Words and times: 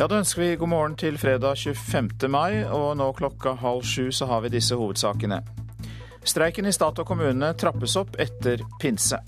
Ja, 0.00 0.06
Da 0.08 0.16
ønsker 0.16 0.40
vi 0.40 0.54
god 0.56 0.68
morgen 0.72 0.94
til 0.96 1.18
fredag 1.20 1.58
25. 1.60 2.28
mai, 2.32 2.62
og 2.64 2.94
nå 2.96 3.10
klokka 3.12 3.52
halv 3.60 3.82
sju 3.84 4.06
så 4.16 4.24
har 4.30 4.40
vi 4.40 4.48
disse 4.54 4.72
hovedsakene. 4.72 5.42
Streiken 6.24 6.64
i 6.64 6.72
stat 6.72 7.02
og 7.02 7.04
kommune 7.04 7.50
trappes 7.60 7.98
opp 8.00 8.14
etter 8.16 8.62
pinse. 8.80 9.18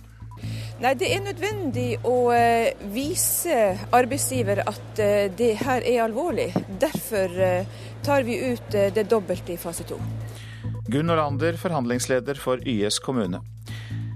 Nei, 0.81 0.95
Det 0.95 1.11
er 1.13 1.21
nødvendig 1.27 1.99
å 2.09 2.33
eh, 2.33 2.73
vise 2.89 3.59
arbeidsgiver 3.93 4.63
at 4.65 5.03
eh, 5.05 5.29
det 5.37 5.59
her 5.61 5.85
er 5.85 6.07
alvorlig. 6.07 6.49
Derfor 6.81 7.37
eh, 7.37 7.69
tar 8.01 8.25
vi 8.25 8.39
ut 8.41 8.73
det 8.73 9.05
dobbelte 9.11 9.53
i 9.53 9.61
fase 9.61 9.85
to. 9.85 9.99
Gunn 10.89 11.13
Olander, 11.13 11.53
forhandlingsleder 11.61 12.41
for 12.41 12.65
YS 12.65 12.97
kommune. 13.05 13.43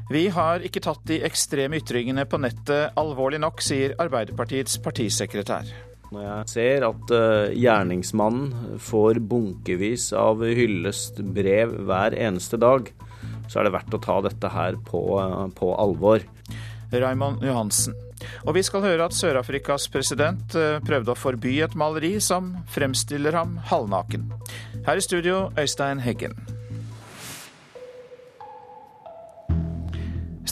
Vi 0.09 0.25
har 0.33 0.65
ikke 0.65 0.81
tatt 0.81 1.05
de 1.05 1.21
ekstreme 1.29 1.83
ytringene 1.83 2.25
på 2.25 2.41
nettet 2.41 2.97
alvorlig 2.97 3.43
nok, 3.45 3.61
sier 3.61 3.93
Arbeiderpartiets 4.01 4.81
partisekretær. 4.81 5.86
Når 6.17 6.25
jeg 6.25 6.49
ser 6.49 6.85
at 6.87 7.11
uh, 7.13 7.51
gjerningsmannen 7.53 8.79
får 8.81 9.19
bunkevis 9.29 10.07
av 10.17 10.41
hyllestbrev 10.41 11.75
hver 11.85 12.17
eneste 12.17 12.57
dag, 12.57 12.89
så 13.53 13.61
er 13.61 13.69
det 13.69 13.75
verdt 13.75 13.99
å 13.99 14.01
ta 14.01 14.17
dette 14.25 14.49
her 14.55 14.81
på, 14.89 15.03
uh, 15.21 15.45
på 15.53 15.75
alvor. 15.77 16.25
Raymond 16.89 17.45
Johansen. 17.45 18.01
Og 18.49 18.57
vi 18.57 18.65
skal 18.65 18.87
høre 18.87 19.11
at 19.11 19.19
Sør-Afrikas 19.19 19.91
president 19.93 20.57
uh, 20.57 20.81
prøvde 20.89 21.13
å 21.13 21.21
forby 21.21 21.59
et 21.67 21.77
maleri 21.77 22.17
som 22.25 22.55
fremstiller 22.73 23.37
ham 23.37 23.59
halvnaken. 23.69 24.31
Her 24.89 24.97
i 24.97 25.05
studio, 25.05 25.51
Øystein 25.61 26.01
Heggen. 26.01 26.56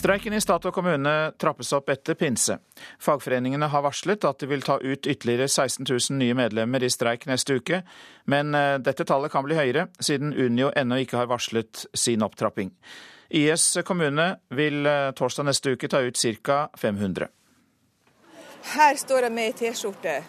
Streiken 0.05 0.35
i 0.37 0.39
stat 0.41 0.61
og 0.69 0.73
kommune 0.75 1.11
trappes 1.41 1.71
opp 1.73 1.87
etter 1.89 2.13
pinse. 2.13 2.59
Fagforeningene 3.01 3.65
har 3.73 3.81
varslet 3.81 4.27
at 4.29 4.37
de 4.37 4.49
vil 4.51 4.61
ta 4.61 4.75
ut 4.77 5.07
ytterligere 5.09 5.47
16 5.47 5.81
000 5.81 6.19
nye 6.19 6.35
medlemmer 6.37 6.85
i 6.85 6.91
streik 6.93 7.25
neste 7.25 7.57
uke, 7.57 7.79
men 8.29 8.53
eh, 8.53 8.75
dette 8.85 9.07
tallet 9.09 9.33
kan 9.33 9.47
bli 9.47 9.57
høyere, 9.57 9.87
siden 9.97 10.35
Unio 10.37 10.69
ennå 10.77 11.01
ikke 11.01 11.23
har 11.23 11.31
varslet 11.33 11.87
sin 11.97 12.21
opptrapping. 12.21 12.69
IS 13.33 13.79
kommune 13.81 14.29
vil 14.53 14.85
eh, 14.85 15.09
torsdag 15.17 15.49
neste 15.49 15.73
uke 15.73 15.89
ta 15.89 16.05
ut 16.05 16.21
ca. 16.21 16.61
500. 16.77 17.31
Her 18.77 19.01
står 19.01 19.25
jeg 19.25 19.39
med 19.41 19.49
ei 19.49 19.57
T-skjorte, 19.57 20.19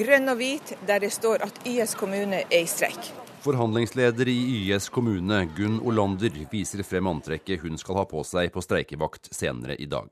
grønn 0.00 0.32
og 0.32 0.40
hvit, 0.40 0.78
der 0.88 1.04
det 1.04 1.12
står 1.12 1.44
at 1.44 1.66
YS 1.68 1.98
kommune 2.00 2.46
er 2.48 2.62
i 2.64 2.76
streik. 2.78 3.12
Forhandlingsleder 3.42 4.28
i 4.28 4.68
YS 4.72 4.88
kommune, 4.88 5.48
Gunn 5.56 5.80
Olander, 5.80 6.30
viser 6.50 6.82
frem 6.82 7.06
antrekket 7.06 7.60
hun 7.62 7.78
skal 7.78 8.00
ha 8.00 8.04
på 8.10 8.24
seg 8.26 8.50
på 8.50 8.62
streikevakt 8.64 9.30
senere 9.34 9.76
i 9.78 9.86
dag. 9.86 10.10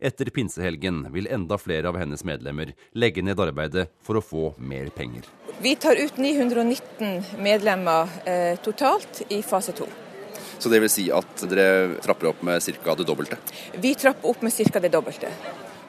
Etter 0.00 0.28
pinsehelgen 0.30 1.06
vil 1.14 1.28
enda 1.32 1.56
flere 1.58 1.88
av 1.88 1.96
hennes 1.96 2.24
medlemmer 2.28 2.74
legge 2.92 3.24
ned 3.24 3.40
arbeidet 3.40 3.88
for 4.04 4.20
å 4.20 4.24
få 4.24 4.50
mer 4.58 4.90
penger. 4.92 5.24
Vi 5.64 5.72
tar 5.80 5.96
ut 5.96 6.20
919 6.20 7.40
medlemmer 7.40 8.12
eh, 8.28 8.58
totalt 8.60 9.22
i 9.32 9.40
fase 9.42 9.72
to. 9.72 9.88
Så 10.58 10.68
det 10.68 10.82
vil 10.84 10.92
si 10.92 11.06
at 11.12 11.46
dere 11.48 11.96
trapper 12.04 12.34
opp 12.34 12.42
med 12.44 12.60
ca. 12.60 12.94
det 12.94 13.08
dobbelte? 13.08 13.40
Vi 13.80 13.94
trapper 13.94 14.34
opp 14.34 14.44
med 14.44 14.52
ca. 14.52 14.80
det 14.80 14.92
dobbelte. 14.92 15.32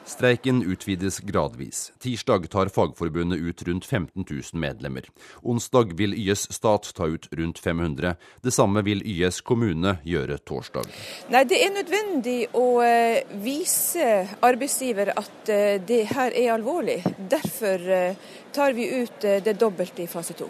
Streiken 0.08 0.62
utvides 0.62 1.20
gradvis. 1.20 1.92
Tirsdag 2.00 2.50
tar 2.50 2.68
Fagforbundet 2.68 3.38
ut 3.38 3.62
rundt 3.62 3.84
15 3.84 4.24
000 4.30 4.42
medlemmer. 4.52 5.04
Onsdag 5.42 5.92
vil 5.98 6.14
YS 6.14 6.52
stat 6.52 6.88
ta 6.96 7.06
ut 7.06 7.28
rundt 7.30 7.58
500. 7.58 8.14
Det 8.42 8.50
samme 8.50 8.82
vil 8.82 9.02
YS 9.04 9.40
kommune 9.44 9.98
gjøre 10.08 10.38
torsdag. 10.38 10.88
Nei, 11.28 11.44
Det 11.44 11.60
er 11.60 11.74
nødvendig 11.76 12.38
å 12.56 12.80
eh, 12.80 13.20
vise 13.44 14.08
arbeidsgiver 14.40 15.12
at 15.12 15.52
eh, 15.52 15.76
det 15.76 16.06
her 16.14 16.32
er 16.32 16.54
alvorlig. 16.56 17.02
Derfor 17.18 17.84
eh, 18.00 18.32
tar 18.52 18.72
vi 18.72 18.88
ut 19.02 19.20
det 19.20 19.58
dobbelte 19.60 20.06
i 20.06 20.08
fase 20.08 20.32
to. 20.40 20.48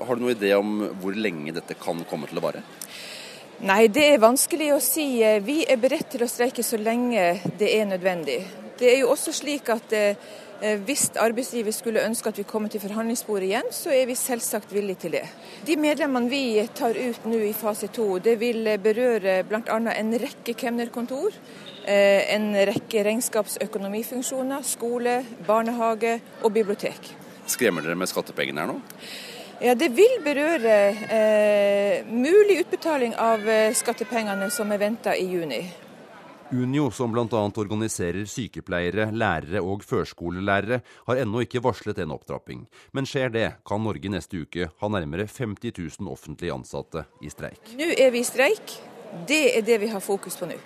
Har 0.00 0.16
du 0.16 0.24
noen 0.24 0.38
idé 0.38 0.54
om 0.56 0.78
hvor 1.02 1.12
lenge 1.12 1.52
dette 1.52 1.76
kan 1.76 2.00
komme 2.08 2.32
til 2.32 2.40
å 2.40 2.48
vare? 2.48 2.64
Nei, 3.60 3.90
det 3.92 4.06
er 4.14 4.22
vanskelig 4.22 4.70
å 4.72 4.78
si. 4.80 5.18
Vi 5.44 5.58
er 5.68 5.76
beredt 5.76 6.14
til 6.14 6.22
å 6.24 6.28
streike 6.30 6.62
så 6.64 6.78
lenge 6.80 7.34
det 7.60 7.68
er 7.76 7.90
nødvendig. 7.90 8.38
Det 8.80 8.88
er 8.88 9.02
jo 9.02 9.10
også 9.12 9.34
slik 9.36 9.68
at 9.68 9.92
eh, 9.92 10.78
hvis 10.86 11.10
arbeidsgiver 11.20 11.74
skulle 11.76 12.06
ønske 12.08 12.32
at 12.32 12.40
vi 12.40 12.46
kommer 12.48 12.72
til 12.72 12.80
forhandlingsbordet 12.80 13.50
igjen, 13.50 13.68
så 13.68 13.92
er 13.92 14.06
vi 14.08 14.16
selvsagt 14.16 14.72
villige 14.72 15.02
til 15.02 15.12
det. 15.18 15.26
De 15.68 15.76
medlemmene 15.76 16.32
vi 16.32 16.64
tar 16.72 16.96
ut 16.96 17.26
nå 17.28 17.42
i 17.50 17.52
fase 17.52 17.90
to, 17.92 18.14
det 18.24 18.38
vil 18.40 18.64
berøre 18.80 19.42
bl.a. 19.44 19.76
en 19.92 20.14
rekke 20.24 20.56
kemnerkontor. 20.56 21.36
Eh, 21.84 22.32
en 22.32 22.54
rekke 22.64 23.04
regnskapsøkonomifunksjoner, 23.10 24.64
skole, 24.64 25.18
barnehage 25.44 26.16
og 26.40 26.56
bibliotek. 26.56 27.12
Skremmer 27.44 27.84
dere 27.84 28.00
med 28.00 28.08
skattepengene 28.08 28.64
her 28.64 28.72
nå? 28.72 28.80
Ja, 29.60 29.74
Det 29.74 29.90
vil 29.92 30.22
berøre 30.24 30.74
eh, 31.12 32.06
mulig 32.08 32.62
utbetaling 32.62 33.12
av 33.20 33.44
eh, 33.44 33.74
skattepengene 33.76 34.46
som 34.48 34.70
er 34.72 34.80
venta 34.80 35.12
i 35.12 35.26
juni. 35.28 35.58
Unio, 36.50 36.86
som 36.90 37.12
bl.a. 37.12 37.42
organiserer 37.60 38.24
sykepleiere, 38.24 39.10
lærere 39.12 39.60
og 39.60 39.84
førskolelærere, 39.84 40.80
har 41.10 41.20
ennå 41.20 41.44
ikke 41.44 41.60
varslet 41.62 42.00
en 42.00 42.16
opptrapping. 42.16 42.64
Men 42.96 43.06
skjer 43.06 43.34
det, 43.36 43.44
kan 43.68 43.84
Norge 43.84 44.10
neste 44.10 44.40
uke 44.46 44.70
ha 44.80 44.90
nærmere 44.96 45.28
50 45.28 45.76
000 45.76 46.08
offentlig 46.08 46.54
ansatte 46.56 47.04
i 47.20 47.28
streik. 47.28 47.76
Nå 47.76 47.92
er 47.92 48.10
vi 48.16 48.24
i 48.24 48.26
streik. 48.26 48.78
Det 49.28 49.42
er 49.58 49.68
det 49.68 49.76
vi 49.84 49.92
har 49.92 50.00
fokus 50.00 50.40
på 50.40 50.48
nå. 50.48 50.56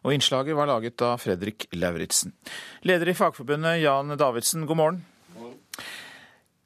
Og 0.00 0.16
innslaget 0.16 0.56
var 0.56 0.72
laget 0.72 1.04
av 1.04 1.20
Fredrik 1.20 1.68
Lauritzen. 1.76 2.32
Leder 2.88 3.12
i 3.12 3.18
Fagforbundet, 3.20 3.82
Jan 3.84 4.16
Davidsen, 4.16 4.64
god 4.64 4.80
morgen. 4.80 5.04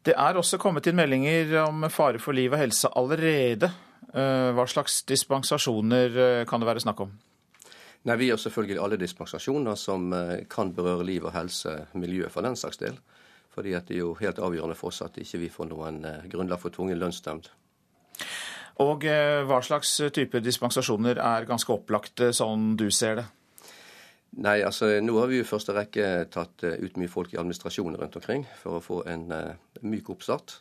Det 0.03 0.15
er 0.19 0.35
også 0.39 0.59
kommet 0.59 0.89
inn 0.91 0.99
meldinger 0.99 1.53
om 1.63 1.85
fare 1.93 2.19
for 2.19 2.35
liv 2.35 2.51
og 2.51 2.59
helse 2.59 2.91
allerede. 2.99 3.69
Eh, 4.13 4.49
hva 4.51 4.65
slags 4.67 5.05
dispensasjoner 5.07 6.17
eh, 6.19 6.45
kan 6.49 6.61
det 6.61 6.67
være 6.67 6.83
snakk 6.83 7.05
om? 7.05 7.13
Nei, 8.03 8.17
Vi 8.19 8.33
gjør 8.33 8.41
selvfølgelig 8.45 8.81
alle 8.83 8.99
dispensasjoner 8.99 9.79
som 9.79 10.11
eh, 10.13 10.43
kan 10.51 10.73
berøre 10.75 11.07
liv 11.07 11.29
og 11.29 11.37
helse, 11.37 11.77
miljø 11.95 12.27
for 12.35 12.43
den 12.43 12.59
saks 12.59 12.83
del. 12.83 12.99
Fordi 13.55 13.77
det 13.77 13.95
er 13.95 14.01
jo 14.01 14.17
helt 14.19 14.41
avgjørende 14.43 14.75
for 14.75 14.91
oss 14.91 15.05
at 15.05 15.21
ikke 15.23 15.39
vi 15.45 15.53
får 15.53 15.69
noen 15.71 16.01
grunnlag 16.33 16.59
for 16.59 16.73
tvungen 16.73 16.99
lønnsnemnd. 16.99 17.51
Og 18.81 19.05
hva 19.05 19.59
slags 19.61 19.91
type 20.17 20.41
dispensasjoner 20.41 21.21
er 21.21 21.45
ganske 21.45 21.69
opplagte, 21.75 22.31
sånn 22.33 22.73
du 22.81 22.87
ser 22.91 23.21
det? 23.21 23.27
Nei, 24.33 24.63
altså 24.65 24.89
Nå 25.05 25.19
har 25.21 25.29
vi 25.29 25.41
jo 25.41 25.45
i 25.45 25.49
første 25.49 25.75
rekke 25.77 26.07
tatt 26.33 26.65
ut 26.65 26.95
mye 26.97 27.11
folk 27.13 27.35
i 27.35 27.41
administrasjonen 27.41 27.99
rundt 28.01 28.17
omkring 28.17 28.47
for 28.63 28.79
å 28.79 28.85
få 28.85 29.03
en 29.13 29.27
uh, 29.29 29.53
myk 29.85 30.09
oppstart. 30.15 30.57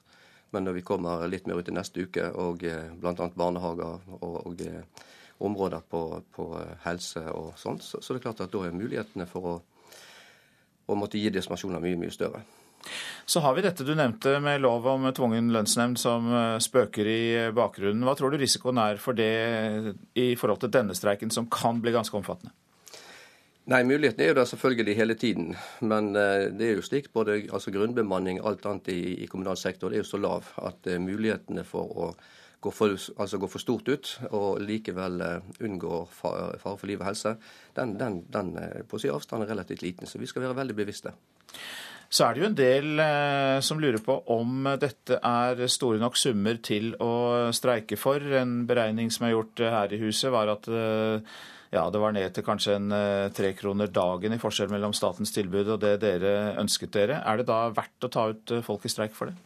Men 0.51 0.67
når 0.67 0.81
vi 0.81 0.83
kommer 0.83 1.23
litt 1.31 1.47
mer 1.47 1.61
ut 1.61 1.69
i 1.71 1.75
neste 1.75 2.03
uke, 2.03 2.25
og 2.35 2.65
uh, 2.67 2.89
bl.a. 2.99 3.29
barnehager 3.31 4.03
og, 4.19 4.41
og 4.51 4.65
områder 5.41 5.85
på, 5.89 6.01
på 6.35 6.47
helse 6.83 7.23
og 7.31 7.53
sånt, 7.57 7.83
så, 7.83 8.01
så, 8.01 8.13
det 8.13 8.21
er 8.21 8.27
klart 8.27 8.43
at 8.43 8.51
da 8.53 8.65
er 8.67 8.75
mulighetene 8.75 9.25
for 9.29 9.47
å, 9.47 9.53
å 10.91 10.97
måtte 10.99 11.21
gi 11.21 11.31
dispensasjoner 11.33 11.81
mye, 11.81 11.99
mye 12.03 12.13
større. 12.13 12.43
Så 13.25 13.39
har 13.39 13.53
vi 13.55 13.63
dette 13.63 13.85
du 13.85 13.93
nevnte 13.95 14.35
med 14.41 14.61
lov 14.63 14.87
om 14.89 15.05
tvungen 15.15 15.51
lønnsnemnd 15.53 15.99
som 16.01 16.27
eh, 16.33 16.55
spøker 16.61 17.07
i 17.07 17.21
bakgrunnen. 17.53 18.01
Hva 18.07 18.15
tror 18.17 18.33
du 18.33 18.41
risikoen 18.41 18.81
er 18.81 18.97
for 19.01 19.17
det 19.17 19.31
i 20.17 20.31
forhold 20.35 20.63
til 20.63 20.73
denne 20.73 20.97
streiken, 20.97 21.33
som 21.33 21.49
kan 21.51 21.81
bli 21.81 21.93
ganske 21.93 22.17
omfattende? 22.17 22.53
Nei, 23.69 23.83
Muligheten 23.85 24.23
er 24.23 24.31
jo 24.31 24.37
der 24.39 24.47
selvfølgelig 24.49 24.95
hele 24.97 25.15
tiden. 25.15 25.55
Men 25.85 26.15
eh, 26.17 26.49
det 26.49 26.67
er 26.67 26.79
jo 26.79 26.85
slik 26.85 27.11
både 27.13 27.43
altså 27.53 27.71
grunnbemanning 27.71 28.41
alt 28.41 28.65
annet 28.65 28.89
i, 28.89 29.01
i 29.21 29.29
kommunal 29.29 29.57
sektor 29.57 29.89
det 29.89 29.99
er 29.99 30.05
jo 30.05 30.09
så 30.09 30.21
lav 30.21 30.49
at 30.57 30.89
uh, 30.89 30.97
mulighetene 31.01 31.63
for 31.67 31.93
å 31.93 32.07
gå 32.61 32.73
for, 32.73 32.93
altså 32.93 33.37
gå 33.41 33.49
for 33.49 33.61
stort 33.61 33.87
ut, 33.89 34.09
og 34.31 34.59
likevel 34.65 35.21
uh, 35.21 35.61
unngår 35.61 36.09
fare 36.13 36.57
for 36.65 36.89
liv 36.89 37.01
og 37.01 37.07
helse, 37.11 37.35
den, 37.77 37.95
den, 38.01 38.19
den 38.33 38.51
på 38.89 38.97
å 38.97 39.01
si 39.01 39.09
avstand 39.13 39.45
er 39.45 39.53
relativt 39.53 39.85
liten. 39.85 40.09
Så 40.09 40.21
vi 40.21 40.29
skal 40.29 40.45
være 40.45 40.57
veldig 40.61 40.77
bevisste. 40.77 41.13
Så 42.11 42.25
er 42.25 42.35
det 42.35 42.41
jo 42.41 42.47
en 42.49 42.57
del 42.57 42.99
eh, 42.99 43.57
som 43.63 43.79
lurer 43.79 44.01
på 44.03 44.17
om 44.35 44.65
dette 44.81 45.15
er 45.23 45.61
store 45.71 46.01
nok 46.01 46.17
summer 46.19 46.57
til 46.59 46.91
å 46.99 47.13
streike 47.55 47.95
for. 47.95 48.19
En 48.19 48.65
beregning 48.67 49.13
som 49.15 49.25
er 49.25 49.31
gjort 49.31 49.63
her 49.63 49.95
i 49.95 50.01
huset, 50.01 50.27
var 50.33 50.51
at 50.51 50.67
eh, 50.67 51.37
ja, 51.71 51.85
det 51.91 52.01
var 52.03 52.11
ned 52.15 52.33
til 52.35 52.43
kanskje 52.43 52.75
en 52.75 52.95
tre 53.35 53.53
kroner 53.55 53.87
dagen 53.87 54.35
i 54.35 54.39
forskjell 54.41 54.71
mellom 54.73 54.91
statens 54.95 55.31
tilbud 55.31 55.69
og 55.71 55.79
det 55.83 55.93
dere 56.03 56.57
ønsket 56.59 56.91
dere. 56.97 57.21
Er 57.23 57.39
det 57.39 57.47
da 57.47 57.63
verdt 57.71 58.07
å 58.07 58.11
ta 58.11 58.27
ut 58.33 58.53
folk 58.67 58.85
i 58.85 58.91
streik 58.91 59.15
for 59.15 59.31
det? 59.31 59.37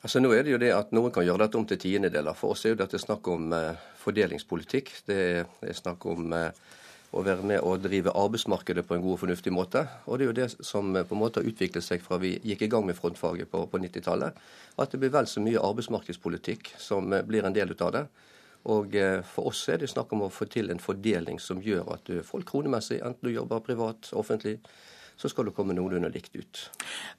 Altså 0.00 0.20
nå 0.22 0.30
er 0.32 0.46
det 0.46 0.54
jo 0.54 0.60
det 0.60 0.70
at 0.72 0.94
Noen 0.96 1.12
kan 1.12 1.26
gjøre 1.26 1.44
dette 1.44 1.58
om 1.60 1.66
til 1.68 1.80
tiendedeler. 1.80 2.36
For 2.36 2.54
oss 2.54 2.64
er 2.64 2.72
jo 2.72 2.80
dette 2.80 2.98
snakk 3.00 3.26
om 3.28 3.50
eh, 3.52 3.80
fordelingspolitikk. 4.00 4.92
Det 5.04 5.18
er, 5.20 5.74
snakk 5.76 6.06
om 6.08 6.32
eh, 6.32 6.56
å 7.12 7.24
være 7.26 7.44
med 7.44 7.60
og 7.66 7.82
drive 7.84 8.14
arbeidsmarkedet 8.16 8.86
på 8.88 8.96
en 8.96 9.04
god 9.04 9.18
og 9.18 9.20
fornuftig 9.26 9.52
måte. 9.52 9.84
Og 10.06 10.16
det 10.16 10.24
er 10.24 10.30
jo 10.30 10.38
det 10.38 10.48
som 10.64 10.94
eh, 10.96 11.04
på 11.04 11.16
en 11.16 11.20
måte 11.20 11.42
har 11.42 11.50
utviklet 11.52 11.84
seg 11.84 12.00
fra 12.04 12.16
vi 12.22 12.38
gikk 12.38 12.64
i 12.64 12.70
gang 12.72 12.88
med 12.88 12.96
frontfaget 12.96 13.52
på, 13.52 13.66
på 13.68 13.82
90-tallet. 13.84 14.40
At 14.80 14.94
det 14.94 15.02
blir 15.02 15.12
vel 15.12 15.28
så 15.28 15.44
mye 15.44 15.60
arbeidsmarkedspolitikk 15.68 16.72
som 16.80 17.12
eh, 17.12 17.26
blir 17.26 17.44
en 17.44 17.56
del 17.56 17.76
ut 17.76 17.84
av 17.84 17.92
det. 17.98 18.06
Og 18.68 18.94
eh, 18.98 19.20
for 19.24 19.50
oss 19.50 19.62
er 19.72 19.80
det 19.80 19.90
snakk 19.92 20.12
om 20.12 20.26
å 20.26 20.32
få 20.32 20.48
til 20.50 20.72
en 20.72 20.82
fordeling 20.82 21.40
som 21.40 21.62
gjør 21.64 21.94
at 21.94 22.04
du 22.10 22.20
folk 22.26 22.48
kronemessig, 22.50 23.00
enten 23.00 23.30
du 23.30 23.32
jobber 23.32 23.62
privat, 23.64 24.10
offentlig, 24.12 24.58
så 25.20 25.28
skal 25.28 25.48
du 25.48 25.52
komme 25.52 25.74
noenlunde 25.76 26.08
likt 26.12 26.36
ut. 26.36 26.60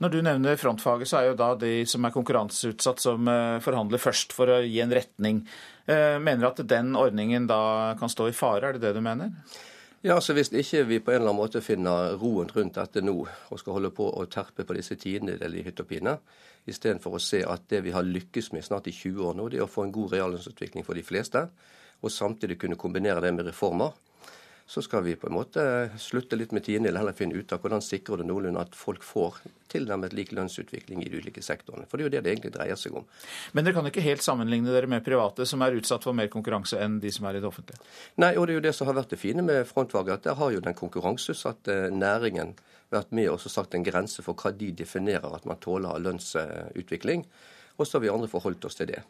Når 0.02 0.14
du 0.14 0.20
nevner 0.26 0.58
frontfaget, 0.58 1.10
så 1.10 1.20
er 1.20 1.28
jo 1.30 1.38
da 1.38 1.52
de 1.62 1.84
som 1.90 2.06
er 2.06 2.14
konkurranseutsatt 2.16 3.02
som 3.04 3.30
eh, 3.30 3.58
forhandler 3.62 4.02
først 4.02 4.34
for 4.38 4.50
å 4.50 4.62
gi 4.66 4.80
en 4.82 4.94
retning. 4.94 5.44
Eh, 5.86 6.18
mener 6.22 6.42
du 6.42 6.50
at 6.50 6.64
den 6.70 6.96
ordningen 6.98 7.46
da 7.50 7.62
kan 8.00 8.10
stå 8.10 8.30
i 8.30 8.38
fare, 8.38 8.70
er 8.70 8.78
det 8.78 8.88
det 8.88 8.96
du 8.98 9.04
mener? 9.06 9.36
Ja, 10.04 10.16
så 10.22 10.34
Hvis 10.34 10.50
ikke 10.50 10.84
vi 10.90 10.98
på 11.00 11.12
en 11.12 11.20
eller 11.20 11.30
annen 11.30 11.38
måte 11.44 11.60
finner 11.62 12.16
roen 12.18 12.48
rundt 12.50 12.74
dette 12.74 13.04
nå, 13.06 13.14
og 13.22 13.60
skal 13.62 13.76
holde 13.76 13.92
på 13.94 14.08
å 14.10 14.24
terpe 14.26 14.66
på 14.66 14.74
disse 14.74 14.96
tiendedeler 14.98 15.60
i 15.60 15.66
hytt 15.68 15.84
og 15.84 15.88
pine, 15.92 16.16
istedenfor 16.66 17.20
å 17.20 17.22
se 17.22 17.44
at 17.46 17.68
det 17.70 17.84
vi 17.86 17.94
har 17.94 18.08
lykkes 18.08 18.50
med 18.56 18.66
snart 18.66 18.90
i 18.90 18.96
20 18.98 19.28
år 19.30 19.38
nå, 19.38 19.46
det 19.50 19.60
er 19.60 19.68
å 19.68 19.70
få 19.70 19.86
en 19.86 19.94
god 19.94 20.16
reallønnsutvikling 20.16 20.88
for 20.88 20.98
de 20.98 21.06
fleste, 21.06 21.44
og 22.02 22.10
samtidig 22.10 22.58
kunne 22.58 22.80
kombinere 22.82 23.22
det 23.22 23.34
med 23.36 23.46
reformer, 23.52 23.94
så 24.72 24.82
skal 24.82 25.04
vi 25.04 25.18
på 25.20 25.28
en 25.28 25.36
måte 25.36 25.64
slutte 26.00 26.38
litt 26.40 26.54
med 26.56 26.64
tiende, 26.64 26.88
eller 26.88 27.02
heller 27.02 27.16
finne 27.18 27.36
ut 27.36 27.50
av 27.52 27.60
hvordan 27.60 27.82
sikrer 27.84 28.22
det 28.22 28.28
noenlunde 28.30 28.62
at 28.64 28.78
folk 28.80 29.04
får 29.04 29.42
tilnærmet 29.74 30.14
lik 30.16 30.32
lønnsutvikling 30.32 31.02
i 31.04 31.10
de 31.12 31.20
ulike 31.20 31.44
sektorene. 31.44 31.84
For 31.92 32.00
det 32.00 32.06
er 32.06 32.08
jo 32.08 32.14
det 32.14 32.22
det 32.24 32.32
egentlig 32.32 32.54
dreier 32.56 32.80
seg 32.80 32.96
om. 32.96 33.10
Men 33.52 33.68
dere 33.68 33.76
kan 33.76 33.90
ikke 33.90 34.06
helt 34.06 34.24
sammenligne 34.24 34.72
dere 34.72 34.88
med 34.88 35.04
private, 35.04 35.44
som 35.50 35.60
er 35.66 35.76
utsatt 35.76 36.08
for 36.08 36.16
mer 36.16 36.32
konkurranse 36.32 36.80
enn 36.80 37.02
de 37.04 37.12
som 37.12 37.28
er 37.28 37.42
i 37.42 37.44
det 37.44 37.52
offentlige? 37.52 37.84
Nei, 38.24 38.32
og 38.38 38.48
det 38.48 38.56
er 38.56 38.62
jo 38.62 38.66
det 38.70 38.76
som 38.78 38.88
har 38.88 38.96
vært 39.02 39.12
det 39.12 39.20
fine 39.20 39.44
med 39.44 39.68
frontfaget, 39.68 40.22
at 40.22 40.30
der 40.30 40.40
har 40.40 40.56
jo 40.56 40.64
den 40.64 40.80
konkurranseutsatte 40.80 41.82
næringen 41.92 42.56
vært 42.96 43.12
med 43.12 43.28
og 43.34 43.44
sagt 43.44 43.76
en 43.76 43.84
grense 43.84 44.24
for 44.24 44.40
hva 44.40 44.54
de 44.56 44.72
definerer 44.72 45.36
at 45.36 45.44
man 45.52 45.60
tåler 45.60 45.92
av 45.92 46.00
lønnsutvikling. 46.08 47.28
Og 47.76 47.84
så 47.84 47.98
har 47.98 48.08
vi 48.08 48.16
andre 48.16 48.32
forholdt 48.32 48.72
oss 48.72 48.80
til 48.80 48.94
det. 48.96 49.04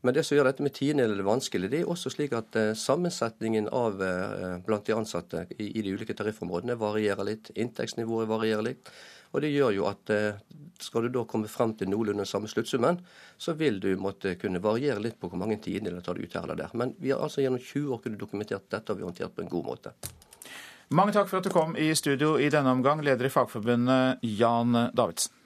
Men 0.00 0.16
det 0.16 0.24
som 0.24 0.36
gjør 0.36 0.48
dette 0.48 0.64
med 0.64 0.72
tiendedeler 0.72 1.26
vanskelig, 1.26 1.68
det 1.72 1.82
er 1.82 1.88
også 1.92 2.12
slik 2.14 2.32
at 2.36 2.56
eh, 2.56 2.72
sammensetningen 2.78 3.68
av 3.68 4.00
eh, 4.00 4.54
blant 4.64 4.86
de 4.88 4.96
ansatte 4.96 5.44
i, 5.58 5.66
i, 5.66 5.82
de 5.84 5.92
ulike 5.92 6.16
tariffområdene 6.16 6.78
varierer 6.80 7.26
litt. 7.28 7.50
Inntektsnivået 7.52 8.30
varierer 8.30 8.64
litt. 8.64 8.88
Og 9.30 9.44
det 9.44 9.52
gjør 9.52 9.74
jo 9.76 9.84
at 9.90 10.12
eh, 10.14 10.40
skal 10.80 11.04
du 11.04 11.12
da 11.18 11.26
komme 11.28 11.50
frem 11.52 11.74
til 11.76 11.92
noenlunde 11.92 12.24
samme 12.26 12.48
sluttsummen, 12.48 13.02
så 13.36 13.52
vil 13.60 13.76
du 13.82 13.92
måtte 14.00 14.34
kunne 14.40 14.62
variere 14.64 15.02
litt 15.04 15.20
på 15.20 15.28
hvor 15.28 15.42
mange 15.42 15.60
tiendedeler 15.60 16.06
tar 16.06 16.16
du 16.16 16.24
ut 16.24 16.34
her 16.34 16.48
eller 16.48 16.62
der. 16.62 16.72
Men 16.80 16.96
vi 16.98 17.12
har 17.12 17.20
altså 17.20 17.44
gjennom 17.44 17.60
20 17.60 17.92
år 17.92 18.00
kunnet 18.06 18.24
dokumentert 18.24 18.64
at 18.64 18.78
dette 18.78 18.94
har 18.94 18.98
vi 18.98 19.06
håndtert 19.06 19.36
på 19.36 19.44
en 19.44 19.52
god 19.52 19.68
måte. 19.68 19.94
Mange 20.96 21.12
takk 21.14 21.28
for 21.30 21.38
at 21.38 21.46
du 21.46 21.52
kom 21.54 21.76
i 21.78 21.92
studio 21.94 22.32
i 22.40 22.48
denne 22.50 22.72
omgang, 22.72 23.04
leder 23.04 23.28
i 23.28 23.30
Fagforbundet 23.30 24.24
Jan 24.26 24.74
Davidsen. 24.96 25.36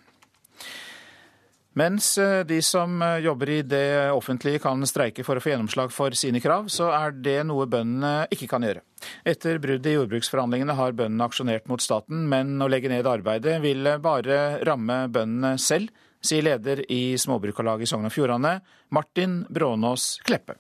Mens 1.74 2.12
eh, 2.22 2.44
de 2.46 2.60
som 2.62 3.02
eh, 3.02 3.18
jobber 3.26 3.50
i 3.50 3.60
det 3.66 4.10
offentlige 4.14 4.60
kan 4.62 4.86
streike 4.86 5.24
for 5.26 5.38
å 5.38 5.42
få 5.42 5.50
gjennomslag 5.50 5.90
for 5.94 6.14
sine 6.14 6.42
krav, 6.42 6.68
så 6.70 6.92
er 6.94 7.16
det 7.18 7.40
noe 7.48 7.66
bøndene 7.70 8.28
ikke 8.34 8.48
kan 8.52 8.62
gjøre. 8.62 8.84
Etter 9.26 9.58
bruddet 9.62 9.90
i 9.90 9.96
jordbruksforhandlingene 9.96 10.78
har 10.78 10.94
bøndene 10.94 11.26
aksjonert 11.26 11.66
mot 11.70 11.82
staten, 11.82 12.28
men 12.30 12.56
å 12.62 12.70
legge 12.70 12.92
ned 12.92 13.08
arbeidet 13.10 13.58
vil 13.64 13.96
bare 14.02 14.60
ramme 14.66 15.04
bøndene 15.10 15.56
selv, 15.58 15.90
sier 16.24 16.46
leder 16.46 16.86
i 16.88 17.18
Småbrukarlaget 17.20 17.88
i 17.88 17.90
Sogn 17.90 18.08
og 18.08 18.14
Fjordane, 18.14 18.60
Martin 18.94 19.42
Brånås 19.50 20.14
Kleppe. 20.24 20.56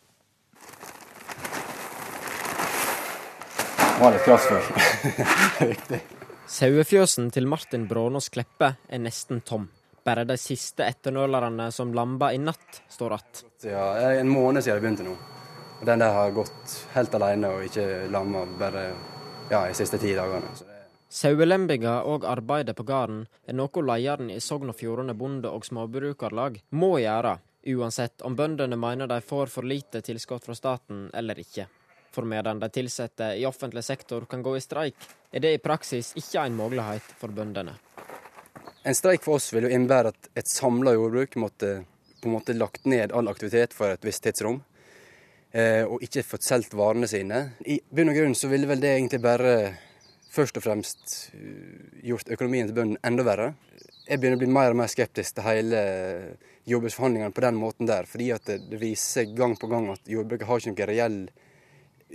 var 4.00 4.12
litt 4.12 4.24
krass 4.26 4.46
før. 4.50 6.00
Sauefjøsen 6.50 7.30
til 7.32 7.46
Martin 7.48 7.86
Brånås 7.88 8.28
Kleppe 8.34 8.74
er 8.90 9.00
nesten 9.00 9.40
tom. 9.46 9.70
Bare 10.04 10.26
de 10.28 10.36
siste 10.36 10.84
etternølerne 10.84 11.70
som 11.72 11.94
lamba 11.96 12.32
i 12.32 12.38
natt, 12.38 12.82
står 12.88 13.12
att. 13.12 13.44
Ja, 13.62 13.96
en 14.10 14.28
måned 14.28 14.64
siden 14.64 14.76
jeg 14.76 14.82
begynte 14.82 15.06
nå. 15.06 15.16
Den 15.84 15.98
der 15.98 16.12
har 16.12 16.30
gått 16.30 16.74
helt 16.92 17.14
alene 17.14 17.48
og 17.48 17.64
ikke 17.64 18.06
lamma 18.12 18.44
bare 18.58 18.84
ja, 19.50 19.66
de 19.66 19.74
siste 19.74 19.98
ti 19.98 20.12
dagene. 20.16 20.52
Sauelembinga 21.08 22.02
og 22.10 22.24
arbeidet 22.26 22.76
på 22.76 22.84
gården 22.88 23.24
er 23.46 23.56
noe 23.56 23.82
lederen 23.86 24.32
i 24.34 24.40
Sogn 24.42 24.72
og 24.72 24.76
Fjordane 24.76 25.14
bonde- 25.14 25.52
og 25.52 25.64
småbrukarlag 25.64 26.60
må 26.74 26.98
gjøre, 26.98 27.38
uansett 27.76 28.24
om 28.26 28.36
bøndene 28.36 28.76
mener 28.76 29.08
de 29.08 29.20
får 29.22 29.52
for 29.52 29.64
lite 29.64 30.02
tilskudd 30.04 30.44
fra 30.44 30.56
staten 30.58 31.08
eller 31.14 31.38
ikke. 31.38 31.68
For 32.12 32.26
medan 32.28 32.60
de 32.60 32.68
ansatte 32.82 33.32
i 33.38 33.46
offentlig 33.46 33.84
sektor 33.84 34.26
kan 34.26 34.42
gå 34.42 34.56
i 34.56 34.60
streik, 34.60 34.94
er 35.32 35.40
det 35.40 35.54
i 35.54 35.62
praksis 35.62 36.12
ikke 36.16 36.44
en 36.44 36.56
mulighet 36.56 37.14
for 37.18 37.28
bøndene. 37.28 37.78
En 38.84 38.94
streik 38.94 39.22
for 39.24 39.38
oss 39.38 39.46
vil 39.54 39.64
jo 39.64 39.70
innebære 39.72 40.10
at 40.12 40.26
et 40.36 40.50
samla 40.50 40.92
jordbruk 40.92 41.38
måtte 41.40 41.68
på 42.20 42.28
en 42.28 42.34
måte 42.34 42.52
lagt 42.52 42.84
ned 42.84 43.14
all 43.16 43.30
aktivitet 43.30 43.72
for 43.72 43.94
et 43.94 44.02
visst 44.04 44.20
tidsrom, 44.26 44.58
eh, 45.56 45.88
og 45.88 46.02
ikke 46.04 46.24
fått 46.28 46.44
solgt 46.44 46.74
varene 46.76 47.08
sine. 47.08 47.38
I 47.64 47.78
bunn 47.88 48.10
og 48.12 48.18
grunn 48.18 48.34
så 48.36 48.50
ville 48.50 48.68
vel 48.68 48.82
det 48.82 48.90
egentlig 48.92 49.22
bare 49.24 49.54
først 50.34 50.60
og 50.60 50.66
fremst 50.66 51.14
eh, 51.32 52.02
gjort 52.10 52.28
økonomien 52.36 52.68
til 52.68 52.76
bøndene 52.76 53.00
enda 53.08 53.24
verre. 53.24 53.46
Jeg 54.04 54.20
begynner 54.20 54.36
å 54.36 54.42
bli 54.42 54.48
mer 54.52 54.74
og 54.74 54.76
mer 54.82 54.92
skeptisk 54.92 55.38
til 55.38 55.46
hele 55.46 55.80
jordbruksforhandlingene 56.68 57.36
på 57.38 57.44
den 57.46 57.56
måten 57.62 57.88
der, 57.88 58.10
fordi 58.10 58.26
at 58.36 58.50
det 58.52 58.80
viser 58.82 59.22
seg 59.22 59.32
gang 59.38 59.56
på 59.56 59.70
gang 59.70 59.88
at 59.94 60.12
jordbruket 60.12 60.50
har 60.50 60.60
ikke 60.60 60.74
noen 60.74 60.90
reell, 60.90 61.16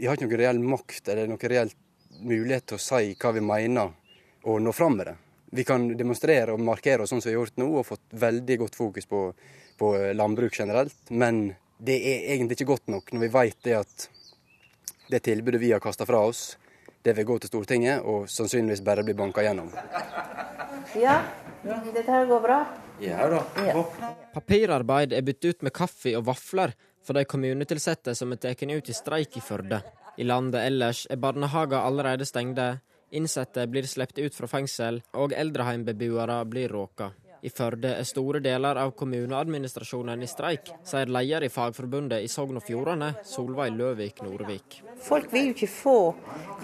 har 0.04 0.20
ikke 0.20 0.28
noen 0.28 0.42
reell 0.44 0.62
makt 0.76 1.10
eller 1.10 1.34
noen 1.34 1.50
reell 1.50 1.74
mulighet 2.22 2.70
til 2.70 2.78
å 2.78 2.84
si 2.84 3.18
hva 3.18 3.34
vi 3.34 3.42
mener 3.42 3.98
og 4.46 4.62
nå 4.62 4.76
fram 4.76 5.00
med 5.02 5.10
det 5.10 5.18
vi 5.52 5.66
kan 5.66 5.88
demonstrere 5.98 6.54
og 6.54 6.62
markere 6.62 7.04
oss 7.04 7.14
sånn 7.14 7.22
som 7.24 7.32
vi 7.32 7.36
har 7.36 7.42
gjort 7.42 7.60
nå, 7.62 7.68
og 7.80 7.88
fått 7.88 8.06
veldig 8.22 8.58
godt 8.64 8.78
fokus 8.78 9.10
på, 9.10 9.26
på 9.80 9.92
landbruk 10.14 10.56
generelt. 10.60 10.98
Men 11.10 11.50
det 11.78 11.98
er 11.98 12.34
egentlig 12.36 12.60
ikke 12.60 12.74
godt 12.74 12.90
nok 12.92 13.14
når 13.14 13.26
vi 13.26 13.32
vet 13.34 13.62
det 13.66 13.78
at 13.80 14.10
det 15.10 15.24
tilbudet 15.26 15.62
vi 15.62 15.72
har 15.74 15.82
kasta 15.82 16.06
fra 16.06 16.22
oss, 16.28 16.58
det 17.02 17.16
vil 17.18 17.26
gå 17.26 17.40
til 17.40 17.50
Stortinget 17.50 18.04
og 18.06 18.28
sannsynligvis 18.30 18.84
bare 18.86 19.06
bli 19.08 19.16
banka 19.18 19.42
gjennom. 19.46 19.72
Ja, 21.00 21.22
dette 21.64 22.06
her 22.12 22.28
går 22.30 22.44
bra. 22.44 22.60
Ja 23.00 23.30
da. 23.32 23.40
Ja. 23.64 23.86
Papirarbeid 24.34 25.16
er 25.16 25.24
byttet 25.24 25.56
ut 25.56 25.66
med 25.66 25.74
kaffe 25.76 26.12
og 26.20 26.26
vafler 26.28 26.76
for 27.06 27.16
de 27.16 27.24
kommunetilsatte 27.26 28.14
som 28.16 28.36
er 28.36 28.42
tatt 28.44 28.62
ut 28.68 28.92
i 28.92 28.96
streik 28.96 29.40
i 29.40 29.44
Førde. 29.44 29.80
I 30.20 30.28
landet 30.28 30.66
ellers 30.68 31.06
er 31.10 31.22
barnehager 31.22 31.80
allerede 31.80 32.28
stengte, 32.28 32.82
Innsatte 33.12 33.66
blir 33.68 33.88
sluppet 33.90 34.20
ut 34.22 34.36
fra 34.36 34.48
fengsel, 34.48 35.02
og 35.18 35.34
eldreheimbeboere 35.34 36.44
blir 36.46 36.70
råka. 36.70 37.10
I 37.42 37.50
Førde 37.56 37.94
er 37.96 38.08
store 38.08 38.42
deler 38.44 38.76
av 38.82 38.92
kommuneadministrasjonen 39.00 40.22
i 40.22 40.28
streik, 40.28 40.74
sier 40.86 41.08
leder 41.08 41.46
i 41.48 41.52
Fagforbundet 41.52 42.26
i 42.26 42.28
Sogn 42.32 42.60
og 42.60 42.66
Fjordane, 42.68 43.14
Solveig 43.26 43.72
Løvik 43.80 44.20
Nordvik. 44.26 44.82
Folk 45.06 45.32
vil 45.32 45.50
jo 45.50 45.56
ikke 45.56 45.72
få 45.72 46.00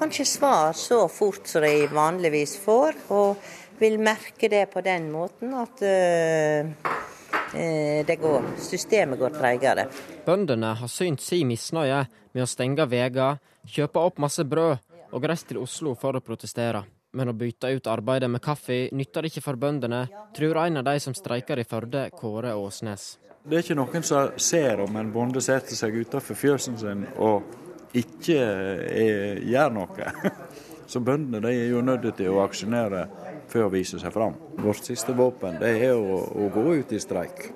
kanskje 0.01 0.27
svar 0.27 0.75
så 0.75 1.05
fort 1.08 1.48
som 1.48 1.63
de 1.63 1.88
vanligvis 1.96 2.58
får, 2.65 3.00
og 3.15 3.39
vil 3.79 3.98
merke 4.03 4.51
det 4.51 4.65
på 4.74 4.84
den 4.84 5.08
måten 5.15 5.55
at 5.55 5.81
uh, 5.88 6.91
det 8.05 8.20
går, 8.20 8.51
systemet 8.60 9.20
går 9.20 9.36
tregere. 9.39 9.88
Bøndene 10.27 10.75
har 10.75 10.91
synt 10.91 11.24
sin 11.24 11.48
misnøye 11.48 12.03
med 12.36 12.43
å 12.43 12.50
stenge 12.51 12.84
veier, 12.91 13.39
kjøpe 13.65 14.03
opp 14.12 14.20
masse 14.22 14.43
brød 14.43 14.84
og 15.12 15.27
reist 15.29 15.50
til 15.50 15.62
Oslo 15.62 15.95
for 16.00 16.17
å 16.17 16.24
protestere. 16.24 16.83
Men 17.15 17.31
å 17.31 17.35
bytte 17.38 17.71
ut 17.71 17.88
arbeidet 17.88 18.29
med 18.29 18.43
kaffe 18.43 18.89
nytter 18.91 19.29
ikke 19.29 19.43
for 19.43 19.59
bøndene, 19.59 20.05
tror 20.35 20.59
en 20.65 20.81
av 20.81 20.88
de 20.89 20.97
som 21.00 21.15
streiker 21.15 21.62
i 21.62 21.67
Førde, 21.67 22.09
Kåre 22.15 22.55
Åsnes. 22.59 23.15
Det 23.45 23.59
er 23.59 23.63
ikke 23.63 23.77
noen 23.77 24.03
som 24.03 24.33
ser 24.41 24.81
om 24.83 24.95
en 24.97 25.12
bonde 25.13 25.41
setter 25.43 25.77
seg 25.77 25.95
utenfor 26.01 26.35
fjøsen 26.35 26.79
sin 26.81 27.05
og 27.21 27.45
ikke 27.95 28.39
er, 28.41 29.43
gjør 29.45 29.75
noe. 29.77 30.09
Så 30.91 31.00
bøndene 31.01 31.41
de 31.45 31.53
er 31.53 31.71
jo 31.71 31.81
nødt 31.85 32.09
til 32.17 32.33
å 32.33 32.41
aksjonere 32.43 33.05
for 33.50 33.65
å 33.65 33.71
vise 33.74 34.00
seg 34.01 34.13
fram. 34.13 34.35
Vårt 34.62 34.85
siste 34.85 35.15
våpen 35.17 35.59
det 35.62 35.71
er 35.88 35.95
å, 35.95 36.19
å 36.25 36.50
gå 36.53 36.65
ut 36.81 36.93
i 36.93 37.01
streik. 37.01 37.47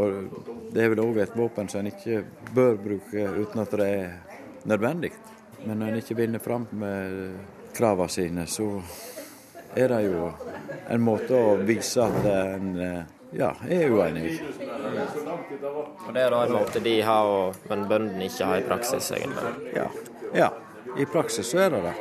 Og 0.00 0.42
Det 0.72 0.80
er 0.80 0.92
vel 0.94 1.02
òg 1.04 1.20
et 1.20 1.36
våpen 1.36 1.68
som 1.68 1.82
en 1.82 1.92
ikke 1.92 2.22
bør 2.56 2.78
bruke 2.80 3.28
uten 3.36 3.60
at 3.60 3.76
det 3.76 3.88
er 3.92 4.14
nødvendig. 4.68 5.12
Men 5.64 5.78
når 5.78 5.88
en 5.88 6.02
ikke 6.02 6.18
vinner 6.18 6.42
fram 6.42 6.66
med 6.70 7.38
kravene 7.76 8.10
sine, 8.10 8.46
så 8.50 8.68
er 9.74 9.88
det 9.88 10.00
jo 10.08 10.30
en 10.90 11.02
måte 11.02 11.38
å 11.38 11.56
vise 11.62 12.02
at 12.04 12.26
en 12.28 12.72
ja, 13.32 13.54
er 13.68 13.90
uenig. 13.90 14.42
Og 16.06 16.12
Det 16.14 16.20
er 16.20 16.30
da 16.34 16.42
en 16.44 16.52
måte 16.52 16.82
de 16.84 16.96
har, 17.06 17.54
men 17.70 17.86
bøndene 17.88 18.28
ikke 18.28 18.48
har 18.50 18.60
i 18.60 18.66
praksis, 18.66 19.12
egentlig? 19.16 19.72
Ja. 19.76 19.88
ja. 20.36 20.50
I 20.98 21.06
praksis 21.08 21.48
så 21.48 21.62
er 21.64 21.70
det 21.72 21.82
det. 21.86 21.94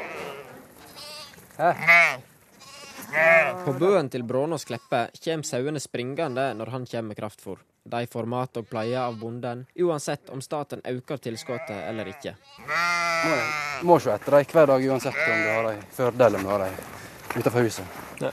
På 3.65 3.73
bøen 3.79 4.09
til 4.11 4.23
Brånås 4.27 4.65
Kleppe 4.67 5.05
kommer 5.23 5.47
sauene 5.47 5.79
springende 5.83 6.51
når 6.57 6.73
han 6.75 6.87
kommer 6.89 7.13
med 7.13 7.19
kraftfôr. 7.19 7.59
De 7.83 8.07
får 8.07 8.27
mat 8.29 8.57
og 8.59 8.67
pleie 8.69 8.97
av 9.01 9.15
bonden, 9.17 9.63
uansett 9.81 10.29
om 10.29 10.41
staten 10.41 10.83
øker 10.85 11.17
tilskuddet 11.17 11.71
eller 11.89 12.11
ikke. 12.11 12.35
Må, 12.61 13.37
må 13.89 13.95
se 13.99 14.11
etter 14.13 14.37
dem 14.37 14.51
hver 14.53 14.67
dag, 14.69 14.85
uansett 14.85 15.17
om 15.17 15.39
du 15.41 15.49
har 15.49 15.69
dem 15.71 15.79
Førde 15.95 16.27
eller 16.27 16.37
om 16.37 16.45
du 16.45 16.51
har 16.51 16.65
dem 16.67 16.75
utenfor 17.39 17.65
huset. 17.65 17.95
Ja. 18.21 18.29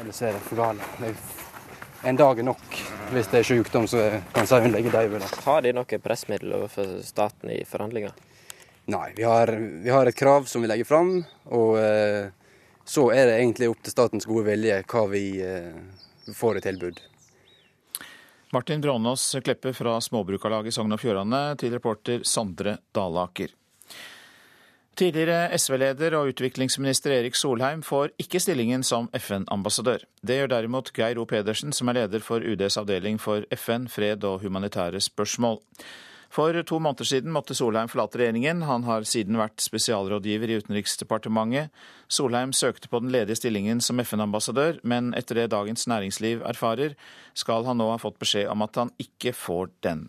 Ellers 0.00 0.20
er 0.22 0.36
det 0.36 0.42
for 0.44 0.60
galt. 0.60 1.06
En 2.04 2.20
dag 2.20 2.38
er 2.38 2.48
nok. 2.50 2.76
Hvis 3.14 3.30
det 3.32 3.40
er 3.40 3.48
sykdom, 3.48 3.88
så 3.88 4.04
kan 4.34 4.48
sauen 4.48 4.72
ligge 4.76 4.92
død. 4.92 5.24
Har 5.44 5.64
de 5.64 5.72
noe 5.76 6.00
pressmiddel 6.04 6.52
overfor 6.60 6.98
staten 7.04 7.52
i 7.52 7.62
forhandlinger? 7.68 8.12
Nei, 8.92 9.06
vi 9.16 9.24
har, 9.24 9.52
vi 9.56 9.92
har, 9.92 10.08
et 10.08 10.16
krav 10.16 10.48
som 10.48 10.60
vi 10.60 10.68
legger 10.68 10.88
fram. 10.88 11.14
Og 11.48 11.78
eh, 11.80 12.28
Så 12.84 13.08
er 13.14 13.28
det 13.28 13.38
egentlig 13.38 13.68
opp 13.72 13.80
til 13.84 13.92
statens 13.92 14.28
gode 14.28 14.48
vilje 14.48 14.82
hva 14.88 15.06
vi 15.08 15.24
får 16.34 16.58
i 16.58 16.64
tilbud. 16.64 17.00
Martin 18.52 18.80
Brånås 18.80 19.36
Kleppe 19.44 19.70
fra 19.72 20.00
Småbrukarlaget 20.00 20.74
Sogn 20.74 20.90
og 20.90 20.98
Fjordane 20.98 21.54
til 21.60 21.70
reporter 21.70 22.24
Sondre 22.26 22.80
Dalaker. 22.90 23.52
Tidligere 24.98 25.54
SV-leder 25.54 26.16
og 26.18 26.32
utviklingsminister 26.32 27.14
Erik 27.14 27.38
Solheim 27.38 27.84
får 27.86 28.10
ikke 28.18 28.40
stillingen 28.42 28.82
som 28.82 29.06
FN-ambassadør. 29.14 30.02
Det 30.26 30.40
gjør 30.40 30.50
derimot 30.50 30.90
Geir 30.96 31.20
O. 31.22 31.28
Pedersen, 31.30 31.70
som 31.72 31.88
er 31.88 32.00
leder 32.02 32.26
for 32.26 32.42
UDs 32.42 32.76
avdeling 32.82 33.22
for 33.22 33.46
FN, 33.54 33.86
fred 33.88 34.26
og 34.26 34.42
humanitære 34.42 34.98
spørsmål. 34.98 35.62
For 36.30 36.54
to 36.62 36.78
måneder 36.78 37.04
siden 37.04 37.32
måtte 37.34 37.56
Solheim 37.58 37.88
forlate 37.90 38.20
regjeringen. 38.20 38.62
Han 38.62 38.84
har 38.86 39.02
siden 39.08 39.38
vært 39.40 39.58
spesialrådgiver 39.64 40.52
i 40.52 40.60
Utenriksdepartementet. 40.62 41.74
Solheim 42.06 42.54
søkte 42.54 42.88
på 42.88 43.00
den 43.02 43.10
ledige 43.10 43.40
stillingen 43.40 43.82
som 43.82 43.98
FN-ambassadør, 43.98 44.78
men 44.86 45.10
etter 45.18 45.42
det 45.42 45.50
Dagens 45.50 45.88
Næringsliv 45.90 46.44
erfarer, 46.46 46.94
skal 47.34 47.66
han 47.66 47.82
nå 47.82 47.90
ha 47.90 47.98
fått 47.98 48.20
beskjed 48.22 48.46
om 48.52 48.62
at 48.62 48.78
han 48.78 48.94
ikke 49.02 49.34
får 49.34 49.74
den. 49.82 50.06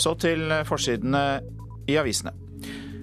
Så 0.00 0.16
til 0.16 0.48
forsidene 0.64 1.24
i 1.84 2.00
avisene. 2.00 2.32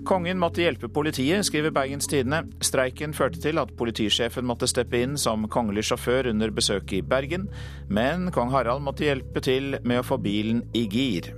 Kongen 0.08 0.40
måtte 0.40 0.62
hjelpe 0.64 0.88
politiet, 0.88 1.44
skriver 1.44 1.74
Bergens 1.76 2.08
Tidende. 2.08 2.46
Streiken 2.64 3.12
førte 3.12 3.42
til 3.44 3.60
at 3.60 3.74
politisjefen 3.76 4.46
måtte 4.48 4.70
steppe 4.72 5.02
inn 5.04 5.18
som 5.20 5.44
kongelig 5.52 5.84
sjåfør 5.90 6.30
under 6.32 6.54
besøket 6.56 7.02
i 7.02 7.04
Bergen, 7.04 7.50
men 7.92 8.30
kong 8.32 8.54
Harald 8.56 8.86
måtte 8.86 9.04
hjelpe 9.04 9.44
til 9.44 9.76
med 9.84 10.00
å 10.00 10.06
få 10.08 10.16
bilen 10.24 10.64
i 10.72 10.86
gir. 10.88 11.34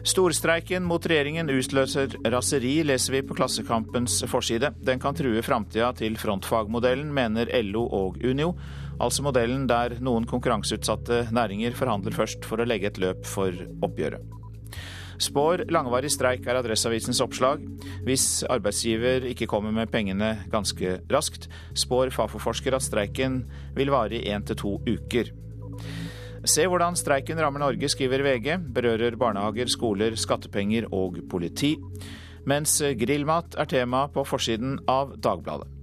Storstreiken 0.00 0.88
mot 0.88 1.04
regjeringen 1.04 1.52
utløser 1.52 2.16
raseri, 2.32 2.78
leser 2.88 3.18
vi 3.18 3.22
på 3.28 3.36
Klassekampens 3.36 4.22
forside. 4.32 4.72
Den 4.80 5.02
kan 5.02 5.20
true 5.20 5.44
framtida 5.44 5.92
til 6.00 6.16
frontfagmodellen, 6.16 7.12
mener 7.12 7.52
LO 7.68 7.84
og 7.84 8.16
Unio, 8.24 8.54
altså 8.96 9.28
modellen 9.28 9.68
der 9.68 9.98
noen 10.00 10.24
konkurranseutsatte 10.24 11.26
næringer 11.36 11.76
forhandler 11.76 12.16
først 12.16 12.48
for 12.48 12.64
å 12.64 12.70
legge 12.72 12.94
et 12.94 13.04
løp 13.04 13.28
for 13.28 13.52
oppgjøret. 13.84 14.39
Spår 15.20 15.66
langvarig 15.68 16.08
streik 16.14 16.46
er 16.48 16.56
Adresseavisens 16.56 17.20
oppslag. 17.20 17.60
Hvis 18.06 18.40
arbeidsgiver 18.48 19.26
ikke 19.28 19.48
kommer 19.50 19.74
med 19.74 19.90
pengene 19.92 20.32
ganske 20.52 20.96
raskt, 21.12 21.50
spår 21.76 22.12
Fafo-forsker 22.14 22.76
at 22.76 22.86
streiken 22.86 23.42
vil 23.76 23.92
vare 23.92 24.16
i 24.16 24.32
én 24.32 24.46
til 24.48 24.56
to 24.56 24.72
uker. 24.88 25.32
Se 26.48 26.64
hvordan 26.64 26.96
streiken 26.96 27.40
rammer 27.40 27.60
Norge, 27.60 27.90
skriver 27.92 28.24
VG. 28.24 28.54
Berører 28.72 29.18
barnehager, 29.20 29.68
skoler, 29.68 30.16
skattepenger 30.16 30.88
og 30.88 31.20
politi. 31.28 31.74
Mens 32.48 32.78
grillmat 32.80 33.58
er 33.60 33.68
tema 33.68 34.06
på 34.08 34.24
forsiden 34.24 34.78
av 34.88 35.18
Dagbladet. 35.20 35.79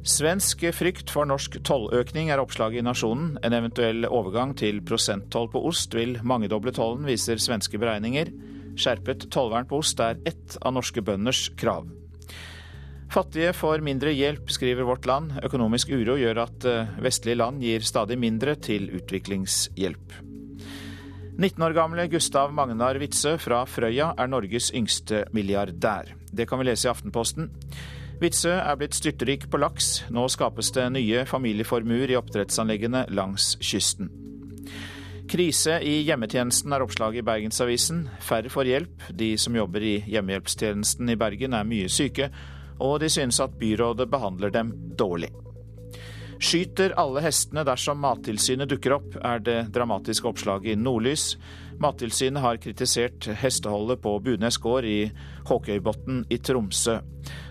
Svensk 0.00 0.62
frykt 0.72 1.10
for 1.12 1.28
norsk 1.28 1.58
tolløkning 1.66 2.30
er 2.32 2.40
oppslaget 2.40 2.80
i 2.80 2.84
Nasjonen. 2.86 3.34
En 3.44 3.52
eventuell 3.52 4.06
overgang 4.08 4.54
til 4.56 4.80
prosenttoll 4.80 5.50
på 5.52 5.60
ost 5.68 5.92
vil 5.92 6.16
mangedoble 6.24 6.72
tollen, 6.72 7.04
viser 7.04 7.36
svenske 7.36 7.76
beregninger. 7.76 8.30
Skjerpet 8.80 9.28
tollvern 9.34 9.68
på 9.68 9.82
ost 9.82 10.00
er 10.00 10.16
ett 10.24 10.56
av 10.64 10.72
norske 10.78 11.04
bønders 11.04 11.50
krav. 11.60 11.90
Fattige 13.12 13.52
får 13.52 13.84
mindre 13.84 14.14
hjelp, 14.14 14.48
skriver 14.54 14.88
Vårt 14.88 15.04
Land. 15.10 15.36
Økonomisk 15.44 15.92
uro 15.92 16.16
gjør 16.16 16.44
at 16.46 16.64
eh, 16.70 16.96
vestlige 17.04 17.40
land 17.42 17.60
gir 17.60 17.84
stadig 17.84 18.16
mindre 18.22 18.54
til 18.56 18.88
utviklingshjelp. 18.96 20.18
19 21.40 21.64
år 21.66 21.74
gamle 21.76 22.08
Gustav 22.12 22.54
Magnar 22.56 22.96
Witzøe 23.02 23.36
fra 23.40 23.64
Frøya 23.68 24.14
er 24.16 24.28
Norges 24.30 24.70
yngste 24.76 25.26
milliardær. 25.36 26.14
Det 26.32 26.46
kan 26.48 26.60
vi 26.60 26.70
lese 26.70 26.88
i 26.88 26.92
Aftenposten. 26.92 27.50
Witzøe 28.20 28.58
er 28.60 28.76
blitt 28.76 28.92
styrtrik 28.98 29.46
på 29.48 29.58
laks. 29.62 30.02
Nå 30.12 30.26
skapes 30.28 30.68
det 30.76 30.90
nye 30.92 31.22
familieformuer 31.24 32.12
i 32.12 32.18
oppdrettsanleggene 32.18 33.06
langs 33.16 33.54
kysten. 33.64 34.10
Krise 35.30 35.78
i 35.86 36.02
hjemmetjenesten 36.04 36.74
er 36.74 36.84
oppslaget 36.84 37.22
i 37.22 37.24
Bergensavisen. 37.24 38.02
Færre 38.20 38.52
får 38.52 38.68
hjelp. 38.68 39.06
De 39.16 39.30
som 39.40 39.56
jobber 39.56 39.86
i 39.86 39.94
hjemmehjelpstjenesten 40.10 41.08
i 41.08 41.16
Bergen 41.16 41.56
er 41.56 41.68
mye 41.70 41.88
syke, 41.88 42.28
og 42.76 42.98
de 43.00 43.08
synes 43.08 43.40
at 43.40 43.56
byrådet 43.60 44.10
behandler 44.12 44.52
dem 44.52 44.74
dårlig. 45.00 45.30
Skyter 46.40 46.92
alle 47.00 47.22
hestene 47.24 47.64
dersom 47.68 48.00
Mattilsynet 48.04 48.68
dukker 48.68 48.98
opp, 48.98 49.16
er 49.16 49.40
det 49.44 49.58
dramatiske 49.72 50.28
oppslaget 50.28 50.74
i 50.74 50.76
Nordlys. 50.80 51.34
Mattilsynet 51.80 52.42
har 52.42 52.56
kritisert 52.60 53.24
hesteholdet 53.40 54.02
på 54.04 54.18
Bunes 54.20 54.58
gård 54.60 54.84
i 54.84 55.06
Håkøybotn 55.48 56.26
i 56.28 56.36
Tromsø. 56.44 56.98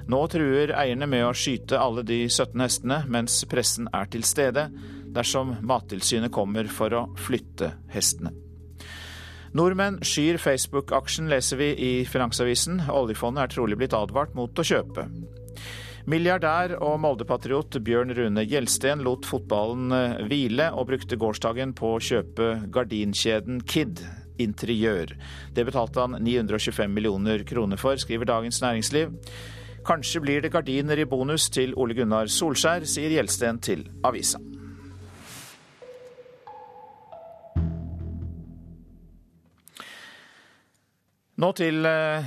Nå 0.10 0.20
truer 0.30 0.76
eierne 0.78 1.08
med 1.10 1.26
å 1.26 1.34
skyte 1.34 1.80
alle 1.82 2.04
de 2.06 2.20
17 2.28 2.62
hestene, 2.62 3.00
mens 3.10 3.40
pressen 3.50 3.90
er 3.90 4.06
til 4.14 4.26
stede 4.28 4.68
dersom 5.16 5.56
Mattilsynet 5.66 6.30
kommer 6.34 6.70
for 6.70 6.94
å 6.94 7.02
flytte 7.18 7.72
hestene. 7.90 8.36
Nordmenn 9.58 9.98
skyr 10.06 10.38
Facebook-aksjen, 10.38 11.26
leser 11.34 11.58
vi 11.58 11.74
i 11.74 11.92
Finansavisen. 12.06 12.84
Oljefondet 12.94 13.48
er 13.48 13.56
trolig 13.56 13.80
blitt 13.82 13.98
advart 13.98 14.38
mot 14.38 14.54
å 14.54 14.68
kjøpe. 14.76 15.10
Milliardær 16.10 16.76
og 16.78 17.00
Molde-patriot 17.02 17.82
Bjørn 17.86 18.14
Rune 18.18 18.46
Gjelsten 18.46 19.02
lot 19.06 19.26
fotballen 19.26 19.90
hvile, 20.30 20.70
og 20.70 20.92
brukte 20.94 21.18
gårsdagen 21.18 21.74
på 21.78 21.96
å 21.98 22.02
kjøpe 22.02 22.54
gardinkjeden 22.70 23.66
Kid 23.66 24.06
interiør. 24.40 25.16
Det 25.56 25.66
betalte 25.68 26.06
han 26.06 26.20
925 26.24 26.94
millioner 26.94 27.44
kroner 27.48 27.80
for, 27.82 28.00
skriver 28.00 28.30
Dagens 28.30 28.62
Næringsliv. 28.64 29.16
Kanskje 29.86 30.22
blir 30.22 30.42
det 30.44 30.54
gardiner 30.54 31.00
i 31.00 31.08
bonus 31.10 31.50
til 31.50 31.76
Ole 31.80 31.96
Gunnar 31.98 32.28
Solskjær, 32.32 32.88
sier 32.88 33.16
Gjelsten 33.16 33.62
til 33.64 33.88
avisa. 34.04 34.42
Nå 41.40 41.54
til 41.56 41.86
eh, 41.88 42.26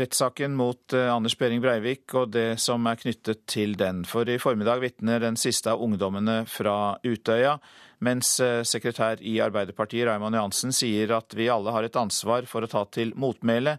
rettssaken 0.00 0.56
mot 0.58 0.94
eh, 0.96 1.06
Anders 1.06 1.36
Behring 1.38 1.60
Breivik 1.62 2.16
og 2.18 2.32
det 2.34 2.56
som 2.58 2.88
er 2.90 2.98
knyttet 2.98 3.44
til 3.46 3.76
den. 3.78 4.02
For 4.08 4.26
i 4.26 4.40
formiddag 4.42 4.82
vitner 4.82 5.22
den 5.22 5.38
siste 5.38 5.70
av 5.70 5.84
ungdommene 5.84 6.40
fra 6.50 6.96
Utøya, 7.06 7.60
mens 8.04 8.38
eh, 8.40 8.62
sekretær 8.66 9.20
i 9.20 9.38
Arbeiderpartiet 9.44 10.08
Raymond 10.08 10.36
Johansen 10.36 10.74
sier 10.74 11.12
at 11.16 11.34
vi 11.36 11.50
alle 11.52 11.72
har 11.74 11.86
et 11.86 11.98
ansvar 12.00 12.48
for 12.48 12.64
å 12.64 12.70
ta 12.70 12.86
til 12.92 13.12
motmæle 13.20 13.76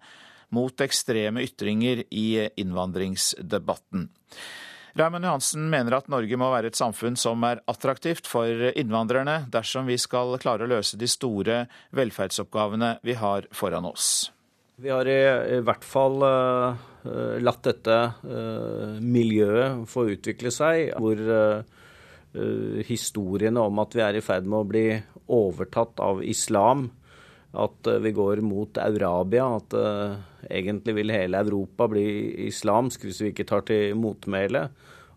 mot 0.53 0.83
ekstreme 0.83 1.43
ytringer 1.47 2.03
i 2.09 2.27
innvandringsdebatten. 2.59 4.09
Raymond 4.99 5.25
Johansen 5.25 5.69
mener 5.71 5.95
at 5.95 6.09
Norge 6.11 6.37
må 6.37 6.49
være 6.51 6.67
et 6.67 6.77
samfunn 6.77 7.15
som 7.19 7.41
er 7.47 7.61
attraktivt 7.71 8.27
for 8.27 8.67
innvandrerne, 8.75 9.45
dersom 9.51 9.87
vi 9.87 9.95
skal 10.01 10.35
klare 10.43 10.67
å 10.67 10.71
løse 10.73 10.99
de 10.99 11.07
store 11.07 11.63
velferdsoppgavene 11.95 12.97
vi 13.07 13.15
har 13.15 13.47
foran 13.55 13.87
oss. 13.87 14.27
Vi 14.81 14.91
har 14.91 15.07
i, 15.07 15.61
hvert 15.63 15.85
fall 15.87 16.19
uh, 16.25 16.81
latt 17.39 17.63
dette 17.63 17.97
miljøet 18.99 19.85
få 19.87 20.09
utvikle 20.11 20.51
seg, 20.51 20.91
hvor 20.99 21.23
historiene 22.87 23.59
om 23.59 23.79
at 23.83 23.95
vi 23.97 24.03
er 24.05 24.17
i 24.17 24.23
ferd 24.23 24.45
med 24.47 24.61
å 24.61 24.67
bli 24.69 24.85
overtatt 25.31 25.99
av 26.03 26.21
islam, 26.23 26.89
at 27.51 27.89
vi 27.99 28.13
går 28.15 28.39
mot 28.47 28.77
Eurabia, 28.79 29.49
at 29.57 29.75
egentlig 30.47 30.95
vil 31.01 31.11
hele 31.11 31.41
Europa 31.43 31.89
bli 31.91 32.05
islamsk 32.47 33.03
hvis 33.03 33.19
vi 33.25 33.31
ikke 33.33 33.47
tar 33.49 33.65
til 33.67 33.97
motmæle, 33.99 34.69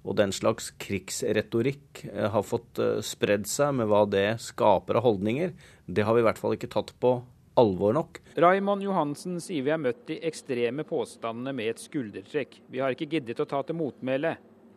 og 0.05 0.19
den 0.19 0.35
slags 0.35 0.73
krigsretorikk 0.83 2.03
har 2.35 2.43
fått 2.45 2.83
spredd 3.07 3.47
seg 3.49 3.79
med 3.79 3.89
hva 3.93 4.03
det 4.11 4.27
skaper 4.43 4.99
av 4.99 5.07
holdninger, 5.07 5.55
det 5.87 6.05
har 6.05 6.19
vi 6.19 6.25
i 6.25 6.27
hvert 6.27 6.43
fall 6.43 6.59
ikke 6.59 6.73
tatt 6.75 6.91
på 7.01 7.21
alvor 7.55 7.95
nok. 7.95 8.19
Raymond 8.41 8.83
Johansen 8.83 9.39
sier 9.43 9.63
vi 9.63 9.73
har 9.73 9.81
møtt 9.81 10.07
de 10.09 10.19
ekstreme 10.27 10.85
påstandene 10.89 11.55
med 11.55 11.71
et 11.71 11.83
skuldertrekk. 11.83 12.59
Vi 12.67 12.83
har 12.83 12.95
ikke 12.95 13.09
giddet 13.15 13.41
å 13.41 13.49
ta 13.49 13.63
til 13.63 13.79
motmæle, 13.79 14.35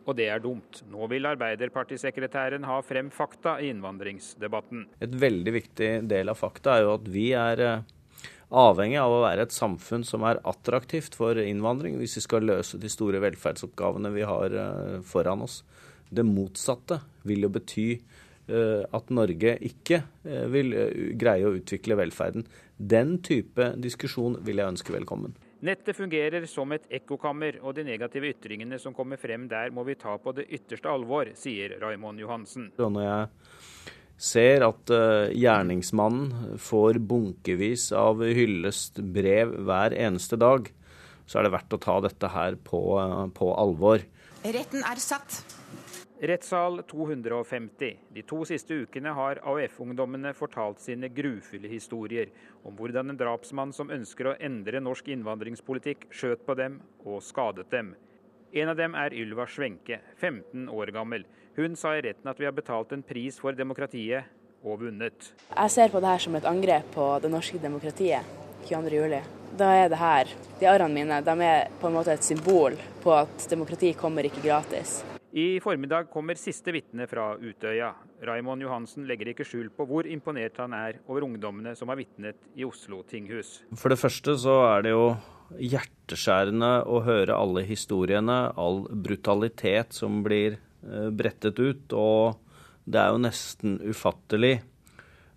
og 0.08 0.16
det 0.18 0.28
er 0.32 0.42
dumt. 0.42 0.82
Nå 0.90 1.06
vil 1.12 1.28
Arbeiderpartisekretæren 1.28 2.66
ha 2.68 2.80
frem 2.86 3.10
fakta 3.14 3.58
i 3.60 3.70
innvandringsdebatten. 3.72 4.86
Et 5.04 5.16
veldig 5.24 5.54
viktig 5.58 5.90
del 6.08 6.32
av 6.32 6.40
fakta 6.40 6.78
er 6.78 6.86
jo 6.86 6.94
at 6.96 7.10
vi 7.12 7.26
er 7.36 7.64
eh, 7.64 8.28
avhengig 8.48 9.00
av 9.02 9.14
å 9.14 9.24
være 9.26 9.48
et 9.48 9.56
samfunn 9.56 10.06
som 10.08 10.24
er 10.28 10.40
attraktivt 10.48 11.18
for 11.18 11.38
innvandring, 11.42 11.98
hvis 12.00 12.16
vi 12.20 12.24
skal 12.24 12.48
løse 12.48 12.80
de 12.80 12.92
store 12.92 13.20
velferdsoppgavene 13.24 14.14
vi 14.16 14.24
har 14.28 14.56
eh, 14.56 14.96
foran 15.04 15.44
oss. 15.44 15.60
Det 16.08 16.24
motsatte 16.24 17.02
vil 17.28 17.44
jo 17.44 17.52
bety 17.52 17.90
Eh, 18.48 18.84
at 18.96 19.10
Norge 19.12 19.58
ikke 19.68 19.98
vil 20.48 20.72
greie 21.20 21.44
å 21.44 21.52
utvikle 21.58 21.98
velferden. 22.00 22.46
Den 22.78 23.18
type 23.20 23.74
diskusjon 23.76 24.38
vil 24.46 24.62
jeg 24.62 24.72
ønske 24.72 24.94
velkommen. 24.94 25.34
Nettet 25.58 25.96
fungerer 25.98 26.44
som 26.46 26.70
et 26.76 26.84
ekkokammer, 27.00 27.58
og 27.66 27.74
de 27.74 27.82
negative 27.86 28.30
ytringene 28.30 28.78
som 28.78 28.94
kommer 28.94 29.18
frem 29.18 29.48
der 29.50 29.72
må 29.74 29.82
vi 29.88 29.96
ta 29.98 30.14
på 30.22 30.34
det 30.36 30.46
ytterste 30.54 30.90
alvor, 30.90 31.32
sier 31.34 31.74
Raimond 31.82 32.22
Johansen. 32.22 32.70
Når 32.78 33.02
jeg 33.02 33.28
ser 34.28 34.66
at 34.68 34.92
gjerningsmannen 35.34 36.58
får 36.62 37.00
bunkevis 37.10 37.90
av 37.96 38.22
hyllestbrev 38.22 39.58
hver 39.66 39.98
eneste 39.98 40.38
dag, 40.38 40.70
så 41.28 41.40
er 41.40 41.48
det 41.48 41.54
verdt 41.58 41.74
å 41.76 41.82
ta 41.82 41.98
dette 42.06 42.30
her 42.32 42.56
på, 42.62 42.82
på 43.34 43.54
alvor. 43.58 44.06
Retten 44.46 44.86
er 44.86 45.02
satt. 45.02 45.42
Rettssal 46.20 46.82
250. 46.82 47.96
De 48.08 48.22
to 48.26 48.40
siste 48.44 48.74
ukene 48.74 49.12
har 49.14 49.38
AUF-ungdommene 49.46 50.32
fortalt 50.34 50.80
sine 50.82 51.06
grufulle 51.14 51.70
historier 51.70 52.32
om 52.66 52.74
hvordan 52.74 53.12
en 53.12 53.18
drapsmann 53.20 53.70
som 53.72 53.92
ønsker 53.94 54.26
å 54.26 54.34
endre 54.42 54.80
norsk 54.82 55.12
innvandringspolitikk, 55.14 56.08
skjøt 56.10 56.42
på 56.46 56.56
dem 56.58 56.80
og 57.04 57.22
skadet 57.22 57.68
dem. 57.70 57.92
En 58.50 58.72
av 58.72 58.80
dem 58.80 58.96
er 58.98 59.14
Ylva 59.14 59.46
Svenke, 59.46 60.00
15 60.16 60.66
år 60.74 60.90
gammel. 60.96 61.22
Hun 61.54 61.78
sa 61.78 61.92
i 61.94 62.02
retten 62.02 62.32
at 62.32 62.40
vi 62.40 62.48
har 62.48 62.56
betalt 62.56 62.96
en 62.96 63.04
pris 63.06 63.38
for 63.38 63.54
demokratiet 63.54 64.26
og 64.64 64.82
vunnet. 64.82 65.28
Jeg 65.52 65.70
ser 65.70 65.92
på 65.92 66.02
det 66.02 66.16
her 66.16 66.24
som 66.24 66.34
et 66.34 66.48
angrep 66.50 66.88
på 66.96 67.06
det 67.22 67.30
norske 67.30 67.60
demokratiet 67.62 68.26
22.07. 68.66 69.20
Da 69.58 69.70
er 69.84 69.86
det 69.94 70.02
her, 70.02 70.34
de 70.58 70.66
arrene 70.66 70.98
mine, 70.98 71.22
de 71.22 71.38
er 71.46 71.70
på 71.78 71.86
en 71.86 71.94
måte 71.94 72.18
et 72.18 72.26
symbol 72.26 72.74
på 73.04 73.14
at 73.20 73.46
demokrati 73.54 73.94
kommer 73.94 74.26
ikke 74.26 74.42
gratis. 74.42 74.98
I 75.36 75.60
formiddag 75.60 76.08
kommer 76.08 76.38
siste 76.40 76.72
vitne 76.72 77.04
fra 77.08 77.34
Utøya. 77.36 77.90
Raimond 78.24 78.64
Johansen 78.64 79.04
legger 79.08 79.28
ikke 79.34 79.44
skjul 79.44 79.66
på 79.76 79.84
hvor 79.88 80.06
imponert 80.08 80.56
han 80.62 80.72
er 80.72 81.02
over 81.04 81.26
ungdommene 81.26 81.74
som 81.76 81.92
har 81.92 81.98
vitnet 82.00 82.38
i 82.56 82.64
Oslo 82.64 83.02
tinghus. 83.04 83.58
For 83.76 83.92
det 83.92 84.00
første 84.00 84.38
så 84.40 84.56
er 84.70 84.86
det 84.86 84.94
jo 84.94 85.10
hjerteskjærende 85.60 86.70
å 86.88 87.02
høre 87.04 87.36
alle 87.36 87.66
historiene, 87.68 88.38
all 88.56 88.86
brutalitet 88.88 89.92
som 89.96 90.22
blir 90.24 90.56
eh, 90.56 91.10
brettet 91.12 91.60
ut. 91.60 91.92
Og 91.92 92.40
det 92.88 93.02
er 93.02 93.12
jo 93.12 93.20
nesten 93.20 93.76
ufattelig 93.84 94.54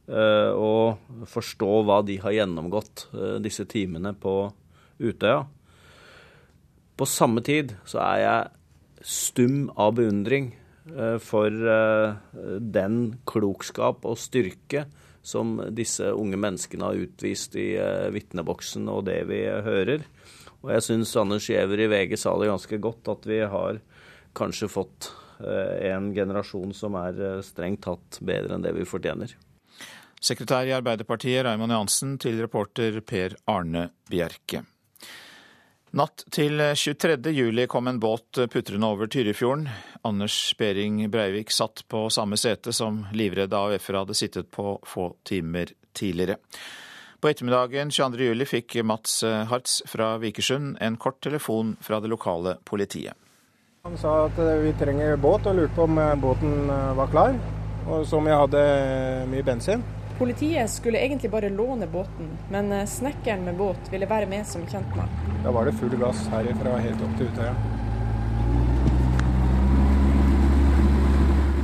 uh, 0.07 0.55
å 0.55 1.25
forstå 1.27 1.71
hva 1.83 1.99
de 2.07 2.15
har 2.23 2.35
gjennomgått 2.37 3.09
uh, 3.11 3.35
disse 3.43 3.65
timene 3.67 4.13
på 4.15 4.35
Utøya. 5.03 5.41
På 6.95 7.07
samme 7.09 7.43
tid 7.43 7.75
så 7.83 7.99
er 8.05 8.21
jeg 8.21 8.60
stum 9.03 9.69
av 9.75 9.95
beundring 9.97 10.59
eh, 10.97 11.17
for 11.17 11.47
eh, 11.51 12.13
den 12.59 12.97
klokskap 13.29 14.05
og 14.05 14.19
styrke 14.19 14.85
som 15.21 15.59
disse 15.75 16.09
unge 16.17 16.39
menneskene 16.41 16.89
har 16.89 17.01
utvist 17.05 17.55
i 17.59 17.73
eh, 17.77 18.09
vitneboksen 18.13 18.89
og 18.91 19.05
det 19.09 19.21
vi 19.29 19.43
hører. 19.45 20.05
Og 20.61 20.73
jeg 20.75 20.85
syns 20.87 21.15
Anders 21.17 21.49
Giæver 21.49 21.85
i 21.85 21.89
VG 21.89 22.17
sa 22.21 22.35
det 22.37 22.51
ganske 22.51 22.81
godt, 22.81 23.09
at 23.09 23.25
vi 23.29 23.39
har 23.49 23.81
kanskje 24.37 24.69
fått 24.71 25.11
en 25.41 26.11
generasjon 26.13 26.69
som 26.77 26.93
er 26.99 27.41
strengt 27.41 27.81
tatt 27.87 28.19
bedre 28.21 28.53
enn 28.53 28.61
det 28.61 28.75
vi 28.75 28.85
fortjener. 28.85 29.33
Sekretær 30.21 30.69
i 30.69 30.75
Arbeiderpartiet 30.77 31.41
Raymond 31.47 31.73
Johansen 31.73 32.13
til 32.21 32.37
reporter 32.43 32.99
Per 33.01 33.33
Arne 33.49 33.87
Bjerke. 34.05 34.61
Natt 35.91 36.21
til 36.31 36.55
23. 36.55 37.17
juli 37.35 37.65
kom 37.67 37.89
en 37.91 37.97
båt 37.99 38.37
putrende 38.53 38.87
over 38.87 39.09
Tyrifjorden. 39.11 39.65
Anders 40.07 40.53
Behring 40.55 41.01
Breivik 41.11 41.51
satt 41.51 41.83
på 41.91 42.05
samme 42.07 42.39
sete 42.39 42.71
som 42.71 43.01
livredde 43.11 43.59
AUF-ere 43.59 44.05
hadde 44.05 44.15
sittet 44.15 44.47
på 44.55 44.77
få 44.87 45.09
timer 45.27 45.73
tidligere. 45.91 46.37
På 47.19 47.27
ettermiddagen 47.27 47.91
22. 47.91 48.23
juli 48.23 48.47
fikk 48.47 48.79
Mats 48.87 49.19
Hartz 49.51 49.81
fra 49.91 50.13
Vikersund 50.23 50.79
en 50.79 50.95
kort 50.95 51.19
telefon 51.19 51.75
fra 51.83 51.99
det 51.99 52.07
lokale 52.07 52.55
politiet. 52.63 53.19
Han 53.83 53.99
sa 53.99 54.29
at 54.29 54.39
vi 54.63 54.71
trenger 54.79 55.19
båt, 55.19 55.43
og 55.43 55.59
lurte 55.59 55.75
på 55.75 55.89
om 55.89 55.99
båten 56.23 56.71
var 56.95 57.11
klar. 57.11 57.35
Og 57.91 58.07
som 58.07 58.31
jeg 58.31 58.39
hadde 58.45 58.63
mye 59.27 59.43
bensin. 59.43 59.83
Politiet 60.21 60.69
skulle 60.69 60.99
egentlig 60.99 61.31
bare 61.31 61.49
låne 61.49 61.87
båten, 61.87 62.37
men 62.51 62.71
eh, 62.71 62.85
snekkeren 62.85 63.45
med 63.45 63.55
båt 63.57 63.79
ville 63.91 64.05
være 64.05 64.25
med 64.29 64.47
som 64.47 64.61
kjentmann. 64.67 65.09
Da 65.43 65.51
var 65.51 65.65
det 65.65 65.71
full 65.73 65.95
gass 65.97 66.27
herifra 66.29 66.75
helt 66.77 67.01
opp 67.01 67.15
til 67.17 67.31
Utøya. 67.31 67.55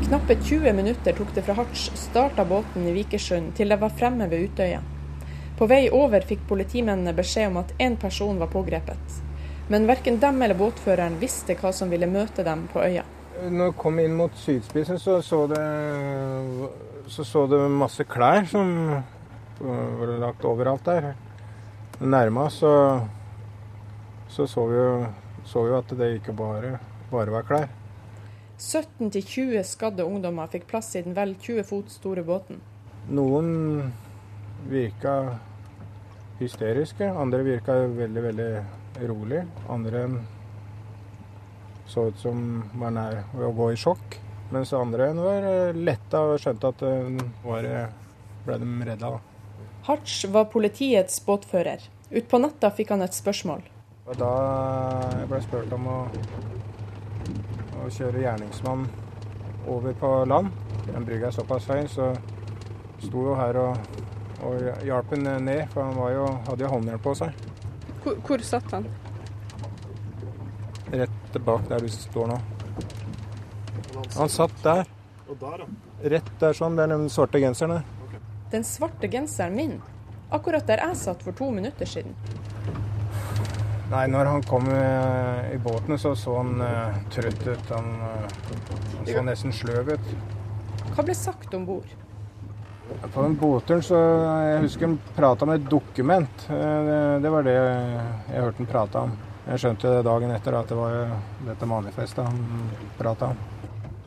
Knappe 0.08 0.40
20 0.42 0.74
minutter 0.74 1.14
tok 1.14 1.36
det 1.36 1.44
fra 1.46 1.54
Harts 1.60 1.92
starta 2.02 2.48
båten 2.50 2.90
i 2.90 2.96
Vikersund 2.98 3.54
til 3.60 3.70
det 3.70 3.78
var 3.78 3.94
fremme 3.94 4.26
ved 4.34 4.50
Utøya. 4.50 4.82
På 5.60 5.70
vei 5.70 5.84
over 5.94 6.26
fikk 6.26 6.50
politimennene 6.50 7.14
beskjed 7.14 7.52
om 7.52 7.62
at 7.62 7.78
én 7.78 8.02
person 8.02 8.42
var 8.42 8.50
pågrepet. 8.58 9.22
Men 9.70 9.86
verken 9.86 10.18
dem 10.18 10.42
eller 10.42 10.58
båtføreren 10.58 11.22
visste 11.22 11.54
hva 11.62 11.70
som 11.70 11.94
ville 11.94 12.10
møte 12.10 12.42
dem 12.42 12.66
på 12.74 12.82
øya. 12.90 13.06
Når 13.38 13.66
jeg 13.70 13.80
kom 13.86 14.02
inn 14.02 14.18
mot 14.18 14.34
sydspissen, 14.34 14.98
så 14.98 15.22
så 15.22 15.46
det 15.46 15.66
så 17.08 17.24
så 17.26 17.46
du 17.48 17.58
masse 17.72 18.04
klær 18.08 18.46
som 18.50 18.74
var 19.60 20.14
lagt 20.22 20.46
overalt 20.46 20.86
der. 20.86 21.14
Nærma 22.00 22.46
oss 22.48 22.60
så, 22.62 22.74
så 24.30 24.48
så 24.48 24.66
vi 24.70 24.78
jo 24.78 24.92
så 25.48 25.64
vi 25.64 25.76
at 25.78 25.94
det 25.98 26.10
ikke 26.18 26.36
bare, 26.36 26.78
bare 27.12 27.32
var 27.32 27.48
klær. 27.48 27.70
17-20 28.58 29.62
skadde 29.70 30.06
ungdommer 30.06 30.50
fikk 30.52 30.66
plass 30.72 30.96
i 30.98 31.04
den 31.06 31.16
vel 31.16 31.36
20 31.38 31.64
fot 31.70 31.92
store 31.94 32.24
båten. 32.26 32.60
Noen 33.08 33.94
virka 34.68 35.38
hysteriske, 36.42 37.08
andre 37.08 37.44
virka 37.46 37.78
veldig, 37.88 38.24
veldig 38.28 38.50
rolig. 39.10 39.44
Andre 39.70 40.04
så 41.88 42.10
ut 42.10 42.20
som 42.20 42.64
var 42.76 42.92
nær 42.98 43.22
å 43.38 43.54
gå 43.56 43.72
i 43.72 43.80
sjokk. 43.80 44.18
Mens 44.54 44.74
andre 44.74 45.10
var 45.14 45.48
eh, 45.48 45.76
letta 45.76 46.22
og 46.24 46.40
skjønte 46.40 46.72
at 46.72 46.84
var, 47.44 47.66
eh, 47.68 47.90
ble 48.46 48.60
de 48.62 48.70
redda. 48.88 49.18
Hartz 49.88 50.22
var 50.32 50.48
politiets 50.52 51.20
båtfører. 51.26 51.84
Utpå 52.12 52.40
natta 52.40 52.72
fikk 52.72 52.94
han 52.96 53.04
et 53.04 53.16
spørsmål. 53.16 53.66
Da 54.08 54.16
da 54.22 54.32
jeg 55.20 55.28
ble 55.28 55.40
spurt 55.44 55.74
om 55.76 55.88
å, 55.92 55.98
å 57.84 57.90
kjøre 57.92 58.24
gjerningsmann 58.24 58.86
over 59.68 59.96
på 60.00 60.12
land. 60.32 60.52
Den 60.88 61.08
brygga 61.08 61.28
er 61.28 61.36
såpass 61.36 61.68
høy, 61.68 61.84
så 61.92 62.14
sto 63.04 63.26
jo 63.28 63.36
her 63.36 63.60
og, 63.60 63.98
og 64.48 64.84
hjalp 64.88 65.12
han 65.12 65.28
ned, 65.44 65.66
for 65.74 65.84
han 65.84 66.16
jo, 66.16 66.30
hadde 66.48 66.64
jo 66.64 66.72
håndjern 66.72 67.04
på 67.04 67.16
seg. 67.20 67.44
Hvor, 68.04 68.16
hvor 68.24 68.46
satt 68.48 68.72
han? 68.72 68.88
Rett 70.94 71.42
bak 71.44 71.68
der 71.68 71.84
du 71.84 71.92
står 71.92 72.32
nå. 72.32 72.40
Han 74.18 74.30
satt 74.32 74.64
der. 74.64 74.88
Og 75.28 75.38
der, 75.42 75.64
ja. 75.64 75.68
Rett 76.16 76.34
der 76.40 76.56
sånn. 76.56 76.78
Det 76.78 76.86
er 76.88 76.94
den 76.94 77.10
svarte 77.12 77.42
genseren 77.44 77.78
der. 77.78 77.88
Okay. 78.08 78.22
Den 78.54 78.68
svarte 78.68 79.10
genseren 79.12 79.58
min? 79.58 79.78
Akkurat 80.32 80.68
der 80.68 80.84
jeg 80.84 81.00
satt 81.00 81.24
for 81.24 81.36
to 81.36 81.50
minutter 81.56 81.88
siden. 81.88 82.16
Nei, 83.88 84.04
når 84.12 84.28
han 84.28 84.44
kom 84.44 84.66
i 84.68 85.58
båten, 85.64 85.96
så 86.00 86.12
så 86.16 86.34
han 86.42 86.60
uh, 86.60 86.98
trøtt 87.14 87.46
ut. 87.48 87.70
Han, 87.72 87.86
uh, 88.02 88.26
han 88.98 89.08
så 89.08 89.24
nesten 89.24 89.56
sløv 89.56 89.94
ut. 89.94 90.10
Hva 90.96 91.06
ble 91.08 91.16
sagt 91.16 91.56
om 91.56 91.64
bord? 91.68 91.88
På 93.14 93.22
den 93.22 93.36
båtturen 93.36 93.84
så 93.84 93.98
Jeg 94.48 94.62
husker 94.64 94.88
han 94.88 95.00
prata 95.16 95.46
om 95.46 95.52
et 95.56 95.66
dokument. 95.70 96.46
Det, 96.48 97.00
det 97.24 97.32
var 97.32 97.44
det 97.48 97.56
jeg 97.56 98.42
hørte 98.42 98.64
han 98.64 98.72
prata 98.72 99.04
om. 99.08 99.16
Jeg 99.48 99.64
skjønte 99.64 99.92
dagen 100.04 100.32
etter 100.36 100.56
at 100.60 100.72
det 100.72 100.76
var 100.76 101.14
dette 101.48 101.68
manifestet 101.70 102.28
han 102.28 102.72
prata 102.98 103.32
om. 103.32 103.46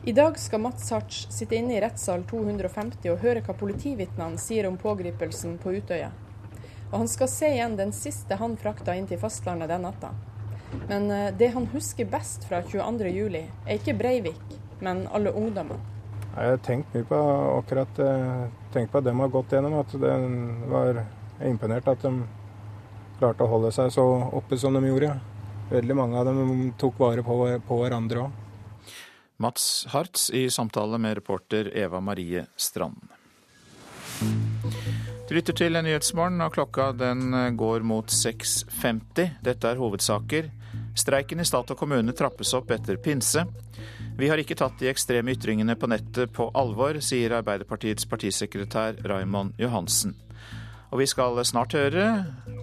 I 0.03 0.11
dag 0.11 0.39
skal 0.39 0.61
Mats 0.61 0.91
Hartz 0.91 1.27
sitte 1.29 1.55
inne 1.55 1.75
i 1.75 1.81
rettssal 1.81 2.23
250 2.25 3.11
og 3.11 3.19
høre 3.21 3.43
hva 3.45 3.53
politivitnene 3.53 4.39
sier 4.41 4.65
om 4.65 4.79
pågripelsen 4.81 5.59
på 5.61 5.75
Utøya. 5.77 6.07
Og 6.87 6.95
han 7.03 7.11
skal 7.11 7.29
se 7.29 7.51
igjen 7.53 7.75
den 7.77 7.93
siste 7.93 8.39
han 8.39 8.55
frakta 8.57 8.95
inn 8.97 9.05
til 9.05 9.21
fastlandet 9.21 9.69
den 9.69 9.85
natta. 9.85 10.09
Men 10.89 11.05
eh, 11.13 11.27
det 11.37 11.51
han 11.53 11.69
husker 11.75 12.09
best 12.09 12.49
fra 12.49 12.63
22.07, 12.65 13.37
er 13.37 13.77
ikke 13.77 13.93
Breivik, 14.01 14.57
men 14.81 15.05
alle 15.13 15.35
ungdommene. 15.37 15.77
Jeg 16.31 16.55
har 16.55 16.65
tenkt 16.65 16.97
mye 16.97 17.05
på 17.05 17.21
akkurat 17.59 18.01
eh, 18.01 18.43
tenkt 18.73 18.89
på 18.89 19.03
at 19.03 19.05
de 19.05 19.17
har 19.21 19.33
gått 19.37 19.53
gjennom. 19.53 19.77
At 19.83 19.93
det 20.01 20.17
var 20.73 21.03
imponert 21.45 21.93
at 21.93 22.01
de 22.07 22.15
klarte 23.21 23.45
å 23.45 23.53
holde 23.53 23.69
seg 23.77 23.93
så 23.93 24.09
oppe 24.33 24.57
som 24.57 24.73
de 24.73 24.81
gjorde. 24.81 25.13
Veldig 25.69 26.01
mange 26.01 26.17
av 26.17 26.31
dem 26.33 26.71
tok 26.81 26.97
vare 27.05 27.21
på, 27.21 27.43
på 27.69 27.83
hverandre 27.85 28.25
òg. 28.25 28.40
Mats 29.41 29.87
Hartz 29.89 30.29
i 30.29 30.49
samtale 30.49 30.97
med 31.01 31.15
reporter 31.17 31.71
Eva 31.77 31.99
Marie 31.99 32.45
Strand. 32.55 33.01
Du 35.29 35.35
lytter 35.35 35.55
til 35.57 35.73
Nyhetsmorgen, 35.81 36.41
og 36.45 36.53
klokka 36.53 36.91
den 36.93 37.31
går 37.57 37.81
mot 37.87 38.11
6.50. 38.13 39.39
Dette 39.41 39.69
er 39.71 39.79
hovedsaker. 39.81 40.51
Streiken 40.93 41.41
i 41.41 41.45
stat 41.47 41.71
og 41.73 41.79
kommune 41.79 42.13
trappes 42.13 42.51
opp 42.53 42.69
etter 42.75 42.99
pinse. 43.01 43.45
Vi 44.19 44.29
har 44.29 44.37
ikke 44.37 44.57
tatt 44.59 44.77
de 44.77 44.91
ekstreme 44.91 45.33
ytringene 45.33 45.73
på 45.79 45.89
nettet 45.89 46.35
på 46.35 46.51
alvor, 46.53 46.99
sier 47.01 47.33
Arbeiderpartiets 47.39 48.05
partisekretær 48.11 48.99
Raymond 49.09 49.57
Johansen. 49.57 50.13
Og 50.91 50.99
vi 51.01 51.07
skal 51.07 51.39
snart 51.47 51.73
høre 51.79 52.05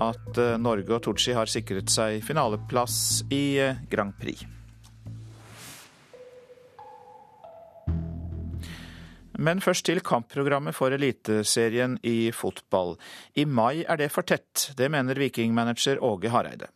at 0.05 0.41
Norge 0.61 0.95
og 0.95 1.03
Tooji 1.09 1.35
har 1.35 1.51
sikret 1.51 1.91
seg 1.91 2.23
finaleplass 2.23 3.25
i 3.35 3.57
Grand 3.91 4.15
Prix. 4.21 4.45
Men 9.39 9.63
først 9.63 9.87
til 9.87 10.01
kampprogrammet 10.03 10.75
for 10.75 10.91
Eliteserien 10.95 11.95
i 12.03 12.33
fotball. 12.35 12.97
I 13.39 13.47
mai 13.47 13.85
er 13.85 14.01
det 14.01 14.11
for 14.11 14.27
tett, 14.27 14.73
det 14.79 14.91
mener 14.91 15.19
vikingmanager 15.19 16.03
Åge 16.03 16.33
Hareide. 16.35 16.73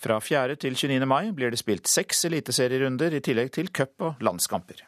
Fra 0.00 0.16
4. 0.20 0.56
til 0.56 0.76
29. 0.76 1.04
mai 1.04 1.32
blir 1.36 1.52
det 1.52 1.60
spilt 1.60 1.88
seks 1.92 2.24
eliteserierunder, 2.30 3.12
i 3.12 3.20
tillegg 3.20 3.52
til 3.52 3.68
cup 3.68 4.00
og 4.00 4.24
landskamper. 4.24 4.86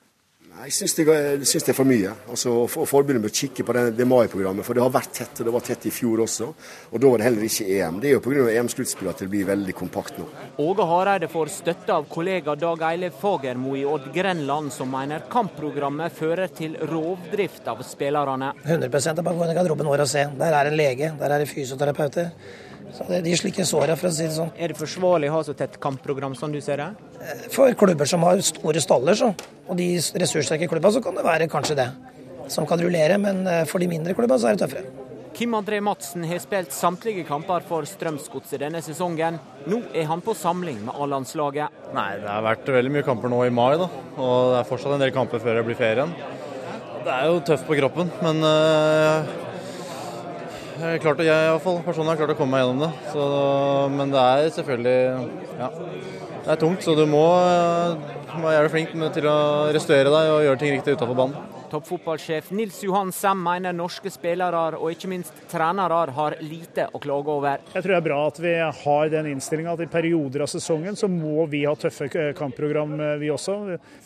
Jeg 0.58 0.72
syns 0.74 0.94
det, 0.98 1.04
det 1.06 1.70
er 1.70 1.76
for 1.76 1.86
mye. 1.86 2.10
Altså, 2.32 2.52
Forbundet 2.66 3.22
bør 3.22 3.32
kikke 3.34 3.62
på 3.62 3.74
det, 3.76 3.84
det 3.94 4.06
mai-programmet, 4.10 4.66
for 4.66 4.74
det 4.74 4.82
har 4.82 4.90
vært 4.90 5.12
tett. 5.20 5.38
og 5.38 5.46
Det 5.46 5.54
var 5.54 5.64
tett 5.68 5.86
i 5.86 5.92
fjor 5.94 6.24
også, 6.24 6.48
og 6.90 6.98
da 6.98 7.12
var 7.12 7.22
det 7.22 7.28
heller 7.28 7.46
ikke 7.46 7.66
EM. 7.76 8.00
Det 8.02 8.10
er 8.10 8.16
jo 8.16 8.22
pga. 8.24 8.46
EM-sluttspillet 8.58 9.14
at 9.14 9.22
det 9.22 9.30
blir 9.30 9.46
veldig 9.46 9.74
kompakt 9.78 10.18
nå. 10.18 10.26
Åge 10.64 10.86
Hareide 10.90 11.30
får 11.30 11.52
støtte 11.60 11.94
av 11.94 12.08
kollega 12.10 12.56
Dag 12.58 12.82
Eilev 12.90 13.14
Fagermo 13.20 13.76
i 13.78 13.84
Odd 13.86 14.10
Grenland, 14.14 14.74
som 14.74 14.90
mener 14.90 15.28
kampprogrammet 15.30 16.16
fører 16.18 16.50
til 16.50 16.74
rovdrift 16.90 17.68
av 17.70 17.84
spillerne. 17.86 18.54
100 18.64 18.88
er 18.88 19.22
bare 19.22 19.36
å 19.36 19.38
gå 19.38 19.46
inn 19.46 19.54
i 19.54 19.58
garderoben 19.60 19.92
vår 19.92 20.06
og 20.08 20.10
se. 20.10 20.26
Der 20.42 20.58
er 20.58 20.72
en 20.72 20.80
lege, 20.80 21.12
der 21.20 21.36
er 21.36 21.44
det 21.44 21.52
fysioterapeuter. 21.52 22.32
Så 22.94 23.06
det, 23.08 23.18
er 23.20 23.26
De 23.26 23.34
slike 23.36 23.66
såra, 23.68 23.96
for 23.98 24.10
å 24.10 24.12
si 24.14 24.26
det 24.26 24.36
sånn. 24.36 24.52
Er 24.56 24.72
det 24.72 24.78
forsvarlig 24.78 25.30
å 25.30 25.38
ha 25.38 25.42
så 25.46 25.54
tett 25.56 25.76
kampprogram 25.82 26.36
som 26.38 26.52
du 26.52 26.60
ser 26.64 26.80
det? 26.82 26.88
For 27.54 27.74
klubber 27.78 28.08
som 28.08 28.24
har 28.26 28.40
store 28.44 28.82
staller, 28.84 29.18
så, 29.18 29.32
og 29.68 29.76
de 29.78 29.90
ressurssterke 30.22 30.70
klubbene, 30.70 30.94
så 30.96 31.04
kan 31.04 31.18
det 31.18 31.26
være 31.26 31.50
kanskje 31.52 31.76
det 31.78 31.90
som 32.52 32.66
kan 32.66 32.80
rullere. 32.80 33.18
Men 33.20 33.44
eh, 33.46 33.66
for 33.68 33.82
de 33.82 33.90
mindre 33.90 34.16
klubbene 34.16 34.40
så 34.40 34.50
er 34.50 34.56
det 34.56 34.66
tøffere. 34.66 35.06
Kim 35.38 35.52
André 35.54 35.78
Madsen 35.84 36.24
har 36.26 36.40
spilt 36.42 36.72
samtlige 36.74 37.22
kamper 37.28 37.62
for 37.68 37.86
Strømsgodset 37.86 38.58
denne 38.58 38.80
sesongen. 38.82 39.36
Nå 39.70 39.82
er 39.94 40.08
han 40.10 40.22
på 40.24 40.34
samling 40.34 40.80
med 40.88 40.96
A-landslaget. 40.96 41.76
Nei, 41.94 42.08
Det 42.18 42.26
har 42.26 42.42
vært 42.42 42.72
veldig 42.74 42.94
mye 42.96 43.06
kamper 43.06 43.30
nå 43.30 43.44
i 43.46 43.52
mai, 43.54 43.76
da. 43.78 43.86
og 44.16 44.54
det 44.54 44.58
er 44.58 44.66
fortsatt 44.66 44.96
en 44.96 45.04
del 45.04 45.14
kamper 45.14 45.38
før 45.44 45.60
det 45.60 45.66
blir 45.68 45.78
ferien. 45.78 46.10
Det 47.04 47.12
er 47.14 47.28
jo 47.30 47.38
tøft 47.46 47.68
på 47.68 47.76
kroppen, 47.78 48.10
men 48.24 48.42
uh, 48.42 49.30
jeg, 50.78 51.02
klart, 51.02 51.20
jeg 51.26 51.46
i 51.46 51.50
hvert 51.52 51.64
fall, 51.64 51.78
personlig 51.86 52.14
har 52.14 52.20
klart 52.22 52.34
å 52.34 52.38
komme 52.38 52.56
meg 52.56 52.64
gjennom 52.64 52.82
det. 52.86 52.90
Så, 53.12 53.26
men 53.94 54.14
det 54.14 54.24
er 54.24 54.50
selvfølgelig 54.56 54.96
ja, 55.58 55.70
det 56.48 56.54
er 56.54 56.60
tungt, 56.62 56.84
så 56.86 56.94
du 56.96 57.04
må, 57.10 57.26
må 58.38 58.48
være 58.48 58.72
flink 58.72 58.94
til 59.14 59.28
å 59.28 59.38
restaurere 59.74 60.12
deg 60.14 60.32
og 60.32 60.44
gjøre 60.46 60.60
ting 60.62 60.74
riktig 60.76 60.94
utenfor 60.96 61.18
banen. 61.18 61.54
Toppfotballsjef 61.68 62.50
Nils 62.56 62.78
Johan 62.80 63.10
Sem 63.12 63.42
mener 63.44 63.74
norske 63.76 64.08
spillere 64.08 64.78
og 64.78 64.88
ikke 64.94 65.10
minst 65.12 65.36
trenere 65.50 65.98
har 66.16 66.38
lite 66.40 66.86
å 66.96 67.00
klage 67.02 67.34
over. 67.34 67.64
Jeg 67.74 67.84
tror 67.84 67.92
det 67.92 67.98
er 67.98 68.06
bra 68.06 68.20
at 68.30 68.40
vi 68.40 68.54
har 68.80 69.10
den 69.12 69.28
innstillinga 69.34 69.74
at 69.76 69.84
i 69.84 69.90
perioder 69.92 70.46
av 70.46 70.52
sesongen 70.52 70.96
så 70.96 71.10
må 71.12 71.44
vi 71.52 71.66
ha 71.68 71.74
tøffe 71.76 72.08
kampprogram, 72.38 72.96
vi 73.20 73.28
også. 73.34 73.58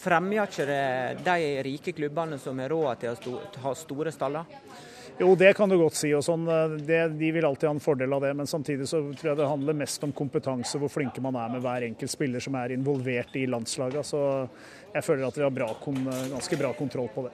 Fremmer 0.02 0.42
ikke 0.48 0.66
det 0.66 0.84
de 1.22 1.52
rike 1.68 1.94
klubbene 1.94 2.40
som 2.42 2.58
har 2.58 2.74
råd 2.74 3.04
til 3.04 3.30
å 3.36 3.38
ha 3.68 3.76
store 3.78 4.14
staller? 4.14 4.50
Jo, 5.20 5.34
det 5.38 5.52
kan 5.54 5.68
du 5.68 5.76
godt 5.78 5.96
si. 5.98 6.10
og 6.16 6.24
sånn, 6.24 6.46
eh, 6.48 6.76
det, 6.86 7.00
De 7.18 7.30
vil 7.34 7.44
alltid 7.44 7.68
ha 7.68 7.74
en 7.74 7.84
fordel 7.84 8.12
av 8.12 8.24
det. 8.24 8.32
Men 8.34 8.46
samtidig 8.46 8.88
så 8.88 9.02
tror 9.12 9.32
jeg 9.32 9.40
det 9.42 9.50
handler 9.50 9.78
mest 9.78 10.04
om 10.04 10.12
kompetanse, 10.12 10.80
hvor 10.80 10.90
flinke 10.92 11.22
man 11.24 11.36
er 11.36 11.52
med 11.52 11.62
hver 11.62 11.86
enkelt 11.88 12.10
spiller 12.10 12.42
som 12.42 12.56
er 12.58 12.74
involvert 12.74 13.36
i 13.36 13.46
landslaget. 13.46 14.06
Så 14.08 14.22
jeg 14.94 15.04
føler 15.04 15.28
at 15.28 15.38
vi 15.38 15.46
har 15.46 15.54
bra, 15.54 15.70
ganske 15.76 16.58
bra 16.58 16.72
kontroll 16.78 17.10
på 17.14 17.28
det. 17.28 17.32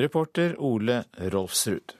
Reporter 0.00 0.54
Ole 0.62 1.02
Rolfsrud. 1.32 1.96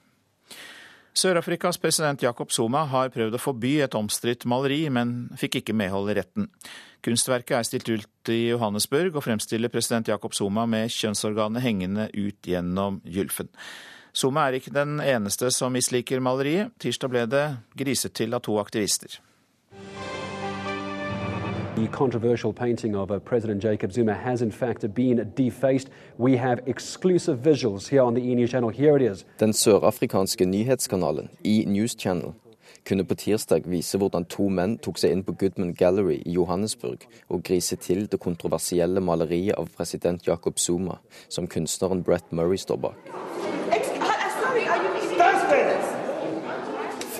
Sør-Afrikas 1.21 1.77
president 1.83 2.23
Jacob 2.23 2.53
Zuma 2.55 2.85
har 2.87 3.11
prøvd 3.11 3.35
å 3.35 3.43
forby 3.43 3.73
et 3.83 3.97
omstridt 3.99 4.47
maleri, 4.49 4.85
men 4.95 5.29
fikk 5.37 5.59
ikke 5.61 5.75
medhold 5.75 6.13
i 6.13 6.15
retten. 6.21 6.47
Kunstverket 7.03 7.57
er 7.59 7.67
stilt 7.67 7.91
ut 7.91 8.31
i 8.31 8.53
Johannesburg 8.53 9.19
og 9.19 9.25
fremstiller 9.27 9.73
president 9.73 10.09
Jacob 10.09 10.37
Zuma 10.37 10.69
med 10.71 10.93
kjønnsorganet 10.95 11.65
hengende 11.65 12.07
ut 12.15 12.47
gjennom 12.47 13.01
gylfen. 13.03 13.51
Zuma 14.15 14.49
er 14.49 14.59
ikke 14.59 14.75
den 14.75 15.01
eneste 15.01 15.51
som 15.51 15.73
misliker 15.73 16.21
maleriet. 16.21 16.73
Tirsdag 16.81 17.11
ble 17.11 17.27
det 17.31 17.45
griset 17.79 18.15
til 18.19 18.35
av 18.35 18.43
to 18.43 18.59
aktivister. 18.59 19.21
The 21.77 21.87
controversial 21.87 22.53
painting 22.53 22.97
of 22.97 23.11
uh, 23.11 23.19
President 23.19 23.65
Jacob 23.65 23.93
Zuma 23.93 24.13
has 24.13 24.43
in 24.43 24.53
fact 24.53 24.95
been 24.95 25.33
defaced. 25.37 25.89
We 26.19 26.37
have 26.37 26.61
exclusive 26.67 27.39
visuals 27.39 27.89
here 27.89 28.03
on 28.03 28.15
the 28.15 28.21
E 28.21 28.35
News 28.35 28.51
channel. 28.51 28.71
Here 28.71 28.97
it 28.97 29.03
is. 29.13 29.25
Den 29.39 29.53
sørafrikanske 29.53 30.45
nyhetskanalen 30.45 31.29
E 31.45 31.65
News 31.65 31.97
Channel 31.99 32.33
kunne 32.89 33.05
på 33.05 33.15
tirsdag 33.15 33.63
vise 33.67 33.99
hvordan 33.99 34.25
to 34.25 34.49
menn 34.49 34.79
tok 34.79 34.99
seg 34.99 35.13
inn 35.15 35.25
på 35.25 35.33
Goodman 35.41 35.75
Gallery 35.75 36.21
i 36.27 36.35
Johannesburg 36.37 37.07
og 37.29 37.43
grise 37.45 37.77
til 37.77 38.07
det 38.11 38.21
kontroversielle 38.21 39.01
maleriet 39.01 39.59
av 39.59 39.69
president 39.77 40.27
Jacob 40.27 40.59
Zuma, 40.59 40.99
som 41.29 41.47
kunstneren 41.47 42.03
Brett 42.03 42.33
Murray 42.33 42.59
står 42.61 42.77
bak. 42.77 43.13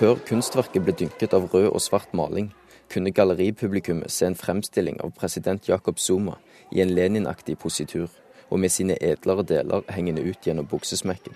Før 0.01 0.15
kunstverket 0.25 0.81
ble 0.81 0.95
dynket 0.97 1.33
av 1.37 1.43
rød 1.53 1.67
og 1.69 1.81
svart 1.85 2.15
maling, 2.17 2.47
kunne 2.89 3.11
galleripublikummet 3.13 4.09
se 4.09 4.25
en 4.25 4.35
fremstilling 4.35 4.95
av 5.05 5.11
president 5.13 5.67
Jacob 5.69 5.99
Zuma 6.01 6.39
i 6.73 6.79
en 6.81 6.89
Lenin-aktig 6.89 7.59
positur, 7.61 8.07
og 8.49 8.59
med 8.63 8.73
sine 8.73 8.95
edlere 8.97 9.43
deler 9.45 9.83
hengende 9.93 10.23
ut 10.25 10.41
gjennom 10.41 10.65
buksesmekken. 10.71 11.35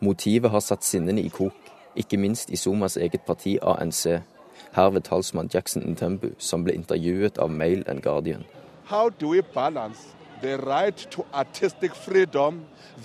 Motivet 0.00 0.54
har 0.54 0.62
satt 0.62 0.86
sinnene 0.86 1.24
i 1.24 1.32
kok, 1.34 1.56
ikke 1.98 2.20
minst 2.22 2.54
i 2.54 2.56
Zumas 2.56 2.94
eget 2.96 3.26
parti 3.26 3.56
ANC. 3.58 4.04
Her 4.76 4.90
ved 4.94 5.02
talsmann 5.10 5.50
Jackson 5.54 5.82
Ntembu, 5.82 6.30
som 6.38 6.62
ble 6.62 6.76
intervjuet 6.78 7.42
av 7.42 7.50
Mail 7.50 7.82
and 7.88 8.04
Guardian. 8.06 8.44
How 8.84 9.08
do 9.08 9.34
we 9.34 9.42
balance 9.42 10.14
the 10.42 10.58
right 10.58 11.10
to 11.10 11.26
artistic 11.34 11.90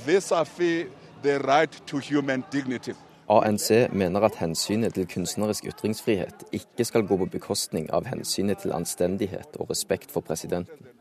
vis-à-vis 0.05 0.85
the 1.23 1.39
right 1.39 1.81
to 1.87 1.97
human 1.97 2.43
dignity? 2.51 2.93
ANC 3.29 3.89
mener 3.93 4.25
at 4.27 4.35
hensynet 4.37 4.93
til 4.93 5.07
kunstnerisk 5.09 5.65
ytringsfrihet 5.71 6.43
ikke 6.53 6.85
skal 6.85 7.05
gå 7.09 7.17
på 7.17 7.27
bekostning 7.37 7.87
av 7.93 8.05
hensynet 8.05 8.61
til 8.61 8.73
anstendighet 8.75 9.57
og 9.59 9.71
respekt 9.71 10.13
for 10.13 10.21
presidenten. 10.21 10.91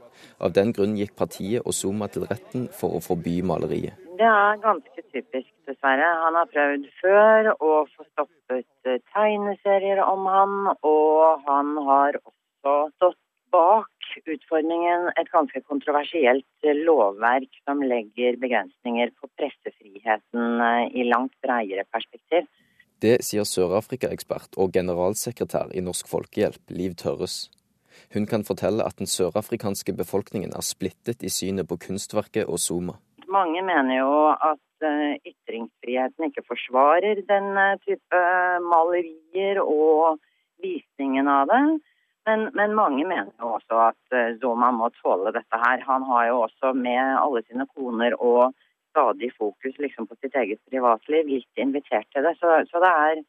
Av 0.41 0.55
den 0.57 0.73
grunn 0.73 0.97
gikk 0.97 1.13
partiet 1.19 1.67
og 1.69 1.77
Zuma 1.77 2.09
til 2.09 2.25
retten 2.31 2.69
for 2.73 2.97
å 2.97 3.03
forby 3.05 3.41
maleriet. 3.45 4.01
Det 4.19 4.31
er 4.31 4.61
ganske 4.63 5.05
typisk, 5.13 5.51
dessverre. 5.69 6.09
Han 6.25 6.39
har 6.39 6.49
prøvd 6.53 6.87
før 7.03 7.51
å 7.55 7.73
få 7.93 8.07
stoppet 8.13 8.89
eh, 8.89 9.01
tegneserier 9.13 10.01
om 10.05 10.25
han, 10.31 10.57
og 10.87 11.45
han 11.49 11.75
har 11.89 12.19
også 12.23 12.77
stått 12.95 13.21
bak 13.55 13.94
utformingen 14.22 15.11
et 15.18 15.31
ganske 15.33 15.61
kontroversielt 15.68 16.68
lovverk 16.87 17.50
som 17.64 17.83
legger 17.83 18.38
begrensninger 18.42 19.12
på 19.18 19.31
pressefriheten 19.38 20.61
eh, 20.68 20.87
i 21.00 21.09
langt 21.09 21.35
bredere 21.44 21.87
perspektiv. 21.92 22.46
Det 23.03 23.18
sier 23.27 23.44
Sør-Afrika-ekspert 23.44 24.57
og 24.57 24.72
generalsekretær 24.72 25.74
i 25.77 25.83
Norsk 25.85 26.09
Folkehjelp, 26.09 26.62
Liv 26.72 26.94
Tørres. 27.00 27.48
Hun 28.14 28.27
kan 28.31 28.44
fortelle 28.46 28.85
at 28.87 28.98
den 28.98 29.11
sørafrikanske 29.11 29.94
befolkningen 29.98 30.55
er 30.57 30.64
splittet 30.64 31.22
i 31.27 31.33
synet 31.33 31.68
på 31.68 31.79
kunstverket 31.87 32.46
og 32.46 32.61
Zuma. 32.62 32.96
Mange 33.29 33.62
mener 33.66 33.98
jo 33.98 34.14
at 34.33 34.87
eh, 34.87 35.16
ytringsfriheten 35.31 36.29
ikke 36.29 36.46
forsvarer 36.46 37.24
den 37.29 37.48
eh, 37.59 37.81
type 37.87 38.20
malerier 38.70 39.61
og 39.64 40.20
visningen 40.62 41.29
av 41.29 41.50
det. 41.50 41.64
Men, 42.27 42.49
men, 42.57 42.75
mange 42.75 43.05
mener 43.05 43.33
jo 43.41 43.55
også 43.59 43.81
at 43.91 44.17
eh, 44.17 44.37
Zuma 44.41 44.71
må 44.73 44.89
tåle 45.03 45.33
dette 45.35 45.59
her. 45.61 45.83
Han 45.85 46.07
har 46.09 46.29
jo 46.31 46.39
også 46.47 46.73
med 46.77 47.19
alle 47.21 47.43
sine 47.45 47.67
koner 47.77 48.17
og 48.17 48.55
stadig 48.95 49.31
fokus 49.37 49.77
liksom 49.79 50.09
på 50.09 50.17
sitt 50.23 50.37
eget 50.39 50.63
privatliv 50.71 51.27
blitt 51.29 51.61
invitert 51.61 52.09
til 52.15 52.25
det. 52.25 52.37
Så, 52.41 52.55
så, 52.71 52.81
det 52.85 52.93
er 52.93 53.21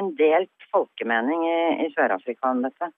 en 0.00 0.10
delt 0.18 0.66
folkemening 0.72 1.44
i, 1.46 1.60
i 1.84 1.92
Sør-Afrika 1.94 2.50
om 2.50 2.64
dette. 2.66 2.90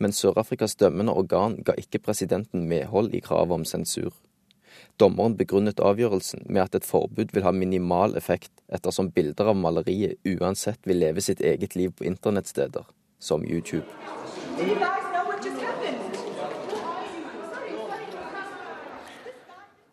Men 0.00 0.16
Sør-Afrikas 0.16 0.78
dømmende 0.80 1.12
organ 1.12 1.58
ga 1.66 1.76
ikke 1.76 2.00
presidenten 2.08 2.64
medhold 2.70 3.12
i 3.12 3.20
kravet 3.24 3.60
om 3.60 3.68
sensur. 3.68 4.14
Dommeren 4.98 5.36
begrunnet 5.36 5.82
avgjørelsen 5.84 6.46
med 6.48 6.64
at 6.64 6.78
et 6.78 6.86
forbud 6.88 7.34
vil 7.34 7.44
ha 7.44 7.52
minimal 7.52 8.16
effekt, 8.16 8.52
ettersom 8.72 9.12
bilder 9.14 9.52
av 9.52 9.58
maleriet 9.58 10.18
uansett 10.26 10.80
vil 10.88 11.02
leve 11.04 11.24
sitt 11.24 11.44
eget 11.44 11.76
liv 11.76 11.94
på 11.98 12.06
internettsteder, 12.08 12.86
som 13.18 13.44
YouTube. 13.44 13.86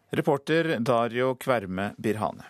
Reporter 0.09 0.77
Dario 0.79 1.35
Kverme 1.35 1.93
Birhane. 1.97 2.43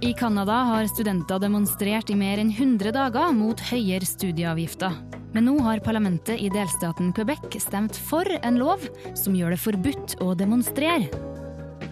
I 0.00 0.12
Canada 0.14 0.52
har 0.52 0.86
studenter 0.86 1.38
demonstrert 1.38 2.10
i 2.10 2.16
mer 2.16 2.40
enn 2.40 2.50
100 2.50 2.90
dager 2.96 3.30
mot 3.36 3.60
høyere 3.70 4.06
studieavgifter. 4.08 4.96
Men 5.30 5.46
nå 5.46 5.58
har 5.62 5.82
parlamentet 5.84 6.40
i 6.42 6.50
delstaten 6.50 7.12
Quebec 7.14 7.60
stemt 7.62 7.94
for 7.94 8.26
en 8.40 8.58
lov 8.58 8.82
som 9.14 9.36
gjør 9.36 9.54
det 9.54 9.60
forbudt 9.62 10.16
å 10.24 10.32
demonstrere. 10.34 11.06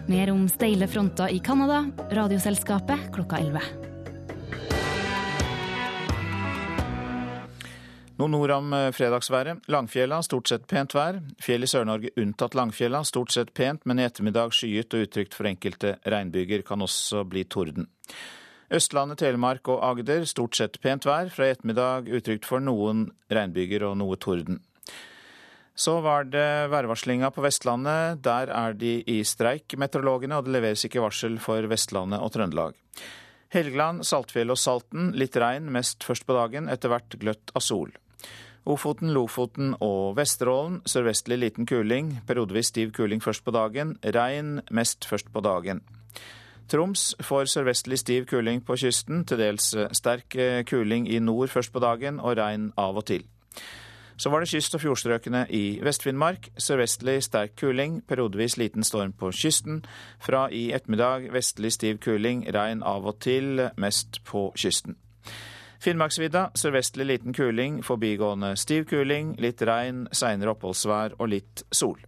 Mer 0.09 0.33
om 0.33 0.49
steile 0.51 0.89
fronter 0.91 1.31
i 1.31 1.39
Canada, 1.39 1.85
Radioselskapet 2.11 3.13
klokka 3.15 3.39
11. 3.45 3.88
Noen 8.19 8.33
nord 8.35 8.51
om 8.51 8.73
eh, 8.75 8.89
fredagsværet. 8.91 9.61
Langfjella 9.71 10.17
stort 10.25 10.49
sett 10.51 10.65
pent 10.67 10.91
vær. 10.91 11.21
Fjell 11.39 11.63
i 11.63 11.67
Sør-Norge 11.71 12.09
unntatt 12.19 12.55
Langfjella 12.57 12.99
stort 13.07 13.31
sett 13.31 13.53
pent, 13.55 13.85
men 13.87 14.01
i 14.01 14.03
ettermiddag 14.03 14.51
skyet 14.57 14.91
og 14.91 15.05
utrygt 15.05 15.37
for 15.37 15.47
enkelte 15.47 15.93
regnbyger. 16.03 16.65
Kan 16.67 16.83
også 16.83 17.23
bli 17.31 17.45
torden. 17.47 17.87
Østlandet, 18.75 19.21
Telemark 19.21 19.71
og 19.71 19.79
Agder 19.87 20.27
stort 20.27 20.59
sett 20.59 20.75
pent 20.83 21.07
vær. 21.07 21.31
Fra 21.31 21.47
i 21.47 21.53
ettermiddag 21.53 22.11
utrygt 22.19 22.49
for 22.49 22.59
noen 22.59 23.05
regnbyger 23.31 23.87
og 23.87 23.95
noe 24.01 24.19
torden. 24.19 24.59
Så 25.79 25.95
var 26.03 26.27
det 26.27 26.67
værvarslinga 26.75 27.31
på 27.31 27.45
Vestlandet. 27.47 28.19
Der 28.27 28.51
er 28.51 28.75
de 28.75 28.97
i 28.99 29.21
streik, 29.23 29.77
meteorologene, 29.79 30.35
og 30.35 30.43
det 30.43 30.57
leveres 30.57 30.83
ikke 30.83 31.05
varsel 31.05 31.39
for 31.39 31.71
Vestlandet 31.71 32.19
og 32.19 32.35
Trøndelag. 32.35 32.75
Helgeland, 33.55 34.03
Saltfjell 34.03 34.51
og 34.51 34.59
Salten 34.59 35.13
litt 35.15 35.39
regn, 35.39 35.71
mest 35.71 36.03
først 36.03 36.27
på 36.27 36.35
dagen, 36.35 36.67
etter 36.67 36.91
hvert 36.91 37.15
gløtt 37.23 37.55
av 37.55 37.63
sol. 37.63 37.95
Ofoten, 38.65 39.13
Lofoten 39.13 39.75
og 39.79 40.17
Vesterålen 40.17 40.81
sørvestlig 40.85 41.39
liten 41.39 41.65
kuling, 41.65 42.19
periodevis 42.27 42.73
stiv 42.73 42.91
kuling 42.91 43.23
først 43.23 43.43
på 43.45 43.51
dagen. 43.55 43.95
Regn 44.03 44.59
mest 44.71 45.07
først 45.07 45.31
på 45.33 45.41
dagen. 45.41 45.81
Troms 46.69 47.15
får 47.25 47.49
sørvestlig 47.49 47.97
stiv 47.99 48.25
kuling 48.29 48.61
på 48.65 48.75
kysten, 48.77 49.23
til 49.25 49.39
dels 49.41 49.71
sterk 49.97 50.35
kuling 50.69 51.07
i 51.09 51.19
nord 51.19 51.49
først 51.49 51.73
på 51.73 51.81
dagen 51.81 52.19
og 52.19 52.37
regn 52.37 52.71
av 52.77 52.99
og 52.99 53.07
til. 53.09 53.25
Så 54.19 54.29
var 54.29 54.39
det 54.39 54.49
kyst- 54.49 54.75
og 54.75 54.81
fjordstrøkene 54.81 55.45
i 55.49 55.79
Vest-Finnmark. 55.81 56.49
Sørvestlig 56.59 57.23
sterk 57.23 57.55
kuling, 57.55 58.01
periodevis 58.07 58.57
liten 58.57 58.83
storm 58.83 59.13
på 59.13 59.31
kysten. 59.31 59.85
Fra 60.19 60.49
i 60.51 60.73
ettermiddag 60.75 61.31
vestlig 61.31 61.71
stiv 61.71 62.01
kuling, 62.03 62.43
regn 62.53 62.83
av 62.83 63.07
og 63.07 63.21
til, 63.23 63.69
mest 63.77 64.19
på 64.27 64.51
kysten. 64.57 64.97
Finnmarksvidda 65.79 66.49
sørvestlig 66.59 67.05
liten 67.07 67.35
kuling, 67.35 67.79
forbigående 67.87 68.55
stiv 68.59 68.89
kuling, 68.89 69.35
litt 69.39 69.61
regn, 69.63 70.07
seinere 70.11 70.51
oppholdsvær 70.51 71.15
og 71.19 71.31
litt 71.31 71.63
sol. 71.71 71.99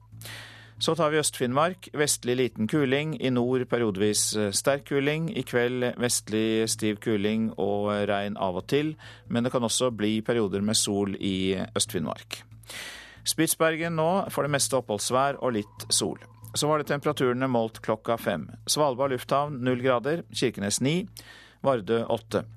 Så 0.81 0.95
tar 0.97 1.11
vi 1.13 1.19
Øst-Finnmark. 1.21 1.91
Vestlig 1.93 2.35
liten 2.39 2.67
kuling. 2.67 3.13
I 3.21 3.29
nord 3.29 3.67
periodevis 3.69 4.23
eh, 4.35 4.49
sterk 4.51 4.87
kuling. 4.89 5.27
I 5.37 5.43
kveld 5.45 5.91
vestlig 6.01 6.65
stiv 6.73 6.97
kuling 7.03 7.51
og 7.61 7.91
regn 8.09 8.33
av 8.41 8.57
og 8.57 8.65
til. 8.71 8.95
Men 9.29 9.45
det 9.45 9.51
kan 9.53 9.63
også 9.63 9.91
bli 9.93 10.23
perioder 10.25 10.65
med 10.65 10.75
sol 10.75 11.13
i 11.19 11.53
Øst-Finnmark. 11.77 12.41
Spitsbergen 13.23 13.93
nå 13.95 14.09
for 14.33 14.41
det 14.41 14.55
meste 14.55 14.79
oppholdsvær 14.79 15.37
og 15.45 15.53
litt 15.59 15.85
sol. 15.93 16.17
Så 16.57 16.65
var 16.65 16.81
det 16.81 16.89
temperaturene 16.89 17.47
målt 17.47 17.77
klokka 17.85 18.17
fem. 18.17 18.49
Svalbard 18.65 19.13
lufthavn 19.13 19.61
null 19.61 19.85
grader. 19.85 20.25
Kirkenes 20.33 20.81
ni. 20.81 21.05
Vardø 21.61 22.01
åtte. 22.09 22.47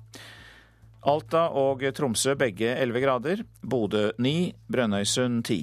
Alta 1.05 1.47
og 1.53 1.83
Tromsø 1.93 2.33
begge 2.39 2.71
elleve 2.81 3.03
grader. 3.03 3.43
Bodø 3.61 4.07
9, 4.17 4.53
Brønnøysund 4.71 5.43
10. 5.45 5.57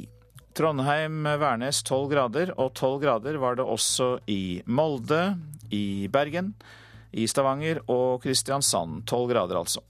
Trondheim-Værnes 0.55 1.81
12 1.89 2.11
grader, 2.13 2.53
og 2.61 2.75
12 2.77 3.01
grader 3.03 3.39
var 3.43 3.57
det 3.59 3.65
også 3.67 4.19
i 4.31 4.63
Molde, 4.67 5.39
i 5.73 6.07
Bergen, 6.13 6.53
i 7.13 7.27
Stavanger 7.27 7.81
og 7.91 8.23
Kristiansand. 8.23 9.03
12 9.09 9.33
grader, 9.33 9.59
altså. 9.59 9.83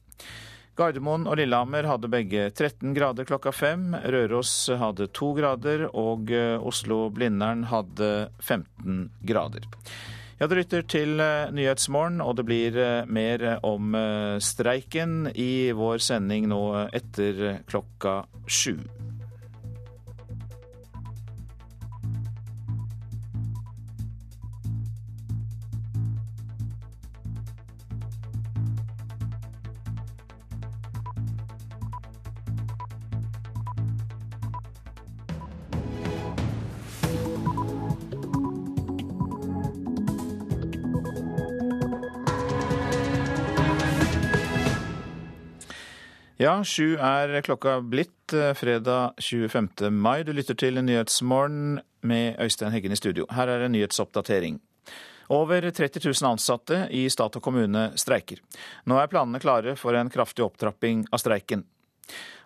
Gardermoen 0.79 1.27
og 1.29 1.37
Lillehammer 1.37 1.85
hadde 1.85 2.09
begge 2.09 2.47
13 2.49 2.95
grader 2.97 3.29
klokka 3.29 3.53
fem. 3.53 3.91
Røros 3.93 4.55
hadde 4.81 5.11
2 5.13 5.33
grader, 5.37 5.85
og 5.93 6.33
eh, 6.33 6.57
Oslo-Blindern 6.57 7.67
hadde 7.69 8.31
15 8.41 9.11
grader. 9.29 9.69
Ja, 10.43 10.49
Du 10.51 10.57
lytter 10.59 10.83
til 10.83 11.21
eh, 11.23 11.53
Nyhetsmorgen, 11.55 12.17
og 12.19 12.35
det 12.35 12.45
blir 12.49 12.75
eh, 12.75 13.07
mer 13.07 13.45
om 13.63 13.95
streiken 14.43 15.29
i 15.39 15.71
vår 15.71 16.03
sending 16.03 16.49
nå 16.51 16.59
etter 16.91 17.61
klokka 17.71 18.25
sju. 18.51 18.75
Ja, 46.43 46.57
sju 46.67 46.97
er 46.99 47.37
klokka 47.47 47.77
blitt 47.87 48.33
eh, 48.35 48.51
fredag 48.59 49.13
25. 49.23 49.69
mai. 49.95 50.25
Du 50.27 50.33
lytter 50.35 50.57
til 50.59 50.81
Nyhetsmorgen 50.83 51.77
med 52.03 52.41
Øystein 52.43 52.73
Heggen 52.75 52.91
i 52.91 52.99
studio. 52.99 53.29
Her 53.31 53.53
er 53.53 53.63
en 53.63 53.71
nyhetsoppdatering. 53.77 54.57
Over 55.31 55.69
30 55.71 56.03
000 56.03 56.33
ansatte 56.33 56.81
i 56.91 57.05
stat 57.15 57.39
og 57.39 57.47
kommune 57.47 57.85
streiker. 57.95 58.43
Nå 58.91 58.99
er 58.99 59.13
planene 59.13 59.39
klare 59.45 59.77
for 59.79 59.95
en 59.95 60.11
kraftig 60.11 60.43
opptrapping 60.43 61.07
av 61.15 61.23
streiken. 61.23 61.63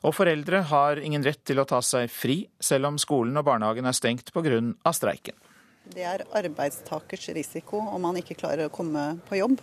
Og 0.04 0.12
foreldre 0.18 0.66
har 0.74 1.00
ingen 1.00 1.24
rett 1.24 1.40
til 1.48 1.62
å 1.62 1.64
ta 1.64 1.80
seg 1.80 2.12
fri, 2.12 2.42
selv 2.61 2.90
om 2.90 3.00
skolen 3.00 3.40
og 3.40 3.48
barnehagen 3.48 3.88
er 3.88 3.96
stengt 3.96 4.28
pga. 4.35 4.61
streiken. 4.92 5.40
Det 5.88 6.04
er 6.04 6.26
arbeidstakers 6.35 7.30
risiko 7.32 7.80
om 7.80 8.02
man 8.02 8.20
ikke 8.20 8.37
klarer 8.37 8.68
å 8.68 8.76
komme 8.76 9.14
på 9.24 9.40
jobb. 9.40 9.62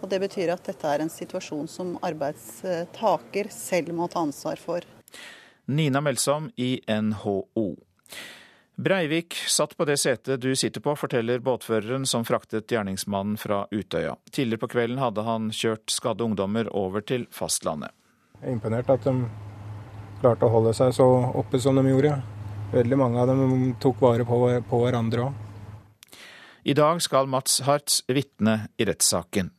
Og 0.00 0.08
Det 0.08 0.20
betyr 0.22 0.54
at 0.54 0.64
dette 0.64 0.88
er 0.88 1.04
en 1.04 1.12
situasjon 1.12 1.68
som 1.68 1.94
arbeidstaker 2.02 3.50
selv 3.52 3.94
må 3.94 4.08
ta 4.08 4.24
ansvar 4.24 4.60
for. 4.60 4.86
Nina 5.70 6.00
Melsom 6.00 6.50
i 6.56 6.80
NHO. 6.88 7.76
Breivik 8.80 9.34
satt 9.34 9.76
på 9.76 9.84
det 9.84 9.98
setet 10.00 10.40
du 10.40 10.54
sitter 10.56 10.80
på, 10.80 10.94
forteller 10.96 11.42
båtføreren 11.44 12.06
som 12.08 12.24
fraktet 12.24 12.72
gjerningsmannen 12.72 13.36
fra 13.36 13.66
Utøya. 13.70 14.14
Tidligere 14.32 14.62
på 14.62 14.70
kvelden 14.72 15.02
hadde 15.02 15.24
han 15.26 15.50
kjørt 15.52 15.92
skadde 15.92 16.24
ungdommer 16.24 16.70
over 16.72 17.04
til 17.04 17.26
fastlandet. 17.30 17.92
Jeg 18.40 18.48
er 18.48 18.56
imponert 18.56 18.88
at 18.88 19.04
de 19.04 19.14
klarte 20.22 20.48
å 20.48 20.54
holde 20.54 20.72
seg 20.76 20.96
så 20.96 21.06
oppe 21.42 21.60
som 21.60 21.76
de 21.76 21.84
gjorde. 21.92 22.16
Veldig 22.72 22.98
mange 22.98 23.20
av 23.20 23.28
dem 23.28 23.74
tok 23.84 24.00
vare 24.00 24.24
på, 24.24 24.40
på 24.70 24.82
hverandre 24.86 25.28
òg. 25.28 25.46
I 26.64 26.72
dag 26.76 27.04
skal 27.04 27.28
Mats 27.28 27.60
Hartz 27.68 28.00
vitne 28.08 28.70
i 28.80 28.88
rettssaken. 28.88 29.52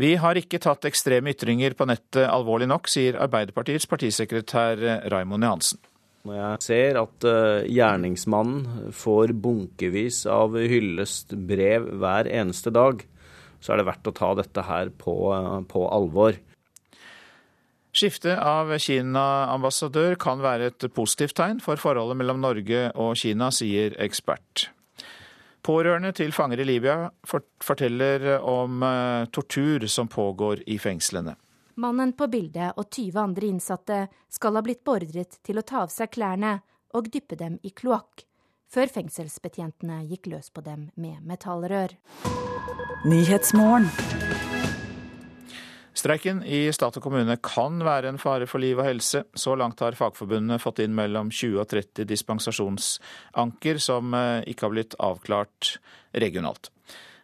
Vi 0.00 0.14
har 0.16 0.38
ikke 0.38 0.60
tatt 0.62 0.86
ekstreme 0.88 1.34
ytringer 1.34 1.74
på 1.76 1.84
nettet 1.84 2.24
alvorlig 2.24 2.70
nok, 2.70 2.88
sier 2.88 3.18
Arbeiderpartiets 3.20 3.84
partisekretær 3.90 4.80
Raimond 5.12 5.44
Johansen. 5.44 5.80
Når 6.24 6.36
jeg 6.38 6.64
ser 6.64 6.98
at 7.00 7.26
uh, 7.28 7.66
gjerningsmannen 7.68 8.92
får 8.96 9.34
bunkevis 9.40 10.22
av 10.28 10.56
hyllestbrev 10.56 11.90
hver 12.00 12.28
eneste 12.32 12.72
dag, 12.72 13.04
så 13.60 13.74
er 13.74 13.80
det 13.80 13.88
verdt 13.90 14.08
å 14.08 14.16
ta 14.16 14.32
dette 14.40 14.64
her 14.64 14.92
på, 15.04 15.16
uh, 15.36 15.60
på 15.68 15.84
alvor. 15.92 16.40
Skiftet 17.92 18.40
av 18.40 18.72
Kina-ambassadør 18.80 20.16
kan 20.20 20.40
være 20.40 20.72
et 20.72 20.90
positivt 20.96 21.36
tegn 21.40 21.60
for 21.60 21.80
forholdet 21.80 22.20
mellom 22.20 22.40
Norge 22.40 22.86
og 22.94 23.16
Kina, 23.20 23.52
sier 23.52 23.96
ekspert. 24.00 24.70
Pårørende 25.62 26.12
til 26.16 26.32
fanger 26.32 26.62
i 26.62 26.64
Libya 26.64 27.10
forteller 27.26 28.38
om 28.40 28.82
eh, 28.82 29.28
tortur 29.32 29.84
som 29.86 30.08
pågår 30.08 30.62
i 30.66 30.78
fengslene. 30.80 31.36
Mannen 31.80 32.12
på 32.16 32.26
bildet 32.32 32.76
og 32.80 32.88
20 32.88 33.20
andre 33.20 33.46
innsatte 33.48 34.00
skal 34.32 34.56
ha 34.56 34.64
blitt 34.64 34.82
beordret 34.84 35.38
til 35.46 35.60
å 35.60 35.64
ta 35.64 35.84
av 35.84 35.92
seg 35.92 36.12
klærne 36.16 36.58
og 36.96 37.08
dyppe 37.12 37.38
dem 37.40 37.58
i 37.62 37.70
kloakk, 37.76 38.24
før 38.72 38.90
fengselsbetjentene 38.96 40.02
gikk 40.10 40.30
løs 40.32 40.50
på 40.50 40.64
dem 40.66 40.88
med 40.96 41.22
metallrør. 41.28 41.94
Streiken 45.90 46.44
i 46.46 46.68
stat 46.72 47.00
og 47.00 47.02
kommune 47.02 47.34
kan 47.42 47.80
være 47.82 48.12
en 48.12 48.18
fare 48.20 48.46
for 48.46 48.62
liv 48.62 48.78
og 48.78 48.86
helse. 48.86 49.24
Så 49.34 49.56
langt 49.58 49.80
har 49.82 49.96
Fagforbundet 49.98 50.62
fått 50.62 50.78
inn 50.84 50.94
mellom 50.94 51.32
20 51.34 51.58
og 51.58 51.66
30 51.72 52.06
dispensasjonsanker 52.06 53.80
som 53.82 54.14
eh, 54.14 54.44
ikke 54.52 54.68
har 54.68 54.74
blitt 54.76 54.94
avklart 55.02 55.74
regionalt. 56.14 56.70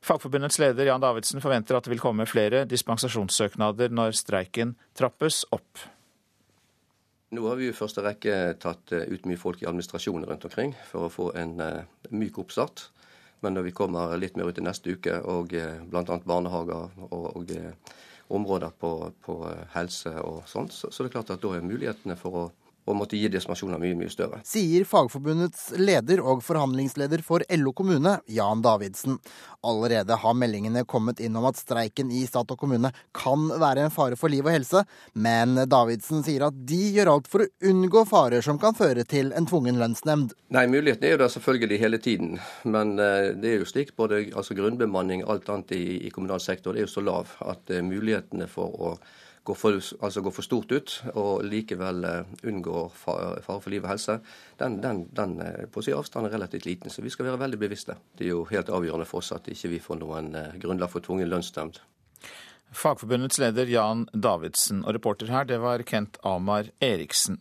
Fagforbundets 0.07 0.59
leder 0.63 0.87
Jan 0.87 1.03
Davidsen 1.03 1.43
forventer 1.43 1.79
at 1.79 1.87
det 1.87 1.95
vil 1.95 2.03
komme 2.03 2.27
flere 2.31 2.65
dispensasjonssøknader 2.69 3.95
når 3.95 4.19
streiken 4.19 4.75
trappes 4.99 5.45
opp. 5.55 5.87
Nå 7.35 7.47
har 7.47 7.59
vi 7.59 7.71
i 7.71 7.75
første 7.75 8.03
rekke 8.03 8.57
tatt 8.63 8.93
eh, 8.95 9.07
ut 9.07 9.31
mye 9.31 9.39
folk 9.39 9.63
i 9.63 9.71
administrasjonen 9.71 10.27
rundt 10.27 10.47
omkring 10.47 10.75
for 10.91 11.07
å 11.07 11.13
få 11.13 11.31
en 11.39 11.57
uh, 11.63 12.11
myk 12.11 12.39
oppstart. 12.43 12.89
Men 13.45 13.55
når 13.55 13.69
vi 13.69 13.75
kommer 13.79 14.15
litt 14.19 14.39
mer 14.39 14.51
ut 14.51 14.59
i 14.59 14.65
neste 14.65 14.95
uke, 14.97 15.19
og 15.29 15.53
bl.a. 15.53 16.19
barnehager 16.25 16.95
og, 17.11 17.27
og 17.37 17.51
områder 18.29 18.73
på, 18.81 18.93
på, 19.23 19.37
helse 19.75 20.13
og 20.23 20.43
sånt, 20.51 20.75
så, 20.75 20.91
så 20.91 21.03
det 21.03 21.11
er 21.11 21.19
klart 21.19 21.35
at 21.35 21.43
da 21.43 21.53
er 21.55 21.67
mulighetene 21.67 22.17
for 22.19 22.41
å 22.41 22.47
og 22.87 22.99
måtte 23.01 23.19
gi 23.19 23.29
dispensasjoner 23.33 23.81
mye, 23.83 23.97
mye 23.99 24.13
større. 24.13 24.41
Sier 24.47 24.87
Fagforbundets 24.87 25.73
leder 25.81 26.23
og 26.23 26.45
forhandlingsleder 26.47 27.25
for 27.27 27.43
LO 27.59 27.73
kommune, 27.77 28.21
Jan 28.31 28.63
Davidsen. 28.63 29.19
Allerede 29.67 30.19
har 30.23 30.37
meldingene 30.39 30.85
kommet 30.87 31.21
inn 31.21 31.37
om 31.37 31.49
at 31.49 31.59
streiken 31.59 32.13
i 32.15 32.23
stat 32.29 32.53
og 32.55 32.61
kommune 32.61 32.93
kan 33.17 33.49
være 33.59 33.87
en 33.87 33.95
fare 33.95 34.19
for 34.19 34.31
liv 34.31 34.47
og 34.47 34.55
helse, 34.55 34.85
men 35.19 35.59
Davidsen 35.67 36.23
sier 36.27 36.47
at 36.47 36.63
de 36.71 36.81
gjør 36.95 37.11
alt 37.17 37.31
for 37.31 37.43
å 37.43 37.51
unngå 37.67 38.05
farer 38.07 38.45
som 38.47 38.61
kan 38.63 38.77
føre 38.79 39.03
til 39.09 39.33
en 39.35 39.51
tvungen 39.51 39.81
lønnsnemnd. 39.83 40.37
Nei, 40.55 40.67
muligheten 40.71 41.09
er 41.09 41.17
jo 41.17 41.23
der 41.25 41.35
selvfølgelig 41.35 41.83
hele 41.83 42.03
tiden. 42.03 42.37
Men 42.63 42.95
eh, 43.03 43.33
det 43.35 43.51
er 43.51 43.61
jo 43.65 43.69
slik 43.69 43.97
både 43.99 44.29
altså 44.31 44.55
grunnbemanning 44.55 45.27
alt 45.27 45.51
annet 45.51 45.75
i, 45.75 45.85
i 46.07 46.15
kommunal 46.15 46.41
sektor 46.43 46.77
det 46.77 46.85
er 46.85 46.89
jo 46.89 46.93
så 46.93 47.05
lav 47.05 47.31
at 47.41 47.73
uh, 47.73 47.81
mulighetene 47.85 48.47
for 48.51 48.77
å 48.77 48.97
går 49.47 49.59
for, 49.59 49.79
altså 49.79 50.23
går 50.27 50.35
for 50.35 50.47
stort 50.47 50.73
ut, 50.75 50.95
og 51.15 51.47
likevel 51.47 52.05
uh, 52.05 52.37
unngår 52.47 52.91
fare 52.99 53.41
for 53.47 53.73
liv 53.73 53.85
og 53.85 53.93
helse, 53.95 54.19
den, 54.61 54.81
den, 54.83 55.05
den 55.15 55.39
på 55.73 55.77
på 55.77 55.85
si 55.85 55.93
avstand 55.95 56.27
er 56.27 56.33
relativt 56.39 56.67
liten. 56.67 56.91
Så 56.91 57.05
vi 57.05 57.13
skal 57.13 57.29
være 57.29 57.43
veldig 57.45 57.59
bevisste. 57.61 57.99
Det 58.19 58.27
er 58.27 58.33
jo 58.33 58.47
helt 58.51 58.73
avgjørende 58.73 59.07
for 59.09 59.23
oss 59.23 59.35
at 59.37 59.49
ikke 59.53 59.75
vi 59.77 59.83
får 59.83 60.01
noen 60.01 60.33
uh, 60.35 60.57
grunnlag 60.63 60.91
for 60.93 61.05
tvungen 61.05 61.31
lønnsnemnd. 61.31 61.83
Fagforbundets 62.77 63.39
leder 63.39 63.69
Jan 63.71 64.07
Davidsen, 64.13 64.83
og 64.85 64.97
reporter 64.97 65.31
her 65.31 65.47
det 65.49 65.61
var 65.63 65.85
Kent 65.87 66.19
Amar 66.27 66.73
Eriksen. 66.83 67.39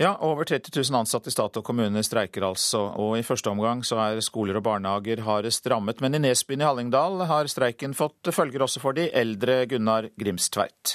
Ja, 0.00 0.14
over 0.20 0.44
30 0.44 0.72
000 0.90 0.96
ansatte 0.96 1.28
i 1.28 1.32
stat 1.34 1.58
og 1.60 1.64
kommune 1.66 2.00
streiker 2.00 2.46
altså, 2.46 2.78
og 2.96 3.18
i 3.18 3.24
første 3.26 3.50
omgang 3.50 3.82
så 3.84 3.98
er 4.00 4.22
skoler 4.24 4.56
og 4.56 4.62
barnehager 4.64 5.20
hardest 5.26 5.66
rammet. 5.68 5.98
Men 6.00 6.16
i 6.16 6.20
Nesbyen 6.24 6.62
i 6.62 6.64
Hallingdal 6.64 7.26
har 7.28 7.50
streiken 7.52 7.92
fått 7.98 8.30
følger 8.32 8.64
også 8.64 8.80
for 8.80 8.96
de 8.96 9.10
eldre, 9.12 9.66
Gunnar 9.68 10.08
Grimstveit. 10.16 10.94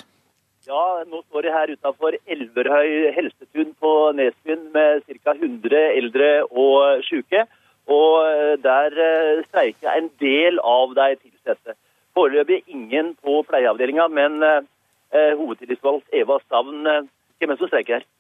Ja, 0.66 1.04
nå 1.06 1.22
står 1.28 1.46
jeg 1.46 1.54
her 1.54 1.74
utafor 1.76 2.18
Elverhøy 2.26 3.12
helsetun 3.14 3.76
på 3.78 3.92
Nesbyen 4.18 4.66
med 4.74 5.06
ca. 5.06 5.38
100 5.38 5.84
eldre 6.00 6.32
og 6.50 7.06
syke. 7.06 7.46
Og 7.86 8.58
der 8.66 9.00
eh, 9.06 9.46
streiker 9.52 9.94
en 9.94 10.10
del 10.18 10.58
av 10.66 10.98
de 10.98 11.12
tilsatte. 11.20 11.78
Foreløpig 12.18 12.64
ingen 12.66 13.14
på 13.22 13.38
pleieavdelinga, 13.46 14.10
men 14.10 14.42
eh, 14.50 15.38
hovedtillitsvalgt 15.38 16.10
Eva 16.10 16.42
Stavn, 16.48 16.82
eh, 16.90 17.04
hvem 17.38 17.54
er 17.54 17.54
det 17.54 17.62
som 17.62 17.70
streiker 17.70 18.00
her? 18.00 18.12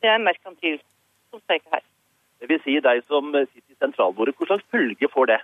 Det 0.00 0.10
er 0.10 0.18
merkantil 0.24 0.78
som 1.30 1.40
streiker 1.40 1.76
her. 1.76 1.82
Det 2.40 2.48
vil 2.48 2.60
si 2.64 2.78
de 2.80 3.00
som 3.06 3.32
sitter 3.32 3.72
i 3.74 3.78
sentralbordet. 3.80 4.34
Hva 4.36 4.46
slags 4.48 4.64
følge 4.72 5.08
får 5.12 5.26
det? 5.32 5.40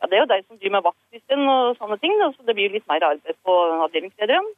Ja, 0.00 0.06
Det 0.06 0.16
er 0.16 0.22
jo 0.24 0.30
de 0.32 0.42
som 0.46 0.58
driver 0.58 0.76
med 0.76 0.86
vaktsystem 0.88 1.48
og 1.48 1.76
sånne 1.76 1.98
ting. 2.00 2.16
Da. 2.18 2.32
så 2.32 2.46
Det 2.46 2.54
blir 2.56 2.72
litt 2.72 2.88
mer 2.88 3.04
arbeid 3.04 3.36
på 3.44 3.56
avdelingslederen. 3.86 4.48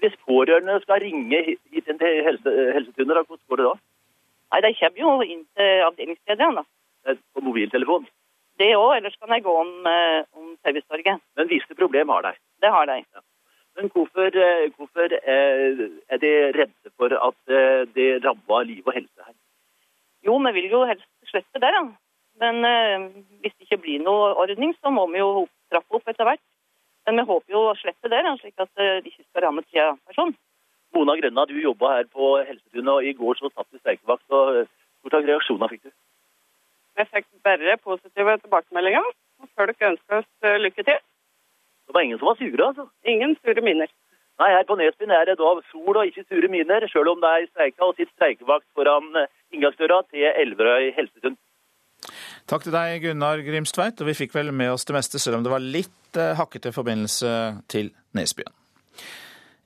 Hvis 0.00 0.16
pårørende 0.24 0.80
skal 0.82 1.00
ringe 1.02 1.42
hit 1.44 1.84
til 1.84 1.98
helse, 2.26 2.52
helsetuner, 2.76 3.24
hvordan 3.24 3.48
går 3.48 3.56
det 3.60 3.66
da? 3.66 3.74
Nei, 4.52 4.60
De 4.60 4.74
kommer 4.78 5.00
jo 5.00 5.12
inn 5.22 5.44
til 5.56 5.82
avdelingslederen. 5.88 6.54
da. 6.60 7.14
På 7.34 7.40
mobiltelefon? 7.40 8.06
Det 8.58 8.76
òg, 8.76 8.96
ellers 8.96 9.16
kan 9.18 9.32
jeg 9.34 9.42
gå 9.42 9.52
om, 9.58 9.86
eh, 9.86 10.22
om 10.36 10.56
servicetorget. 10.62 11.20
Men 11.36 11.48
visse 11.48 11.74
problem 11.74 12.08
har 12.08 12.22
de? 12.22 12.32
Det 12.60 12.70
har 12.70 12.86
de. 12.86 12.96
Ja. 13.14 13.20
Men 13.76 13.88
hvorfor, 13.88 14.26
eh, 14.36 14.70
hvorfor, 14.76 15.08
eh, 15.34 15.88
er 16.08 16.18
de 16.24 16.32
redde 16.58 16.90
for 16.96 17.14
at 17.28 17.40
eh, 17.48 17.84
det 17.96 18.24
rammer 18.24 18.64
liv 18.68 18.82
og 18.86 18.92
helse 18.92 19.26
her? 19.26 19.34
Jo, 20.26 20.36
vi 20.38 20.52
vil 20.52 20.70
jo 20.70 20.84
helst 20.84 21.08
slette 21.30 21.60
det, 21.60 21.72
ja. 21.76 21.84
Men 22.42 22.64
hvis 23.40 23.54
det 23.58 23.66
ikke 23.66 23.82
blir 23.82 24.02
noe 24.02 24.32
ordning, 24.34 24.74
så 24.80 24.90
må 24.90 25.06
vi 25.12 25.18
jo 25.18 25.46
trappe 25.70 25.98
opp 25.98 26.08
etter 26.08 26.24
hvert. 26.24 26.40
Men 27.06 27.18
vi 27.18 27.24
håper 27.28 27.52
jo 27.52 27.62
å 27.70 27.76
slette 27.76 28.08
det, 28.08 28.22
ja, 28.24 28.32
slik 28.38 28.62
at 28.62 28.70
det 28.78 29.10
ikke 29.10 29.24
skal 29.24 29.44
ramme 29.46 29.64
tida 29.66 29.92
personer. 30.06 30.34
Mona 30.94 31.16
Grønna, 31.18 31.44
du 31.46 31.58
jobba 31.60 31.96
her 31.96 32.08
på 32.12 32.30
Helsetunet, 32.46 32.92
og 32.94 33.04
i 33.04 33.12
går 33.18 33.40
så 33.40 33.50
satt 33.50 33.68
du 33.72 33.78
streikevakt. 33.78 34.24
Hvor 34.28 34.64
Hvilke 35.02 35.26
reaksjoner 35.26 35.68
fikk 35.72 35.88
du? 35.88 35.92
Vi 36.96 37.04
fikk 37.10 37.26
bare 37.44 37.76
positive 37.82 38.38
tilbakemeldinger. 38.44 39.08
og 39.42 39.48
Folk 39.58 39.82
ønsker 39.90 40.22
oss 40.22 40.50
lykke 40.62 40.84
til. 40.86 41.00
Det 41.86 41.94
var 41.96 42.06
ingen 42.06 42.18
som 42.18 42.30
var 42.30 42.38
sure, 42.40 42.66
altså? 42.66 42.88
Ingen 43.04 43.36
sure 43.42 43.64
miner. 43.64 43.90
Nei, 44.40 44.48
her 44.56 44.64
på 44.66 44.76
Nesbyen 44.80 45.12
er 45.14 45.28
det 45.28 45.38
da 45.38 45.52
sol 45.70 45.98
og 45.98 46.08
ikke 46.08 46.24
sure 46.26 46.48
miner, 46.50 46.86
sjøl 46.90 47.12
om 47.12 47.20
det 47.22 47.30
er 47.30 47.48
streika 47.50 47.86
og 47.86 47.96
sitter 47.98 48.14
streikevakt 48.16 48.66
foran 48.76 49.10
eh, 49.20 49.30
inngangsdøra 49.54 50.00
til 50.08 50.24
Elverøy 50.30 50.92
helsesund. 50.96 51.36
Takk 52.50 52.64
til 52.64 52.74
deg, 52.74 52.96
Gunnar 53.04 53.42
Grimstveit, 53.46 54.00
og 54.02 54.08
vi 54.08 54.16
fikk 54.18 54.34
vel 54.34 54.50
med 54.56 54.72
oss 54.72 54.88
det 54.88 54.96
meste, 54.96 55.20
selv 55.22 55.38
om 55.38 55.44
det 55.44 55.52
var 55.52 55.62
litt 55.62 56.18
eh, 56.18 56.32
hakkete 56.40 56.72
forbindelse 56.74 57.34
til 57.70 57.92
Nesbyen. 58.18 58.50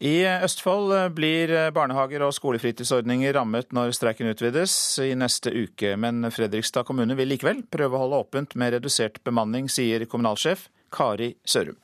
I 0.04 0.16
Østfold 0.44 0.92
eh, 0.92 1.06
blir 1.14 1.54
barnehager 1.72 2.26
og 2.26 2.34
skolefritidsordninger 2.36 3.38
rammet 3.38 3.72
når 3.76 3.94
streiken 3.96 4.28
utvides 4.34 4.76
i 5.06 5.14
neste 5.16 5.54
uke, 5.54 5.94
men 5.96 6.26
Fredrikstad 6.34 6.84
kommune 6.90 7.16
vil 7.16 7.32
likevel 7.32 7.64
prøve 7.70 7.96
å 7.96 8.04
holde 8.04 8.20
åpent 8.26 8.58
med 8.60 8.76
redusert 8.76 9.22
bemanning, 9.24 9.70
sier 9.72 10.04
kommunalsjef 10.10 10.68
Kari 10.92 11.36
Sørum. 11.46 11.78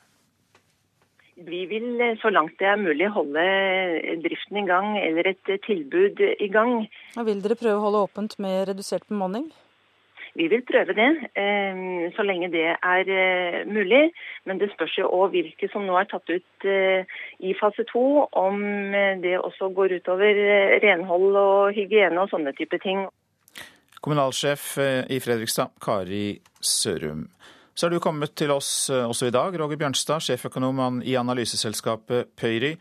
Vi 1.37 1.65
vil 1.67 2.01
eh, 2.01 2.19
så 2.21 2.29
langt 2.31 2.59
det 2.61 2.69
er 2.69 2.81
mulig 2.81 3.09
holde 3.09 3.43
driften 4.25 4.59
i 4.61 4.67
gang 4.69 4.99
eller 5.01 5.33
et 5.33 5.49
eh, 5.49 5.61
tilbud 5.65 6.21
i 6.21 6.49
gang. 6.53 6.87
Og 7.17 7.27
Vil 7.27 7.41
dere 7.41 7.57
prøve 7.57 7.79
å 7.79 7.85
holde 7.87 8.03
åpent 8.05 8.37
med 8.43 8.67
redusert 8.69 9.07
bemanning? 9.09 9.49
Vi 10.37 10.47
vil 10.49 10.63
prøve 10.65 10.95
det, 10.97 11.09
eh, 11.37 11.81
så 12.17 12.25
lenge 12.25 12.51
det 12.53 12.77
er 12.77 13.65
mulig. 13.69 14.03
Men 14.45 14.61
det 14.61 14.71
spørs 14.75 14.99
jo 15.01 15.09
òg 15.09 15.33
hvilke 15.33 15.69
som 15.73 15.87
nå 15.89 15.97
er 16.01 16.09
tatt 16.13 16.29
ut 16.29 16.69
i 16.69 17.57
fase 17.61 17.85
to, 17.89 18.29
om 18.33 18.61
det 19.25 19.39
også 19.41 19.73
går 19.77 19.99
utover 20.01 20.41
renhold 20.85 21.37
og 21.37 21.77
hygiene 21.77 22.21
og 22.21 22.33
sånne 22.33 22.53
type 22.57 22.81
ting. 22.85 23.07
Kommunalsjef 24.03 24.77
i 25.09 25.21
Fredrikstad, 25.23 25.77
Kari 25.85 26.41
Sørum. 26.61 27.29
Så 27.73 27.89
er 27.89 27.95
du 27.95 28.03
kommet 28.05 28.35
til 28.37 28.53
oss 28.53 28.91
eh, 28.93 29.07
også 29.09 29.31
i 29.31 29.35
dag, 29.35 29.55
Roger 29.57 29.81
Bjørnstad, 29.81 30.21
sjeføkonom 30.27 31.01
i 31.09 31.17
analyseselskapet 31.17 32.35
Pøyri. 32.37 32.75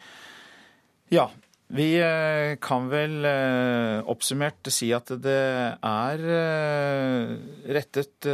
Ja, 1.11 1.29
vi 1.71 1.93
eh, 2.03 2.57
kan 2.59 2.89
vel 2.91 3.23
eh, 3.27 4.01
oppsummert 4.11 4.67
si 4.75 4.89
at 4.95 5.13
det 5.23 5.37
er 5.87 6.25
rettet 7.71 8.27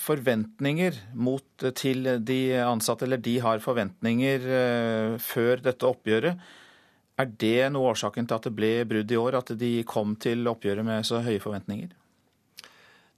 forventninger 0.00 1.02
mot 1.20 1.68
til 1.76 2.14
de 2.24 2.40
ansatte, 2.64 3.04
eller 3.04 3.20
de 3.20 3.36
har 3.44 3.60
forventninger 3.64 4.48
før 5.20 5.64
dette 5.68 5.88
oppgjøret. 5.88 6.48
Er 7.18 7.32
det 7.34 7.68
noe 7.74 7.92
årsaken 7.92 8.28
til 8.30 8.38
at 8.38 8.44
det 8.46 8.56
ble 8.56 8.72
brudd 8.88 9.12
i 9.12 9.20
år, 9.20 9.42
at 9.42 9.56
de 9.58 9.72
kom 9.84 10.16
til 10.22 10.48
oppgjøret 10.48 10.86
med 10.86 11.04
så 11.04 11.20
høye 11.26 11.42
forventninger? 11.42 11.92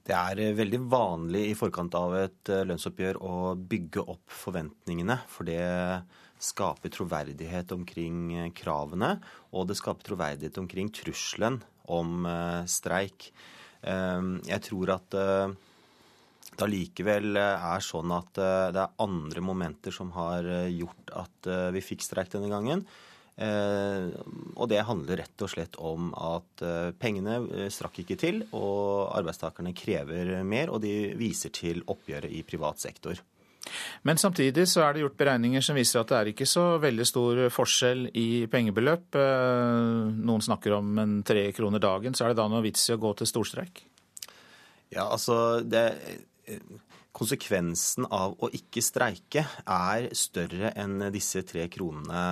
Det 0.07 0.17
er 0.17 0.41
eh, 0.41 0.55
veldig 0.57 0.81
vanlig 0.89 1.45
i 1.51 1.57
forkant 1.57 1.95
av 1.97 2.15
et 2.17 2.51
eh, 2.51 2.63
lønnsoppgjør 2.67 3.21
å 3.21 3.53
bygge 3.55 4.03
opp 4.09 4.33
forventningene. 4.33 5.19
For 5.29 5.47
det 5.47 5.61
skaper 6.41 6.93
troverdighet 6.93 7.73
omkring 7.75 8.21
eh, 8.33 8.51
kravene, 8.57 9.15
og 9.53 9.69
det 9.69 9.77
skaper 9.77 10.07
troverdighet 10.09 10.57
omkring 10.61 10.89
trusselen 10.95 11.61
om 11.91 12.23
streik. 12.69 13.31
Jeg 13.81 14.59
tror 14.63 14.91
at 14.93 15.07
det 15.11 16.63
allikevel 16.63 17.35
er 17.41 17.83
sånn 17.83 18.13
at 18.15 18.29
det 18.37 18.79
er 18.83 19.01
andre 19.01 19.43
momenter 19.43 19.91
som 19.91 20.13
har 20.15 20.45
gjort 20.69 21.11
at 21.23 21.49
vi 21.75 21.81
fikk 21.83 22.05
streik 22.05 22.29
denne 22.31 22.51
gangen. 22.53 22.85
Eh, 23.41 24.11
og 24.53 24.69
det 24.69 24.83
handler 24.85 25.23
rett 25.23 25.41
og 25.41 25.49
slett 25.49 25.77
om 25.81 26.11
at 26.13 26.61
eh, 26.65 26.91
pengene 27.01 27.39
eh, 27.55 27.69
strakk 27.73 28.03
ikke 28.03 28.17
til, 28.21 28.43
og 28.53 29.15
arbeidstakerne 29.17 29.73
krever 29.77 30.35
mer, 30.45 30.69
og 30.69 30.83
de 30.83 31.13
viser 31.17 31.53
til 31.55 31.81
oppgjøret 31.89 32.29
i 32.29 32.43
privat 32.45 32.83
sektor. 32.83 33.21
Men 34.05 34.17
samtidig 34.17 34.65
så 34.69 34.83
er 34.83 34.93
det 34.93 35.03
gjort 35.03 35.17
beregninger 35.17 35.63
som 35.63 35.77
viser 35.77 36.01
at 36.01 36.11
det 36.11 36.17
er 36.17 36.29
ikke 36.31 36.49
så 36.49 36.65
veldig 36.81 37.05
stor 37.07 37.41
forskjell 37.53 38.07
i 38.17 38.27
pengebeløp. 38.51 39.17
Noen 40.17 40.41
snakker 40.41 40.73
om 40.79 40.97
en 40.99 41.13
tre 41.23 41.43
kroner 41.53 41.79
dagen. 41.79 42.17
Så 42.17 42.25
er 42.25 42.33
det 42.33 42.39
da 42.41 42.47
noe 42.49 42.63
vits 42.65 42.87
i 42.89 42.95
å 42.95 42.99
gå 42.99 43.13
til 43.21 43.29
storstreik? 43.29 43.83
Ja, 44.91 45.05
altså 45.05 45.61
det 45.61 45.85
konsekvensen 47.21 48.07
av 48.09 48.33
å 48.41 48.49
ikke 48.55 48.81
streike 48.81 49.45
er 49.69 50.09
større 50.17 50.73
enn 50.79 51.11
disse 51.13 51.43
tre 51.45 51.67
kronene 51.69 52.23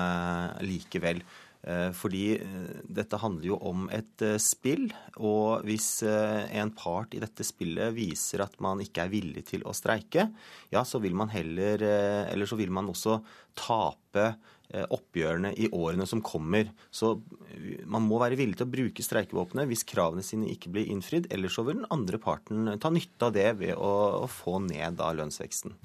likevel. 0.65 1.21
Eh, 1.59 1.89
fordi 1.91 2.37
eh, 2.39 2.67
dette 2.87 3.19
handler 3.19 3.49
jo 3.49 3.57
om 3.67 3.89
et 3.91 4.23
eh, 4.23 4.37
spill, 4.39 4.87
og 5.19 5.65
hvis 5.67 5.89
en 6.07 6.71
part 6.71 7.13
i 7.13 7.19
dette 7.19 7.43
spillet 7.43 7.91
viser 7.93 8.45
at 8.45 8.55
man 8.63 8.79
ikke 8.81 9.03
er 9.03 9.11
villig 9.11 9.43
til 9.51 9.65
å 9.67 9.75
streike, 9.75 10.29
ja, 10.71 10.85
så 10.87 11.01
vil 11.03 11.17
man 11.19 11.29
heller 11.33 11.83
Eller 11.83 12.47
så 12.47 12.55
vil 12.55 12.71
man 12.71 12.87
også 12.89 13.19
tape 13.59 14.31
oppgjørene 14.69 15.53
i 15.57 15.69
årene 15.73 16.05
som 16.09 16.21
kommer. 16.25 16.69
Så 16.91 17.15
eh, 17.49 17.81
man 17.89 18.05
må 18.05 18.21
være 18.21 18.37
villig 18.39 18.59
til 18.59 18.67
å 18.67 18.73
bruke 18.75 19.05
streikevåpenet 19.05 19.69
hvis 19.69 19.85
kravene 19.89 20.25
sine 20.25 20.49
ikke 20.53 20.71
blir 20.75 20.91
innfridd. 20.93 21.29
Ellers 21.33 21.57
så 21.57 21.65
vil 21.67 21.81
den 21.81 21.91
andre 21.93 22.21
parten 22.21 22.75
ta 22.81 22.93
nytte 22.93 23.29
av 23.29 23.35
det 23.35 23.49
ved 23.61 23.75
å, 23.75 23.91
å 24.23 24.31
få 24.31 24.59
ned 24.65 24.99
da 24.99 25.11
lønnsveksten. 25.17 25.77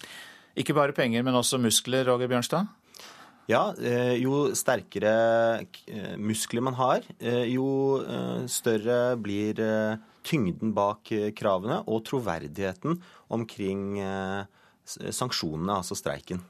Ikke 0.60 0.76
bare 0.76 0.94
penger, 0.94 1.24
men 1.26 1.34
også 1.34 1.58
muskler, 1.58 2.06
Roger 2.06 2.30
Bjørnstad? 2.30 2.70
Ja, 3.50 3.74
eh, 3.76 4.16
jo 4.22 4.54
sterkere 4.56 5.66
eh, 5.84 6.14
muskler 6.16 6.64
man 6.64 6.76
har, 6.78 7.04
eh, 7.20 7.44
jo 7.52 8.00
større 8.48 9.16
blir 9.20 9.60
tyngden 10.24 10.72
bak 10.72 11.10
kravene 11.36 11.82
og 11.84 12.06
troverdigheten 12.08 12.96
omkring 13.28 14.00
sanksjonene, 14.84 15.76
altså 15.76 15.96
streiken. 15.98 16.40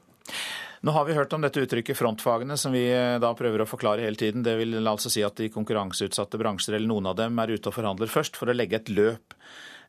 Nå 0.85 0.93
har 0.93 1.05
vi 1.07 1.15
hørt 1.17 1.33
om 1.33 1.41
dette 1.41 1.63
uttrykket 1.63 1.97
frontfagene, 1.97 2.53
som 2.61 2.75
vi 2.75 2.83
da 3.17 3.31
prøver 3.33 3.63
å 3.63 3.65
forklare 3.65 4.03
hele 4.05 4.19
tiden. 4.19 4.43
Det 4.45 4.53
vil 4.59 4.77
altså 4.85 5.09
si 5.09 5.23
at 5.25 5.39
de 5.39 5.47
konkurranseutsatte 5.49 6.37
bransjer, 6.37 6.75
eller 6.77 6.91
noen 6.91 7.09
av 7.09 7.15
dem, 7.17 7.39
er 7.41 7.55
ute 7.55 7.71
og 7.71 7.77
forhandler 7.79 8.11
først 8.11 8.37
for 8.37 8.51
å 8.51 8.53
legge 8.53 8.77
et 8.77 8.91
løp. 8.93 9.33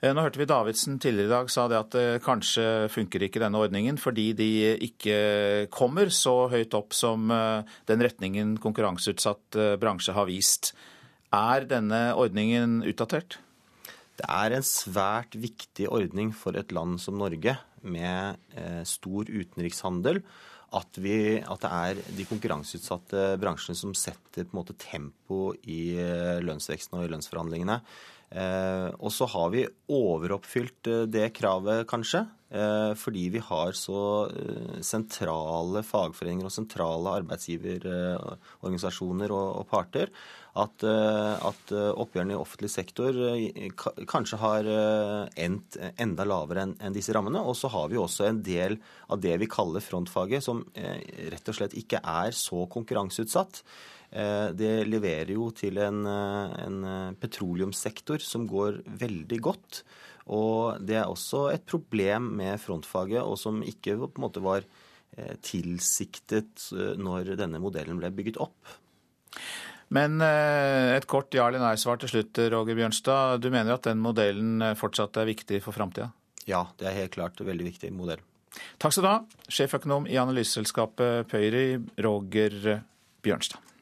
Eh, 0.01 0.13
nå 0.13 0.25
hørte 0.25 0.41
vi 0.41 0.49
Davidsen 0.49 0.99
tidligere 1.01 1.29
i 1.29 1.35
dag 1.35 1.53
sa 1.53 1.67
det 1.69 1.79
at 1.79 1.97
eh, 2.01 2.17
kanskje 2.25 2.65
funker 2.93 3.25
ikke 3.27 3.41
denne 3.41 3.61
ordningen 3.61 3.97
fordi 4.01 4.27
de 4.37 4.51
ikke 4.89 5.17
kommer 5.73 6.13
så 6.13 6.51
høyt 6.53 6.77
opp 6.77 6.97
som 6.97 7.33
eh, 7.33 7.77
den 7.89 8.05
retningen 8.05 8.57
konkurranseutsatt 8.61 9.61
bransje 9.81 10.17
har 10.17 10.29
vist. 10.29 10.75
Er 11.35 11.69
denne 11.69 12.07
ordningen 12.17 12.83
utdatert? 12.87 13.41
Det 14.17 14.27
er 14.33 14.57
en 14.57 14.65
svært 14.65 15.37
viktig 15.37 15.91
ordning 15.93 16.33
for 16.33 16.57
et 16.57 16.73
land 16.73 16.97
som 17.03 17.19
Norge 17.21 17.57
med 17.85 18.39
stor 18.89 19.29
utenrikshandel. 19.29 20.23
At, 20.77 20.99
vi, 20.99 21.39
at, 21.39 21.63
det 21.63 21.71
er 21.71 22.17
de 22.17 22.25
konkurranseutsatte 22.27 23.37
bransjene 23.41 23.79
som 23.79 23.93
setter 23.97 24.45
på 24.47 24.57
en 24.57 24.59
måte 24.59 24.75
tempo 24.81 25.53
i 25.63 25.95
lønnsveksten 26.43 26.99
og 26.99 27.07
i 27.07 27.13
lønnsforhandlingene. 27.13 27.79
Eh, 28.31 28.89
og 28.99 29.13
så 29.15 29.27
har 29.31 29.51
vi 29.55 29.69
overoppfylt 29.93 30.87
eh, 30.91 31.05
det 31.11 31.29
kravet, 31.37 31.87
kanskje. 31.89 32.27
Eh, 32.47 32.95
fordi 32.99 33.29
vi 33.35 33.41
har 33.43 33.73
så 33.75 34.31
sentrale 34.85 35.83
fagforeninger 35.87 36.45
og 36.47 36.53
sentrale 36.55 37.15
arbeidsgiverorganisasjoner 37.21 39.31
og 39.35 39.67
parter 39.71 40.09
at, 40.57 40.85
at 40.89 41.73
oppgjørene 41.75 42.33
i 42.33 42.39
offentlig 42.39 42.71
sektor 42.73 43.13
kanskje 44.09 44.39
har 44.41 44.65
endt 45.37 45.77
enda 46.01 46.25
lavere 46.25 46.73
enn 46.73 46.95
disse 46.95 47.13
rammene. 47.13 47.43
Og 47.45 47.53
så 47.61 47.69
har 47.75 47.93
vi 47.93 48.01
også 48.01 48.25
en 48.31 48.41
del 48.47 48.79
av 49.13 49.21
det 49.21 49.37
vi 49.43 49.53
kaller 49.53 49.85
frontfaget, 49.85 50.41
som 50.47 50.65
rett 50.73 51.49
og 51.53 51.57
slett 51.59 51.77
ikke 51.77 52.01
er 52.01 52.33
så 52.33 52.65
konkurranseutsatt. 52.73 53.61
Eh, 54.17 54.49
det 54.57 54.87
leverer 54.89 55.35
jo 55.35 55.51
til 55.53 55.77
en, 55.83 56.07
eh, 56.07 56.65
en, 56.65 56.85
eh, 56.85 57.13
petroleumssektor 57.21 58.19
som 58.21 58.47
går 58.49 58.83
veldig 58.87 59.41
godt. 59.41 59.83
Og 60.29 60.85
det 60.85 60.97
er 60.97 61.05
også 61.05 61.53
et 61.53 61.67
problem 61.67 62.37
med 62.37 62.59
frontfaget, 62.59 63.23
og 63.23 63.39
som 63.39 63.63
ikke 63.63 63.97
på 63.97 64.17
en 64.17 64.29
måte 64.29 64.43
var 64.43 64.65
tilsiktet 65.41 66.67
når 66.99 67.37
denne 67.39 67.59
modellen 67.59 67.97
ble 67.97 68.11
bygget 68.11 68.37
opp. 68.37 68.53
Men 69.89 70.21
et 70.21 71.07
kort 71.07 71.31
ja 71.33 71.47
eller 71.47 71.63
nei-svar 71.63 71.97
til 71.97 72.11
slutt, 72.11 72.37
Roger 72.53 72.75
Bjørnstad. 72.75 73.41
Du 73.41 73.49
mener 73.49 73.73
at 73.73 73.85
den 73.85 74.03
modellen 74.03 74.61
fortsatt 74.77 75.17
er 75.17 75.31
viktig 75.31 75.63
for 75.63 75.73
framtida? 75.73 76.13
Ja, 76.45 76.67
det 76.77 76.89
er 76.89 77.01
helt 77.01 77.13
klart 77.13 77.41
en 77.41 77.47
veldig 77.47 77.65
viktig 77.65 77.93
modell. 77.95 78.21
Takk 78.79 78.93
skal 78.93 79.07
du 79.07 79.09
ha, 79.09 79.25
sjeføkonom 79.49 80.11
i 80.11 80.19
analyseselskapet 80.21 81.31
Pøyri, 81.31 81.81
Roger 81.97 82.83
Bjørnstad. 83.23 83.76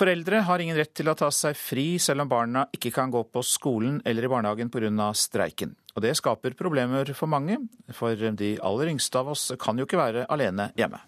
Foreldre 0.00 0.38
har 0.48 0.62
ingen 0.64 0.78
rett 0.80 0.94
til 0.96 1.10
å 1.12 1.14
ta 1.18 1.26
seg 1.28 1.58
fri 1.60 1.98
selv 2.00 2.24
om 2.24 2.28
barna 2.30 2.62
ikke 2.72 2.88
kan 2.94 3.10
gå 3.12 3.20
på 3.28 3.42
skolen 3.44 3.98
eller 4.08 4.24
i 4.24 4.30
barnehagen 4.32 4.70
pga. 4.72 5.10
streiken. 5.12 5.74
Og 5.94 6.00
det 6.00 6.14
skaper 6.16 6.56
problemer 6.56 7.12
for 7.12 7.28
mange, 7.28 7.58
for 7.92 8.16
de 8.16 8.56
aller 8.64 8.94
yngste 8.94 9.20
av 9.20 9.28
oss 9.28 9.52
kan 9.60 9.76
jo 9.76 9.84
ikke 9.84 10.00
være 10.00 10.24
alene 10.32 10.70
hjemme. 10.72 11.02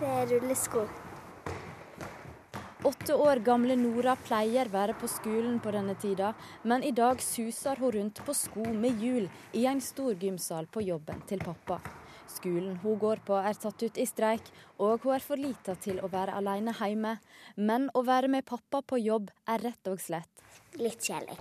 Det 0.00 0.08
er 0.08 0.26
rullesko. 0.32 0.88
Åtte 2.82 3.12
år 3.12 3.44
gamle 3.44 3.76
Nora 3.76 4.16
pleier 4.16 4.72
være 4.72 4.96
på 4.96 5.06
skolen 5.06 5.60
på 5.60 5.70
denne 5.70 6.00
tida, 6.00 6.32
men 6.64 6.82
i 6.82 6.96
dag 6.96 7.20
suser 7.20 7.76
hun 7.76 7.92
rundt 7.92 8.24
på 8.24 8.32
sko 8.32 8.72
med 8.72 8.96
hjul 8.96 9.28
i 9.52 9.66
en 9.66 9.84
stor 9.84 10.14
gymsal 10.16 10.64
på 10.64 10.80
jobben 10.80 11.20
til 11.28 11.44
pappa. 11.44 11.99
Skolen 12.30 12.76
hun 12.82 12.98
går 13.02 13.22
på 13.26 13.36
er 13.36 13.58
tatt 13.58 13.82
ut 13.82 13.98
i 13.98 14.06
streik, 14.06 14.50
og 14.78 15.02
hun 15.04 15.16
er 15.16 15.24
for 15.24 15.40
lita 15.40 15.74
til 15.82 15.98
å 16.00 16.10
være 16.12 16.36
alene 16.38 16.74
hjemme. 16.78 17.16
Men 17.56 17.88
å 17.94 18.04
være 18.06 18.30
med 18.32 18.46
pappa 18.48 18.82
på 18.82 19.00
jobb 19.02 19.32
er 19.50 19.66
rett 19.70 19.90
og 19.90 20.00
slett 20.00 20.46
Litt 20.78 21.02
kjedelig. 21.02 21.34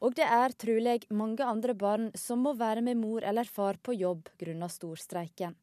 Og 0.00 0.14
det 0.16 0.24
er 0.24 0.54
trolig 0.56 1.02
mange 1.12 1.44
andre 1.44 1.74
barn 1.76 2.08
som 2.16 2.40
må 2.46 2.54
være 2.56 2.80
med 2.84 2.96
mor 2.96 3.24
eller 3.26 3.44
far 3.44 3.76
på 3.84 3.92
jobb 3.92 4.30
grunnet 4.40 4.72
storstreiken. 4.72 5.56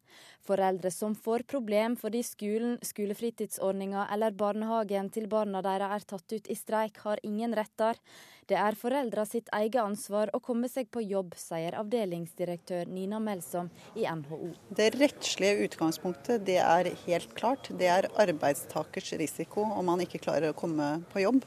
Foreldre 0.47 0.91
som 0.93 1.15
får 1.17 1.43
problem 1.49 1.97
fordi 1.99 2.21
skolen, 2.23 2.77
skolefritidsordninga 2.85 4.05
eller 4.13 4.35
barnehagen 4.37 5.09
til 5.13 5.27
barna 5.31 5.63
deres 5.65 5.97
er 5.97 6.05
tatt 6.13 6.35
ut 6.37 6.47
i 6.47 6.55
streik, 6.55 7.01
har 7.03 7.19
ingen 7.25 7.55
retter. 7.57 7.97
Det 8.47 8.55
er 8.55 8.77
foreldra 8.79 9.25
sitt 9.27 9.49
eget 9.57 9.81
ansvar 9.81 10.29
å 10.31 10.39
komme 10.39 10.69
seg 10.71 10.87
på 10.93 11.01
jobb, 11.03 11.33
sier 11.35 11.75
avdelingsdirektør 11.81 12.87
Nina 12.87 13.19
Melsom 13.19 13.67
i 13.97 14.05
NHO. 14.07 14.53
Det 14.69 14.93
rettslige 14.95 15.67
utgangspunktet 15.67 16.45
det 16.47 16.61
er 16.63 16.93
helt 17.07 17.33
klart. 17.35 17.67
Det 17.75 17.89
er 17.91 18.07
arbeidstakers 18.15 19.11
risiko 19.19 19.65
om 19.67 19.89
man 19.91 20.05
ikke 20.05 20.21
klarer 20.23 20.53
å 20.53 20.57
komme 20.57 20.93
på 21.11 21.25
jobb. 21.25 21.43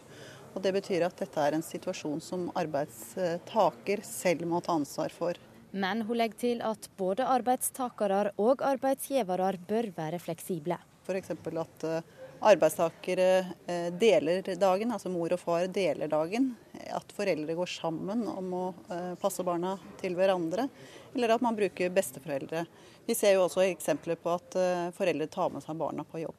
Og 0.54 0.62
Det 0.62 0.72
betyr 0.74 1.06
at 1.06 1.20
dette 1.20 1.42
er 1.46 1.54
en 1.54 1.62
situasjon 1.64 2.20
som 2.24 2.48
arbeidstaker 2.58 4.02
selv 4.06 4.48
må 4.50 4.60
ta 4.64 4.74
ansvar 4.74 5.14
for. 5.14 5.38
Men 5.70 6.02
hun 6.02 6.18
legger 6.18 6.38
til 6.38 6.62
at 6.66 6.88
både 6.98 7.26
arbeidstakere 7.30 8.32
og 8.42 8.64
arbeidsgivere 8.66 9.52
bør 9.68 9.92
være 9.94 10.18
fleksible. 10.18 10.80
F.eks. 11.06 11.30
at 11.30 11.86
eh, 11.86 12.08
arbeidstakere 12.50 13.28
eh, 13.66 13.86
deler 13.94 14.42
dagen, 14.58 14.90
altså 14.90 15.12
mor 15.12 15.30
og 15.32 15.40
far 15.40 15.68
deler 15.70 16.10
dagen. 16.10 16.50
At 16.90 17.14
foreldre 17.14 17.54
går 17.54 17.70
sammen 17.70 18.26
om 18.28 18.52
å 18.54 18.64
eh, 18.90 19.14
passe 19.22 19.46
barna 19.46 19.76
til 20.02 20.18
hverandre. 20.18 20.66
Eller 21.14 21.36
at 21.36 21.46
man 21.46 21.58
bruker 21.58 21.94
besteforeldre. 21.94 22.66
Vi 23.06 23.14
ser 23.14 23.38
jo 23.38 23.46
også 23.46 23.62
eksempler 23.68 24.18
på 24.18 24.34
at 24.34 24.54
foreldre 24.94 25.26
tar 25.30 25.50
med 25.50 25.64
seg 25.64 25.78
barna 25.78 26.04
på 26.06 26.20
jobb. 26.22 26.36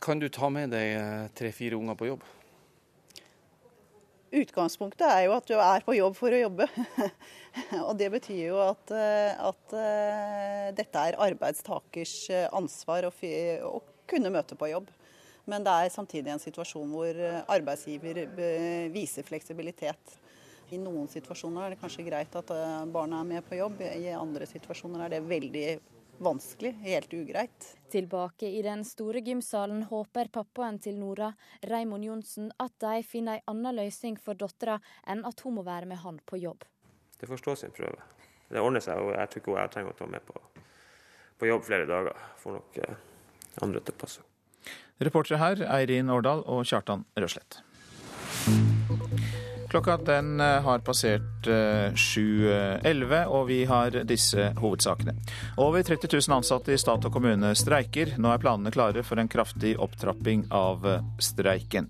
Kan 0.00 0.20
du 0.20 0.30
ta 0.32 0.48
med 0.52 0.72
deg 0.72 1.34
tre-fire 1.36 1.76
unger 1.76 1.98
på 2.00 2.08
jobb? 2.08 2.24
Utgangspunktet 4.34 5.06
er 5.06 5.26
jo 5.28 5.34
at 5.36 5.46
du 5.46 5.54
er 5.54 5.84
på 5.86 5.94
jobb 5.94 6.16
for 6.18 6.34
å 6.34 6.40
jobbe. 6.40 6.66
og 7.86 7.92
Det 8.00 8.10
betyr 8.16 8.40
jo 8.48 8.58
at, 8.64 8.90
eh, 8.96 9.30
at 9.38 9.74
uh, 9.76 10.66
dette 10.74 11.04
er 11.08 11.18
arbeidstakers 11.28 12.14
eh, 12.34 12.48
ansvar 12.56 13.06
å, 13.06 13.12
å, 13.68 13.82
kunne 14.10 14.32
møte 14.34 14.58
på 14.58 14.72
jobb. 14.72 14.90
Men 15.48 15.64
det 15.64 15.72
er 15.72 15.92
samtidig 15.92 16.32
en 16.32 16.42
situasjon 16.42 16.90
hvor 16.92 17.18
arbeidsgiver 17.52 18.22
viser 18.92 19.26
fleksibilitet. 19.28 20.14
I 20.72 20.80
noen 20.80 21.08
situasjoner 21.12 21.66
er 21.66 21.74
det 21.74 21.80
kanskje 21.82 22.06
greit 22.06 22.32
at 22.40 22.52
barna 22.92 23.20
er 23.20 23.28
med 23.28 23.44
på 23.44 23.58
jobb, 23.58 23.82
i 23.84 24.08
andre 24.16 24.48
situasjoner 24.48 25.04
er 25.04 25.12
det 25.12 25.20
veldig 25.28 25.66
vanskelig, 26.18 26.72
helt 26.82 27.12
ugreit. 27.14 27.78
Tilbake 27.90 28.46
i 28.46 28.62
den 28.62 28.84
store 28.84 29.20
gymsalen 29.20 29.82
håper 29.90 30.28
pappaen 30.32 30.78
til 30.82 30.98
Nora, 30.98 31.32
Raymond 31.62 32.04
Johnsen, 32.04 32.52
at 32.58 32.74
de 32.82 33.02
finner 33.06 33.40
en 33.40 33.54
annen 33.54 33.78
løsning 33.80 34.18
for 34.20 34.38
dattera 34.38 34.80
enn 35.06 35.24
at 35.28 35.40
hun 35.44 35.58
må 35.58 35.64
være 35.66 35.88
med 35.90 36.02
han 36.04 36.20
på 36.26 36.40
jobb. 36.42 36.64
Det 37.20 37.30
får 37.30 37.42
stå 37.42 37.56
sin 37.56 37.74
prøve. 37.74 38.02
Det 38.50 38.60
ordner 38.60 38.84
seg, 38.84 39.00
og 39.00 39.14
jeg 39.16 39.30
tror 39.30 39.42
ikke 39.42 39.58
jeg 39.58 39.74
trenger 39.74 39.94
å 39.94 39.98
ta 39.98 40.10
med 40.10 40.26
på, 40.26 40.38
på 41.40 41.50
jobb 41.50 41.66
flere 41.66 41.88
dager. 41.90 42.24
Får 42.42 42.58
nok 42.58 42.80
eh, 42.84 43.02
andre 43.64 43.82
til 43.82 43.96
å 43.96 44.02
passe. 44.04 44.26
Reportere 45.04 45.40
her 45.40 45.64
Eirin 45.80 46.12
Årdal 46.12 46.44
og 46.46 46.62
Kjartan 46.68 47.06
Røslett. 47.18 47.62
Klokka 49.74 49.96
den 49.96 50.40
eh, 50.40 50.60
har 50.62 50.78
passert 50.86 51.46
7.11, 51.46 52.84
eh, 52.86 53.26
og 53.26 53.48
vi 53.48 53.56
har 53.66 53.96
disse 54.06 54.52
hovedsakene. 54.60 55.16
Over 55.58 55.82
30 55.82 56.12
000 56.12 56.36
ansatte 56.36 56.70
i 56.70 56.78
stat 56.78 57.08
og 57.08 57.16
kommune 57.16 57.50
streiker. 57.58 58.12
Nå 58.22 58.30
er 58.30 58.38
planene 58.38 58.70
klare 58.70 59.02
for 59.02 59.18
en 59.18 59.26
kraftig 59.26 59.72
opptrapping 59.82 60.44
av 60.54 60.86
eh, 60.86 61.02
streiken. 61.18 61.88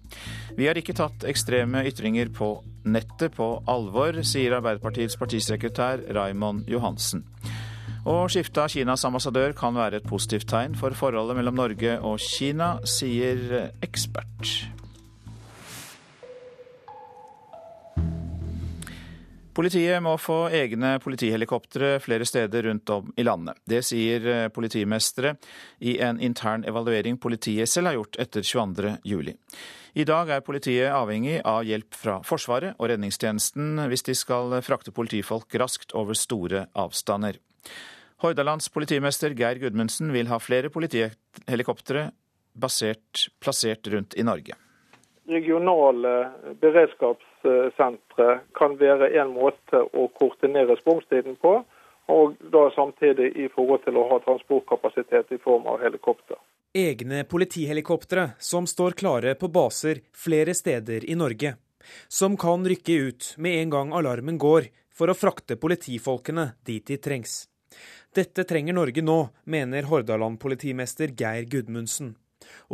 Vi 0.56 0.64
har 0.64 0.80
ikke 0.80 0.96
tatt 0.96 1.26
ekstreme 1.28 1.82
ytringer 1.90 2.32
på 2.32 2.54
nettet 2.88 3.36
på 3.36 3.50
alvor, 3.68 4.22
sier 4.24 4.56
Arbeiderpartiets 4.56 5.20
partisekretær 5.20 6.06
Raimond 6.16 6.64
Johansen. 6.72 7.26
Og 8.08 8.32
skifte 8.32 8.64
av 8.64 8.72
Kinas 8.72 9.04
ambassadør 9.04 9.52
kan 9.60 9.76
være 9.76 10.00
et 10.00 10.08
positivt 10.08 10.48
tegn 10.48 10.72
for 10.80 10.96
forholdet 10.96 11.36
mellom 11.36 11.60
Norge 11.60 11.98
og 12.00 12.16
Kina, 12.32 12.78
sier 12.88 13.68
ekspert. 13.84 14.73
Politiet 19.54 20.02
må 20.02 20.16
få 20.18 20.48
egne 20.50 20.96
politihelikoptre 20.98 22.00
flere 22.02 22.26
steder 22.26 22.66
rundt 22.66 22.90
om 22.90 23.12
i 23.14 23.22
landet. 23.22 23.60
Det 23.62 23.84
sier 23.86 24.24
eh, 24.26 24.48
politimestere 24.50 25.36
i 25.78 25.94
en 26.02 26.18
intern 26.18 26.64
evaluering 26.66 27.20
politiet 27.22 27.70
selv 27.70 27.92
har 27.92 28.00
gjort 28.00 28.18
etter 28.24 28.42
22.07. 28.42 29.30
I 29.94 30.06
dag 30.10 30.32
er 30.34 30.42
politiet 30.42 30.90
avhengig 30.90 31.36
av 31.46 31.62
hjelp 31.62 31.94
fra 31.94 32.16
Forsvaret 32.26 32.74
og 32.80 32.90
redningstjenesten 32.90 33.78
hvis 33.92 34.02
de 34.08 34.16
skal 34.18 34.56
frakte 34.66 34.90
politifolk 34.90 35.54
raskt 35.62 35.94
over 35.94 36.18
store 36.18 36.66
avstander. 36.74 37.38
Hordalands 38.24 38.66
politimester 38.74 39.36
Geir 39.38 39.62
Gudmundsen 39.62 40.10
vil 40.10 40.32
ha 40.32 40.40
flere 40.42 40.72
politihelikoptre 40.74 42.08
basert, 42.58 43.28
plassert 43.38 43.86
rundt 43.94 44.18
i 44.18 44.26
Norge. 44.26 44.58
Regionale 45.30 46.16
beredskapssentre 47.44 48.40
kan 48.54 48.76
være 48.80 49.10
en 49.20 49.32
måte 49.34 49.80
å 49.92 50.08
korte 50.18 50.48
ned 50.48 50.68
responstiden 50.70 51.36
på, 51.36 51.64
og 52.08 52.36
da 52.52 52.70
samtidig 52.74 53.32
i 53.36 53.48
forhold 53.48 53.84
til 53.84 53.96
å 53.96 54.08
ha 54.10 54.18
transportkapasitet 54.24 55.32
i 55.32 55.38
form 55.38 55.66
av 55.66 55.80
helikopter. 55.80 56.36
Egne 56.74 57.24
politihelikoptre 57.24 58.30
som 58.38 58.66
står 58.66 58.96
klare 58.98 59.34
på 59.34 59.48
baser 59.48 60.02
flere 60.12 60.54
steder 60.54 61.04
i 61.04 61.14
Norge. 61.14 61.54
Som 62.08 62.36
kan 62.36 62.64
rykke 62.66 62.92
ut 62.92 63.34
med 63.38 63.60
en 63.62 63.70
gang 63.70 63.92
alarmen 63.92 64.38
går, 64.38 64.68
for 64.94 65.10
å 65.10 65.16
frakte 65.16 65.56
politifolkene 65.56 66.52
dit 66.64 66.86
de 66.86 66.96
trengs. 67.02 67.46
Dette 68.14 68.44
trenger 68.46 68.76
Norge 68.76 69.02
nå, 69.02 69.28
mener 69.44 69.88
Hordaland-politimester 69.90 71.10
Geir 71.18 71.48
Gudmundsen. 71.50 72.14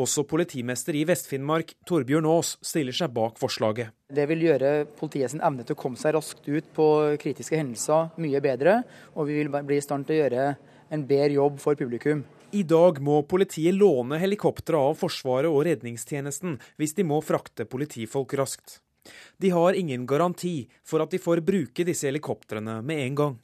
Også 0.00 0.24
politimester 0.28 0.96
i 0.96 1.04
Vest-Finnmark, 1.08 1.74
Torbjørn 1.88 2.28
Aas, 2.30 2.56
stiller 2.64 2.96
seg 2.96 3.12
bak 3.16 3.38
forslaget. 3.40 3.94
Det 4.10 4.26
vil 4.30 4.46
gjøre 4.48 4.72
politiets 4.98 5.36
evne 5.38 5.66
til 5.66 5.76
å 5.76 5.80
komme 5.80 6.00
seg 6.00 6.16
raskt 6.16 6.48
ut 6.48 6.74
på 6.76 6.88
kritiske 7.20 7.58
hendelser 7.58 8.10
mye 8.20 8.42
bedre, 8.44 8.80
og 9.14 9.30
vi 9.30 9.40
vil 9.40 9.52
bli 9.52 9.78
i 9.78 9.84
stand 9.84 10.08
til 10.08 10.18
å 10.18 10.22
gjøre 10.24 10.50
en 10.90 11.06
bedre 11.06 11.34
jobb 11.38 11.58
for 11.62 11.78
publikum. 11.78 12.24
I 12.50 12.64
dag 12.66 12.98
må 12.98 13.20
politiet 13.30 13.76
låne 13.76 14.18
helikoptre 14.18 14.78
av 14.78 14.96
Forsvaret 14.98 15.50
og 15.50 15.62
redningstjenesten 15.68 16.56
hvis 16.80 16.96
de 16.96 17.06
må 17.06 17.20
frakte 17.22 17.68
politifolk 17.70 18.34
raskt. 18.40 18.80
De 19.38 19.52
har 19.54 19.78
ingen 19.78 20.02
garanti 20.06 20.68
for 20.86 21.02
at 21.02 21.14
de 21.14 21.20
får 21.22 21.44
bruke 21.46 21.86
disse 21.86 22.08
helikoptrene 22.08 22.80
med 22.82 23.04
en 23.06 23.20
gang. 23.22 23.38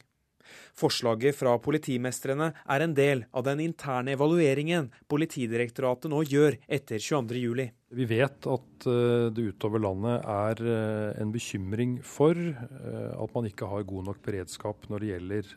Forslaget 0.77 1.37
fra 1.37 1.55
politimestrene 1.61 2.51
er 2.67 2.85
en 2.85 2.95
del 2.97 3.25
av 3.33 3.47
den 3.47 3.63
interne 3.65 4.13
evalueringen 4.17 4.91
Politidirektoratet 5.09 6.11
nå 6.11 6.23
gjør 6.27 6.57
etter 6.67 7.01
22.07. 7.01 7.69
Vi 7.95 8.05
vet 8.09 8.47
at 8.51 8.87
eh, 8.89 9.27
det 9.31 9.45
utover 9.53 9.79
landet 9.79 10.25
er 10.27 10.59
eh, 10.59 11.21
en 11.21 11.31
bekymring 11.31 11.97
for 12.03 12.35
eh, 12.35 13.13
at 13.15 13.35
man 13.35 13.47
ikke 13.47 13.69
har 13.71 13.85
god 13.87 14.09
nok 14.09 14.19
beredskap 14.25 14.89
når 14.91 15.03
det 15.03 15.11
gjelder 15.13 15.53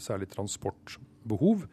særlig 0.00 0.30
transportbehov 0.32 1.66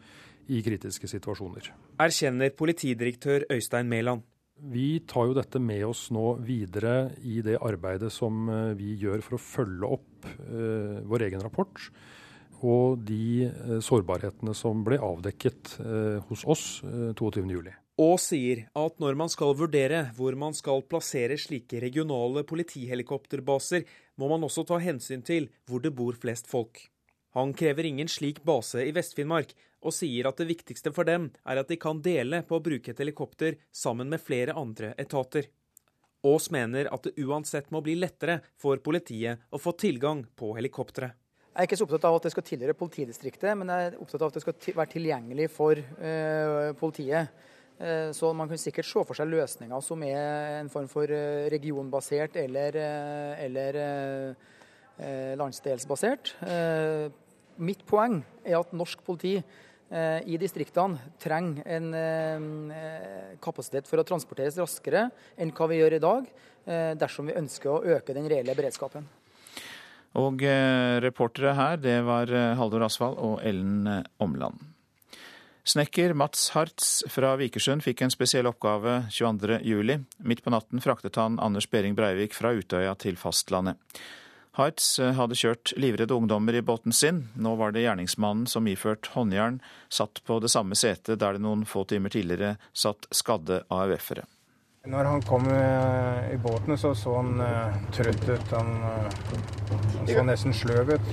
i 0.52 0.60
kritiske 0.64 1.08
situasjoner. 1.08 1.70
Erkjenner 2.02 2.52
politidirektør 2.56 3.46
Øystein 3.52 3.88
Mæland. 3.88 4.26
Vi 4.72 5.00
tar 5.08 5.30
jo 5.30 5.36
dette 5.36 5.58
med 5.62 5.86
oss 5.88 6.10
nå 6.14 6.36
videre 6.44 7.14
i 7.24 7.40
det 7.42 7.56
arbeidet 7.64 8.12
som 8.12 8.46
vi 8.78 8.92
gjør 9.00 9.24
for 9.24 9.38
å 9.38 9.42
følge 9.42 9.88
opp 9.96 10.28
vår 11.08 11.24
egen 11.26 11.42
rapport 11.42 11.88
og 12.62 13.02
de 13.06 13.48
eh, 13.48 13.78
sårbarhetene 13.82 14.54
som 14.56 14.84
ble 14.86 14.98
avdekket 15.02 15.76
eh, 15.82 16.18
hos 16.28 16.44
oss 16.46 16.66
22.07. 16.82 17.68
Eh, 17.68 17.78
og 18.02 18.16
sier 18.22 18.64
at 18.78 19.02
når 19.02 19.18
man 19.20 19.30
skal 19.30 19.52
vurdere 19.58 20.06
hvor 20.16 20.34
man 20.38 20.56
skal 20.56 20.80
plassere 20.88 21.36
slike 21.38 21.82
regionale 21.82 22.42
politihelikopterbaser, 22.48 23.84
må 24.16 24.30
man 24.32 24.46
også 24.46 24.64
ta 24.68 24.80
hensyn 24.82 25.22
til 25.26 25.50
hvor 25.68 25.84
det 25.84 25.92
bor 25.96 26.16
flest 26.18 26.48
folk. 26.50 26.80
Han 27.36 27.54
krever 27.56 27.88
ingen 27.88 28.10
slik 28.12 28.42
base 28.44 28.82
i 28.84 28.92
Vest-Finnmark, 28.92 29.54
og 29.82 29.94
sier 29.96 30.28
at 30.28 30.38
det 30.38 30.46
viktigste 30.50 30.92
for 30.94 31.08
dem 31.08 31.30
er 31.48 31.58
at 31.58 31.70
de 31.70 31.78
kan 31.80 32.00
dele 32.04 32.42
på 32.46 32.58
å 32.58 32.64
bruke 32.64 32.92
et 32.92 33.00
helikopter 33.02 33.56
sammen 33.74 34.12
med 34.12 34.22
flere 34.22 34.54
andre 34.58 34.92
etater. 35.00 35.48
Aas 36.22 36.50
mener 36.54 36.86
at 36.94 37.08
det 37.08 37.18
uansett 37.18 37.72
må 37.74 37.80
bli 37.82 37.96
lettere 37.98 38.38
for 38.60 38.78
politiet 38.84 39.42
å 39.50 39.58
få 39.58 39.74
tilgang 39.74 40.22
på 40.38 40.52
helikoptre. 40.54 41.10
Jeg 41.52 41.66
er 41.66 41.68
ikke 41.68 41.76
så 41.76 41.84
opptatt 41.84 42.04
av 42.08 42.14
at 42.16 42.24
det 42.24 42.30
skal 42.32 42.44
tilhøre 42.48 42.74
politidistriktet, 42.80 43.50
men 43.60 43.68
jeg 43.68 43.88
er 43.90 43.96
opptatt 44.00 44.22
av 44.24 44.30
at 44.30 44.36
det 44.38 44.40
skal 44.40 44.76
være 44.78 44.90
tilgjengelig 44.94 45.50
for 45.52 45.76
uh, 45.76 46.70
politiet. 46.80 47.28
Uh, 47.76 48.08
så 48.16 48.30
man 48.32 48.48
kan 48.48 48.60
sikkert 48.60 48.88
se 48.88 49.02
for 49.04 49.18
seg 49.18 49.28
løsninger 49.28 49.84
som 49.84 50.00
er 50.06 50.62
en 50.62 50.72
form 50.72 50.88
for 50.88 51.12
uh, 51.12 51.44
regionbasert 51.52 52.40
eller, 52.40 52.80
eller 53.44 53.80
landsdelsbasert. 55.36 56.34
mitt 57.56 57.84
poeng 57.88 58.20
er 58.44 58.58
at 58.58 58.72
norsk 58.76 59.00
politi 59.04 59.38
i 59.42 60.36
distriktene 60.40 61.16
trenger 61.20 61.64
en 61.66 61.88
kapasitet 63.42 63.88
for 63.88 64.00
å 64.00 64.06
transporteres 64.06 64.60
raskere 64.60 65.08
enn 65.36 65.52
hva 65.56 65.68
vi 65.72 65.80
gjør 65.80 65.96
i 65.96 66.04
dag, 66.04 66.28
dersom 67.00 67.28
vi 67.28 67.40
ønsker 67.40 67.72
å 67.72 67.82
øke 67.96 68.14
den 68.16 68.28
reelle 68.30 68.54
beredskapen. 68.56 69.08
Og 70.18 70.44
eh, 70.44 71.00
reportere 71.00 71.54
her, 71.56 71.78
det 71.80 72.02
var 72.04 72.28
eh, 72.28 72.52
Haldor 72.58 72.84
Asvald 72.84 73.18
og 73.22 73.40
Ellen 73.46 73.86
eh, 73.88 74.04
Omland. 74.20 74.60
Snekker 75.64 76.12
Mats 76.18 76.50
Hartz 76.56 77.04
fra 77.12 77.36
Vikersund 77.38 77.84
fikk 77.84 78.02
en 78.02 78.12
spesiell 78.12 78.48
oppgave 78.50 79.04
22.07. 79.14 80.02
Midt 80.26 80.42
på 80.42 80.52
natten 80.52 80.82
fraktet 80.82 81.16
han 81.20 81.38
Anders 81.40 81.68
Behring 81.70 81.94
Breivik 81.96 82.34
fra 82.34 82.50
Utøya 82.52 82.96
til 82.98 83.16
fastlandet. 83.16 83.78
Hartz 84.58 84.98
hadde 85.16 85.38
kjørt 85.38 85.72
livredde 85.80 86.18
ungdommer 86.18 86.58
i 86.58 86.64
båten 86.66 86.92
sin. 86.92 87.22
Nå 87.40 87.54
var 87.56 87.72
det 87.72 87.86
gjerningsmannen 87.86 88.50
som 88.50 88.66
iført 88.68 89.08
håndjern 89.14 89.62
satt 89.88 90.20
på 90.26 90.42
det 90.44 90.50
samme 90.52 90.76
setet 90.76 91.22
der 91.22 91.38
det 91.38 91.46
noen 91.46 91.62
få 91.64 91.86
timer 91.88 92.12
tidligere 92.12 92.58
satt 92.76 93.08
skadde 93.14 93.62
AUF-ere. 93.72 94.26
Når 94.82 95.04
han 95.04 95.20
kom 95.22 95.44
i 96.32 96.36
båten, 96.42 96.78
så 96.78 96.94
så 96.94 97.14
han 97.16 97.36
trøtt 97.94 98.28
ut. 98.28 98.48
Han 98.50 98.72
han 98.82 100.08
så 100.08 100.24
nesten 100.26 100.56
sløv 100.58 100.90
ut. 100.96 101.12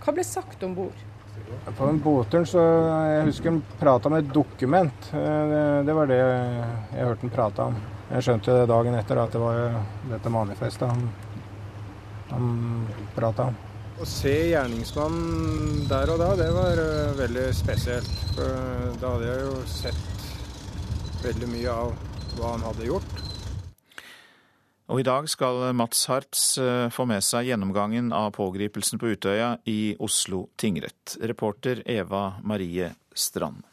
Hva 0.00 0.14
ble 0.16 0.24
sagt 0.24 0.64
om 0.64 0.72
bord? 0.78 1.02
På 1.76 1.90
den 1.90 1.98
båten 2.00 2.46
så 2.48 2.62
Jeg 3.10 3.26
husker 3.28 3.50
han 3.50 3.60
prata 3.76 4.08
med 4.08 4.24
et 4.24 4.32
dokument. 4.32 5.10
Det, 5.12 5.60
det, 5.84 5.98
var 5.98 6.08
det 6.08 6.18
jeg 6.22 7.04
hørte 7.04 7.26
han 7.26 7.34
prata 7.36 7.68
om. 7.68 7.78
Jeg 8.08 8.24
skjønte 8.24 8.56
det 8.62 8.72
dagen 8.72 8.96
etter 8.96 9.20
at 9.20 9.36
det 9.36 9.44
var 9.44 9.78
dette 10.14 10.32
manifestet 10.32 10.88
han, 10.88 11.06
han 12.32 12.50
prata 13.18 13.50
om. 13.50 13.60
Å 14.00 14.08
se 14.08 14.34
gjerningsmannen 14.54 15.84
der 15.92 16.16
og 16.16 16.24
da, 16.24 16.32
det 16.40 16.48
var 16.56 16.84
veldig 17.20 17.46
spesielt. 17.60 18.18
For 18.32 18.98
da 19.04 19.16
hadde 19.18 19.32
jeg 19.34 19.48
jo 19.50 19.64
sett 19.68 20.04
veldig 21.26 21.48
mye 21.50 21.80
av 21.84 22.05
hva 22.38 22.54
han 22.54 22.64
hadde 22.66 22.88
gjort. 22.88 23.16
Og 24.86 25.02
i 25.02 25.06
dag 25.06 25.26
skal 25.26 25.72
Mats 25.74 26.04
Hartz 26.06 26.42
eh, 26.62 26.86
få 26.94 27.08
med 27.10 27.24
seg 27.26 27.48
gjennomgangen 27.48 28.12
av 28.14 28.30
pågripelsen 28.36 29.02
på 29.02 29.16
Utøya 29.16 29.56
i 29.66 29.96
Oslo 29.98 30.46
tingrett. 30.54 31.16
Reporter 31.26 31.82
Eva 31.90 32.36
Marie 32.46 32.92
Strand. 33.10 33.64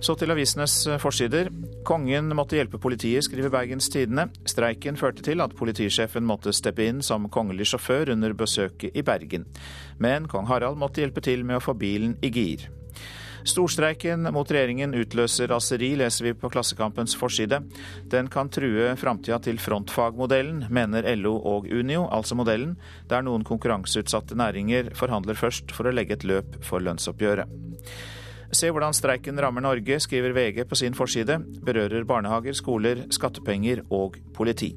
Så 0.00 0.14
til 0.16 0.32
avisenes 0.32 0.74
eh, 0.88 0.96
forsider. 1.02 1.50
Kongen 1.84 2.32
måtte 2.36 2.56
hjelpe 2.56 2.80
politiet, 2.80 3.26
skriver 3.26 3.52
Bergens 3.52 3.92
Tidende. 3.92 4.30
Streiken 4.48 4.96
førte 4.96 5.24
til 5.26 5.44
at 5.44 5.52
politisjefen 5.58 6.24
måtte 6.24 6.56
steppe 6.56 6.88
inn 6.88 7.04
som 7.04 7.28
kongelig 7.28 7.68
sjåfør 7.74 8.14
under 8.16 8.32
besøket 8.32 8.96
i 8.96 9.04
Bergen. 9.04 9.44
Men 10.00 10.32
kong 10.32 10.48
Harald 10.48 10.80
måtte 10.80 11.04
hjelpe 11.04 11.20
til 11.28 11.44
med 11.44 11.60
å 11.60 11.64
få 11.68 11.76
bilen 11.76 12.16
i 12.24 12.32
gir. 12.32 12.70
Storstreiken 13.48 14.28
mot 14.34 14.50
regjeringen 14.52 14.92
utløser 14.96 15.48
raseri, 15.52 15.94
leser 15.98 16.28
vi 16.28 16.34
på 16.36 16.50
Klassekampens 16.52 17.16
forside. 17.16 17.62
Den 18.12 18.28
kan 18.32 18.50
true 18.52 18.92
framtida 19.00 19.40
til 19.44 19.60
frontfagmodellen, 19.62 20.66
mener 20.70 21.08
LO 21.16 21.36
og 21.38 21.70
Unio, 21.70 22.06
altså 22.12 22.36
modellen 22.36 22.76
der 23.08 23.24
noen 23.24 23.46
konkurranseutsatte 23.46 24.36
næringer 24.38 24.92
forhandler 24.98 25.38
først 25.38 25.72
for 25.76 25.88
å 25.88 25.94
legge 25.94 26.18
et 26.18 26.28
løp 26.28 26.60
for 26.66 26.84
lønnsoppgjøret. 26.84 27.48
Se 28.52 28.66
hvordan 28.66 28.94
streiken 28.96 29.38
rammer 29.38 29.62
Norge, 29.62 30.00
skriver 30.02 30.34
VG 30.34 30.64
på 30.66 30.78
sin 30.78 30.96
forside. 30.98 31.38
Berører 31.64 32.04
barnehager, 32.04 32.56
skoler, 32.58 33.06
skattepenger 33.14 33.84
og 33.94 34.18
politi. 34.34 34.74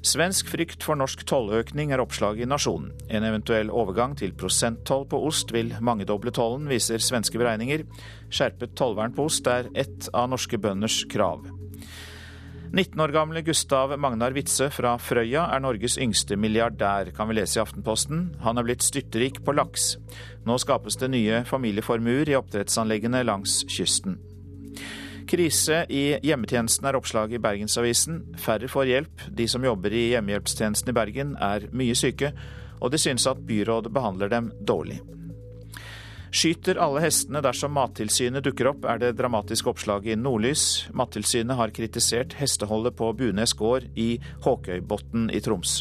Svensk 0.00 0.48
frykt 0.48 0.80
for 0.80 0.96
norsk 0.96 1.26
tolløkning 1.28 1.90
er 1.92 2.00
oppslaget 2.00 2.46
i 2.46 2.48
Nasjonen. 2.48 2.94
En 3.12 3.24
eventuell 3.28 3.68
overgang 3.68 4.14
til 4.16 4.32
prosenttoll 4.32 5.04
på 5.10 5.18
ost 5.28 5.52
vil 5.52 5.74
mangedoble 5.84 6.32
tollen, 6.32 6.70
viser 6.72 7.02
svenske 7.04 7.36
beregninger. 7.36 7.84
Skjerpet 8.32 8.72
tollvern 8.80 9.12
på 9.12 9.26
ost 9.28 9.50
er 9.50 9.68
ett 9.76 10.08
av 10.16 10.30
norske 10.32 10.56
bønders 10.56 11.02
krav. 11.12 11.44
19 12.70 13.02
år 13.02 13.12
gamle 13.12 13.42
Gustav 13.44 13.92
Magnar 13.98 14.32
Witzøe 14.32 14.70
fra 14.72 14.94
Frøya 15.02 15.48
er 15.52 15.60
Norges 15.60 15.98
yngste 16.00 16.38
milliardær, 16.38 17.10
kan 17.12 17.28
vi 17.28 17.36
lese 17.36 17.58
i 17.58 17.64
Aftenposten. 17.64 18.28
Han 18.46 18.56
er 18.56 18.68
blitt 18.70 18.86
styrtrik 18.86 19.42
på 19.44 19.52
laks. 19.58 19.96
Nå 20.46 20.56
skapes 20.62 20.96
det 21.02 21.10
nye 21.12 21.42
familieformuer 21.50 22.30
i 22.30 22.38
oppdrettsanleggene 22.38 23.26
langs 23.26 23.64
kysten. 23.68 24.16
Krise 25.30 25.84
i 25.86 26.16
hjemmetjenesten 26.26 26.88
er 26.90 26.96
oppslaget 26.98 27.38
i 27.38 27.42
Bergensavisen. 27.44 28.16
Færre 28.42 28.66
får 28.70 28.88
hjelp. 28.90 29.28
De 29.30 29.46
som 29.48 29.62
jobber 29.62 29.94
i 29.94 30.08
hjemmehjelpstjenesten 30.10 30.90
i 30.90 30.94
Bergen 30.96 31.36
er 31.38 31.68
mye 31.70 31.94
syke, 31.94 32.32
og 32.80 32.90
de 32.90 32.98
synes 32.98 33.28
at 33.30 33.44
byrådet 33.46 33.92
behandler 33.94 34.32
dem 34.32 34.50
dårlig. 34.66 34.98
Skyter 36.34 36.78
alle 36.82 37.02
hestene 37.02 37.42
dersom 37.42 37.74
Mattilsynet 37.74 38.42
dukker 38.46 38.72
opp, 38.72 38.84
er 38.90 38.98
det 39.02 39.12
dramatiske 39.18 39.70
oppslaget 39.70 40.16
i 40.16 40.18
Nordlys. 40.18 40.66
Mattilsynet 40.98 41.58
har 41.58 41.74
kritisert 41.74 42.34
hesteholdet 42.38 42.98
på 42.98 43.12
Bunes 43.18 43.54
gård 43.58 43.86
i 43.98 44.12
Håkøybotn 44.42 45.30
i 45.30 45.42
Troms. 45.46 45.80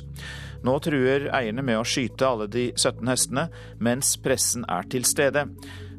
Nå 0.65 0.77
truer 0.85 1.29
eierne 1.33 1.65
med 1.65 1.81
å 1.81 1.85
skyte 1.87 2.29
alle 2.29 2.49
de 2.53 2.69
17 2.75 3.01
hestene, 3.09 3.49
mens 3.81 4.13
pressen 4.21 4.65
er 4.69 4.89
til 4.93 5.09
stede, 5.09 5.47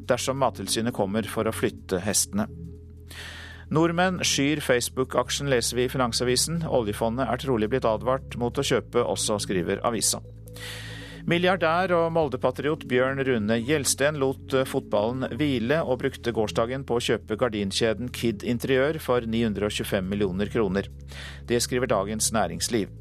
dersom 0.07 0.39
Mattilsynet 0.39 0.95
kommer 0.95 1.27
for 1.27 1.47
å 1.47 1.55
flytte 1.55 2.03
hestene. 2.03 2.47
Nordmenn 3.71 4.19
skyr 4.27 4.59
Facebook-aksjen, 4.59 5.47
leser 5.47 5.77
vi 5.77 5.85
i 5.87 5.89
Finansavisen. 5.91 6.65
Oljefondet 6.67 7.29
er 7.31 7.39
trolig 7.39 7.69
blitt 7.71 7.85
advart 7.87 8.35
mot 8.35 8.57
å 8.59 8.65
kjøpe 8.67 8.99
også, 8.99 9.37
skriver 9.39 9.79
avisa. 9.87 10.19
Milliardær 11.29 11.93
og 11.95 12.09
Molde-patriot 12.11 12.83
Bjørn 12.89 13.21
Rune 13.23 13.59
Gjelsten 13.61 14.17
lot 14.19 14.55
fotballen 14.67 15.37
hvile 15.37 15.77
og 15.85 16.01
brukte 16.01 16.33
gårsdagen 16.35 16.83
på 16.83 16.97
å 16.97 17.03
kjøpe 17.05 17.37
gardinkjeden 17.39 18.09
Kid 18.11 18.43
Interiør 18.43 18.99
for 18.99 19.23
925 19.23 20.09
millioner 20.09 20.51
kroner. 20.51 20.89
Det 21.47 21.61
skriver 21.63 21.93
Dagens 21.93 22.33
Næringsliv. 22.35 22.91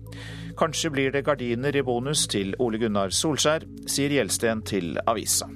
Kanskje 0.60 0.92
blir 0.94 1.10
det 1.16 1.24
gardiner 1.26 1.74
i 1.74 1.82
bonus 1.82 2.28
til 2.30 2.54
Ole 2.60 2.78
Gunnar 2.78 3.10
Solskjær, 3.16 3.66
sier 3.90 4.14
Gjelsten 4.20 4.62
til 4.68 5.00
avisa. 5.08 5.48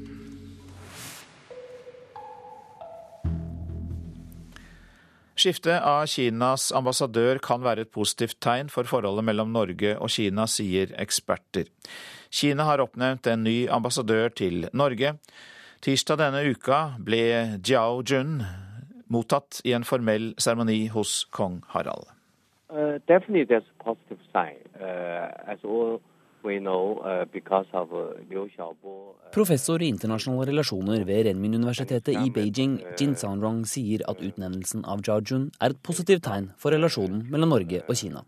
Skiftet 5.35 5.83
av 5.83 6.05
Kinas 6.07 6.69
ambassadør 6.77 7.41
kan 7.43 7.63
være 7.65 7.85
et 7.85 7.91
positivt 7.95 8.39
tegn 8.45 8.69
for 8.71 8.87
forholdet 8.87 9.27
mellom 9.27 9.51
Norge 9.55 9.97
og 9.99 10.13
Kina, 10.15 10.47
sier 10.47 10.95
eksperter. 11.03 11.67
Kina 12.31 12.67
har 12.69 12.83
oppnevnt 12.85 13.27
en 13.31 13.43
ny 13.43 13.65
ambassadør 13.71 14.31
til 14.31 14.69
Norge. 14.73 15.17
Tirsdag 15.83 16.21
denne 16.23 16.45
uka 16.55 16.95
ble 17.03 17.25
Jiao 17.59 18.03
Jun 18.07 18.39
mottatt 19.11 19.59
i 19.67 19.75
en 19.77 19.85
formell 19.85 20.33
seremoni 20.39 20.87
hos 20.95 21.25
kong 21.35 21.61
Harald. 21.75 22.07
Uh, 22.71 22.97
Uh, 26.45 26.51
uh, 26.51 27.25
uh, 27.25 28.11
Professor 29.33 29.81
i 29.81 29.89
internasjonale 29.89 30.51
relasjoner 30.51 31.07
ved 31.09 31.25
Renmin-universitetet 31.25 32.19
i 32.21 32.29
Beijing, 32.31 32.75
Jin 33.01 33.15
Sanrong, 33.17 33.63
sier 33.65 34.05
at 34.11 34.21
utnevnelsen 34.21 34.85
av 34.85 35.01
Zhao 35.07 35.23
Jun 35.25 35.47
er 35.57 35.73
et 35.73 35.81
positivt 35.81 36.27
tegn 36.27 36.51
for 36.61 36.77
relasjonen 36.77 37.25
mellom 37.33 37.55
Norge 37.55 37.81
og 37.89 37.97
Kina. 37.97 38.27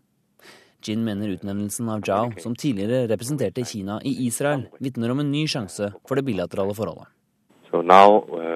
Jin 0.81 1.05
mener 1.05 1.35
utnevnelsen 1.35 1.93
av 1.93 2.01
Zhao, 2.09 2.33
som 2.41 2.57
tidligere 2.57 3.05
representerte 3.13 3.65
Kina 3.69 3.99
i 4.01 4.15
Israel, 4.25 4.65
vitner 4.81 5.13
om 5.13 5.21
en 5.21 5.31
ny 5.31 5.45
sjanse 5.45 5.91
for 6.09 6.17
det 6.17 6.25
bilaterale 6.25 6.73
forholdet. 6.73 7.13
So 7.69 7.83
now 7.83 8.25
uh, 8.33 8.47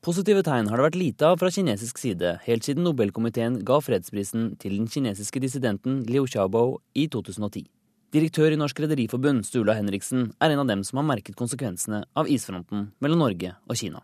Positive 0.00 0.40
tegn 0.40 0.70
har 0.72 0.80
det 0.80 0.84
vært 0.86 0.96
lite 0.96 1.28
av 1.28 1.34
fra 1.42 1.50
kinesisk 1.52 1.98
side 2.00 2.30
helt 2.46 2.64
siden 2.64 2.86
Nobelkomiteen 2.86 3.58
ga 3.68 3.76
fredsprisen 3.84 4.54
til 4.62 4.78
den 4.78 4.86
kinesiske 4.88 5.42
dissidenten 5.44 5.98
Liu 6.08 6.22
Xiaobo 6.24 6.78
i 6.96 7.04
2010. 7.12 7.66
Direktør 8.16 8.54
i 8.54 8.56
Norsk 8.56 8.80
Rederiforbund, 8.80 9.44
Stula 9.44 9.74
Henriksen, 9.76 10.30
er 10.40 10.54
en 10.54 10.62
av 10.62 10.70
dem 10.70 10.86
som 10.88 11.02
har 11.02 11.06
merket 11.10 11.36
konsekvensene 11.36 12.00
av 12.16 12.30
isfronten 12.32 12.86
mellom 13.04 13.20
Norge 13.26 13.50
og 13.68 13.76
Kina. 13.76 14.00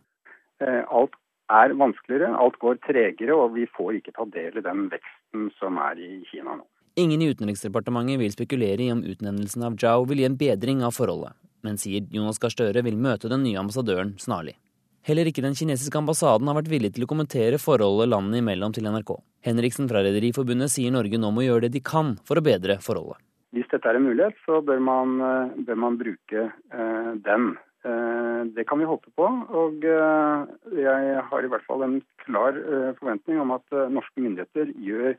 Eh, 0.61 0.83
alt 0.85 1.17
er 1.49 1.73
vanskeligere, 1.81 2.29
alt 2.45 2.61
går 2.61 2.77
tregere, 2.85 3.33
og 3.33 3.57
vi 3.57 3.65
får 3.79 3.97
ikke 4.03 4.15
ta 4.21 4.29
del 4.37 4.61
i 4.61 4.67
den 4.69 4.91
veksten 4.93 5.49
som 5.57 5.81
er 5.81 5.97
i 5.97 6.21
Kina 6.29 6.59
nå. 6.61 6.69
Ingen 7.01 7.25
i 7.25 7.31
Utenriksdepartementet 7.33 8.21
vil 8.21 8.37
spekulere 8.37 8.85
i 8.85 8.93
om 8.93 9.01
utnevnelsen 9.01 9.65
av 9.65 9.81
Zhao 9.81 10.05
vil 10.05 10.21
gi 10.21 10.29
en 10.29 10.37
bedring 10.45 10.85
av 10.85 10.93
forholdet, 11.01 11.33
men 11.65 11.81
sier 11.81 12.05
Jonas 12.13 12.37
Gahr 12.37 12.53
Støre 12.53 12.85
vil 12.85 13.01
møte 13.01 13.33
den 13.33 13.49
nye 13.49 13.65
ambassadøren 13.65 14.19
snarlig. 14.21 14.59
Heller 15.07 15.29
ikke 15.31 15.45
den 15.45 15.55
kinesiske 15.55 16.01
ambassaden 16.01 16.49
har 16.51 16.57
vært 16.57 16.71
villig 16.73 16.89
til 16.97 17.05
å 17.05 17.07
kommentere 17.07 17.61
forholdet 17.63 18.09
landene 18.11 18.41
imellom 18.43 18.73
til 18.75 18.89
NRK. 18.91 19.13
Henriksen 19.47 19.87
fra 19.87 20.01
Rederiforbundet 20.03 20.73
sier 20.73 20.91
Norge 20.91 21.21
nå 21.23 21.29
må 21.31 21.45
gjøre 21.45 21.69
det 21.69 21.77
de 21.77 21.83
kan 21.87 22.17
for 22.27 22.41
å 22.41 22.43
bedre 22.43 22.81
forholdet. 22.83 23.21
Hvis 23.55 23.69
dette 23.71 23.87
er 23.87 24.01
en 24.01 24.09
mulighet, 24.09 24.35
så 24.43 24.59
bør 24.67 24.81
man, 24.83 25.13
eh, 25.23 25.53
bør 25.69 25.79
man 25.79 25.99
bruke 26.01 26.49
eh, 26.51 27.13
den. 27.23 27.47
Eh, 27.87 28.41
det 28.57 28.67
kan 28.67 28.83
vi 28.83 28.89
håpe 28.91 29.13
på. 29.15 29.29
Og 29.63 29.87
eh, 29.87 30.51
jeg 30.75 31.23
har 31.31 31.47
i 31.47 31.53
hvert 31.55 31.67
fall 31.71 31.87
en 31.87 32.01
klar 32.25 32.59
eh, 32.59 32.91
forventning 32.99 33.39
om 33.45 33.55
at 33.55 33.79
eh, 33.79 33.87
norske 33.87 34.21
myndigheter 34.25 34.75
gjør 34.75 35.15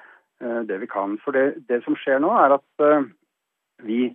det 0.69 0.75
vi 0.83 0.85
kan. 0.85 1.15
For 1.23 1.33
det, 1.33 1.63
det 1.65 1.79
som 1.81 1.95
skjer 1.97 2.19
nå, 2.21 2.29
er 2.29 2.53
at 2.59 3.07
vi 3.87 4.11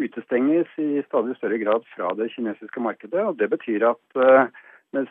utestenges 0.00 0.70
i 0.80 1.02
stadig 1.04 1.34
større 1.36 1.58
grad 1.60 1.84
fra 1.90 2.14
det 2.16 2.30
kinesiske 2.32 2.80
markedet. 2.80 3.20
og 3.20 3.36
Det 3.36 3.50
betyr 3.52 3.84
at 3.90 4.16
mens 4.94 5.10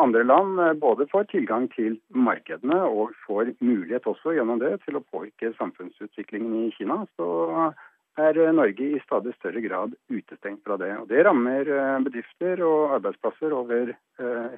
andre 0.00 0.24
land 0.24 0.80
både 0.80 1.06
får 1.10 1.28
tilgang 1.30 1.68
til 1.74 1.98
markedene 2.14 2.78
og 2.86 3.12
får 3.26 3.52
mulighet 3.60 4.08
også 4.08 4.34
gjennom 4.36 4.62
det 4.62 4.78
til 4.86 4.98
å 4.98 5.04
påvirke 5.12 5.52
samfunnsutviklingen 5.58 6.54
i 6.64 6.70
Kina, 6.74 7.02
så 7.18 7.28
er 8.18 8.40
Norge 8.52 8.88
i 8.96 9.02
stadig 9.04 9.34
større 9.36 9.62
grad 9.64 9.94
utestengt 10.10 10.64
fra 10.66 10.76
det. 10.80 10.90
Og 10.98 11.08
Det 11.08 11.24
rammer 11.24 11.68
bedrifter 12.04 12.64
og 12.66 12.96
arbeidsplasser 12.98 13.54
over 13.54 13.92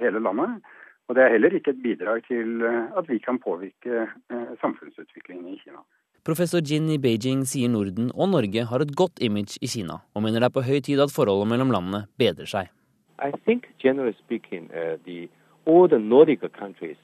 hele 0.01 0.23
landet. 0.23 0.63
Og 1.09 1.17
Det 1.17 1.25
er 1.25 1.35
heller 1.35 1.59
ikke 1.59 1.75
et 1.75 1.83
bidrag 1.83 2.25
til 2.31 2.63
at 2.65 3.09
vi 3.09 3.19
kan 3.19 3.39
påvirke 3.43 4.07
samfunnsutviklingen 4.63 5.53
i 5.53 5.59
Kina. 5.61 5.83
Professor 6.23 6.63
Jin 6.63 6.87
i 6.95 7.01
Beijing 7.03 7.41
sier 7.51 7.67
Norden 7.67 8.13
og 8.15 8.29
Norge 8.31 8.63
har 8.71 8.83
et 8.85 8.93
godt 8.95 9.19
image 9.27 9.59
i 9.59 9.67
Kina, 9.67 9.97
og 10.15 10.23
mener 10.23 10.39
det 10.39 10.53
er 10.53 10.55
på 10.55 10.63
høy 10.63 10.79
tid 10.79 11.03
at 11.03 11.11
forholdet 11.11 11.51
mellom 11.51 11.75
landene 11.75 12.05
bedrer 12.15 12.47
seg. 12.47 12.71
I 13.23 13.31
think, 13.31 13.69
generally 13.79 14.17
speaking, 14.19 14.69
uh, 14.75 14.97
the, 15.05 15.29
all 15.65 15.87
the 15.87 15.99
Nordic 15.99 16.41
countries 16.53 16.97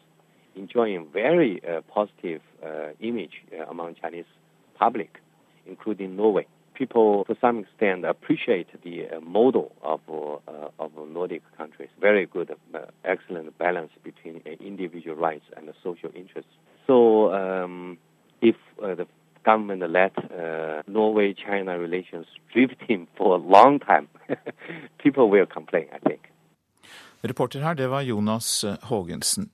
enjoying 0.56 1.06
very 1.12 1.62
uh, 1.64 1.82
positive 1.82 2.42
uh, 2.64 2.88
image 2.98 3.42
among 3.70 3.94
Chinese 3.94 4.24
public, 4.74 5.20
including 5.66 6.16
Norway. 6.16 6.46
People, 6.74 7.24
to 7.26 7.36
some 7.40 7.60
extent, 7.60 8.04
appreciate 8.04 8.68
the 8.82 9.06
model 9.20 9.72
of, 9.82 10.00
of 10.78 10.90
Nordic 11.08 11.42
countries. 11.56 11.88
Very 12.00 12.26
good, 12.26 12.54
excellent 13.04 13.56
balance 13.58 13.90
between 14.04 14.40
individual 14.60 15.16
rights 15.16 15.44
and 15.56 15.72
social 15.82 16.10
interests. 16.14 16.50
So, 16.86 17.32
um, 17.34 17.98
if 18.40 18.56
the 18.80 19.06
government 19.48 19.82
let 19.98 20.14
uh, 20.18 20.82
Norway-China 20.86 21.78
relations 21.78 22.26
drifting 22.52 23.06
for 23.16 23.28
a 23.38 23.40
long 23.56 23.80
time, 23.80 24.06
people 25.02 25.26
will 25.34 25.46
complain, 25.46 25.86
I 25.92 26.00
think. 26.08 26.22
Reporter 27.22 27.60
her, 27.60 27.74
det 27.74 27.88
var 27.90 28.02
Jonas 28.02 28.64
Haagensen. 28.82 29.50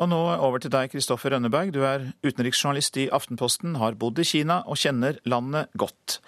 Og 0.00 0.08
nå 0.10 0.18
over 0.42 0.58
til 0.58 0.72
deg, 0.74 0.90
Kristoffer 0.90 1.34
Rønneberg. 1.34 1.70
Du 1.74 1.84
er 1.86 2.08
utenriksjournalist 2.26 2.96
i 2.98 3.10
Aftenposten, 3.14 3.76
har 3.78 3.94
bodd 3.98 4.18
i 4.18 4.26
Kina 4.26 4.62
og 4.66 4.80
kjenner 4.80 5.20
landet 5.28 5.70
godt. 5.78 6.18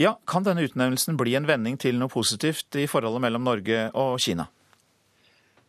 Ja, 0.00 0.16
Kan 0.26 0.46
denne 0.46 0.64
utnevnelsen 0.66 1.18
bli 1.20 1.36
en 1.38 1.46
vending 1.46 1.78
til 1.78 2.00
noe 2.00 2.10
positivt 2.10 2.74
i 2.80 2.88
forholdet 2.90 3.22
mellom 3.22 3.44
Norge 3.46 3.90
og 3.92 4.18
Kina? 4.24 4.48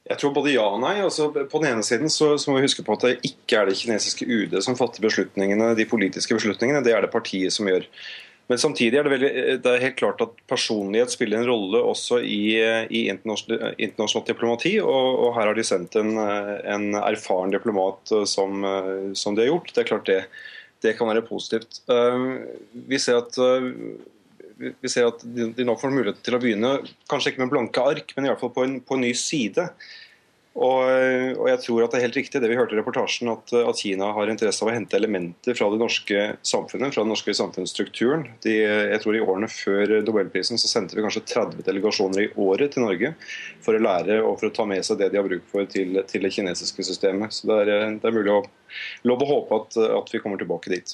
Jeg 0.04 0.20
tror 0.20 0.34
både 0.36 0.52
ja 0.52 0.66
og 0.68 0.82
nei. 0.84 0.98
Altså, 1.00 1.30
på 1.32 1.62
den 1.62 1.70
ene 1.70 1.86
siden 1.86 2.12
så, 2.12 2.34
så, 2.36 2.52
må 2.52 2.60
vi 2.60 2.68
huske 2.68 2.84
på 2.84 2.98
at 2.98 3.06
det 3.08 3.14
ikke 3.30 3.62
er 3.62 3.70
det 3.70 3.78
kinesiske 3.80 4.28
UD 4.28 4.58
som 4.66 4.76
fatter 4.80 5.04
beslutningene, 5.06 5.72
de 5.80 5.88
politiske 5.88 6.36
beslutningene, 6.36 6.84
det 6.84 6.96
er 6.96 7.06
det 7.06 7.14
partiet 7.14 7.56
som 7.56 7.70
gjør. 7.72 7.88
Men 8.52 8.60
samtidig 8.60 9.00
er 9.00 9.06
det, 9.08 9.12
veldig, 9.14 9.30
det 9.64 9.72
er 9.72 9.84
helt 9.86 9.96
klart 10.02 10.22
at 10.26 10.34
personlighet 10.52 11.14
spiller 11.14 11.40
en 11.40 11.48
rolle 11.48 11.80
også 11.80 12.20
i, 12.28 12.58
i 12.92 13.06
internasjonalt, 13.14 13.80
internasjonal 13.80 14.26
diplomati. 14.28 14.74
Og, 14.84 15.06
og, 15.14 15.30
her 15.38 15.48
har 15.48 15.56
de 15.56 15.64
sendt 15.64 15.96
en, 16.02 16.18
en 16.20 16.90
erfaren 17.00 17.56
diplomat 17.56 18.12
som, 18.28 18.68
som, 19.16 19.38
de 19.38 19.46
har 19.46 19.54
gjort. 19.54 19.72
Det 19.72 19.86
er 19.86 19.88
klart 19.88 20.12
det, 20.12 20.20
det 20.84 20.98
kan 21.00 21.08
være 21.08 21.24
positivt. 21.24 21.80
Vi 22.92 23.00
ser 23.00 23.24
at 23.24 23.40
vi 24.82 24.92
ser 24.92 25.10
at 25.10 25.24
de 25.24 25.66
nå 25.68 25.76
får 25.80 25.94
muligheten 25.94 26.24
til 26.26 26.38
å 26.38 26.42
begynne, 26.44 26.72
kanskje 27.12 27.34
ikke 27.34 27.44
med 27.44 27.54
blanke 27.54 27.84
ark, 27.94 28.16
men 28.16 28.28
i 28.28 28.32
alle 28.32 28.42
fall 28.42 28.54
på 28.56 28.66
en, 28.68 28.80
på 28.86 28.98
en 28.98 29.06
ny 29.06 29.14
side. 29.18 29.68
Og, 30.54 30.86
og, 31.40 31.48
jeg 31.50 31.60
tror 31.64 31.82
at 31.82 31.94
det 31.94 31.98
er 31.98 32.04
helt 32.04 32.18
riktig 32.20 32.40
det 32.44 32.50
vi 32.52 32.58
hørte 32.60 32.76
i 32.76 32.78
reportasjen, 32.78 33.32
at, 33.32 33.50
at, 33.58 33.80
Kina 33.80 34.12
har 34.14 34.30
interesse 34.30 34.62
av 34.62 34.70
å 34.70 34.76
hente 34.76 34.94
elementer 35.00 35.58
fra 35.58 35.70
det 35.74 35.80
norske 35.82 36.26
samfunnet, 36.46 36.94
fra 36.94 37.02
den 37.02 37.10
norske 37.10 37.34
samfunnsstrukturen. 37.34 38.28
De, 38.46 38.54
jeg 38.62 39.00
tror 39.02 39.18
I 39.18 39.24
årene 39.24 39.50
før 39.50 39.96
Nobelprisen 40.06 40.62
så 40.62 40.70
sendte 40.70 40.98
vi 40.98 41.06
kanskje 41.06 41.26
30 41.32 41.66
delegasjoner 41.66 42.28
i 42.28 42.30
året 42.46 42.76
til 42.76 42.86
Norge 42.86 43.16
for 43.66 43.74
å 43.74 43.82
lære 43.82 44.20
og 44.22 44.38
for 44.38 44.52
å 44.52 44.54
ta 44.54 44.68
med 44.70 44.86
seg 44.86 45.02
det 45.02 45.10
de 45.14 45.22
har 45.22 45.26
bruk 45.26 45.48
for 45.50 45.66
til, 45.74 45.98
til 46.10 46.28
det 46.28 46.34
kinesiske 46.38 46.86
systemet. 46.86 47.34
Så 47.34 47.50
det 47.50 47.64
er, 47.64 47.98
det 47.98 48.12
er 48.12 48.20
mulig 48.20 48.38
å 48.38 48.44
lov 49.10 49.26
å 49.26 49.32
håpe 49.34 49.64
at, 49.64 49.82
at 50.04 50.14
vi 50.14 50.22
kommer 50.22 50.38
tilbake 50.42 50.76
dit. 50.76 50.94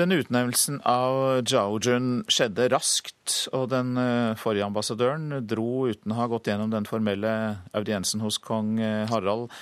Denne 0.00 0.16
utnevnelsen 0.22 0.78
av 0.88 1.42
Zhao 1.44 1.76
Jun 1.84 2.22
skjedde 2.32 2.70
raskt, 2.72 3.50
og 3.52 3.66
den 3.74 3.92
forrige 4.40 4.64
ambassadøren 4.64 5.42
dro 5.44 5.84
uten 5.92 6.14
å 6.14 6.16
ha 6.16 6.28
gått 6.32 6.48
gjennom 6.48 6.70
den 6.72 6.88
formelle 6.88 7.32
audiensen 7.76 8.24
hos 8.24 8.38
kong 8.40 8.78
Harald. 9.10 9.52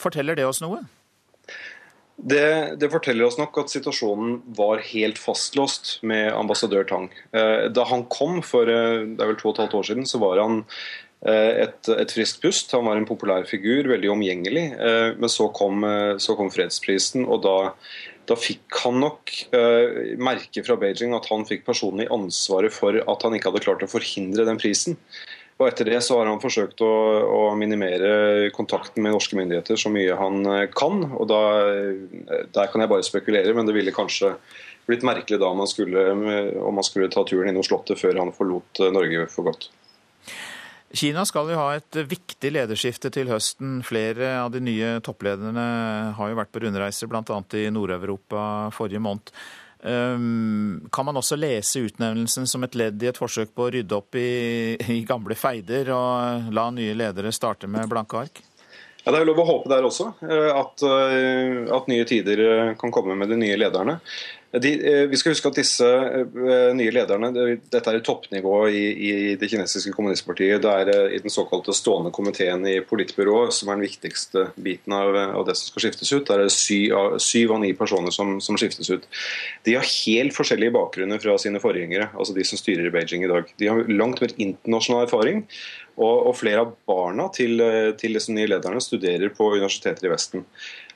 Forteller 0.00 0.38
det 0.38 0.46
oss 0.48 0.62
noe? 0.64 0.80
Det, 2.18 2.80
det, 2.80 2.88
forteller 2.90 3.28
oss 3.28 3.36
nok 3.38 3.60
at 3.60 3.70
situasjonen 3.70 4.40
var 4.56 4.80
helt 4.88 5.20
fastlåst 5.20 5.98
med 6.02 6.32
ambassadør 6.32 6.88
Tang. 6.88 7.12
Da 7.30 7.84
han 7.92 8.08
kom 8.10 8.40
for 8.42 8.66
det 8.66 9.20
er 9.20 9.28
vel 9.28 9.38
to 9.38 9.52
og 9.52 9.54
et 9.54 9.62
halvt 9.62 9.76
år 9.78 9.88
siden, 9.92 10.08
så 10.08 10.18
var 10.24 10.40
han 10.42 10.62
et, 11.28 11.92
et 11.94 12.14
friskt 12.16 12.40
pust. 12.42 12.72
Han 12.74 12.88
var 12.88 12.98
en 12.98 13.06
populær 13.06 13.46
figur, 13.46 13.92
veldig 13.92 14.10
omgjengelig. 14.16 14.66
Men 15.20 15.30
så 15.30 15.46
kom, 15.54 15.86
så 16.18 16.34
kom 16.38 16.50
fredsprisen, 16.50 17.28
og 17.28 17.44
da, 17.46 17.58
da 18.28 18.36
fikk 18.36 18.76
han 18.84 19.00
nok 19.00 19.32
uh, 19.56 20.14
merke 20.20 20.62
fra 20.66 20.76
Beijing 20.80 21.14
at 21.16 21.28
han 21.30 21.46
fikk 21.48 21.64
personlig 21.66 22.08
ansvaret 22.12 22.74
for 22.74 22.98
at 23.00 23.24
han 23.24 23.36
ikke 23.36 23.50
hadde 23.50 23.64
klart 23.64 23.84
å 23.84 23.90
forhindre 23.90 24.46
den 24.48 24.60
prisen. 24.60 24.98
Og 25.58 25.66
Etter 25.66 25.88
det 25.90 25.98
så 26.06 26.20
har 26.20 26.28
han 26.30 26.38
forsøkt 26.42 26.84
å, 26.86 26.92
å, 27.26 27.40
minimere 27.58 28.50
kontakten 28.54 29.02
med 29.02 29.16
norske 29.16 29.34
myndigheter 29.34 29.80
så 29.80 29.90
mye 29.90 30.14
han 30.14 30.46
kan. 30.70 31.00
og 31.18 31.24
da, 31.32 31.40
Der 32.54 32.70
kan 32.70 32.84
jeg 32.84 32.92
bare 32.92 33.06
spekulere, 33.06 33.56
men 33.56 33.66
det 33.66 33.74
ville 33.74 33.94
kanskje 33.96 34.36
blitt 34.86 35.02
merkelig 35.02 35.40
da 35.42 35.50
man 35.58 35.66
skulle, 35.66 36.04
om 36.62 36.78
man 36.78 36.86
skulle 36.86 37.10
ta 37.10 37.26
turen 37.26 37.50
innom 37.50 37.66
Slottet 37.66 37.98
før 37.98 38.22
han 38.22 38.30
forlot 38.36 38.84
Norge 38.94 39.26
for 39.34 39.50
godt. 39.50 39.66
Kina 40.94 41.24
skal 41.28 41.50
jo 41.52 41.58
ha 41.60 41.74
et 41.76 42.00
viktig 42.08 42.50
lederskifte 42.54 43.10
til 43.12 43.28
høsten. 43.28 43.82
Flere 43.84 44.38
av 44.40 44.52
de 44.54 44.62
nye 44.64 44.98
topplederne 45.04 45.64
har 46.16 46.30
jo 46.30 46.38
vært 46.38 46.52
på 46.54 46.62
rundreiser, 46.64 47.10
bl.a. 47.10 47.40
i 47.60 47.68
Nord-Europa 47.74 48.42
forrige 48.76 49.02
måned. 49.04 49.34
Ehm, 49.84 50.88
kan 50.92 51.06
man 51.06 51.20
også 51.20 51.36
lese 51.38 51.84
utnevnelsen 51.86 52.48
som 52.50 52.64
et 52.66 52.74
ledd 52.74 53.02
i 53.02 53.10
et 53.12 53.20
forsøk 53.20 53.52
på 53.54 53.68
å 53.68 53.72
rydde 53.76 53.94
opp 53.94 54.16
i, 54.18 54.74
i 54.90 55.02
gamle 55.06 55.36
feider 55.38 55.92
og 55.94 56.48
la 56.54 56.70
nye 56.74 56.96
ledere 56.98 57.32
starte 57.36 57.70
med 57.70 57.86
blanke 57.90 58.24
ark? 58.24 58.42
Ja, 59.04 59.12
Det 59.12 59.20
er 59.20 59.28
lov 59.28 59.38
å 59.40 59.46
håpe 59.48 59.70
der 59.70 59.86
også, 59.86 60.10
eh, 60.26 60.50
at, 60.52 60.82
eh, 60.84 61.68
at 61.72 61.86
nye 61.88 62.04
tider 62.04 62.42
eh, 62.44 62.72
kan 62.76 62.92
komme 62.92 63.14
med 63.16 63.30
de 63.30 63.38
nye 63.40 63.56
lederne. 63.56 64.00
De, 64.50 65.00
eh, 65.00 65.06
vi 65.08 65.16
skal 65.20 65.34
huske 65.34 65.50
at 65.50 65.58
disse 65.58 65.84
eh, 65.84 66.70
nye 66.72 66.92
lederne 66.94 67.28
Dette 67.68 67.92
er 67.92 67.98
toppnivå 68.00 68.54
i, 68.72 68.84
i, 68.96 69.10
det 69.36 69.50
kinesiske 69.52 69.92
kommunistpartiet. 69.92 70.62
Det 70.64 70.70
er 70.72 70.90
eh, 70.94 71.16
i 71.18 71.20
den 71.20 71.32
såkalte 71.32 71.74
stående 71.76 72.12
komiteen 72.16 72.64
i 72.64 72.78
politbyrået 72.80 73.52
som 73.52 73.68
er 73.68 73.76
den 73.76 73.84
viktigste 73.84 74.46
biten 74.56 74.96
av, 74.96 75.12
av 75.36 75.44
det 75.44 75.58
som 75.58 75.68
skal 75.68 75.84
skiftes 75.84 76.14
ut. 76.14 76.24
Der 76.30 76.40
er 76.40 76.48
det 76.48 76.56
syv, 76.56 76.96
syv 77.20 77.52
av 77.58 77.60
ni 77.66 77.74
personer 77.76 78.14
som, 78.14 78.38
som, 78.40 78.56
skiftes 78.56 78.88
ut. 78.88 79.04
De 79.68 79.76
har 79.76 79.84
helt 79.84 80.36
forskjellige 80.36 80.76
bakgrunner 80.78 81.20
fra 81.20 81.36
sine 81.40 81.60
forgjengere, 81.60 82.08
altså 82.16 82.32
de 82.32 82.48
som 82.48 82.60
styrer 82.60 82.88
i 82.88 82.94
Beijing 82.94 83.28
i 83.28 83.30
dag. 83.30 83.52
De 83.60 83.68
har 83.68 83.84
langt 83.92 84.24
mer 84.24 84.32
internasjonal 84.32 85.04
erfaring. 85.04 85.44
Og, 85.98 86.28
og 86.30 86.36
flere 86.38 86.62
av 86.62 86.76
barna 86.86 87.24
til, 87.34 87.58
til 87.98 88.14
disse 88.14 88.30
nye 88.30 88.46
lederne 88.46 88.78
studerer 88.78 89.32
på 89.34 89.48
universiteter 89.50 90.06
i 90.06 90.12
Vesten. 90.12 90.44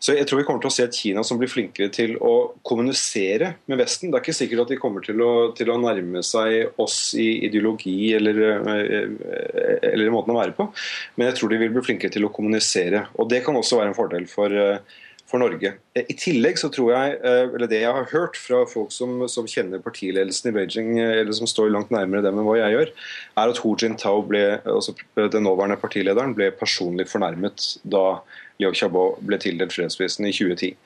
Så 0.03 0.17
jeg 0.17 0.27
tror 0.27 0.41
vi 0.41 0.47
kommer 0.49 0.63
til 0.65 0.71
å 0.73 0.75
se 0.75 0.85
et 0.89 0.97
Kina 0.99 1.23
som 1.23 1.39
blir 1.39 1.51
flinkere 1.51 1.87
til 1.95 2.17
å 2.19 2.33
kommunisere 2.67 3.53
med 3.71 3.79
Vesten. 3.79 4.11
Det 4.11 4.19
er 4.19 4.25
ikke 4.25 4.35
sikkert 4.35 4.65
at 4.65 4.73
de 4.75 4.79
kommer 4.83 5.05
til 5.07 5.23
å, 5.23 5.33
til 5.55 5.71
å 5.71 5.79
nærme 5.79 6.25
seg 6.27 6.81
oss 6.83 7.13
i 7.15 7.29
ideologi 7.47 8.11
eller, 8.17 8.41
eh, 8.73 9.87
eller 9.93 10.11
måten 10.11 10.35
å 10.35 10.41
være 10.41 10.57
på, 10.59 10.67
men 11.15 11.31
jeg 11.31 11.39
tror 11.39 11.53
de 11.53 11.61
vil 11.63 11.73
bli 11.77 11.85
flinkere 11.87 12.17
til 12.17 12.27
å 12.27 12.33
kommunisere. 12.35 13.07
Og 13.15 13.31
det 13.31 13.45
kan 13.47 13.59
også 13.59 13.79
være 13.79 13.93
en 13.93 13.99
fordel 13.99 14.27
for, 14.31 14.51
eh, 14.51 14.99
for 15.33 15.41
Norge. 15.41 15.73
I 15.97 16.17
tillegg 16.19 16.61
så 16.61 16.69
tror 16.73 16.93
jeg, 16.93 17.17
eh, 17.25 17.47
eller 17.49 17.71
det 17.71 17.81
jeg 17.81 17.97
har 17.97 18.11
hørt 18.13 18.37
fra 18.37 18.63
folk 18.69 18.93
som, 18.93 19.23
som, 19.33 19.49
kjenner 19.49 19.81
partiledelsen 19.83 20.51
i 20.51 20.55
Beijing, 20.59 20.93
eller 21.01 21.33
som 21.37 21.49
står 21.49 21.73
langt 21.73 21.93
nærmere 21.95 22.25
dem 22.27 22.39
enn 22.39 22.49
hva 22.49 22.59
jeg 22.61 22.77
gjør, 22.77 22.93
er 23.41 23.55
at 23.55 23.63
Hu 23.65 23.73
Jintao, 23.81 24.21
ble, 24.29 24.45
altså 24.69 24.95
den 25.17 25.49
nåværende 25.49 25.81
partilederen, 25.81 26.37
ble 26.37 26.51
personlig 26.57 27.09
fornærmet 27.11 27.73
da 27.83 28.21
Liu 28.61 28.75
Xiaobo 28.77 29.07
ble 29.25 29.41
tildelt 29.43 29.75
fredsprisen 29.75 30.29
i 30.29 30.35
2010. 30.37 30.77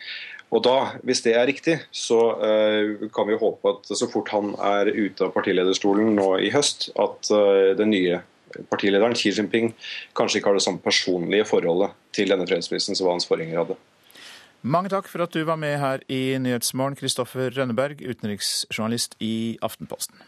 Og 0.54 0.62
da, 0.62 0.76
Hvis 1.02 1.24
det 1.24 1.34
er 1.34 1.48
riktig, 1.48 1.80
så 1.90 2.20
uh, 2.38 3.08
kan 3.10 3.26
vi 3.26 3.38
håpe 3.40 3.72
at 3.72 3.90
så 3.90 4.06
fort 4.06 4.30
han 4.30 4.54
er 4.54 4.92
ute 4.94 5.26
av 5.26 5.34
partilederstolen 5.34 6.14
nå 6.14 6.36
i 6.46 6.52
høst, 6.54 6.92
at 6.94 7.32
uh, 7.34 7.74
den 7.78 7.90
nye 7.90 8.20
partilederen 8.70 9.16
Xi 9.18 9.34
Jinping 9.34 9.72
kanskje 10.16 10.38
ikke 10.38 10.52
har 10.52 10.60
det 10.60 10.64
samme 10.64 10.80
personlige 10.84 11.48
forholdet 11.50 11.98
til 12.14 12.30
denne 12.30 12.46
fredsprisen 12.46 12.96
som 12.96 13.10
hans 13.10 13.26
forgjenger 13.28 13.64
hadde. 13.64 13.78
Mange 14.66 14.90
takk 14.90 15.06
for 15.06 15.22
at 15.22 15.30
du 15.30 15.44
var 15.46 15.60
med 15.62 15.76
her 15.78 16.00
i 16.10 16.34
Nyhetsmorgen, 16.42 16.96
Kristoffer 16.98 17.52
Rønneberg, 17.54 18.00
utenriksjournalist 18.02 19.14
i 19.22 19.54
Aftenposten. 19.62 20.18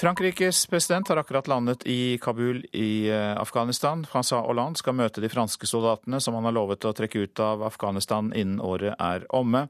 Frankrikes 0.00 0.64
president 0.66 1.12
har 1.12 1.20
akkurat 1.20 1.50
landet 1.52 1.84
i 1.86 2.16
Kabul 2.18 2.64
i 2.72 3.10
eh, 3.12 3.36
Afghanistan. 3.36 4.06
Francois 4.08 4.40
Hollande 4.48 4.80
skal 4.80 4.96
møte 4.98 5.20
de 5.20 5.30
franske 5.30 5.68
soldatene 5.68 6.18
som 6.18 6.34
han 6.38 6.48
har 6.48 6.56
lovet 6.56 6.88
å 6.88 6.94
trekke 6.96 7.26
ut 7.26 7.44
av 7.44 7.62
Afghanistan 7.68 8.32
innen 8.32 8.58
året 8.64 8.96
er 8.96 9.28
omme. 9.36 9.66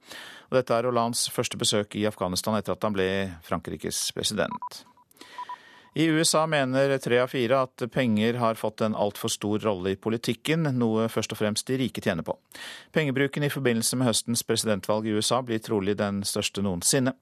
Og 0.49 0.57
dette 0.61 0.79
er 0.79 0.89
Hollands 0.89 1.27
første 1.35 1.59
besøk 1.59 1.99
i 1.99 2.07
Afghanistan 2.07 2.55
etter 2.57 2.79
at 2.79 2.87
han 2.87 2.95
ble 2.95 3.11
Frankrikes 3.45 4.07
president. 4.15 4.85
I 5.95 6.07
USA 6.07 6.47
mener 6.47 6.99
tre 6.99 7.19
av 7.21 7.27
fire 7.29 7.59
at 7.67 7.83
penger 7.93 8.39
har 8.41 8.55
fått 8.57 8.81
en 8.81 8.95
altfor 8.97 9.29
stor 9.29 9.59
rolle 9.61 9.91
i 9.93 9.99
politikken, 10.01 10.65
noe 10.81 11.05
først 11.13 11.35
og 11.35 11.41
fremst 11.43 11.69
de 11.69 11.77
rike 11.77 12.01
tjener 12.01 12.25
på. 12.25 12.33
Pengebruken 12.97 13.45
i 13.45 13.51
forbindelse 13.53 13.99
med 14.01 14.09
høstens 14.09 14.41
presidentvalg 14.49 15.05
i 15.07 15.13
USA 15.13 15.43
blir 15.45 15.61
trolig 15.61 15.99
den 16.01 16.23
største 16.25 16.65
noensinne. 16.65 17.13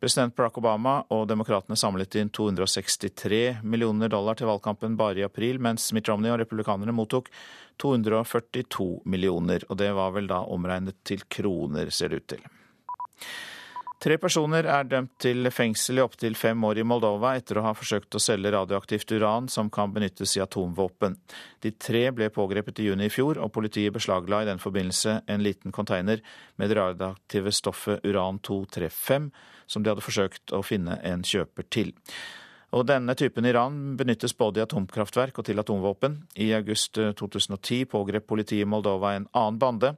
President 0.00 0.32
Barack 0.36 0.56
Obama 0.56 1.02
og 1.12 1.26
demokratene 1.28 1.76
samlet 1.76 2.16
inn 2.16 2.32
263 2.32 3.60
millioner 3.60 4.08
dollar 4.08 4.40
til 4.40 4.48
valgkampen 4.48 4.96
bare 4.96 5.20
i 5.20 5.28
april, 5.28 5.60
mens 5.60 5.92
Mitt 5.92 6.08
Romney 6.08 6.32
og 6.32 6.40
republikanerne 6.40 6.96
mottok 6.96 7.28
242 7.84 9.02
millioner, 9.04 9.68
og 9.68 9.82
det 9.84 9.92
var 9.92 10.16
vel 10.16 10.32
da 10.32 10.46
omregnet 10.48 10.96
til 11.04 11.28
kroner, 11.28 11.92
ser 11.92 12.14
det 12.14 12.24
ut 12.24 12.32
til. 12.38 12.48
Tre 14.04 14.18
personer 14.20 14.66
er 14.68 14.84
dømt 14.84 15.14
til 15.24 15.48
fengsel 15.48 15.96
i 15.96 16.02
opptil 16.04 16.34
fem 16.36 16.60
år 16.68 16.82
i 16.82 16.84
Moldova 16.84 17.30
etter 17.38 17.56
å 17.56 17.62
ha 17.64 17.70
forsøkt 17.72 18.18
å 18.18 18.20
selge 18.20 18.50
radioaktivt 18.52 19.14
uran 19.16 19.46
som 19.48 19.70
kan 19.72 19.94
benyttes 19.94 20.34
i 20.36 20.42
atomvåpen. 20.44 21.14
De 21.64 21.72
tre 21.72 22.02
ble 22.12 22.28
pågrepet 22.34 22.82
i 22.82 22.90
juni 22.90 23.06
i 23.08 23.12
fjor, 23.14 23.40
og 23.40 23.54
politiet 23.54 23.94
beslagla 23.96 24.42
i 24.42 24.48
den 24.50 24.60
forbindelse 24.60 25.22
en 25.24 25.44
liten 25.46 25.72
container 25.72 26.20
med 26.60 26.68
det 26.68 26.76
radioaktive 26.76 27.54
stoffet 27.56 28.04
uran-235, 28.04 29.30
som 29.72 29.80
de 29.80 29.94
hadde 29.94 30.04
forsøkt 30.04 30.52
å 30.52 30.60
finne 30.60 30.98
en 31.00 31.24
kjøper 31.24 31.70
til. 31.72 31.94
Og 32.76 32.84
denne 32.90 33.16
typen 33.16 33.48
Iran 33.48 33.96
benyttes 33.96 34.36
både 34.36 34.60
i 34.60 34.66
atomkraftverk 34.66 35.40
og 35.40 35.48
til 35.48 35.64
atomvåpen. 35.64 36.20
I 36.44 36.52
august 36.58 37.00
2010 37.00 37.88
pågrep 37.88 38.28
politiet 38.28 38.66
i 38.66 38.68
Moldova 38.68 39.16
en 39.16 39.30
annen 39.32 39.64
bande 39.64 39.94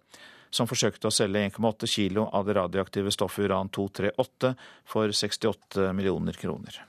som 0.56 0.68
forsøkte 0.68 1.10
å 1.10 1.14
selge 1.14 1.44
1,8 1.52 1.88
kilo 1.90 2.26
av 2.32 2.48
det 2.48 2.56
radioaktive 2.56 3.12
stoffet 3.14 3.50
uran-238 3.50 4.52
for 4.88 5.12
68 5.12 5.92
millioner 5.96 6.38
kroner. 6.40 6.82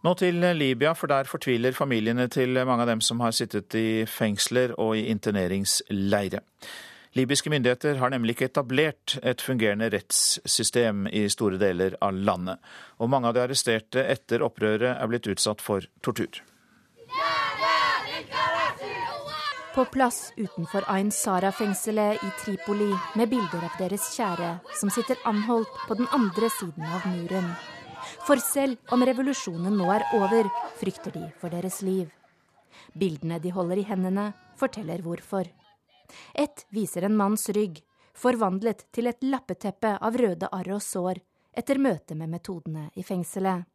Nå 0.00 0.14
til 0.16 0.40
Libya, 0.56 0.94
for 0.96 1.12
der 1.12 1.28
fortviler 1.28 1.76
familiene 1.76 2.24
til 2.32 2.56
mange 2.64 2.86
av 2.86 2.88
dem 2.88 3.02
som 3.04 3.20
har 3.20 3.34
sittet 3.36 3.74
i 3.76 4.06
fengsler 4.08 4.72
og 4.80 4.94
i 4.96 5.10
interneringsleire. 5.12 6.40
Libyske 7.18 7.50
myndigheter 7.50 7.98
har 7.98 8.12
nemlig 8.14 8.36
ikke 8.36 8.48
etablert 8.48 9.16
et 9.26 9.42
fungerende 9.42 9.90
rettssystem 9.92 11.08
i 11.10 11.26
store 11.28 11.58
deler 11.60 11.98
av 12.00 12.14
landet, 12.16 12.62
og 13.02 13.10
mange 13.12 13.28
av 13.28 13.36
de 13.36 13.42
arresterte 13.44 14.06
etter 14.06 14.46
opprøret 14.46 14.94
er 14.94 15.10
blitt 15.10 15.28
utsatt 15.28 15.60
for 15.60 15.84
tortur. 16.06 16.40
På 19.74 19.84
plass 19.84 20.32
utenfor 20.36 20.84
Ain 20.86 21.10
Sara-fengselet 21.10 22.24
i 22.24 22.30
Tripoli 22.44 22.90
med 23.14 23.28
bilder 23.30 23.68
av 23.68 23.76
deres 23.78 24.08
kjære 24.16 24.48
som 24.80 24.90
sitter 24.90 25.20
anholdt 25.30 25.76
på 25.86 25.94
den 25.94 26.08
andre 26.10 26.48
siden 26.56 26.88
av 26.90 27.06
muren. 27.06 27.52
For 28.26 28.42
selv 28.42 28.80
om 28.90 29.04
revolusjonen 29.06 29.76
nå 29.78 29.86
er 29.94 30.04
over, 30.18 30.50
frykter 30.80 31.14
de 31.14 31.22
for 31.38 31.54
deres 31.54 31.78
liv. 31.86 32.10
Bildene 32.98 33.38
de 33.38 33.54
holder 33.54 33.78
i 33.78 33.86
hendene, 33.86 34.32
forteller 34.58 35.04
hvorfor. 35.06 35.46
Ett 36.34 36.66
viser 36.74 37.06
en 37.06 37.14
manns 37.16 37.46
rygg, 37.54 37.78
forvandlet 38.10 38.88
til 38.90 39.06
et 39.06 39.22
lappeteppe 39.22 39.94
av 40.02 40.18
røde 40.18 40.50
arr 40.50 40.74
og 40.74 40.82
sår 40.82 41.22
etter 41.54 41.78
møtet 41.78 42.18
med 42.18 42.34
metodene 42.34 42.88
i 42.98 43.06
fengselet. 43.06 43.70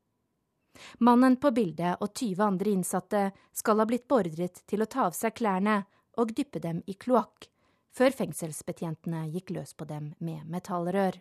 Mannen 1.00 1.38
på 1.42 1.52
bildet 1.56 2.02
og 2.02 2.14
20 2.14 2.44
andre 2.46 2.74
innsatte 2.76 3.24
skal 3.56 3.82
ha 3.82 3.86
blitt 3.90 4.08
beordret 4.12 4.62
til 4.70 4.84
å 4.84 4.90
ta 4.90 5.08
av 5.10 5.16
seg 5.18 5.36
klærne 5.38 5.84
og 6.20 6.34
dyppe 6.36 6.62
dem 6.64 6.82
i 6.88 6.96
kloakk, 7.00 7.50
før 7.96 8.16
fengselsbetjentene 8.16 9.26
gikk 9.34 9.56
løs 9.56 9.74
på 9.74 9.88
dem 9.90 10.14
med 10.20 10.46
metallrør. 10.52 11.20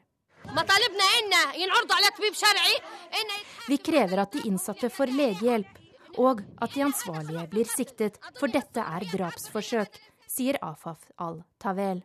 Vi 3.69 3.79
krever 3.89 4.23
at 4.25 4.35
de 4.35 4.43
innsatte 4.49 4.91
får 4.93 5.13
legehjelp, 5.15 5.79
og 6.21 6.43
at 6.63 6.75
de 6.75 6.85
ansvarlige 6.85 7.47
blir 7.51 7.71
siktet, 7.71 8.19
for 8.39 8.53
dette 8.53 8.83
er 8.83 9.07
drapsforsøk, 9.11 9.97
sier 10.29 10.59
Afaf 10.63 11.09
al-Tavel. 11.17 12.05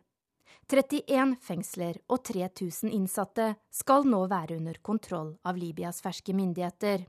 31 0.70 1.34
fengsler 1.42 1.98
og 2.06 2.22
3000 2.28 2.92
innsatte 2.94 3.54
skal 3.74 4.06
nå 4.06 4.22
være 4.30 4.60
under 4.60 4.76
kontroll 4.86 5.32
av 5.42 5.58
Libyas 5.58 5.98
ferske 6.04 6.34
myndigheter. 6.36 7.02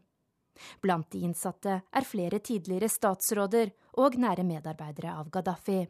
Blant 0.81 1.11
de 1.11 1.23
innsatte 1.27 1.81
er 1.91 2.07
flere 2.07 2.39
tidligere 2.39 2.89
statsråder 2.89 3.71
og 4.01 4.17
nære 4.19 4.45
medarbeidere 4.47 5.15
av 5.17 5.31
Gaddafi. 5.33 5.81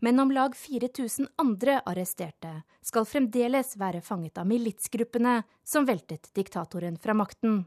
Men 0.00 0.20
om 0.20 0.30
lag 0.34 0.56
4000 0.56 1.28
andre 1.36 1.78
arresterte 1.86 2.62
skal 2.82 3.06
fremdeles 3.06 3.76
være 3.78 4.02
fanget 4.02 4.38
av 4.38 4.46
militsgruppene 4.50 5.42
som 5.64 5.86
veltet 5.86 6.30
diktatoren 6.34 6.98
fra 6.98 7.14
makten. 7.14 7.64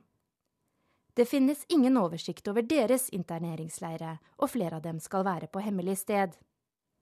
Det 1.14 1.26
finnes 1.26 1.66
ingen 1.68 1.98
oversikt 2.00 2.48
over 2.48 2.64
deres 2.64 3.10
interneringsleire, 3.10 4.18
og 4.40 4.52
flere 4.52 4.80
av 4.80 4.86
dem 4.86 5.00
skal 5.04 5.26
være 5.28 5.50
på 5.52 5.64
hemmelig 5.64 5.98
sted. 6.06 6.38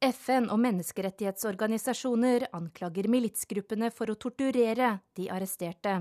FN 0.01 0.47
og 0.49 0.61
menneskerettighetsorganisasjoner 0.63 2.47
anklager 2.55 3.09
militsgruppene 3.11 3.91
for 3.93 4.09
å 4.09 4.17
torturere 4.17 4.95
de 5.19 5.27
arresterte. 5.29 5.99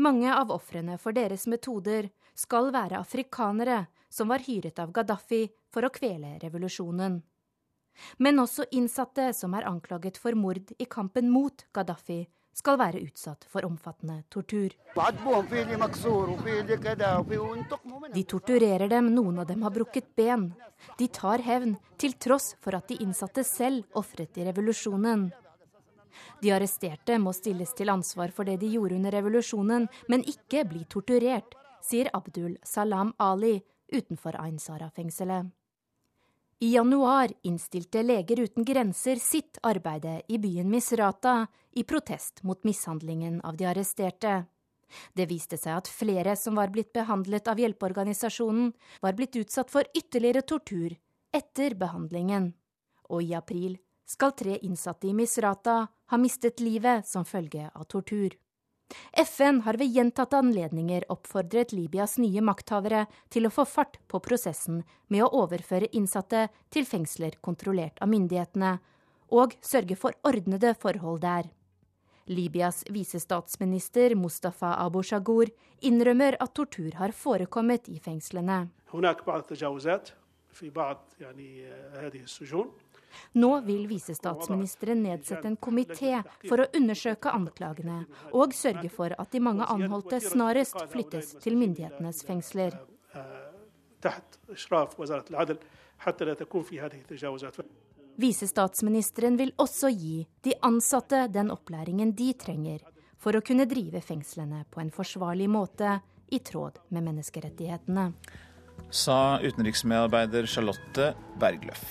Mange 0.00 0.32
av 0.32 0.48
ofrene 0.54 0.94
for 0.96 1.12
deres 1.12 1.42
metoder 1.50 2.06
skal 2.32 2.70
være 2.72 2.96
afrikanere 3.02 3.82
som 4.08 4.30
var 4.32 4.40
hyret 4.46 4.78
av 4.80 4.94
Gaddafi 4.96 5.42
for 5.68 5.84
å 5.84 5.90
kvele 5.92 6.38
revolusjonen. 6.40 7.18
Men 8.16 8.40
også 8.40 8.64
innsatte 8.72 9.26
som 9.36 9.52
er 9.58 9.68
anklaget 9.68 10.16
for 10.16 10.32
mord 10.38 10.72
i 10.80 10.86
kampen 10.88 11.28
mot 11.28 11.66
Gaddafi, 11.76 12.22
skal 12.56 12.78
være 12.80 13.02
utsatt 13.04 13.44
for 13.48 13.64
omfattende 13.68 14.22
tortur. 14.32 14.72
De 18.14 18.24
torturerer 18.32 18.88
dem, 18.88 19.12
noen 19.14 19.38
av 19.44 19.46
dem 19.52 19.68
har 19.68 19.76
brukket 19.76 20.10
ben. 20.16 20.48
De 20.98 21.08
tar 21.12 21.44
hevn, 21.44 21.76
til 22.00 22.16
tross 22.16 22.54
for 22.60 22.76
at 22.76 22.88
de 22.88 22.98
innsatte 23.04 23.44
selv 23.44 24.00
ofret 24.00 24.40
i 24.40 24.48
revolusjonen. 24.48 25.28
De 26.42 26.52
arresterte 26.54 27.18
må 27.18 27.32
stilles 27.36 27.72
til 27.76 27.92
ansvar 27.92 28.34
for 28.34 28.48
det 28.48 28.58
de 28.62 28.72
gjorde 28.74 28.98
under 28.98 29.14
revolusjonen, 29.14 29.88
men 30.08 30.26
ikke 30.28 30.64
bli 30.68 30.84
torturert, 30.90 31.56
sier 31.82 32.10
Abdul 32.14 32.58
Salam 32.64 33.14
Ali 33.18 33.58
utenfor 33.92 34.36
Ain 34.40 34.58
Sara-fengselet. 34.58 35.50
I 36.60 36.74
januar 36.74 37.32
innstilte 37.42 38.02
Leger 38.02 38.42
uten 38.44 38.66
grenser 38.68 39.16
sitt 39.16 39.56
arbeide 39.64 40.18
i 40.28 40.36
byen 40.38 40.68
Misrata 40.68 41.46
i 41.72 41.84
protest 41.88 42.42
mot 42.42 42.64
mishandlingen 42.68 43.40
av 43.40 43.56
de 43.56 43.64
arresterte. 43.70 44.42
Det 45.16 45.24
viste 45.30 45.56
seg 45.56 45.78
at 45.78 45.88
flere 45.88 46.34
som 46.36 46.58
var 46.58 46.68
blitt 46.74 46.92
behandlet 46.92 47.48
av 47.48 47.62
hjelpeorganisasjonen, 47.62 48.74
var 49.00 49.16
blitt 49.16 49.38
utsatt 49.40 49.70
for 49.72 49.88
ytterligere 49.96 50.42
tortur 50.42 50.96
etter 51.32 51.78
behandlingen. 51.80 52.52
Og 53.08 53.24
i 53.24 53.32
april 53.38 53.78
skal 54.10 54.32
tre 54.34 54.58
innsatte 54.66 55.06
i 55.06 55.14
Misrata 55.14 55.86
ha 56.10 56.18
mistet 56.18 56.60
livet 56.60 57.06
som 57.06 57.24
følge 57.24 57.70
av 57.74 57.84
tortur. 57.84 58.34
FN 59.14 59.60
har 59.62 59.76
ved 59.78 59.92
gjentatte 59.94 60.38
anledninger 60.42 61.04
oppfordret 61.14 61.70
Libyas 61.72 62.16
nye 62.18 62.42
makthavere 62.42 63.04
til 63.30 63.46
å 63.46 63.52
få 63.54 63.64
fart 63.70 64.00
på 64.10 64.18
prosessen 64.24 64.82
med 65.06 65.22
å 65.22 65.30
overføre 65.44 65.92
innsatte 65.94 66.48
til 66.74 66.88
fengsler 66.90 67.38
kontrollert 67.40 68.02
av 68.02 68.10
myndighetene, 68.10 68.78
og 69.30 69.54
sørge 69.62 69.94
for 69.94 70.18
ordnede 70.26 70.74
forhold 70.74 71.22
der. 71.22 71.46
Libyas 72.26 72.82
visestatsminister 72.90 74.16
Mustafa 74.18 74.74
Abu 74.82 75.04
Shagur 75.06 75.52
innrømmer 75.86 76.34
at 76.42 76.54
tortur 76.58 76.98
har 76.98 77.14
forekommet 77.14 77.86
i 77.88 78.02
fengslene. 78.02 78.64
Nå 83.34 83.50
vil 83.66 83.86
visestatsministeren 83.90 85.02
nedsette 85.04 85.48
en 85.50 85.56
komité 85.56 86.20
for 86.46 86.62
å 86.62 86.68
undersøke 86.76 87.32
anklagene 87.34 88.04
og 88.32 88.54
sørge 88.56 88.90
for 88.92 89.14
at 89.18 89.32
de 89.32 89.42
mange 89.44 89.66
anholdte 89.70 90.20
snarest 90.24 90.78
flyttes 90.92 91.36
til 91.42 91.58
myndighetenes 91.60 92.24
fengsler. 92.26 92.76
Visestatsministeren 98.20 99.36
vil 99.40 99.52
også 99.60 99.90
gi 99.94 100.16
de 100.44 100.54
ansatte 100.66 101.26
den 101.32 101.52
opplæringen 101.54 102.14
de 102.16 102.32
trenger 102.36 102.86
for 103.20 103.36
å 103.36 103.42
kunne 103.44 103.68
drive 103.68 104.00
fengslene 104.04 104.64
på 104.72 104.80
en 104.82 104.92
forsvarlig 104.94 105.48
måte 105.52 105.98
i 106.32 106.40
tråd 106.44 106.80
med 106.88 107.04
menneskerettighetene. 107.10 108.06
Sa 108.90 109.38
utenriksmedarbeider 109.44 110.48
Charlotte 110.48 111.12
Bergløff. 111.40 111.84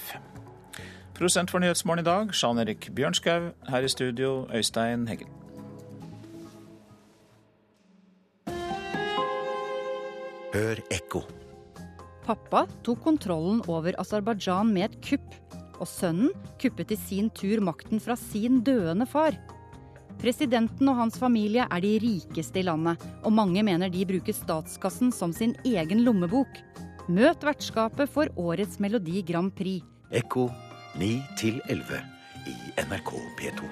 Produsent 1.19 1.51
for 1.51 1.59
Nyhetsmorgen 1.59 1.99
i 1.99 2.07
dag, 2.07 2.29
Jean 2.31 2.61
Erik 2.61 2.85
Bjørnskau. 2.95 3.49
Her 3.67 3.83
i 3.83 3.89
studio, 3.91 4.45
Øystein 4.55 5.01
Heggen. 5.09 5.27
Hør 10.53 10.79
ekko. 10.95 11.25
Pappa 12.23 12.61
tok 12.87 13.03
kontrollen 13.03 13.59
over 13.67 13.99
Aserbajdsjan 13.99 14.71
med 14.71 14.85
et 14.85 14.95
kupp, 15.09 15.35
og 15.81 15.91
sønnen 15.91 16.31
kuppet 16.63 16.95
i 16.95 16.99
sin 17.03 17.27
tur 17.35 17.65
makten 17.67 17.99
fra 17.99 18.15
sin 18.15 18.63
døende 18.63 19.03
far. 19.03 19.35
Presidenten 20.23 20.87
og 20.87 21.01
hans 21.01 21.19
familie 21.19 21.67
er 21.67 21.83
de 21.83 21.93
rikeste 21.99 22.63
i 22.63 22.67
landet, 22.69 22.95
og 23.27 23.35
mange 23.35 23.67
mener 23.67 23.91
de 23.91 24.07
bruker 24.07 24.39
statskassen 24.39 25.11
som 25.11 25.35
sin 25.35 25.57
egen 25.67 26.07
lommebok. 26.07 26.63
Møt 27.11 27.43
vertskapet 27.43 28.07
for 28.07 28.31
årets 28.39 28.79
Melodi 28.79 29.19
Grand 29.27 29.51
Prix. 29.59 29.83
Ekko 30.15 30.47
9 30.97 31.23
11 31.69 32.01
i 32.49 32.55
NRK 32.81 33.11
P2. 33.37 33.67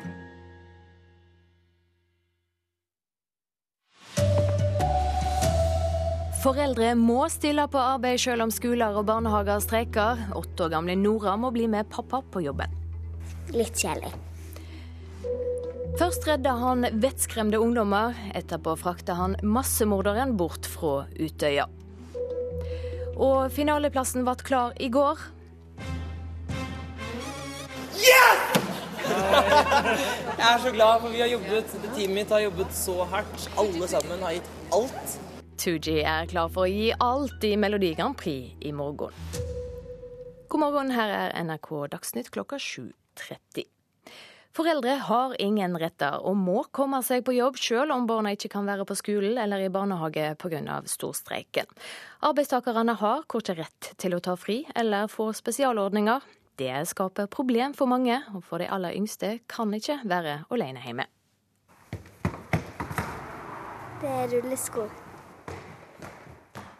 Foreldre 6.44 6.92
må 6.96 7.24
stille 7.34 7.66
på 7.68 7.80
arbeid 7.82 8.22
selv 8.22 8.46
om 8.46 8.52
skoler 8.54 8.94
og 8.96 9.08
barnehager 9.10 9.58
streiker. 9.66 10.22
Åtte 10.38 10.68
år 10.68 10.76
gamle 10.76 10.96
Nora 11.00 11.34
må 11.42 11.50
bli 11.52 11.66
med 11.68 11.90
pappa 11.90 12.22
på 12.22 12.44
jobben. 12.46 12.76
Litt 13.56 13.74
kjedelig. 13.82 14.14
Først 15.98 16.28
redda 16.30 16.54
han 16.62 16.86
vettskremte 17.02 17.58
ungdommer. 17.58 18.14
Etterpå 18.38 18.76
frakta 18.78 19.18
han 19.18 19.34
massemorderen 19.42 20.36
bort 20.38 20.70
fra 20.70 21.08
Utøya. 21.18 21.66
Og 23.18 23.50
finaleplassen 23.50 24.28
ble 24.28 24.38
klar 24.46 24.78
i 24.78 24.92
går. 24.94 25.18
Jeg 30.38 30.54
er 30.54 30.60
så 30.62 30.72
glad, 30.72 31.02
for 31.02 31.14
vi 31.14 31.22
har 31.24 31.30
jobbet, 31.32 31.72
teamet 31.96 32.16
mitt 32.16 32.34
har 32.34 32.44
jobbet 32.44 32.76
så 32.76 33.06
hardt. 33.12 33.48
Alle 33.58 33.88
sammen 33.90 34.26
har 34.26 34.38
gitt 34.38 34.50
alt. 34.76 35.18
Tooji 35.58 36.04
er 36.06 36.30
klar 36.30 36.52
for 36.54 36.68
å 36.68 36.70
gi 36.70 36.92
alt 37.02 37.44
i 37.48 37.56
Melodi 37.58 37.96
Grand 37.98 38.18
Prix 38.20 38.54
i 38.62 38.74
morgen. 38.76 39.16
God 40.48 40.62
morgen, 40.62 40.94
her 40.94 41.12
er 41.12 41.34
NRK 41.48 41.72
Dagsnytt 41.96 42.30
klokka 42.32 42.60
7.30. 42.62 43.66
Foreldre 44.58 44.96
har 45.06 45.36
ingen 45.42 45.76
retter 45.78 46.16
og 46.26 46.38
må 46.40 46.64
komme 46.74 46.98
seg 47.06 47.22
på 47.26 47.36
jobb 47.36 47.60
selv 47.62 47.94
om 47.94 48.08
barna 48.10 48.32
ikke 48.34 48.50
kan 48.56 48.66
være 48.66 48.88
på 48.90 48.96
skolen 48.98 49.38
eller 49.38 49.62
i 49.62 49.70
barnehage 49.74 50.32
pga. 50.42 50.80
storstreiken. 50.90 51.70
Arbeidstakerne 52.26 52.96
har 52.98 53.28
kort 53.30 53.52
rett 53.54 53.92
til 54.02 54.18
å 54.18 54.22
ta 54.24 54.34
fri 54.40 54.64
eller 54.74 55.12
få 55.14 55.30
spesialordninger. 55.38 56.26
Det 56.58 56.74
skaper 56.90 57.28
problem 57.30 57.74
for 57.78 57.86
mange, 57.86 58.18
og 58.34 58.42
for 58.44 58.58
de 58.58 58.70
aller 58.74 58.96
yngste 58.98 59.36
kan 59.50 59.74
ikke 59.78 60.00
være 60.10 60.40
alene 60.50 60.82
hjemme. 60.82 61.06
Det 64.02 64.10
er 64.10 64.32
rullesko. 64.32 64.88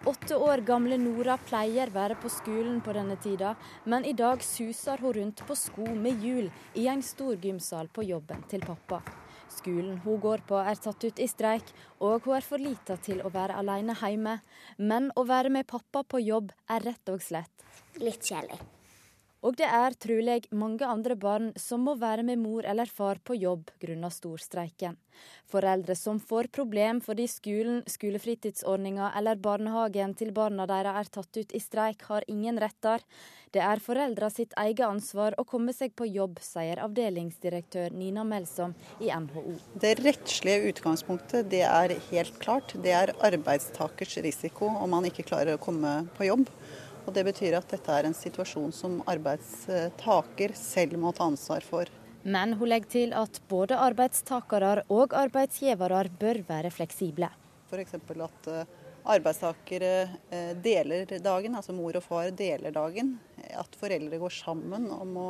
Åtte 0.08 0.38
år 0.40 0.62
gamle 0.64 0.98
Nora 0.98 1.36
pleier 1.38 1.92
være 1.94 2.16
på 2.18 2.30
skolen 2.32 2.80
på 2.82 2.94
denne 2.96 3.18
tida, 3.22 3.52
men 3.86 4.06
i 4.08 4.14
dag 4.18 4.42
suser 4.46 5.02
hun 5.04 5.14
rundt 5.18 5.44
på 5.46 5.58
sko 5.58 5.86
med 5.94 6.24
hjul 6.24 6.48
i 6.80 6.88
en 6.88 7.04
stor 7.04 7.36
gymsal 7.44 7.90
på 7.94 8.06
jobben 8.08 8.46
til 8.50 8.64
pappa. 8.66 9.02
Skolen 9.52 10.00
hun 10.06 10.22
går 10.24 10.46
på 10.48 10.62
er 10.62 10.80
tatt 10.80 11.04
ut 11.04 11.20
i 11.20 11.28
streik, 11.28 11.70
og 12.00 12.26
hun 12.26 12.38
er 12.38 12.48
for 12.48 12.62
lita 12.62 12.98
til 12.98 13.22
å 13.22 13.34
være 13.34 13.60
alene 13.60 13.98
hjemme. 14.00 14.40
Men 14.78 15.12
å 15.16 15.28
være 15.28 15.52
med 15.54 15.68
pappa 15.68 16.06
på 16.08 16.24
jobb 16.24 16.50
er 16.70 16.88
rett 16.88 17.14
og 17.14 17.22
slett. 17.22 17.68
Litt 18.00 18.26
kjedelig. 18.26 18.77
Og 19.48 19.56
det 19.56 19.68
er 19.72 19.96
trolig 19.96 20.42
mange 20.52 20.84
andre 20.84 21.16
barn 21.16 21.54
som 21.56 21.86
må 21.88 21.94
være 21.96 22.26
med 22.28 22.42
mor 22.42 22.66
eller 22.68 22.90
far 22.92 23.22
på 23.24 23.38
jobb 23.40 23.70
grunnet 23.80 24.12
storstreiken. 24.12 24.98
Foreldre 25.48 25.96
som 25.96 26.20
får 26.20 26.50
problem 26.52 27.00
fordi 27.06 27.30
skolen, 27.32 27.80
skolefritidsordninga 27.88 29.14
eller 29.16 29.40
barnehagen 29.40 30.18
til 30.20 30.34
barna 30.36 30.68
deres 30.68 31.00
er 31.00 31.12
tatt 31.16 31.40
ut 31.40 31.56
i 31.56 31.62
streik, 31.64 32.04
har 32.10 32.28
ingen 32.28 32.60
retter. 32.60 33.06
Det 33.56 33.62
er 33.64 33.80
foreldra 33.80 34.28
sitt 34.30 34.52
eget 34.60 34.84
ansvar 34.84 35.38
å 35.40 35.46
komme 35.48 35.72
seg 35.74 35.96
på 35.96 36.10
jobb, 36.12 36.42
sier 36.44 36.82
avdelingsdirektør 36.84 37.96
Nina 37.96 38.26
Melsom 38.28 38.76
i 39.00 39.08
NHO. 39.08 39.56
Det 39.80 39.94
rettslige 40.02 40.74
utgangspunktet 40.74 41.48
det 41.54 41.64
er 41.70 41.96
helt 42.12 42.36
klart. 42.44 42.76
Det 42.84 42.92
er 42.92 43.16
arbeidstakers 43.24 44.20
risiko 44.28 44.68
om 44.76 44.92
man 44.92 45.08
ikke 45.08 45.26
klarer 45.32 45.56
å 45.56 45.64
komme 45.64 46.02
på 46.20 46.28
jobb. 46.28 46.52
Og 47.08 47.14
Det 47.16 47.24
betyr 47.24 47.56
at 47.56 47.70
dette 47.72 47.94
er 47.94 48.10
en 48.10 48.16
situasjon 48.16 48.74
som 48.76 48.98
arbeidstaker 49.08 50.54
selv 50.60 50.98
må 51.00 51.14
ta 51.16 51.24
ansvar 51.30 51.64
for. 51.64 51.88
Men 52.28 52.58
hun 52.60 52.68
legger 52.68 52.92
til 52.92 53.14
at 53.16 53.40
både 53.48 53.78
arbeidstakere 53.80 54.82
og 54.92 55.16
arbeidsgivere 55.16 56.04
bør 56.20 56.42
være 56.50 56.72
fleksible. 56.76 57.30
F.eks. 57.72 57.96
at 57.96 58.50
arbeidstakere 59.08 59.94
deler 60.60 61.08
dagen, 61.24 61.56
altså 61.56 61.76
mor 61.76 61.96
og 61.96 62.04
far 62.04 62.32
deler 62.36 62.76
dagen. 62.76 63.16
at 63.56 63.76
foreldre 63.80 64.20
går 64.20 64.34
sammen 64.34 64.90
om 64.92 65.16
å 65.18 65.28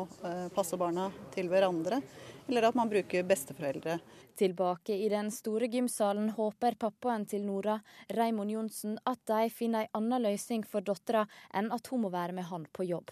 passe 0.55 0.77
barna 0.77 1.11
til 1.35 1.47
hverandre, 1.51 2.01
eller 2.47 2.69
at 2.69 2.75
man 2.75 2.89
bruker 2.89 3.23
besteforeldre. 3.27 3.99
Tilbake 4.37 4.95
i 4.95 5.09
den 5.09 5.31
store 5.31 5.67
gymsalen 5.71 6.29
håper 6.37 6.77
pappaen 6.79 7.25
til 7.29 7.45
Nora, 7.45 7.79
Raymond 8.13 8.51
Johnsen, 8.51 8.97
at 9.05 9.23
de 9.29 9.49
finner 9.53 9.87
en 9.87 10.01
annen 10.01 10.27
løsning 10.29 10.65
for 10.65 10.85
dattera 10.85 11.25
enn 11.53 11.71
at 11.75 11.87
hun 11.91 12.05
må 12.05 12.11
være 12.13 12.35
med 12.37 12.49
han 12.51 12.67
på 12.71 12.87
jobb. 12.87 13.11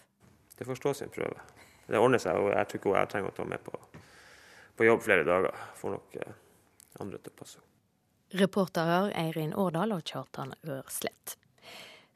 Det 0.56 0.64
får 0.64 0.80
stå 0.80 0.94
sin 0.94 1.12
prøve. 1.12 1.40
Det 1.86 1.98
ordner 1.98 2.22
seg, 2.22 2.38
og 2.40 2.50
jeg 2.50 2.68
tror 2.68 2.80
ikke 2.80 2.98
jeg 2.98 3.12
trenger 3.12 3.32
å 3.32 3.36
ta 3.36 3.46
med 3.46 3.62
på, 3.62 3.78
på 4.76 4.88
jobb 4.88 5.02
flere 5.04 5.26
dager. 5.26 5.64
Får 5.78 5.96
nok 5.98 6.20
eh, 6.22 6.38
andre 7.02 7.20
til 7.22 7.34
å 7.34 7.40
passe. 7.42 7.64
Reporterer 8.36 9.12
Eirin 9.14 9.54
Årdal 9.54 9.94
og 9.94 10.02
Kjartan 10.02 10.56
Rørslett. 10.66 11.36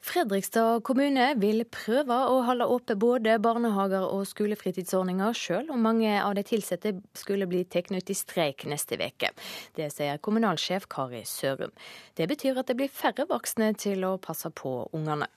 Fredrikstad 0.01 0.81
kommune 0.81 1.27
vil 1.37 1.61
prøve 1.69 2.15
å 2.33 2.39
holde 2.47 2.65
åpne 2.73 2.95
både 2.97 3.35
barnehager 3.43 4.07
og 4.07 4.23
skolefritidsordninger, 4.25 5.35
selv 5.37 5.75
om 5.75 5.83
mange 5.85 6.15
av 6.17 6.33
de 6.33 6.43
ansatte 6.57 6.95
skulle 7.13 7.45
bli 7.45 7.61
tatt 7.69 7.93
ut 7.93 8.09
i 8.09 8.17
streik 8.17 8.65
neste 8.65 8.97
uke. 8.97 9.29
Det 9.77 9.91
sier 9.93 10.17
kommunalsjef 10.17 10.89
Kari 10.89 11.21
Sørum. 11.29 11.69
Det 12.17 12.25
betyr 12.33 12.57
at 12.57 12.71
det 12.71 12.79
blir 12.81 12.89
færre 12.89 13.27
voksne 13.29 13.75
til 13.77 14.01
å 14.09 14.17
passe 14.17 14.49
på 14.49 14.89
ungene. 14.89 15.29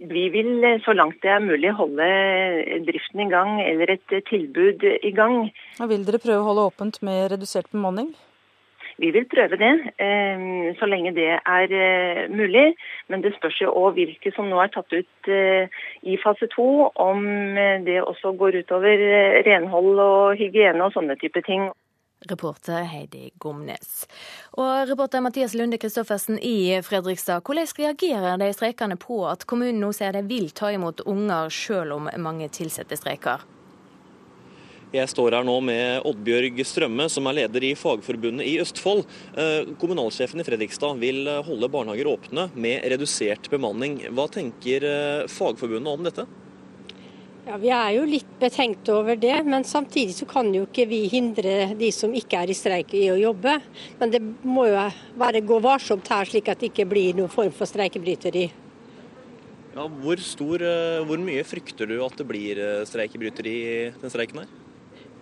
Vi 0.00 0.24
vil 0.34 0.64
så 0.82 0.96
langt 0.96 1.20
det 1.22 1.30
er 1.30 1.44
mulig 1.44 1.76
holde 1.76 2.08
driften 2.88 3.26
i 3.26 3.30
gang 3.30 3.60
eller 3.60 3.92
et 3.92 4.18
tilbud 4.32 4.88
i 4.88 5.12
gang. 5.14 5.52
Vil 5.78 6.08
dere 6.08 6.18
prøve 6.22 6.40
å 6.40 6.48
holde 6.48 6.68
åpent 6.72 7.02
med 7.04 7.28
redusert 7.36 7.68
bemanning? 7.70 8.14
Vi 8.98 9.10
vil 9.10 9.28
prøve 9.28 9.56
det, 9.56 9.72
eh, 9.98 10.42
så 10.78 10.86
lenge 10.86 11.14
det 11.16 11.28
er 11.38 11.72
eh, 11.72 12.30
mulig. 12.30 12.74
Men 13.08 13.22
det 13.22 13.34
spørs 13.36 13.60
jo 13.62 13.72
òg 13.72 13.96
hvilke 13.96 14.32
som 14.36 14.50
nå 14.50 14.60
er 14.62 14.72
tatt 14.74 14.92
ut 14.92 15.30
eh, 15.30 15.68
i 16.02 16.18
fase 16.22 16.48
to. 16.52 16.90
Om 16.94 17.24
det 17.86 18.02
også 18.02 18.34
går 18.38 18.62
utover 18.62 18.98
renhold 19.46 19.98
og 19.98 20.36
hygiene 20.40 20.84
og 20.84 20.92
sånne 20.96 21.16
type 21.20 21.42
ting. 21.46 21.70
Reporter 22.30 22.84
Heidi 22.86 23.32
Gomnes. 23.42 24.04
Og 24.54 24.90
reporter 24.90 25.20
Mathias 25.24 25.56
Lunde 25.58 25.78
Kristoffersen 25.82 26.38
i 26.38 26.78
Fredrikstad. 26.86 27.42
Hvordan 27.42 27.66
reagerer 27.78 28.36
de 28.38 28.52
streikende 28.54 28.96
på 28.96 29.24
at 29.26 29.46
kommunen 29.50 29.80
nå 29.82 29.90
sier 29.96 30.14
de 30.14 30.22
vil 30.28 30.52
ta 30.54 30.70
imot 30.70 31.02
unger, 31.06 31.50
selv 31.50 31.98
om 31.98 32.08
mange 32.22 32.48
tilsatte 32.54 32.96
streiker? 33.00 33.42
Jeg 34.92 35.08
står 35.08 35.32
her 35.32 35.44
nå 35.48 35.54
med 35.64 36.04
Oddbjørg 36.04 36.58
Strømme, 36.68 37.06
som 37.08 37.24
er 37.30 37.38
leder 37.38 37.64
i 37.64 37.70
Fagforbundet 37.80 38.44
i 38.44 38.58
Østfold. 38.60 39.06
Eh, 39.40 39.70
kommunalsjefen 39.80 40.42
i 40.42 40.44
Fredrikstad 40.44 40.98
vil 41.00 41.22
eh, 41.32 41.38
holde 41.46 41.70
barnehager 41.72 42.10
åpne 42.10 42.50
med 42.52 42.84
redusert 42.92 43.48
bemanning. 43.48 44.02
Hva 44.12 44.26
tenker 44.28 44.84
eh, 44.84 45.22
Fagforbundet 45.32 45.88
om 45.88 46.04
dette? 46.04 46.26
Ja, 47.46 47.56
Vi 47.56 47.72
er 47.72 47.88
jo 47.96 48.04
litt 48.04 48.36
betenkt 48.36 48.90
over 48.92 49.16
det, 49.16 49.38
men 49.48 49.64
samtidig 49.64 50.12
så 50.18 50.28
kan 50.28 50.52
jo 50.52 50.66
ikke 50.68 50.84
vi 50.90 51.06
hindre 51.08 51.72
de 51.72 51.88
som 51.96 52.12
ikke 52.12 52.42
er 52.44 52.52
i 52.52 52.56
streik 52.58 52.92
i 52.92 53.06
å 53.14 53.16
jobbe. 53.16 53.56
Men 53.96 54.12
det 54.12 54.20
må 54.44 54.68
jo 54.68 54.88
være 55.22 55.40
gå 55.40 55.56
varsomt 55.64 56.10
her, 56.12 56.28
slik 56.28 56.52
at 56.52 56.60
det 56.60 56.68
ikke 56.68 56.90
blir 56.92 57.16
noen 57.16 57.32
form 57.32 57.54
for 57.56 57.70
streikebryteri. 57.70 58.50
Ja, 59.72 59.88
hvor, 59.88 60.20
stor, 60.20 60.60
hvor 61.08 61.24
mye 61.24 61.48
frykter 61.48 61.88
du 61.88 61.96
at 62.04 62.20
det 62.20 62.28
blir 62.28 62.60
streikebryteri 62.84 63.56
i 63.56 63.78
den 63.96 64.12
streiken 64.12 64.44
her? 64.44 64.58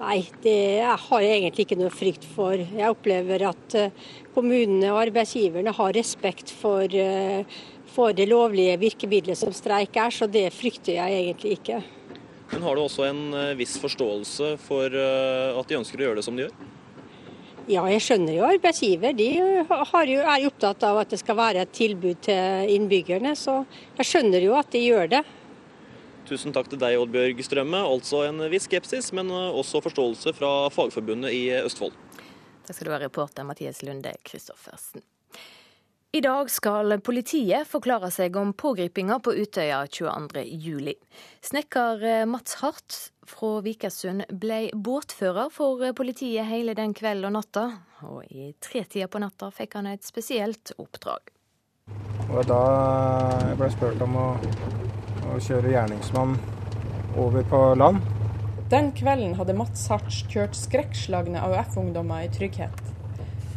Nei, 0.01 0.23
det 0.41 0.81
har 0.81 1.21
jeg 1.21 1.43
egentlig 1.43 1.67
ikke 1.67 1.77
noe 1.77 1.93
frykt 1.93 2.25
for. 2.33 2.57
Jeg 2.57 2.89
opplever 2.89 3.43
at 3.51 3.75
eh, 3.77 4.07
kommunene 4.33 4.95
og 4.95 5.03
arbeidsgiverne 5.03 5.75
har 5.77 5.93
respekt 5.93 6.53
for, 6.57 6.89
eh, 6.89 7.45
for 7.93 8.17
det 8.17 8.31
lovlige 8.31 8.79
virkemidlet 8.81 9.37
som 9.37 9.53
streik 9.53 9.99
er, 10.01 10.15
så 10.15 10.25
det 10.25 10.47
frykter 10.57 10.97
jeg 10.97 11.19
egentlig 11.19 11.59
ikke. 11.59 11.83
Men 12.55 12.65
har 12.65 12.79
du 12.79 12.87
også 12.87 13.05
en 13.11 13.21
eh, 13.43 13.57
viss 13.61 13.77
forståelse 13.83 14.55
for 14.65 14.89
at 14.89 15.69
de 15.69 15.81
ønsker 15.83 16.01
å 16.01 16.09
gjøre 16.09 16.23
det 16.23 16.25
som 16.27 16.39
de 16.39 16.47
gjør? 16.47 16.57
Ja, 17.71 17.85
jeg 17.93 18.01
skjønner 18.03 18.35
jo 18.35 18.47
arbeidsgiver. 18.49 19.13
De 19.15 19.27
jo, 19.37 19.45
er 19.69 20.15
jo 20.17 20.49
opptatt 20.49 20.89
av 20.89 21.03
at 21.03 21.13
det 21.13 21.21
skal 21.21 21.37
være 21.39 21.67
et 21.67 21.77
tilbud 21.77 22.25
til 22.25 22.73
innbyggerne. 22.73 23.37
Så 23.37 23.61
jeg 24.01 24.09
skjønner 24.09 24.49
jo 24.49 24.57
at 24.59 24.73
de 24.73 24.81
gjør 24.81 25.13
det. 25.13 25.21
Tusen 26.31 26.53
takk 26.55 26.69
til 26.71 26.79
deg, 26.79 26.95
Oddbjørg 27.01 27.41
Strømme. 27.43 27.81
Altså 27.91 28.21
en 28.29 28.45
viss 28.53 28.69
skepsis, 28.69 29.09
men 29.17 29.33
eh, 29.35 29.49
også 29.51 29.81
forståelse 29.83 30.31
fra 30.37 30.69
Fagforbundet 30.71 31.35
i 31.35 31.49
Østfold. 31.59 31.97
Takk 32.69 32.77
skal 32.77 32.87
du 32.87 32.93
ha, 32.95 33.01
reporter 33.03 33.47
Mathias 33.49 33.83
Lunde 33.83 34.13
Christoffersen. 34.29 35.03
I 36.15 36.21
dag 36.23 36.51
skal 36.51 36.97
politiet 37.07 37.67
forklare 37.71 38.09
seg 38.15 38.35
om 38.39 38.53
pågripinga 38.59 39.21
på 39.23 39.35
Utøya 39.43 39.81
22.07. 39.91 40.93
Snekker 41.51 42.07
eh, 42.07 42.23
Mats 42.31 42.61
Hart 42.63 43.01
fra 43.31 43.51
Vikersund 43.67 44.29
ble 44.31 44.61
båtfører 44.75 45.51
for 45.55 45.83
politiet 45.99 46.47
hele 46.47 46.77
den 46.79 46.95
kvelden 46.95 47.33
og 47.33 47.41
natta, 47.41 47.67
og 48.07 48.23
i 48.31 48.53
tretida 48.63 49.11
på 49.11 49.23
natta 49.23 49.51
fikk 49.55 49.75
han 49.81 49.91
et 49.91 50.07
spesielt 50.07 50.77
oppdrag. 50.79 51.35
Og 52.31 52.47
da 52.47 52.63
jeg 53.49 53.59
ble 53.59 53.73
spurt 53.75 54.07
om 54.07 54.19
å 54.19 54.27
og 55.29 55.43
kjøre 55.45 55.75
gjerningsmann 55.75 56.37
over 57.21 57.45
på 57.51 57.61
land. 57.79 58.01
Den 58.71 58.93
kvelden 58.95 59.35
hadde 59.35 59.57
Mats 59.59 59.89
Hartz 59.91 60.23
kjørt 60.31 60.55
skrekkslagne 60.55 61.43
AUF-ungdommer 61.43 62.27
i 62.27 62.31
trygghet. 62.33 62.85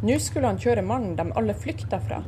Nå 0.04 0.18
skulle 0.20 0.50
han 0.50 0.60
kjøre 0.60 0.84
mannen 0.84 1.14
de 1.16 1.28
alle 1.38 1.54
flykta 1.56 2.00
fra. 2.02 2.24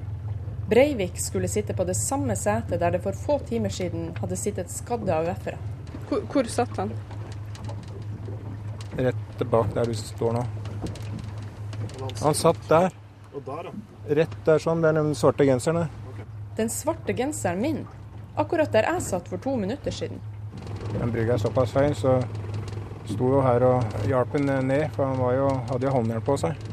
Breivik 0.69 1.17
skulle 1.21 1.49
sitte 1.51 1.73
på 1.77 1.83
det 1.85 1.97
samme 1.97 2.37
setet 2.39 2.79
der 2.81 2.95
det 2.95 3.01
for 3.03 3.17
få 3.17 3.39
timer 3.49 3.73
siden 3.73 4.11
hadde 4.21 4.37
sittet 4.39 4.71
skadde 4.73 5.13
AUF-ere. 5.13 5.57
Hvor, 6.09 6.21
hvor 6.31 6.49
satt 6.49 6.77
han? 6.77 6.93
Rett 8.97 9.43
bak 9.51 9.73
der 9.75 9.89
du 9.89 9.97
står 9.97 10.37
nå. 10.37 10.45
Han 12.21 12.37
satt 12.37 12.61
der. 12.69 12.93
Rett 14.07 14.35
der 14.45 14.61
sånn, 14.61 14.81
det 14.85 14.93
er 14.93 15.01
den 15.01 15.13
svarte 15.17 15.45
genseren 15.47 15.83
der. 15.83 16.25
Den 16.55 16.69
svarte 16.71 17.13
genseren 17.17 17.61
min? 17.61 17.81
Akkurat 18.35 18.71
der 18.71 18.89
jeg 18.89 19.01
satt 19.01 19.27
for 19.31 19.41
to 19.41 19.55
minutter 19.59 19.91
siden. 19.91 20.21
Den 20.95 21.11
brygga 21.11 21.35
er 21.35 21.43
såpass 21.43 21.73
høy, 21.75 21.91
så 21.97 22.19
sto 23.09 23.33
jo 23.35 23.41
her 23.45 23.63
og 23.67 24.07
hjalp 24.09 24.37
han 24.37 24.53
ned, 24.67 24.87
for 24.95 25.11
han 25.11 25.37
jo, 25.37 25.49
hadde 25.71 25.87
jo 25.87 25.93
håndjern 25.97 26.25
på 26.25 26.37
seg. 26.41 26.71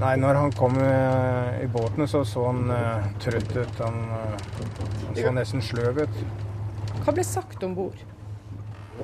Nei, 0.00 0.14
når 0.16 0.38
han 0.38 0.54
kom 0.56 0.78
i 0.80 1.66
båten, 1.68 2.06
så 2.08 2.22
så 2.24 2.46
han 2.46 2.70
uh, 2.72 3.10
trøtt 3.20 3.50
ut. 3.52 3.82
Han, 3.84 3.98
uh, 4.08 4.54
han, 5.02 5.18
så 5.18 5.32
nesten 5.36 5.64
sløv 5.64 6.00
ut. 6.06 6.22
Hva 7.04 7.12
ble 7.12 7.24
sagt 7.26 7.66
om 7.66 7.74
bord? 7.76 8.00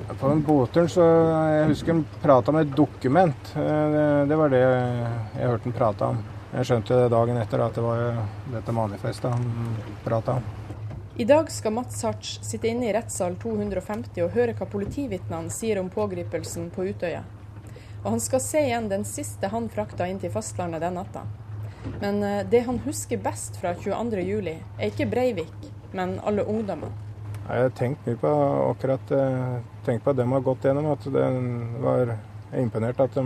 På 0.07 0.29
den 0.29 0.41
båtturen 0.45 0.89
så 0.89 1.03
Jeg 1.49 1.69
husker 1.71 1.93
han 1.93 2.03
prata 2.21 2.51
om 2.53 2.59
et 2.61 2.73
dokument. 2.77 3.53
Det, 3.53 4.07
det, 4.29 4.37
var 4.37 4.53
det 4.53 4.61
jeg 4.63 5.49
hørte 5.51 5.69
han 5.69 5.77
prata 5.77 6.09
om. 6.13 6.23
Jeg 6.53 6.69
skjønte 6.69 6.99
dagen 7.13 7.37
etter 7.41 7.65
at 7.65 7.77
det 7.77 7.85
var 7.85 8.21
dette 8.53 8.73
manifestet 8.73 9.33
han 9.33 9.77
prata 10.05 10.39
om. 10.39 10.76
I 11.19 11.25
dag 11.25 11.51
skal 11.51 11.73
Mats 11.73 12.03
Hartz 12.03 12.39
sitte 12.45 12.67
inne 12.67 12.85
i 12.85 12.91
rettssal 12.93 13.35
250 13.41 14.21
og 14.21 14.35
høre 14.35 14.53
hva 14.53 14.67
politivitnene 14.69 15.49
sier 15.49 15.79
om 15.81 15.87
pågripelsen 15.89 16.67
på 16.75 16.85
Utøya. 16.91 17.23
Og 18.03 18.11
han 18.11 18.21
skal 18.21 18.43
se 18.45 18.61
igjen 18.67 18.85
den 18.91 19.05
siste 19.09 19.49
han 19.49 19.65
frakta 19.73 20.05
inn 20.05 20.19
til 20.21 20.29
fastlandet 20.35 20.85
den 20.85 20.93
natta. 20.99 21.23
Men 22.03 22.21
eh, 22.21 22.43
det 22.45 22.61
han 22.69 22.77
husker 22.85 23.17
best 23.17 23.57
fra 23.57 23.73
22.07, 23.73 24.51
er 24.77 24.85
ikke 24.91 25.09
Breivik, 25.09 25.67
men 25.97 26.19
alle 26.21 26.45
ungdommene. 26.45 26.93
Jeg 27.47 27.65
har 27.65 27.75
tenkt 27.81 28.05
mye 28.05 28.21
på 28.21 28.37
akkurat 28.67 29.17
eh, 29.17 29.59
tenkt 29.89 30.05
på 30.05 30.13
at 30.13 30.21
de 30.21 30.29
har 30.35 30.47
gått 30.51 30.69
gjennom. 30.69 30.93
At 30.93 31.11
det 31.17 31.27
var 31.81 32.13
imponert 32.61 33.01
at 33.01 33.17
de 33.17 33.25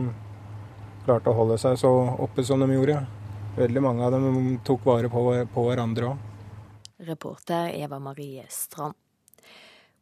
klarte 1.04 1.36
å 1.36 1.40
holde 1.44 1.60
seg 1.60 1.76
så 1.84 1.92
oppe 2.24 2.48
som 2.48 2.64
de 2.64 2.72
gjorde. 2.72 3.02
Veldig 3.60 3.84
mange 3.84 4.08
av 4.08 4.16
dem 4.16 4.60
tok 4.64 4.88
vare 4.88 5.12
på, 5.12 5.28
på 5.52 5.68
hverandre 5.68 6.14
òg. 6.16 6.28
Reporter 7.08 7.72
Eva 7.76 8.00
Marie 8.00 8.46
Strand. 8.50 8.96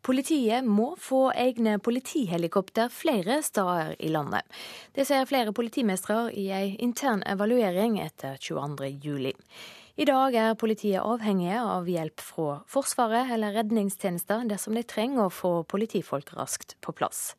Politiet 0.01 0.63
må 0.63 0.93
få 0.99 1.25
egne 1.35 1.75
politihelikopter 1.83 2.87
flere 2.93 3.41
steder 3.43 3.97
i 3.99 4.11
landet. 4.13 4.45
Det 4.95 5.03
sier 5.07 5.27
flere 5.27 5.51
politimestre 5.55 6.29
i 6.31 6.47
ei 6.55 6.77
intern 6.79 7.23
evaluering 7.27 7.99
etter 7.99 8.39
22.07. 8.39 9.33
I 9.99 10.07
dag 10.07 10.37
er 10.39 10.55
politiet 10.55 11.03
avhengige 11.03 11.59
av 11.59 11.89
hjelp 11.91 12.23
fra 12.23 12.61
Forsvaret 12.71 13.33
eller 13.35 13.57
redningstjenester 13.59 14.47
dersom 14.47 14.79
de 14.79 14.85
trenger 14.87 15.25
å 15.25 15.33
få 15.33 15.51
politifolk 15.67 16.31
raskt 16.37 16.77
på 16.79 16.95
plass. 16.95 17.35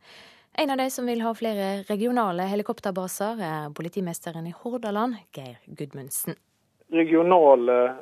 En 0.53 0.69
av 0.75 0.77
de 0.77 0.91
som 0.93 1.09
vil 1.09 1.25
ha 1.25 1.33
flere 1.33 1.71
regionale 1.89 2.45
helikopterbaser, 2.51 3.41
er 3.41 3.73
politimesteren 3.73 4.51
i 4.51 4.55
Hordaland, 4.61 5.17
Geir 5.33 5.57
Gudmundsen 5.65 6.37
regionale 6.91 7.97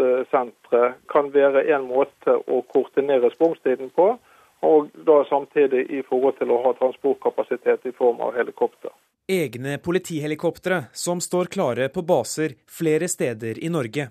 beredskapssentre 0.00 0.94
kan 1.08 1.30
være 1.32 1.66
en 1.74 1.86
måte 1.88 2.36
å 2.46 2.62
korte 2.72 3.02
ned 3.02 3.22
responstiden 3.24 3.90
på. 3.94 4.16
Og 4.62 4.90
da 5.06 5.22
samtidig 5.24 5.86
i 5.88 6.02
forhold 6.04 6.36
til 6.38 6.50
å 6.52 6.58
ha 6.66 6.74
transportkapasitet 6.76 7.86
i 7.88 7.92
form 7.96 8.20
av 8.20 8.34
helikopter. 8.36 8.90
Egne 9.30 9.78
politihelikoptre 9.78 10.90
som 10.92 11.20
står 11.20 11.48
klare 11.54 11.88
på 11.88 12.02
baser 12.02 12.58
flere 12.68 13.08
steder 13.08 13.62
i 13.64 13.70
Norge. 13.72 14.10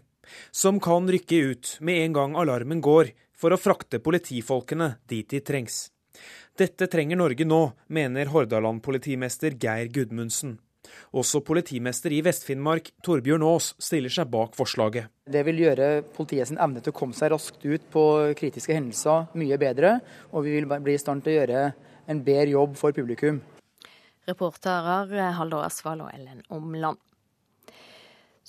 Som 0.52 0.80
kan 0.80 1.10
rykke 1.10 1.36
ut 1.52 1.78
med 1.82 2.06
en 2.06 2.14
gang 2.14 2.36
alarmen 2.36 2.82
går, 2.82 3.12
for 3.40 3.54
å 3.54 3.62
frakte 3.62 4.02
politifolkene 4.04 4.96
dit 5.08 5.30
de 5.30 5.40
trengs. 5.40 5.90
Dette 6.58 6.90
trenger 6.92 7.16
Norge 7.20 7.46
nå, 7.46 7.62
mener 7.88 8.32
Hordaland 8.34 8.82
politimester 8.84 9.54
Geir 9.56 9.88
Gudmundsen. 9.94 10.58
Også 11.16 11.42
politimester 11.46 12.14
i 12.14 12.22
Vest-Finnmark, 12.26 12.92
Torbjørn 13.06 13.46
Aas, 13.48 13.74
stiller 13.82 14.14
seg 14.14 14.30
bak 14.32 14.56
forslaget. 14.58 15.10
Det 15.30 15.44
vil 15.48 15.62
gjøre 15.66 15.90
politiet 16.16 16.50
sin 16.50 16.62
evne 16.62 16.84
til 16.84 16.94
å 16.94 17.00
komme 17.00 17.18
seg 17.18 17.34
raskt 17.34 17.66
ut 17.66 17.90
på 17.94 18.06
kritiske 18.40 18.76
hendelser 18.76 19.30
mye 19.40 19.60
bedre, 19.62 19.98
og 20.34 20.46
vi 20.48 20.58
vil 20.58 20.70
bli 20.70 20.98
i 20.98 21.02
stand 21.02 21.26
til 21.26 21.36
å 21.36 21.40
gjøre 21.42 21.68
en 22.10 22.24
bedre 22.26 22.54
jobb 22.56 22.80
for 22.80 22.96
publikum. 22.96 23.42
Reporterer 24.30 25.34
Haldor 25.38 25.66
Asvald 25.66 26.06
og 26.06 26.12
Ellen 26.14 26.44
Omland. 26.54 27.02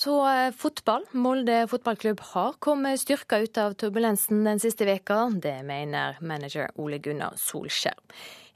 Så 0.01 0.15
eh, 0.33 0.51
fotball. 0.57 1.03
Molde 1.13 1.67
fotballklubb 1.69 2.21
har 2.33 2.55
kommet 2.59 3.01
styrka 3.03 3.39
ut 3.39 3.59
av 3.61 3.75
turbulensen 3.77 4.45
den 4.45 4.61
siste 4.63 4.87
veka. 4.89 5.27
Det 5.43 5.59
mener 5.69 6.17
manager 6.25 6.71
Ole 6.81 6.97
Gunnar 7.05 7.37
Solskjær. 7.37 7.99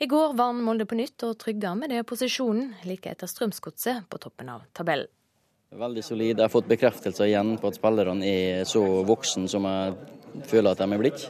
I 0.00 0.08
går 0.08 0.32
vant 0.38 0.64
Molde 0.64 0.86
på 0.88 0.96
nytt 0.96 1.20
og 1.28 1.36
trygga 1.42 1.74
med 1.76 1.92
det 1.92 2.00
posisjonen, 2.08 2.72
like 2.88 3.12
etter 3.12 3.28
Strømsgodset 3.28 4.08
på 4.08 4.22
toppen 4.22 4.48
av 4.54 4.64
tabellen. 4.72 5.10
Veldig 5.74 6.04
solid. 6.06 6.38
Jeg 6.38 6.46
har 6.46 6.54
fått 6.54 6.70
bekreftelser 6.70 7.28
igjen 7.28 7.58
på 7.60 7.68
at 7.68 7.76
spillerne 7.76 8.24
er 8.24 8.64
så 8.70 8.80
voksen 9.04 9.44
som 9.50 9.68
jeg 9.68 9.98
føler 10.48 10.74
at 10.74 10.82
de 10.82 10.88
er 10.92 11.00
blitt. 11.00 11.24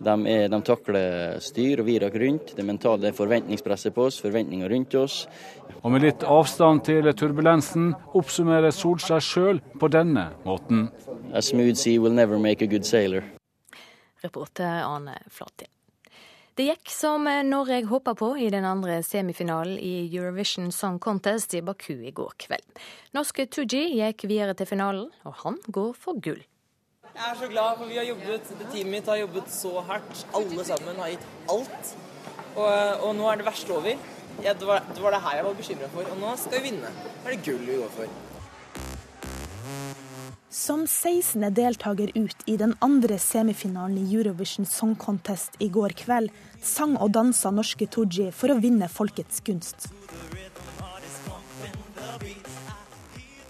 De, 0.00 0.14
er, 0.32 0.46
de 0.48 0.60
takler 0.64 1.40
styr 1.44 1.82
og 1.82 1.88
virak 1.90 2.14
rundt. 2.22 2.54
Det 2.56 2.64
mentale 2.64 3.12
forventningspresset 3.16 3.94
på 3.94 4.06
oss, 4.08 4.20
forventninger 4.24 4.70
rundt 4.72 4.96
oss. 5.00 5.24
Og 5.82 5.92
med 5.92 6.04
litt 6.04 6.24
avstand 6.24 6.84
til 6.88 7.08
turbulensen 7.16 7.92
oppsummerer 8.16 8.72
Solskjær 8.74 9.24
sjøl 9.24 9.60
på 9.80 9.90
denne 9.92 10.30
måten. 10.46 10.88
A 11.32 11.42
smooth 11.44 11.76
sea 11.76 12.00
will 12.00 12.16
never 12.16 12.38
make 12.38 12.64
a 12.64 12.68
good 12.68 12.88
sailor. 12.88 13.24
Reporter 14.24 14.82
Arne 14.84 15.20
Flatin. 15.28 15.68
Det 16.58 16.66
gikk 16.66 16.90
som 16.92 17.24
Norge 17.46 17.78
håpa 17.88 18.12
på 18.18 18.34
i 18.36 18.50
den 18.52 18.66
andre 18.68 18.98
semifinalen 19.06 19.78
i 19.80 20.10
Eurovision 20.10 20.72
Song 20.74 20.98
Contest 21.00 21.54
i 21.56 21.62
Baku 21.64 21.94
i 22.04 22.12
går 22.12 22.34
kveld. 22.42 22.80
Norske 23.16 23.46
Tooji 23.48 23.94
gikk 24.00 24.26
videre 24.28 24.56
til 24.58 24.68
finalen, 24.68 25.06
og 25.24 25.38
han 25.44 25.56
går 25.72 25.94
for 25.96 26.20
gull. 26.20 26.42
Jeg 27.14 27.26
er 27.26 27.36
så 27.40 27.48
glad, 27.50 27.76
for 27.76 27.90
vi 27.90 27.98
har 27.98 28.06
jobbet, 28.06 28.48
det 28.58 28.66
teamet 28.70 28.92
mitt 28.94 29.08
har 29.10 29.18
jobbet 29.20 29.50
så 29.52 29.80
hardt. 29.88 30.24
Alle 30.36 30.64
sammen 30.64 31.02
har 31.02 31.10
gitt 31.12 31.26
alt. 31.50 31.92
Og, 32.54 33.04
og 33.06 33.14
nå 33.18 33.28
er 33.30 33.40
det 33.40 33.46
verste 33.50 33.74
over. 33.74 34.08
Ja, 34.40 34.54
det, 34.54 34.66
var, 34.66 34.84
det, 34.88 35.02
var, 35.02 35.14
det 35.14 35.20
her 35.26 35.36
jeg 35.40 35.44
var 35.44 35.56
bekymra 35.58 35.88
for. 35.92 36.10
Og 36.14 36.20
nå 36.22 36.34
skal 36.40 36.60
vi 36.60 36.70
vinne. 36.70 36.92
Nå 36.94 37.28
er 37.28 37.34
det 37.34 37.42
gull 37.44 37.64
vi 37.66 37.78
går 37.82 37.94
for. 37.98 38.18
Som 40.50 40.86
16. 40.86 41.44
deltaker 41.54 42.10
ut 42.14 42.46
i 42.50 42.56
den 42.58 42.72
andre 42.82 43.18
semifinalen 43.22 44.00
i 44.00 44.14
Eurovision 44.14 44.66
Song 44.66 44.96
Contest 44.98 45.54
i 45.62 45.68
går 45.70 45.94
kveld, 45.98 46.32
sang 46.62 46.96
og 46.96 47.12
dansa 47.14 47.52
norske 47.54 47.86
Tooji 47.86 48.30
for 48.34 48.54
å 48.54 48.58
vinne 48.62 48.88
folkets 48.90 49.42
gunst. 49.46 49.90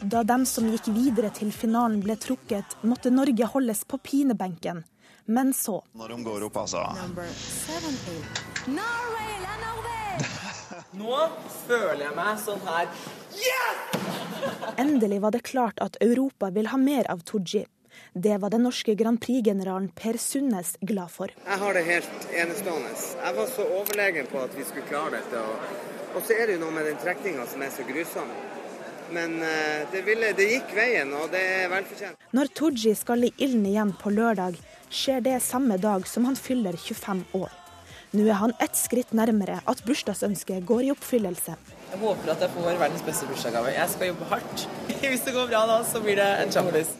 Da 0.01 0.23
de 0.25 0.47
som 0.49 0.65
gikk 0.65 0.87
videre 0.97 1.29
til 1.37 1.51
finalen 1.53 1.99
ble 2.01 2.15
trukket, 2.17 2.79
måtte 2.89 3.11
Norge 3.13 3.45
holdes 3.53 3.83
på 3.85 3.99
pinebenken. 4.01 4.81
Men 5.29 5.53
så 5.53 5.83
Når 5.93 6.09
de 6.09 6.23
går 6.25 6.45
opp, 6.47 6.57
altså. 6.57 6.81
Nå 11.01 11.19
føler 11.67 12.07
jeg 12.07 12.15
meg 12.17 12.39
sånn 12.41 12.63
her 12.65 12.89
Yes! 13.37 14.07
Endelig 14.83 15.21
var 15.21 15.37
det 15.37 15.43
klart 15.45 15.77
at 15.85 15.99
Europa 16.01 16.49
vil 16.55 16.71
ha 16.73 16.81
mer 16.81 17.05
av 17.13 17.21
Tooji. 17.29 17.67
Det 18.15 18.39
var 18.41 18.51
den 18.51 18.65
norske 18.65 18.95
Grand 18.97 19.21
Prix-generalen 19.21 19.91
Per 19.95 20.17
Sundnes 20.17 20.79
glad 20.81 21.13
for. 21.13 21.29
Jeg 21.45 21.61
har 21.61 21.77
det 21.77 21.85
helt 21.85 22.27
enestående. 22.33 22.95
Jeg 23.21 23.37
var 23.37 23.53
så 23.53 23.69
overlegen 23.69 24.33
på 24.33 24.41
at 24.41 24.57
vi 24.57 24.65
skulle 24.65 24.89
klare 24.89 25.19
dette. 25.19 25.45
Og, 25.45 26.17
og 26.17 26.25
så 26.25 26.39
er 26.39 26.49
det 26.49 26.57
jo 26.57 26.65
noe 26.65 26.75
med 26.79 26.89
den 26.89 26.99
trekninga 27.05 27.45
som 27.51 27.63
er 27.63 27.71
så 27.75 27.85
grusom. 27.87 28.33
Men 29.13 29.39
eh, 29.43 29.87
det, 29.93 30.03
ville, 30.07 30.33
det, 30.39 30.47
gikk 30.55 30.75
veien, 30.77 31.11
og 31.17 31.31
det 31.33 31.41
er 31.41 31.71
velfortjent. 31.73 32.29
Når 32.37 32.53
Tooji 32.55 32.95
skal 32.99 33.27
i 33.27 33.33
ilden 33.43 33.67
igjen 33.67 33.95
på 33.99 34.13
lørdag, 34.15 34.59
skjer 34.91 35.25
det 35.25 35.41
samme 35.43 35.79
dag 35.83 36.07
som 36.09 36.29
han 36.29 36.39
fyller 36.39 36.79
25 36.79 37.25
år. 37.39 37.51
Nå 38.11 38.25
er 38.27 38.41
han 38.41 38.55
ett 38.59 38.75
skritt 38.75 39.13
nærmere 39.15 39.61
at 39.71 39.85
bursdagsønsket 39.87 40.65
går 40.67 40.89
i 40.89 40.91
oppfyllelse. 40.95 41.55
Jeg 41.91 42.01
håper 42.01 42.33
at 42.33 42.43
jeg 42.43 42.55
får 42.57 42.81
verdens 42.81 43.05
beste 43.07 43.29
bursdagsgave. 43.31 43.75
Jeg 43.77 43.93
skal 43.93 44.11
jobbe 44.11 44.31
hardt. 44.33 44.67
Hvis 45.13 45.23
det 45.27 45.37
går 45.37 45.47
bra 45.53 45.63
da, 45.71 45.79
så 45.87 46.03
blir 46.03 46.19
det 46.19 46.27
en 46.43 46.51
sjampis. 46.55 46.91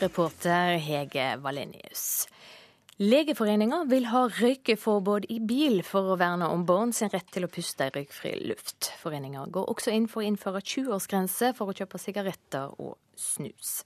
Reporter 0.00 0.76
Hege 0.76 1.36
Valenius. 1.40 2.26
Legeforeninga 2.96 3.82
vil 3.90 4.06
ha 4.08 4.22
røykeforbud 4.32 5.26
i 5.28 5.34
bil 5.44 5.82
for 5.84 6.14
å 6.14 6.14
verne 6.16 6.46
om 6.48 6.62
barn 6.64 6.94
sin 6.96 7.10
rett 7.12 7.28
til 7.28 7.44
å 7.44 7.50
puste 7.52 7.84
i 7.84 7.92
røykfri 7.92 8.30
luft. 8.48 8.88
Foreninga 9.02 9.42
går 9.52 9.68
også 9.68 9.92
inn 9.92 10.06
for 10.08 10.22
å 10.22 10.24
innføre 10.24 10.62
20-årsgrense 10.64 11.50
for 11.58 11.68
å 11.68 11.76
kjøpe 11.76 12.00
sigaretter 12.00 12.72
og 12.80 12.96
snus. 13.12 13.82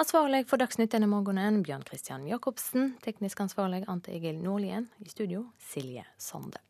Ansvarlig 0.00 0.46
for 0.48 0.56
Dagsnytt 0.56 0.96
denne 0.96 1.10
morgenen, 1.12 1.60
Bjørn 1.60 1.84
Christian 1.84 2.24
Jacobsen. 2.24 2.94
Teknisk 3.04 3.44
ansvarlig, 3.44 3.84
Ante 3.84 4.16
Egil 4.16 4.40
Nordlien. 4.40 4.88
I 5.04 5.12
studio, 5.12 5.50
Silje 5.60 6.08
Sande. 6.16 6.64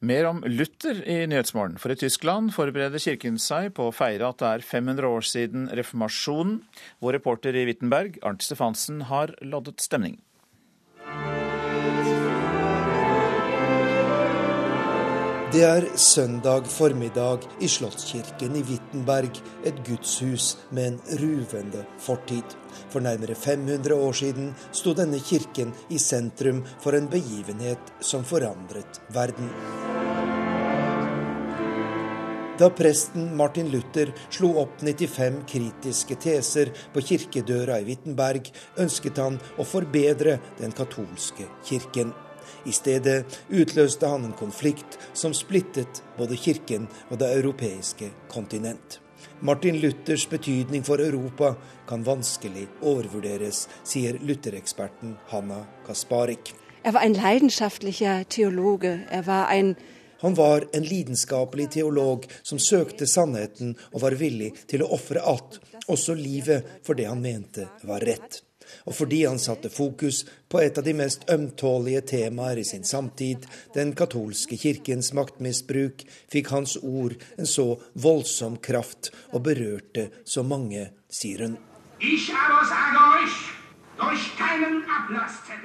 Mer 0.00 0.24
om 0.24 0.38
Luther 0.46 1.02
i 1.04 1.26
Nyhetsmorgen. 1.28 1.76
For 1.76 1.92
i 1.92 1.98
Tyskland 2.00 2.54
forbereder 2.56 3.02
kirken 3.02 3.36
seg 3.36 3.74
på 3.76 3.90
å 3.90 3.92
feire 3.92 4.30
at 4.32 4.40
det 4.40 4.48
er 4.48 4.64
500 4.64 5.10
år 5.12 5.26
siden 5.28 5.66
reformasjonen. 5.76 6.62
Vår 7.04 7.18
reporter 7.18 7.52
i 7.52 7.66
Wittenberg, 7.68 8.16
Arnt 8.24 8.40
Stefansen, 8.40 9.04
har 9.12 9.34
loddet 9.44 9.84
stemning. 9.84 10.16
Det 15.50 15.64
er 15.66 15.84
søndag 15.98 16.68
formiddag 16.70 17.44
i 17.60 17.68
Slottskirken 17.68 18.56
i 18.56 18.62
Wittenberg, 18.68 19.40
et 19.66 19.84
gudshus 19.84 20.54
med 20.70 20.92
en 20.94 21.20
ruvende 21.20 21.84
fortid. 22.00 22.56
For 22.88 23.02
nærmere 23.02 23.34
500 23.34 23.98
år 23.98 24.16
siden 24.22 24.54
sto 24.70 24.94
denne 24.94 25.18
kirken 25.18 25.74
i 25.90 25.98
sentrum 25.98 26.62
for 26.80 26.94
en 26.94 27.10
begivenhet 27.10 27.96
som 28.00 28.24
forandret 28.24 29.02
verden. 29.10 29.50
Da 32.60 32.68
presten 32.70 33.36
Martin 33.36 33.70
Luther 33.70 34.10
slo 34.28 34.50
opp 34.60 34.82
95 34.84 35.36
kritiske 35.48 36.16
teser 36.20 36.68
på 36.92 37.00
kirkedøra 37.00 37.78
i 37.80 37.86
Wittenberg, 37.86 38.50
ønsket 38.76 39.16
han 39.16 39.38
å 39.56 39.64
forbedre 39.64 40.34
den 40.58 40.74
katolske 40.76 41.46
kirken. 41.64 42.10
I 42.68 42.74
stedet 42.76 43.38
utløste 43.48 44.10
han 44.12 44.26
en 44.28 44.36
konflikt 44.36 44.98
som 45.16 45.32
splittet 45.32 46.02
både 46.18 46.36
kirken 46.36 46.84
og 47.08 47.22
det 47.22 47.30
europeiske 47.38 48.10
kontinent. 48.28 48.98
Martin 49.40 49.78
Luthers 49.80 50.26
betydning 50.28 50.84
for 50.84 51.00
Europa 51.00 51.54
kan 51.88 52.04
vanskelig 52.04 52.66
overvurderes, 52.82 53.70
sier 53.88 54.18
Luther-eksperten 54.20 55.16
Hanna 55.32 55.62
Kasparik. 55.86 56.52
Er 56.84 56.92
var 56.92 57.08
en 57.08 57.16
leidenschaftlicher 57.16 58.28
teologe. 58.28 58.98
Er 59.08 59.24
var 59.24 59.48
en 59.56 59.72
han 60.20 60.36
var 60.38 60.68
en 60.76 60.86
lidenskapelig 60.86 61.70
teolog 61.78 62.28
som 62.42 62.60
søkte 62.60 63.08
sannheten 63.08 63.74
og 63.92 64.04
var 64.04 64.18
villig 64.20 64.52
til 64.70 64.84
å 64.84 64.92
ofre 64.96 65.24
alt, 65.24 65.58
også 65.90 66.14
livet, 66.14 66.78
for 66.86 66.98
det 66.98 67.08
han 67.10 67.24
mente 67.24 67.66
var 67.88 68.04
rett 68.06 68.42
og 68.84 68.94
fordi 68.94 69.24
han 69.26 69.38
satte 69.38 69.70
fokus 69.72 70.24
på 70.48 70.60
et 70.62 70.78
av 70.78 70.84
de 70.86 70.94
mest 70.96 71.26
ømtålige 71.30 72.02
temaer 72.12 72.60
i 72.62 72.64
sin 72.64 72.84
samtid, 72.84 73.46
den 73.74 73.94
katolske 73.98 74.58
kirkens 74.60 75.12
maktmisbruk, 75.16 76.04
fikk 76.32 76.52
hans 76.54 76.76
ord 76.82 77.16
en 77.36 77.50
så 77.50 77.72
voldsom 77.94 78.58
kraft 78.62 79.12
og 79.32 79.44
berørte 79.48 80.10
så 80.24 80.46
mange, 80.46 80.90
sier 81.10 81.46
hun. 81.46 81.58
Ich 82.00 82.30
aber 82.32 82.64
sage 82.64 83.00
euch, 83.20 83.59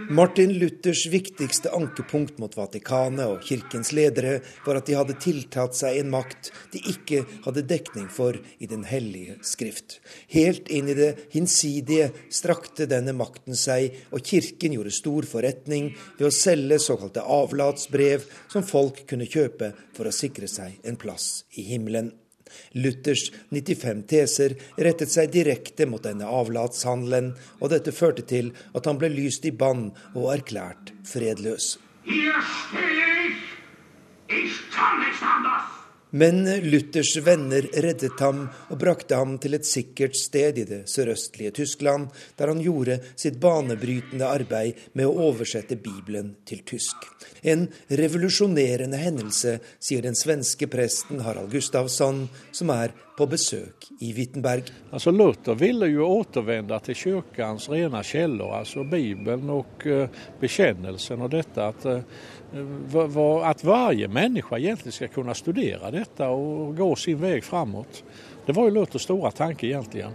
Martin 0.10 0.54
Luthers 0.60 1.06
viktigste 1.12 1.72
ankepunkt 1.76 2.40
mot 2.42 2.56
Vatikanet 2.58 3.28
og 3.30 3.44
kirkens 3.46 3.92
ledere 3.96 4.40
var 4.66 4.80
at 4.80 4.90
de 4.90 4.98
hadde 4.98 5.18
tiltatt 5.22 5.78
seg 5.78 6.00
en 6.00 6.12
makt 6.14 6.52
de 6.74 6.82
ikke 6.92 7.24
hadde 7.46 7.66
dekning 7.70 8.10
for 8.12 8.38
i 8.60 8.70
Den 8.70 8.84
hellige 8.90 9.38
skrift. 9.46 10.00
Helt 10.34 10.70
inn 10.74 10.90
i 10.92 10.98
det 10.98 11.12
hinsidige 11.34 12.12
strakte 12.34 12.90
denne 12.90 13.16
makten 13.16 13.58
seg, 13.60 13.94
og 14.12 14.26
kirken 14.26 14.76
gjorde 14.76 14.94
stor 14.96 15.30
forretning 15.30 15.94
ved 16.18 16.28
å 16.28 16.34
selge 16.34 16.82
såkalte 16.84 17.24
avlatsbrev 17.24 18.28
som 18.52 18.66
folk 18.66 19.06
kunne 19.10 19.30
kjøpe 19.30 19.74
for 19.96 20.10
å 20.10 20.16
sikre 20.16 20.50
seg 20.52 20.82
en 20.84 21.00
plass 21.00 21.46
i 21.56 21.70
himmelen. 21.70 22.14
Luthers 22.74 23.30
95 23.52 24.04
teser 24.10 24.56
rettet 24.78 25.14
seg 25.14 25.32
direkte 25.34 25.88
mot 25.90 26.04
denne 26.04 26.28
avlatshandelen, 26.28 27.34
og 27.62 27.72
dette 27.74 27.96
førte 27.96 28.26
til 28.28 28.52
at 28.74 28.86
han 28.90 29.00
ble 29.02 29.12
lyst 29.14 29.46
i 29.46 29.54
bann 29.56 29.90
og 30.14 30.32
erklært 30.36 30.94
fredløs. 31.08 31.76
Ihr 32.06 32.38
stehe 32.42 33.08
ich. 33.28 33.42
Ich 34.28 34.56
kann 34.72 35.00
nicht 35.00 35.22
anders. 35.22 35.85
Men 36.10 36.46
Luthers 36.62 37.18
venner 37.18 37.66
reddet 37.74 38.20
ham 38.24 38.46
og 38.70 38.78
brakte 38.80 39.18
ham 39.20 39.36
til 39.42 39.58
et 39.58 39.68
sikkert 39.68 40.16
sted 40.16 40.62
i 40.62 40.68
det 40.68 40.82
sørøstlige 40.92 41.52
Tyskland, 41.58 42.08
der 42.38 42.52
han 42.54 42.62
gjorde 42.64 43.00
sitt 43.16 43.40
banebrytende 43.42 44.30
arbeid 44.30 44.86
med 44.94 45.10
å 45.10 45.30
oversette 45.30 45.76
Bibelen 45.76 46.36
til 46.48 46.62
tysk. 46.68 47.10
En 47.42 47.68
revolusjonerende 47.90 48.98
hendelse, 49.02 49.58
sier 49.80 50.06
den 50.06 50.16
svenske 50.18 50.70
presten 50.72 51.20
Harald 51.26 51.52
Gustavsson, 51.52 52.26
som 52.56 52.72
er 52.74 52.94
på 53.16 53.28
besøk 53.32 53.88
i 54.04 54.12
Wittenberg. 54.16 54.68
Altså 54.92 55.12
Luther 55.14 55.56
ville 55.60 55.88
jo 55.92 56.08
återvende 56.20 56.80
til 56.84 56.98
kirkens 57.00 57.70
rene 57.72 58.02
kilder, 58.04 58.58
altså 58.60 58.84
Bibelen 58.88 59.52
og 59.54 59.86
uh, 59.88 60.24
bekjennelsen, 60.42 61.24
og 61.24 61.32
dette 61.36 61.70
at 61.70 61.88
at 63.44 63.64
varje 63.64 64.08
människa 64.08 64.58
egentligen 64.58 64.92
ska 64.92 65.08
kunna 65.08 65.34
studera 65.34 65.92
detta 65.92 66.30
och 66.30 66.78
gå 66.78 66.96
sin 66.96 67.22
väg 67.22 67.44
framåt. 67.44 68.04
Det 68.46 68.52
var 68.52 68.66
ju 68.66 68.72
Luthers 68.72 69.02
stora 69.02 69.32
tanke 69.32 69.68
egentligen. 69.68 70.12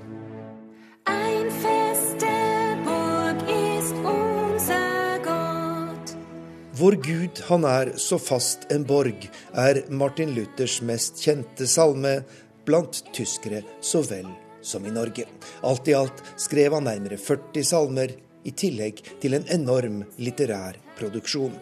Vår 6.73 6.93
Gud, 6.93 7.43
han 7.49 7.65
er 7.65 7.93
så 7.97 8.19
fast 8.19 8.73
en 8.73 8.85
borg, 8.89 9.31
er 9.53 9.83
Martin 9.93 10.31
Luthers 10.35 10.79
mest 10.83 11.19
kjente 11.21 11.67
salme 11.69 12.23
blant 12.65 13.03
tyskere 13.13 13.61
så 13.85 14.01
vel 14.03 14.31
som 14.63 14.87
i 14.87 14.91
Norge. 14.91 15.27
Alt 15.61 15.89
i 15.89 15.95
alt 15.95 16.25
skrev 16.41 16.73
han 16.73 16.89
nærmere 16.89 17.21
40 17.21 17.65
salmer, 17.65 18.17
i 18.45 18.55
tillegg 18.57 19.03
til 19.21 19.37
en 19.37 19.45
enorm 19.53 19.99
litterær 20.17 20.79
produksjon. 20.97 21.53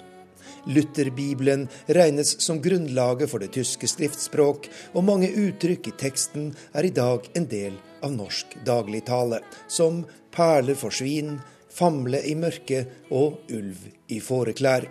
Lutherbibelen 0.68 1.66
regnes 1.86 2.34
som 2.44 2.60
grunnlaget 2.62 3.30
for 3.30 3.42
det 3.42 3.52
tyske 3.56 3.88
skriftspråk, 3.90 4.68
og 4.94 5.06
mange 5.08 5.30
uttrykk 5.32 5.90
i 5.90 5.96
teksten 6.00 6.52
er 6.76 6.88
i 6.88 6.94
dag 6.94 7.28
en 7.38 7.48
del 7.48 7.78
av 8.04 8.14
norsk 8.14 8.58
dagligtale, 8.66 9.40
som 9.68 10.04
perler 10.34 10.78
for 10.78 10.94
svin, 10.94 11.38
famle 11.72 12.20
i 12.26 12.36
mørket 12.38 13.10
og 13.14 13.40
ulv 13.54 13.84
i 14.12 14.20
fåreklær. 14.22 14.86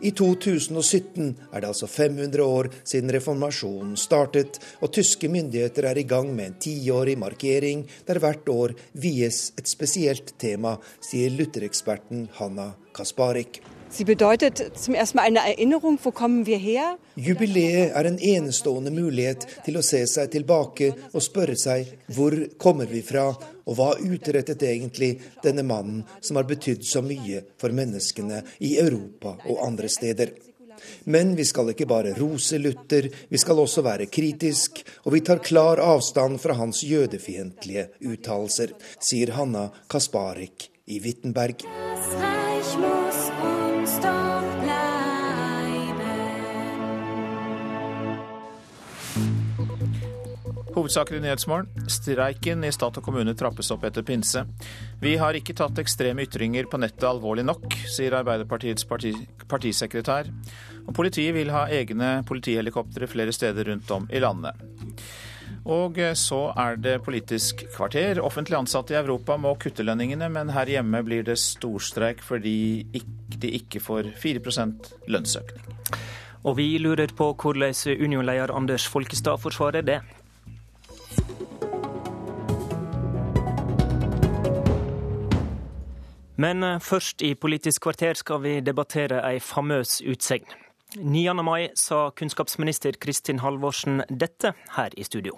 I 0.00 0.12
2017 0.16 1.26
er 1.52 1.60
det 1.62 1.68
altså 1.68 1.88
500 1.88 2.44
år 2.44 2.70
siden 2.84 3.12
reformasjonen 3.14 3.96
startet, 4.00 4.60
og 4.80 4.92
tyske 4.96 5.28
myndigheter 5.32 5.88
er 5.90 6.00
i 6.00 6.06
gang 6.08 6.32
med 6.34 6.46
en 6.46 6.58
tiårig 6.62 7.18
markering 7.20 7.86
der 8.08 8.20
hvert 8.22 8.48
år 8.48 8.76
vies 8.92 9.50
et 9.60 9.68
spesielt 9.68 10.34
tema, 10.40 10.76
sier 11.04 11.32
luthereksperten 11.36 12.28
Hanna 12.40 12.72
Kasparik. 12.96 13.62
Sie 13.92 14.04
bedeutet 14.04 14.78
zum 14.78 14.94
ersten 14.94 15.16
Mal 15.16 15.24
eine 15.24 15.40
Erinnerung, 15.40 15.98
wo 16.02 16.12
kommen 16.12 16.46
wir 16.46 16.58
her? 16.58 16.96
Jubileet 17.16 17.90
er 17.90 18.06
en 18.06 18.18
enestående 18.18 18.92
mulighet 18.94 19.46
til 19.64 19.80
å 19.80 19.82
se 19.82 20.04
seg 20.06 20.30
tilbake 20.30 20.92
og 21.10 21.24
spørre 21.24 21.56
seg 21.58 21.88
hvor 22.14 22.36
kommer 22.62 22.86
vi 22.86 23.02
fra, 23.02 23.26
og 23.66 23.76
hva 23.76 23.90
utrettet 23.98 24.62
egentlig 24.62 25.16
denne 25.42 25.66
mannen 25.66 26.04
som 26.22 26.38
har 26.38 26.46
betydd 26.46 26.86
så 26.86 27.02
mye 27.02 27.42
for 27.58 27.74
menneskene 27.74 28.44
i 28.62 28.76
Europa 28.78 29.34
og 29.50 29.64
andre 29.66 29.90
steder. 29.90 30.36
Men 31.10 31.34
vi 31.36 31.44
skal 31.44 31.74
ikke 31.74 31.90
bare 31.90 32.14
rose 32.14 32.62
Luther, 32.62 33.10
vi 33.28 33.42
skal 33.42 33.58
også 33.58 33.82
være 33.84 34.06
kritisk, 34.06 34.84
og 35.02 35.16
vi 35.16 35.24
tar 35.26 35.42
klar 35.42 35.82
avstand 35.82 36.38
fra 36.40 36.54
hans 36.62 36.84
jødefiendtlige 36.86 37.88
uttalelser, 38.06 38.76
sier 39.02 39.34
Hanna 39.34 39.66
Kasparik 39.90 40.70
i 40.86 41.02
Wittenberg. 41.02 41.66
Hovedsaker 50.80 51.18
i 51.18 51.20
Nyhetsmorgen. 51.20 51.88
Streiken 51.92 52.64
i 52.64 52.70
stat 52.72 52.96
og 52.96 53.04
kommune 53.04 53.34
trappes 53.36 53.68
opp 53.74 53.82
etter 53.84 54.04
pinse. 54.06 54.46
Vi 55.02 55.12
har 55.20 55.36
ikke 55.36 55.52
tatt 55.58 55.76
ekstreme 55.82 56.24
ytringer 56.24 56.68
på 56.70 56.78
nettet 56.80 57.04
alvorlig 57.04 57.44
nok, 57.44 57.66
sier 57.84 58.16
Arbeiderpartiets 58.16 58.86
parti, 58.88 59.12
partisekretær. 59.50 60.30
Og 60.86 60.94
politiet 60.96 61.36
vil 61.36 61.52
ha 61.52 61.66
egne 61.68 62.22
politihelikoptre 62.28 63.10
flere 63.12 63.34
steder 63.36 63.68
rundt 63.68 63.92
om 63.92 64.08
i 64.08 64.22
landet. 64.24 64.56
Og 65.68 66.00
så 66.16 66.38
er 66.56 66.78
det 66.80 67.02
Politisk 67.04 67.66
kvarter. 67.74 68.22
Offentlig 68.24 68.56
ansatte 68.56 68.94
i 68.94 69.00
Europa 69.02 69.36
må 69.36 69.52
kutte 69.60 69.84
lønningene, 69.84 70.30
men 70.32 70.54
her 70.54 70.70
hjemme 70.78 71.02
blir 71.04 71.26
det 71.28 71.36
storstreik 71.42 72.24
fordi 72.24 72.86
de 73.36 73.52
ikke 73.60 73.84
får 73.84 74.14
4% 74.22 74.94
lønnsøkning. 75.12 75.76
Og 76.48 76.56
vi 76.56 76.70
lurer 76.80 77.12
på 77.12 77.34
hvordan 77.36 77.76
Union-leder 78.00 78.54
Anders 78.56 78.86
Folkestad 78.88 79.42
forsvarer 79.42 79.84
det. 79.84 80.00
Men 86.40 86.62
eh, 86.64 86.80
først 86.80 87.22
i 87.26 87.34
Politisk 87.36 87.84
kvarter 87.84 88.16
skal 88.18 88.40
vi 88.44 88.58
debattere 88.64 89.20
ei 89.28 89.40
famøs 89.44 89.98
utsegn. 90.08 90.46
9. 90.96 91.34
mai 91.46 91.68
sa 91.78 92.08
kunnskapsminister 92.16 92.96
Kristin 92.98 93.42
Halvorsen 93.44 94.02
dette 94.08 94.54
her 94.74 94.96
i 94.98 95.04
studio. 95.06 95.36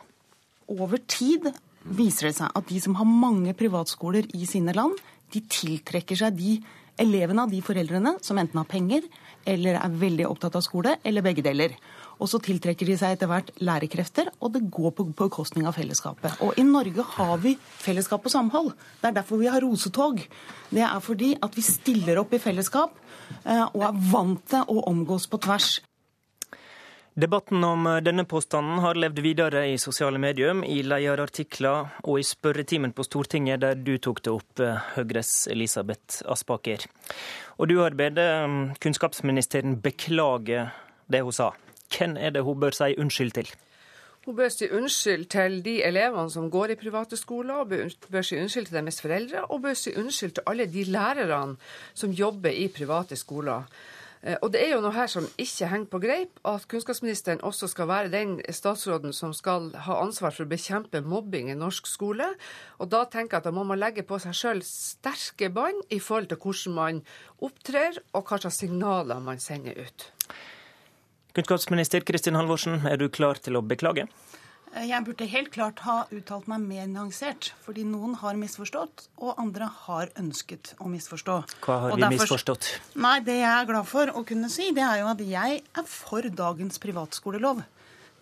Over 0.71 1.03
tid 1.11 1.51
viser 1.83 2.31
det 2.31 2.37
seg 2.39 2.55
at 2.57 2.69
de 2.71 2.79
som 2.81 2.95
har 2.97 3.09
mange 3.09 3.53
privatskoler 3.59 4.31
i 4.39 4.47
sine 4.49 4.73
land, 4.77 4.95
de 5.35 5.43
tiltrekker 5.51 6.17
seg 6.17 6.39
de 6.39 6.55
elevene 7.03 7.45
av 7.45 7.53
de 7.53 7.61
foreldrene 7.65 8.15
som 8.25 8.39
enten 8.41 8.61
har 8.61 8.69
penger 8.71 9.05
eller 9.49 9.81
er 9.81 10.01
veldig 10.01 10.29
opptatt 10.29 10.57
av 10.57 10.65
skole, 10.65 10.97
eller 11.03 11.25
begge 11.25 11.45
deler. 11.45 11.75
Og 12.23 12.31
så 12.31 12.39
tiltrekker 12.43 12.87
de 12.87 12.97
seg 12.99 13.17
etter 13.17 13.31
hvert 13.31 13.51
lærekrefter, 13.59 14.31
og 14.39 14.55
det 14.55 14.63
går 14.71 14.95
på 14.95 15.09
bekostning 15.19 15.67
av 15.67 15.75
fellesskapet. 15.75 16.39
Og 16.47 16.55
i 16.59 16.65
Norge 16.67 17.05
har 17.17 17.37
vi 17.43 17.57
fellesskap 17.59 18.29
og 18.29 18.35
samhold. 18.35 18.73
Det 19.01 19.11
er 19.11 19.17
derfor 19.19 19.43
vi 19.43 19.51
har 19.51 19.65
rosetog. 19.65 20.23
Det 20.71 20.85
er 20.87 21.01
fordi 21.03 21.35
at 21.43 21.57
vi 21.59 21.65
stiller 21.67 22.23
opp 22.23 22.35
i 22.37 22.43
fellesskap 22.43 22.95
eh, 23.43 23.65
og 23.65 23.89
er 23.89 24.05
vant 24.13 24.45
til 24.55 24.71
å 24.71 24.85
omgås 24.93 25.27
på 25.27 25.43
tvers. 25.43 25.81
Debatten 27.13 27.61
om 27.67 27.85
denne 28.01 28.25
påstanden 28.25 28.79
har 28.81 28.97
levd 28.97 29.19
videre 29.21 29.67
i 29.69 29.75
sosiale 29.77 30.17
medier, 30.23 30.63
i 30.65 30.79
lederartikler 30.81 31.91
og 32.09 32.23
i 32.23 32.25
spørretimen 32.25 32.95
på 32.97 33.05
Stortinget, 33.05 33.61
der 33.61 33.77
du 33.77 33.99
tok 34.01 34.23
det 34.25 34.33
opp, 34.33 34.63
Høyres 34.95 35.35
Elisabeth 35.53 36.23
Aspaker. 36.25 36.87
Og 37.61 37.69
du 37.69 37.83
har 37.83 37.99
bedt 37.99 38.23
kunnskapsministeren 38.81 39.77
beklage 39.85 40.71
det 41.13 41.21
hun 41.21 41.37
sa. 41.37 41.51
Hvem 41.93 42.17
er 42.17 42.31
det 42.35 42.43
hun 42.43 42.61
bør 42.61 42.75
si 42.77 42.95
unnskyld 42.99 43.37
til? 43.39 43.53
Hun 44.27 44.37
bør 44.39 44.53
si 44.55 44.69
unnskyld 44.71 45.25
til 45.35 45.57
de 45.65 45.81
elevene 45.83 46.31
som 46.31 46.51
går 46.51 46.75
i 46.75 46.79
private 46.79 47.17
skoler, 47.19 47.65
bør 47.65 48.23
si 48.23 48.39
unnskyld 48.39 48.69
til 48.69 48.77
deres 48.79 49.01
foreldre, 49.03 49.45
og 49.45 49.65
bør 49.65 49.75
si 49.75 49.95
unnskyld 49.99 50.37
til 50.37 50.47
alle 50.47 50.67
de 50.71 50.85
lærerne 50.85 51.57
som 51.95 52.11
jobber 52.11 52.55
i 52.55 52.69
private 52.69 53.17
skoler. 53.17 53.67
Eh, 54.23 54.37
og 54.39 54.53
det 54.55 54.61
er 54.63 54.77
jo 54.77 54.81
noe 54.85 54.95
her 54.95 55.11
som 55.11 55.27
ikke 55.43 55.67
henger 55.73 55.91
på 55.91 56.01
greip, 56.05 56.39
at 56.47 56.69
kunnskapsministeren 56.71 57.43
også 57.43 57.67
skal 57.73 57.91
være 57.91 58.13
den 58.13 58.37
statsråden 58.47 59.13
som 59.17 59.35
skal 59.35 59.73
ha 59.89 59.99
ansvar 60.05 60.31
for 60.31 60.47
å 60.47 60.53
bekjempe 60.53 61.03
mobbing 61.03 61.51
i 61.51 61.59
norsk 61.59 61.91
skole. 61.91 62.31
Og 62.79 62.93
da 62.95 63.03
tenker 63.11 63.41
jeg 63.41 63.43
at 63.43 63.51
da 63.51 63.55
må 63.57 63.67
man 63.67 63.83
legge 63.83 64.07
på 64.07 64.21
seg 64.23 64.39
sjøl 64.39 64.63
sterke 64.67 65.51
bånd 65.51 65.83
i 65.91 65.99
forhold 65.99 66.31
til 66.31 66.39
hvordan 66.39 66.79
man 66.79 67.03
opptrer, 67.43 67.99
og 68.15 68.29
hva 68.29 68.39
slags 68.39 68.63
signaler 68.63 69.19
man 69.19 69.43
sender 69.43 69.83
ut. 69.83 70.13
Kunnskapsminister 71.33 72.05
Kristin 72.05 72.37
Halvorsen, 72.37 72.83
er 72.85 72.99
du 73.01 73.07
klar 73.09 73.39
til 73.41 73.57
å 73.57 73.63
beklage? 73.65 74.05
Eh, 74.75 74.85
jeg 74.91 75.05
burde 75.07 75.29
helt 75.33 75.49
klart 75.55 75.79
ha 75.87 76.03
uttalt 76.13 76.49
meg 76.51 76.65
mer 76.65 76.89
nyansert, 76.91 77.55
fordi 77.65 77.87
noen 77.89 78.19
har 78.21 78.37
misforstått, 78.37 79.07
og 79.17 79.41
andre 79.41 79.69
har 79.87 80.13
ønsket 80.21 80.75
å 80.77 80.91
misforstå. 80.93 81.37
Hva 81.65 81.77
har 81.85 81.95
vi 81.95 82.03
derfor, 82.03 82.17
misforstått? 82.19 82.69
Nei, 83.01 83.21
Det 83.21 83.39
jeg 83.39 83.49
er 83.53 83.71
glad 83.71 83.89
for 83.89 84.13
å 84.13 84.25
kunne 84.29 84.51
si, 84.53 84.73
det 84.77 84.85
er 84.85 85.01
jo 85.01 85.09
at 85.15 85.25
jeg 85.25 85.63
er 85.63 85.89
for 85.89 86.29
dagens 86.43 86.77
privatskolelov. 86.79 87.65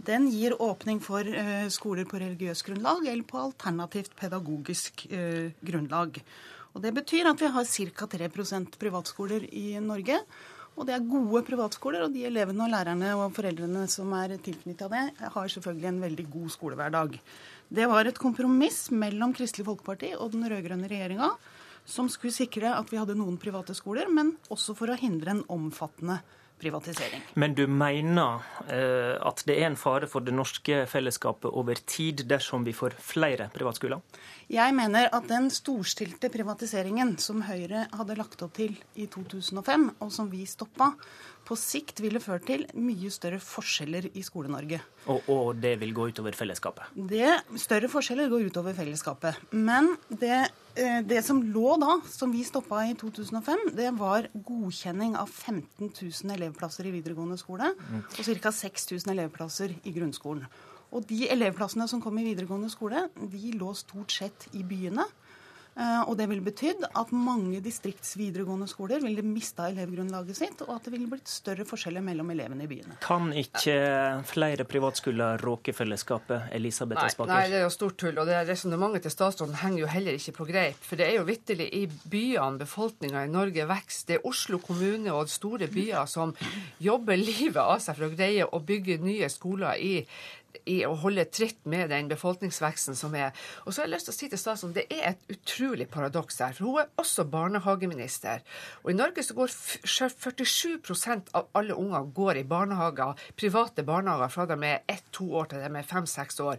Den 0.07 0.31
gir 0.31 0.55
åpning 0.63 1.03
for 1.03 1.27
uh, 1.27 1.67
skoler 1.69 2.07
på 2.09 2.23
religiøst 2.23 2.65
grunnlag 2.65 3.05
eller 3.11 3.27
på 3.27 3.43
alternativt 3.43 4.15
pedagogisk 4.17 5.05
uh, 5.11 5.51
grunnlag. 5.61 6.23
Og 6.75 6.83
Det 6.83 6.95
betyr 6.95 7.27
at 7.27 7.43
vi 7.43 7.51
har 7.51 7.67
ca. 7.67 8.07
3% 8.07 8.79
privatskoler 8.79 9.45
i 9.53 9.75
Norge. 9.83 10.23
Og 10.79 10.87
det 10.89 10.95
er 10.95 11.07
gode 11.07 11.43
privatskoler, 11.47 12.05
og 12.07 12.15
de 12.15 12.25
elevene 12.29 12.65
og 12.65 12.73
lærerne 12.73 13.15
og 13.19 13.35
foreldrene 13.37 13.87
som 13.91 14.13
er 14.17 14.37
tilknytta 14.41 14.89
det, 14.93 15.03
har 15.35 15.55
selvfølgelig 15.55 15.89
en 15.91 16.03
veldig 16.05 16.27
god 16.33 16.53
skolehverdag. 16.57 17.17
Det 17.71 17.89
var 17.91 18.09
et 18.09 18.19
kompromiss 18.19 18.89
mellom 18.91 19.35
Kristelig 19.37 19.67
Folkeparti 19.69 20.15
og 20.17 20.33
den 20.35 20.47
rød-grønne 20.51 20.91
regjeringa 20.91 21.35
som 21.91 22.09
skulle 22.13 22.35
sikre 22.35 22.73
at 22.77 22.91
vi 22.91 22.99
hadde 23.01 23.17
noen 23.19 23.39
private 23.41 23.75
skoler, 23.77 24.11
men 24.13 24.35
også 24.53 24.77
for 24.79 24.93
å 24.93 24.99
hindre 24.99 25.35
en 25.35 25.47
omfattende 25.51 26.21
privatisering. 26.61 27.23
Men 27.41 27.55
du 27.57 27.65
mener 27.67 28.45
eh, 28.69 29.17
at 29.17 29.43
det 29.49 29.57
er 29.59 29.71
en 29.71 29.79
fare 29.81 30.09
for 30.11 30.25
det 30.25 30.35
norske 30.37 30.85
fellesskapet 30.91 31.51
over 31.51 31.81
tid 31.89 32.25
dersom 32.31 32.67
vi 32.67 32.75
får 32.77 32.99
flere 33.01 33.49
privatskoler? 33.55 34.03
Jeg 34.51 34.75
mener 34.75 35.09
at 35.15 35.29
den 35.31 35.49
storstilte 35.55 36.31
privatiseringen 36.33 37.17
som 37.23 37.45
Høyre 37.47 37.87
hadde 37.95 38.19
lagt 38.19 38.43
opp 38.43 38.57
til 38.59 38.75
i 38.99 39.07
2005, 39.11 39.91
og 40.03 40.13
som 40.15 40.31
vi 40.33 40.43
stoppa, 40.49 40.93
på 41.51 41.59
sikt 41.59 41.99
ville 42.03 42.23
ført 42.23 42.47
til 42.47 42.63
mye 42.79 43.11
større 43.11 43.41
forskjeller 43.43 44.07
i 44.15 44.23
Skole-Norge. 44.23 44.79
Og, 45.11 45.27
og, 45.33 45.49
det 45.59 45.75
vil 45.81 45.95
gå 45.97 46.07
utover 46.13 46.37
fellesskapet? 46.39 46.93
Det, 47.11 47.27
større 47.59 47.91
forskjeller 47.91 48.31
går 48.31 48.47
utover 48.51 48.77
fellesskapet. 48.77 49.41
Men 49.51 49.91
det, 50.09 50.39
eh, 50.79 51.01
det 51.03 51.25
som 51.27 51.43
lå 51.43 51.75
da, 51.83 51.99
som 52.07 52.31
vi 52.31 52.45
stoppa 52.47 52.85
i 52.87 52.95
2005, 52.99 53.73
det 53.79 53.91
var 53.99 54.31
godkjenning 54.35 55.17
av 55.19 55.31
15 55.31 55.91
000 55.91 56.37
elevplasser 56.37 56.87
i 56.87 56.95
videregående 56.95 57.41
skole 57.41 57.73
mm. 57.75 58.05
og 58.07 58.31
ca. 58.31 58.55
6000 58.63 59.15
elevplasser 59.17 59.75
i 59.83 59.95
grunnskolen. 59.97 60.47
Og 60.91 61.05
de 61.07 61.25
elevplassene 61.31 61.87
som 61.91 62.01
kom 62.03 62.17
i 62.19 62.27
videregående 62.27 62.71
skole, 62.71 63.05
de 63.15 63.53
lå 63.59 63.75
stort 63.79 64.15
sett 64.15 64.49
i 64.59 64.65
byene. 64.67 65.07
Eh, 65.79 66.03
og 66.03 66.17
det 66.19 66.27
ville 66.31 66.45
betydd 66.45 66.83
at 66.89 67.13
mange 67.15 67.61
distriktsvideregående 67.63 68.67
skoler 68.71 69.03
ville 69.05 69.23
mista 69.25 69.69
elevgrunnlaget 69.71 70.37
sitt, 70.37 70.65
og 70.67 70.75
at 70.75 70.89
det 70.89 70.95
ville 70.97 71.09
blitt 71.11 71.31
større 71.31 71.67
forskjeller 71.69 72.05
mellom 72.05 72.33
elevene 72.35 72.67
i 72.67 72.71
byene. 72.71 72.99
Kan 73.05 73.31
ikke 73.37 73.77
flere 74.29 74.67
privatskoler 74.69 75.41
råke 75.45 75.75
fellesskapet, 75.77 76.51
Elisabeth 76.57 77.05
Aspaker? 77.05 77.33
Nei, 77.33 77.47
det 77.53 77.61
er 77.61 77.67
jo 77.69 77.75
stort 77.75 77.99
tull. 78.03 78.19
Og 78.19 78.29
det 78.29 78.43
resonnementet 78.49 79.07
til 79.07 79.15
statsråden 79.15 79.61
henger 79.63 79.85
jo 79.85 79.93
heller 79.93 80.19
ikke 80.19 80.37
på 80.41 80.49
greip. 80.51 80.83
For 80.85 81.01
det 81.01 81.07
er 81.07 81.21
jo 81.21 81.29
vitterlig 81.29 81.71
i 81.79 81.85
byene 81.87 82.61
befolkninga 82.61 83.25
i 83.25 83.33
Norge 83.33 83.69
vokser. 83.71 84.09
Det 84.11 84.19
er 84.19 84.29
Oslo 84.29 84.59
kommune 84.63 85.15
og 85.15 85.31
store 85.31 85.71
byer 85.71 86.09
som 86.11 86.35
jobber 86.83 87.21
livet 87.21 87.63
av 87.63 87.79
seg 87.83 87.97
for 87.97 88.09
å 88.09 88.15
greie 88.15 88.47
å 88.47 88.61
bygge 88.65 88.99
nye 89.05 89.29
skoler 89.33 89.79
i 89.79 89.95
i 90.71 90.81
å 90.87 90.95
holde 91.03 91.25
tritt 91.33 91.61
med 91.69 91.91
den 91.93 92.09
befolkningsveksten 92.11 92.97
som 92.99 93.15
er. 93.19 93.35
Og 93.65 93.73
så 93.73 93.83
har 93.83 93.89
jeg 93.89 93.95
lyst 93.95 94.09
til 94.09 94.15
å 94.15 94.19
si 94.19 94.29
til 94.33 94.41
statsråden, 94.41 94.75
Det 94.75 94.87
er 94.91 95.11
et 95.11 95.33
utrolig 95.35 95.89
paradoks 95.91 96.39
her. 96.41 96.53
For 96.57 96.65
hun 96.65 96.81
er 96.83 96.91
også 97.01 97.25
barnehageminister. 97.25 98.43
Og 98.85 98.91
i 98.93 98.97
Norge 98.97 99.23
så 99.23 99.35
går 99.35 99.51
47% 99.51 101.33
av 101.35 101.49
alle 101.55 101.75
unger 101.75 102.09
går 102.15 102.41
i 102.41 102.45
barnehager, 102.45 103.15
private 103.37 103.83
barnehager 103.83 104.29
fra 104.33 104.47
de 104.47 104.59
er 104.67 104.83
ett-to 104.89 105.27
år 105.41 105.51
til 105.51 105.63
de 105.65 105.71
er 105.71 105.87
fem-seks 105.87 106.41
år. 106.41 106.59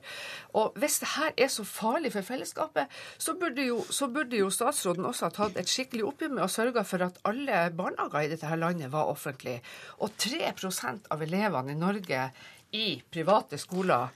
Og 0.54 0.78
hvis 0.80 1.00
det 1.00 1.12
her 1.16 1.34
er 1.38 1.52
så 1.52 1.66
farlig 1.68 2.14
for 2.14 2.28
fellesskapet, 2.28 2.88
så 3.18 3.36
burde, 3.40 3.66
jo, 3.66 3.82
så 3.90 4.08
burde 4.08 4.38
jo 4.38 4.50
statsråden 4.54 5.06
også 5.06 5.30
ha 5.30 5.36
tatt 5.36 5.60
et 5.60 5.70
skikkelig 5.72 6.08
oppgjør 6.12 6.36
med 6.36 6.46
å 6.46 6.52
sørge 6.52 6.86
for 6.88 7.08
at 7.08 7.20
alle 7.28 7.68
barnehager 7.76 8.26
i 8.26 8.32
dette 8.34 8.50
her 8.50 8.60
landet 8.62 8.92
var 8.94 9.12
offentlige. 9.12 9.62
Og 10.00 10.16
3% 10.20 11.12
av 11.12 11.22
elevene 11.26 11.76
i 11.76 11.80
Norge 11.80 12.32
i 12.72 13.02
private 13.12 13.58
skoler, 13.58 14.10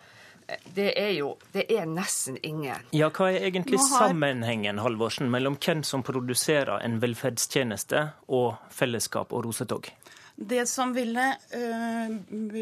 det 0.76 0.92
er 1.00 1.12
jo 1.18 1.32
det 1.54 1.66
er 1.74 1.88
nesten 1.90 2.38
ingen. 2.46 2.86
Ja, 2.94 3.10
Hva 3.10 3.32
er 3.34 3.48
egentlig 3.50 3.80
har... 3.82 4.08
sammenhengen 4.08 4.80
Halvorsen, 4.84 5.32
mellom 5.34 5.58
hvem 5.58 5.84
som 5.88 6.04
produserer 6.06 6.84
en 6.86 7.00
velferdstjeneste 7.02 8.04
og 8.28 8.56
fellesskap 8.74 9.34
og 9.34 9.48
rosetog? 9.48 9.90
Det 10.36 10.66
som 10.68 10.92
ville 10.92 11.30
øh, 11.56 12.16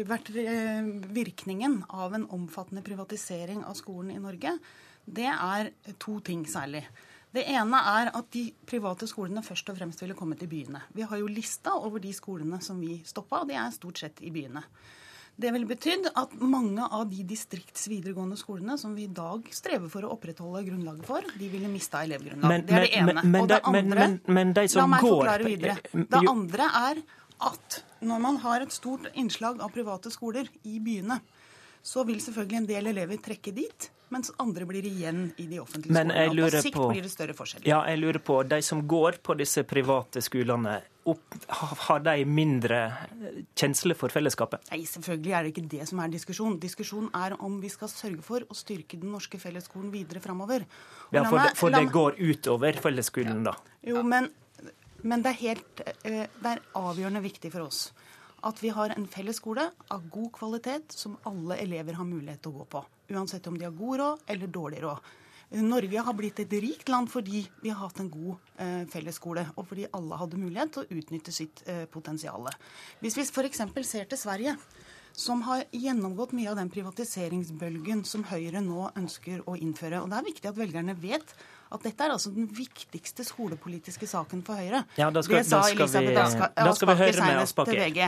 vært 0.06 0.30
øh, 0.30 0.90
virkningen 1.10 1.80
av 1.90 2.14
en 2.14 2.28
omfattende 2.30 2.84
privatisering 2.86 3.64
av 3.66 3.74
skolen 3.74 4.14
i 4.14 4.22
Norge, 4.22 4.54
det 5.04 5.26
er 5.28 5.72
to 6.00 6.20
ting 6.24 6.46
særlig. 6.48 6.84
Det 7.34 7.42
ene 7.50 7.80
er 7.90 8.12
at 8.14 8.28
de 8.30 8.44
private 8.66 9.08
skolene 9.10 9.42
først 9.42 9.72
og 9.72 9.76
fremst 9.80 10.04
ville 10.04 10.14
kommet 10.14 10.44
i 10.46 10.48
byene. 10.48 10.84
Vi 10.94 11.02
har 11.02 11.18
jo 11.18 11.26
lista 11.26 11.74
over 11.74 11.98
de 11.98 12.12
skolene 12.14 12.60
som 12.62 12.78
vi 12.78 13.00
stoppa, 13.04 13.42
og 13.42 13.50
de 13.50 13.58
er 13.58 13.74
stort 13.74 13.98
sett 14.04 14.22
i 14.22 14.30
byene. 14.30 14.62
Det 15.36 15.50
ville 15.50 15.66
betydd 15.66 16.06
at 16.14 16.34
mange 16.38 16.84
av 16.86 17.08
de 17.10 17.24
distriktsvideregående 17.26 18.36
skolene 18.38 18.76
som 18.78 18.92
vi 18.94 19.08
i 19.08 19.10
dag 19.10 19.48
strever 19.54 19.90
for 19.90 20.06
å 20.06 20.12
opprettholde 20.14 20.62
grunnlaget 20.68 21.08
for, 21.08 21.26
de 21.40 21.48
ville 21.50 21.70
mista 21.70 22.04
elevgrunnlag. 22.06 22.52
Men, 22.52 22.66
det 22.68 22.76
er 22.76 22.86
det 22.86 22.92
ene. 23.00 23.16
Men, 23.24 23.40
og 23.40 23.50
det 23.50 23.58
andre 23.66 24.06
men, 24.30 24.52
de 24.54 24.66
La 24.78 24.86
meg 24.90 25.06
forklare 25.08 25.48
videre. 25.48 25.76
Det 25.90 26.22
andre 26.22 26.68
er 26.84 27.02
at 27.50 27.80
når 28.04 28.22
man 28.22 28.38
har 28.44 28.62
et 28.62 28.72
stort 28.72 29.10
innslag 29.18 29.58
av 29.64 29.74
private 29.74 30.12
skoler 30.14 30.46
i 30.70 30.78
byene, 30.84 31.18
så 31.84 32.06
vil 32.06 32.22
selvfølgelig 32.22 32.60
en 32.62 32.70
del 32.70 32.92
elever 32.94 33.18
trekke 33.20 33.52
dit 33.56 33.90
mens 34.12 34.30
andre 34.42 34.66
blir 34.68 34.84
igjen 34.86 35.26
i 35.40 35.46
de 35.48 35.60
offentlige 35.62 35.94
skolene. 35.94 36.24
Og 36.28 36.40
på 36.40 36.62
sikt 36.62 36.76
på, 36.76 36.88
blir 36.92 37.04
det 37.06 37.12
større 37.12 37.36
forskjeller. 37.36 37.68
Ja, 37.68 37.80
jeg 37.90 38.00
lurer 38.02 38.20
på, 38.24 38.42
De 38.48 38.60
som 38.62 38.82
går 38.88 39.18
på 39.24 39.36
disse 39.38 39.64
private 39.68 40.22
skolene, 40.24 40.76
opp, 41.10 41.36
har 41.88 42.04
de 42.04 42.24
mindre 42.28 42.80
kjensle 43.56 43.96
for 43.98 44.12
fellesskapet? 44.12 44.70
Nei, 44.72 44.84
selvfølgelig 44.88 45.34
er 45.36 45.44
det 45.44 45.52
ikke 45.54 45.66
det 45.76 45.88
som 45.90 46.00
er 46.04 46.14
diskusjonen. 46.14 46.60
Diskusjonen 46.62 47.10
er 47.16 47.36
om 47.40 47.58
vi 47.62 47.72
skal 47.72 47.90
sørge 47.92 48.24
for 48.24 48.46
å 48.48 48.56
styrke 48.56 49.00
den 49.00 49.12
norske 49.14 49.40
fellesskolen 49.40 49.92
videre 49.94 50.22
framover. 50.24 50.64
Ja, 51.10 51.26
for, 51.28 51.40
det, 51.40 51.52
for 51.60 51.74
det 51.74 51.84
går 51.92 52.20
utover 52.20 52.80
fellesskolen, 52.84 53.44
da? 53.48 53.56
Jo, 53.84 54.04
men, 54.06 54.30
men 55.02 55.24
det, 55.24 55.34
er 55.34 55.42
helt, 55.42 55.84
eh, 56.04 56.24
det 56.28 56.56
er 56.56 56.64
avgjørende 56.80 57.24
viktig 57.24 57.52
for 57.54 57.68
oss 57.68 57.88
at 58.44 58.58
vi 58.60 58.68
har 58.76 58.92
en 58.92 59.06
felles 59.08 59.38
skole 59.40 59.64
av 59.92 60.08
god 60.12 60.28
kvalitet 60.36 60.92
som 60.92 61.16
alle 61.28 61.56
elever 61.62 61.96
har 61.96 62.04
mulighet 62.04 62.42
til 62.44 62.52
å 62.52 62.58
gå 62.60 62.66
på. 62.76 62.82
Uansett 63.12 63.46
om 63.46 63.58
de 63.58 63.66
har 63.68 63.76
god 63.76 64.00
råd 64.00 64.32
eller 64.32 64.46
dårlig 64.46 64.82
råd. 64.82 65.12
Norge 65.54 66.00
har 66.00 66.16
blitt 66.16 66.40
et 66.42 66.54
rikt 66.64 66.88
land 66.88 67.10
fordi 67.12 67.44
vi 67.62 67.70
har 67.70 67.78
hatt 67.84 68.00
en 68.02 68.10
god 68.10 68.34
eh, 68.58 68.82
fellesskole, 68.90 69.44
og 69.54 69.68
fordi 69.68 69.86
alle 69.94 70.18
hadde 70.18 70.40
mulighet 70.40 70.72
til 70.74 70.82
å 70.82 70.98
utnytte 70.98 71.34
sitt 71.34 71.62
eh, 71.68 71.84
potensial. 71.90 72.48
Hvis 73.02 73.18
vi 73.18 73.26
f.eks. 73.28 73.62
ser 73.86 74.08
til 74.10 74.18
Sverige, 74.18 74.56
som 75.14 75.44
har 75.46 75.62
gjennomgått 75.70 76.32
mye 76.34 76.50
av 76.50 76.58
den 76.58 76.72
privatiseringsbølgen 76.74 78.02
som 78.08 78.24
Høyre 78.26 78.64
nå 78.64 78.88
ønsker 78.98 79.44
å 79.46 79.54
innføre. 79.54 80.00
Og 80.02 80.10
Det 80.10 80.18
er 80.18 80.26
viktig 80.26 80.50
at 80.50 80.58
velgerne 80.58 80.96
vet 80.98 81.36
at 81.74 81.84
dette 81.86 82.06
er 82.06 82.14
altså 82.14 82.30
den 82.34 82.46
viktigste 82.54 83.24
skolepolitiske 83.26 84.06
saken 84.08 84.44
for 84.46 84.60
Høyre. 84.60 84.84
Ja, 85.00 85.08
skal, 85.10 85.40
det 85.40 85.46
sa 85.48 85.62
Elisabeth 85.72 86.20
Aspaker 86.22 87.12
senest 87.18 87.60
til 87.66 87.80
VG. 87.80 88.00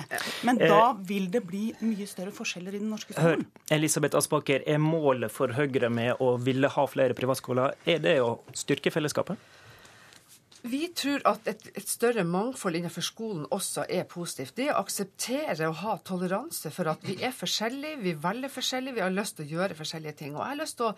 Men 0.46 0.60
da 0.62 0.80
eh, 0.92 1.02
vil 1.08 1.28
det 1.32 1.42
bli 1.48 1.64
mye 1.82 2.06
større 2.10 2.34
forskjeller 2.34 2.76
i 2.78 2.82
den 2.82 2.92
norske 2.92 3.16
skolen. 3.16 3.44
Hør, 3.46 3.76
Elisabeth 3.76 4.18
Aspaker, 4.18 4.64
er 4.66 4.80
målet 4.82 5.34
for 5.34 5.54
Høyre 5.56 5.90
med 5.92 6.22
å 6.22 6.36
ville 6.42 6.70
ha 6.72 6.86
flere 6.90 7.16
privatskoler, 7.18 7.76
er 7.88 8.02
det 8.04 8.18
å 8.22 8.36
styrke 8.56 8.92
fellesskapet? 8.94 9.40
Vi 10.66 10.88
tror 10.96 11.22
at 11.28 11.46
et, 11.46 11.62
et, 11.76 11.86
større 11.86 12.24
mangfold 12.26 12.74
innenfor 12.78 13.04
skolen 13.04 13.44
også 13.54 13.84
er 13.92 14.06
positivt. 14.10 14.56
Det 14.58 14.66
å 14.72 14.80
akseptere 14.80 15.68
og 15.68 15.78
ha 15.82 15.94
toleranse 16.06 16.72
for 16.74 16.90
at 16.90 17.04
vi 17.06 17.14
er 17.22 17.34
forskjellige, 17.34 18.00
vi 18.02 18.14
velger 18.22 18.50
forskjellig, 18.50 18.96
vi 18.96 19.04
har 19.04 19.14
lyst 19.14 19.36
til 19.38 19.46
å 19.46 19.60
gjøre 19.60 19.76
forskjellige 19.78 20.16
ting. 20.22 20.34
Og 20.34 20.42
jeg 20.42 20.52
har 20.52 20.60
lyst 20.60 20.78
til 20.80 20.88
å, 20.88 20.92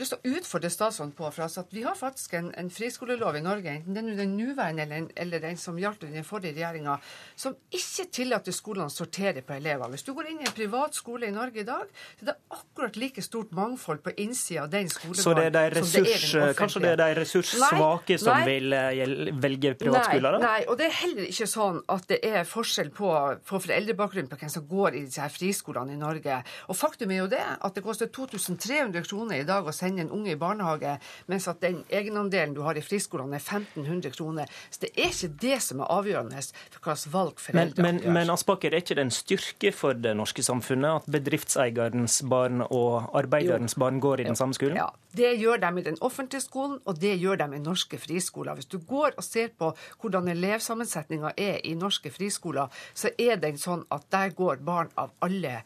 lyst 0.00 0.14
til 0.14 0.20
å 0.20 0.38
utfordre 0.38 0.70
statsråden 0.72 1.12
på 1.18 1.28
for 1.28 1.60
at 1.60 1.74
vi 1.76 1.84
har 1.84 1.98
faktisk 1.98 2.36
en, 2.38 2.48
en 2.56 2.70
friskolelov 2.72 3.36
i 3.36 3.44
Norge, 3.44 3.74
enten 3.80 3.98
den, 3.98 4.08
den 4.16 4.36
nåværende 4.38 4.86
eller, 4.86 5.10
eller, 5.24 5.44
den 5.44 5.60
som 5.60 5.78
gjaldt 5.80 6.06
under 6.06 6.22
den 6.22 6.28
forrige 6.28 6.56
regjeringa, 6.56 6.96
som 7.36 7.58
ikke 7.76 8.08
tillater 8.20 8.56
skolene 8.56 8.88
å 8.88 8.94
sortere 8.94 9.44
på 9.44 9.56
elever. 9.58 9.92
Hvis 9.92 10.06
du 10.08 10.14
går 10.16 10.32
inn 10.32 10.40
i 10.40 10.48
en 10.48 10.56
privat 10.56 10.96
skole 10.96 11.28
i 11.28 11.34
Norge 11.34 11.60
i 11.60 11.68
dag, 11.68 11.92
så 12.16 12.24
er 12.24 12.32
det 12.32 12.38
akkurat 12.56 12.96
like 13.00 13.24
stort 13.24 13.52
mangfold 13.56 14.00
på 14.06 14.16
innsida 14.24 14.64
av 14.64 14.72
den 14.72 14.88
skolegården 14.88 15.22
som 15.22 15.36
det 15.36 15.46
er 15.50 15.52
i 15.52 15.76
den 15.76 15.84
offentlige. 15.84 16.50
Kanskje 16.60 16.84
det 16.86 16.94
er 16.94 17.00
de 17.04 17.12
ressurssvake 17.20 18.20
som 18.20 18.40
nei, 18.40 18.48
vil 18.48 18.72
gjelde 18.72 19.09
velge 19.42 19.74
privatskoler? 19.80 20.38
Nei, 20.38 20.46
nei, 20.46 20.60
og 20.70 20.78
det 20.80 20.88
er 20.88 20.96
heller 21.00 21.28
ikke 21.28 21.48
sånn 21.50 21.80
at 21.92 22.06
det 22.10 22.20
er 22.26 22.48
forskjell 22.48 22.92
på, 22.96 23.10
på 23.46 23.60
foreldrebakgrunn 23.66 24.30
på 24.30 24.38
hvem 24.40 24.52
som 24.52 24.66
går 24.70 24.98
i 24.98 25.04
disse 25.06 25.22
her 25.22 25.32
friskolene 25.32 25.96
i 25.96 26.00
Norge. 26.00 26.40
Og 26.70 26.78
faktum 26.78 27.12
er 27.14 27.22
jo 27.22 27.30
det 27.32 27.42
at 27.42 27.76
det 27.76 27.84
koster 27.84 28.10
2300 28.12 29.04
kroner 29.08 29.42
i 29.42 29.48
dag 29.48 29.66
å 29.66 29.74
sende 29.74 30.04
en 30.04 30.12
unge 30.14 30.34
i 30.34 30.40
barnehage, 30.40 30.96
mens 31.30 31.48
at 31.50 31.62
den 31.64 31.82
egenandelen 31.88 32.54
du 32.56 32.62
har 32.66 32.78
i 32.78 32.84
friskolene 32.84 33.38
er 33.38 33.44
1500 33.44 34.14
kroner. 34.16 34.50
Så 34.70 34.86
det 34.86 34.92
er 34.96 35.12
ikke 35.12 35.32
det 35.42 35.60
som 35.64 35.82
er 35.84 35.92
avgjørende 35.92 36.44
for 36.70 36.80
hva 36.84 36.96
slags 36.96 37.12
valg 37.12 37.40
foreldre 37.42 37.82
men, 37.82 38.00
men, 38.04 38.14
men 38.14 38.32
Aspaker, 38.32 38.74
er 38.74 38.84
ikke 38.84 38.96
det 38.98 39.06
en 39.08 39.14
styrke 39.14 39.72
for 39.76 39.98
det 39.98 40.14
norske 40.18 40.44
samfunnet 40.44 41.02
at 41.02 41.10
bedriftseierens 41.10 42.20
barn 42.30 42.64
og 42.66 43.10
arbeiderens 43.16 43.76
jo. 43.76 43.84
barn 43.84 44.00
går 44.02 44.24
i 44.24 44.28
den 44.30 44.38
samme 44.38 44.56
skolen? 44.56 44.78
Ja, 44.80 44.90
det 45.16 45.32
gjør 45.40 45.58
de 45.62 45.70
i 45.80 45.84
den 45.86 45.98
offentlige 46.00 46.44
skolen, 46.44 46.78
og 46.84 47.00
det 47.00 47.16
gjør 47.18 47.40
de 47.42 47.48
i 47.56 47.62
norske 47.62 47.98
friskoler. 47.98 48.54
Hvis 48.54 48.70
du 48.70 48.78
går 48.78 49.16
og 49.16 49.24
ser 49.24 49.50
på 49.58 49.72
hvordan 50.00 50.28
elevsammensetninga 50.28 51.32
er 51.36 51.60
i 51.66 51.74
norske 51.74 52.12
friskoler, 52.14 52.70
så 52.94 53.10
er 53.18 53.40
den 53.42 53.58
sånn 53.58 53.84
at 53.90 54.06
der 54.12 54.34
går 54.36 54.62
barn 54.66 54.92
av 54.96 55.14
alle 55.20 55.62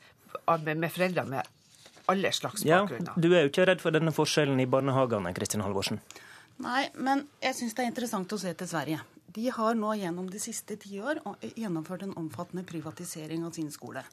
med 0.65 0.91
foreldre 0.91 1.27
med 1.29 1.51
alle 2.11 2.33
slags 2.33 2.65
bakgrunner. 2.65 3.13
Ja, 3.17 3.21
du 3.21 3.33
er 3.33 3.45
jo 3.45 3.53
ikke 3.53 3.67
redd 3.69 3.81
for 3.85 3.95
denne 3.95 4.13
forskjellen 4.13 4.61
i 4.61 4.69
barnehagene, 4.69 5.33
Kristin 5.37 5.65
Halvorsen? 5.65 6.01
Nei, 6.65 6.89
men 6.95 7.27
jeg 7.43 7.57
syns 7.59 7.75
det 7.75 7.85
er 7.85 7.91
interessant 7.91 8.33
å 8.33 8.39
se 8.41 8.53
til 8.55 8.71
Sverige. 8.71 9.01
De 9.35 9.49
har 9.51 9.75
nå 9.75 9.97
gjennom 9.99 10.29
de 10.31 10.39
siste 10.39 10.77
ti 10.79 11.01
år 11.03 11.19
gjennomført 11.57 12.05
en 12.07 12.15
omfattende 12.21 12.63
privatisering 12.69 13.43
av 13.47 13.57
sin 13.57 13.73
skole. 13.75 14.05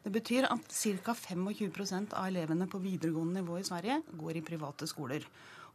Det 0.00 0.12
betyr 0.14 0.48
at 0.48 0.72
ca. 0.72 1.14
25% 1.14 2.14
av 2.16 2.28
elevene 2.30 2.68
på 2.70 2.80
videregående 2.80 3.42
nivå 3.42 3.58
i 3.60 3.64
Sverige 3.66 4.00
går 4.16 4.38
i 4.40 4.44
private 4.44 4.88
skoler. 4.88 5.26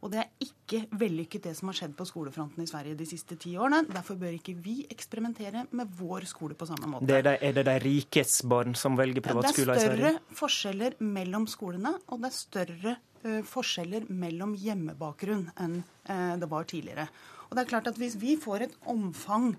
Og 0.04 0.12
det 0.12 0.20
er 0.20 0.44
ikke 0.44 0.82
vellykket 0.98 1.46
det 1.48 1.54
som 1.56 1.70
har 1.70 1.78
skjedd 1.78 1.94
på 1.96 2.04
skolefronten 2.08 2.62
i 2.62 2.68
Sverige 2.68 2.98
de 2.98 3.06
siste 3.08 3.38
ti 3.40 3.54
årene. 3.56 3.86
Derfor 3.88 4.18
bør 4.20 4.34
ikke 4.36 4.56
vi 4.60 4.80
eksperimentere 4.92 5.64
med 5.76 5.94
vår 5.98 6.26
skole 6.28 6.56
på 6.58 6.68
samme 6.68 6.90
måte. 6.90 7.08
Det 7.08 7.20
er, 7.20 7.24
de, 7.30 7.34
er 7.48 7.56
det 7.56 7.64
de 7.68 7.76
rikes 7.86 8.42
barn 8.48 8.76
som 8.78 8.98
velger 8.98 9.24
privatskoler 9.24 9.78
i 9.78 9.86
Sverige? 9.86 9.96
Det 9.96 10.10
er 10.10 10.18
større 10.18 10.40
forskjeller 10.42 10.98
mellom 11.16 11.48
skolene, 11.50 11.94
og 12.10 12.22
det 12.22 12.30
er 12.30 12.36
større 12.36 12.96
uh, 13.24 13.40
forskjeller 13.54 14.10
mellom 14.12 14.54
hjemmebakgrunn 14.60 15.48
enn 15.64 15.80
uh, 15.80 16.36
det 16.42 16.50
var 16.52 16.68
tidligere. 16.68 17.08
Og 17.48 17.56
det 17.56 17.64
er 17.64 17.72
klart 17.72 17.90
at 17.90 17.98
Hvis 17.98 18.18
vi 18.20 18.36
får 18.42 18.66
et 18.66 18.78
omfang 18.90 19.54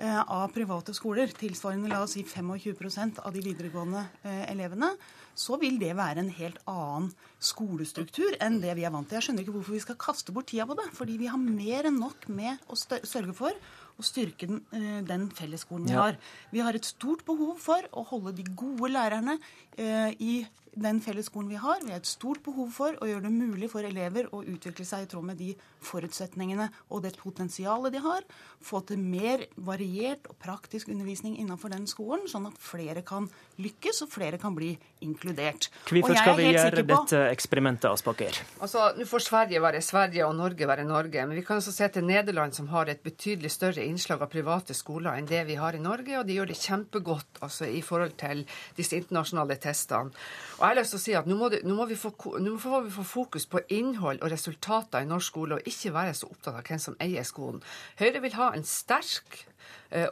av 0.00 0.52
private 0.54 0.94
skoler, 0.96 1.32
tilsvarende 1.36 1.90
la 1.90 1.98
oss 2.04 2.14
si 2.16 2.22
25% 2.24 3.20
av 3.20 3.34
de 3.34 3.42
videregående 3.44 4.06
elevene, 4.48 4.94
så 5.36 5.56
vil 5.60 5.78
det 5.80 5.92
være 5.98 6.22
en 6.22 6.30
helt 6.36 6.58
annen 6.68 7.10
skolestruktur 7.40 8.36
enn 8.42 8.58
det 8.62 8.74
vi 8.78 8.84
er 8.86 8.92
vant 8.94 9.08
til. 9.08 9.18
Jeg 9.18 9.28
skjønner 9.28 9.44
ikke 9.44 9.54
hvorfor 9.56 9.76
vi 9.76 9.82
skal 9.84 9.98
kaste 10.00 10.34
bort 10.36 10.50
tida 10.50 10.66
på 10.68 10.76
det. 10.78 10.88
Fordi 10.96 11.16
vi 11.20 11.30
har 11.30 11.40
mer 11.40 11.88
enn 11.88 12.00
nok 12.00 12.28
med 12.32 12.60
å 12.68 12.78
sørge 12.78 13.34
for 13.36 13.56
å 14.00 14.04
styrke 14.04 14.48
den, 14.48 14.62
den 15.08 15.28
fellesskolen 15.36 15.88
vi 15.88 15.96
har. 15.96 16.18
Vi 16.52 16.64
har 16.64 16.76
et 16.76 16.88
stort 16.88 17.24
behov 17.28 17.58
for 17.62 17.84
å 17.92 18.04
holde 18.12 18.34
de 18.38 18.46
gode 18.56 18.92
lærerne 18.94 19.36
eh, 19.76 20.16
i 20.16 20.34
den 20.74 21.00
fellesskolen 21.02 21.48
vi 21.50 21.58
har. 21.60 21.80
Vi 21.84 21.90
har 21.90 22.00
et 22.00 22.08
stort 22.08 22.42
behov 22.46 22.70
for 22.74 22.96
å 23.00 23.08
gjøre 23.08 23.26
det 23.26 23.32
mulig 23.34 23.70
for 23.72 23.86
elever 23.86 24.28
å 24.34 24.42
utvikle 24.44 24.86
seg 24.86 25.04
i 25.04 25.10
tråd 25.10 25.26
med 25.30 25.40
de 25.40 25.54
forutsetningene 25.84 26.68
og 26.90 27.02
det 27.04 27.14
potensialet 27.20 27.94
de 27.94 28.02
har. 28.04 28.26
Få 28.64 28.82
til 28.86 29.00
mer 29.00 29.46
variert 29.56 30.28
og 30.30 30.38
praktisk 30.42 30.90
undervisning 30.92 31.38
innenfor 31.40 31.72
den 31.72 31.86
skolen, 31.90 32.26
sånn 32.30 32.48
at 32.50 32.58
flere 32.60 33.02
kan 33.06 33.28
lykkes 33.60 34.04
og 34.06 34.12
flere 34.12 34.38
kan 34.40 34.54
bli 34.56 34.72
inkludert. 35.04 35.70
Hvorfor 35.88 36.14
er 36.14 36.20
skal 36.22 36.38
vi 36.38 36.48
gjøre 36.50 36.84
dette 36.84 37.22
eksperimentet, 37.30 37.88
Aspaker? 37.90 38.40
Altså, 38.60 38.90
Nå 38.98 39.06
får 39.08 39.26
Sverige 39.26 39.62
være 39.62 39.82
Sverige 39.84 40.26
og 40.28 40.36
Norge 40.38 40.68
være 40.68 40.86
Norge, 40.88 41.26
men 41.26 41.38
vi 41.38 41.44
kan 41.46 41.60
også 41.60 41.74
se 41.74 41.88
til 41.94 42.06
Nederland, 42.06 42.54
som 42.56 42.68
har 42.72 42.90
et 42.92 43.02
betydelig 43.04 43.52
større 43.54 43.84
innslag 43.84 44.22
av 44.22 44.30
private 44.32 44.76
skoler 44.76 45.16
enn 45.16 45.28
det 45.28 45.42
vi 45.48 45.58
har 45.60 45.76
i 45.76 45.82
Norge, 45.82 46.18
og 46.20 46.28
de 46.28 46.36
gjør 46.38 46.50
det 46.52 46.60
kjempegodt 46.60 47.40
altså, 47.44 47.68
i 47.68 47.82
forhold 47.84 48.16
til 48.20 48.44
disse 48.76 48.98
internasjonale 49.00 49.56
testene. 49.60 50.12
Og 50.60 50.66
jeg 50.66 50.74
har 50.74 50.76
lyst 50.76 50.92
til 50.92 50.98
å 50.98 51.00
si 51.00 51.12
at 51.16 51.28
Nå 51.28 51.36
må, 51.40 51.48
det, 51.48 51.62
nå 51.64 51.72
må, 51.72 51.86
vi, 51.88 51.96
få, 51.96 52.10
nå 52.36 52.52
må 52.60 52.80
vi 52.84 52.92
få 52.92 53.04
fokus 53.08 53.46
på 53.48 53.62
innhold 53.72 54.20
og 54.20 54.28
resultater 54.28 55.00
i 55.00 55.08
norsk 55.08 55.32
skole, 55.32 55.56
og 55.56 55.68
ikke 55.70 55.94
være 55.94 56.16
så 56.18 56.28
opptatt 56.28 56.58
av 56.58 56.66
hvem 56.68 56.82
som 56.82 56.98
eier 57.00 57.24
skolen. 57.24 57.62
Høyre 58.00 58.20
vil 58.26 58.36
ha 58.36 58.50
en 58.56 58.66
sterk 58.68 59.40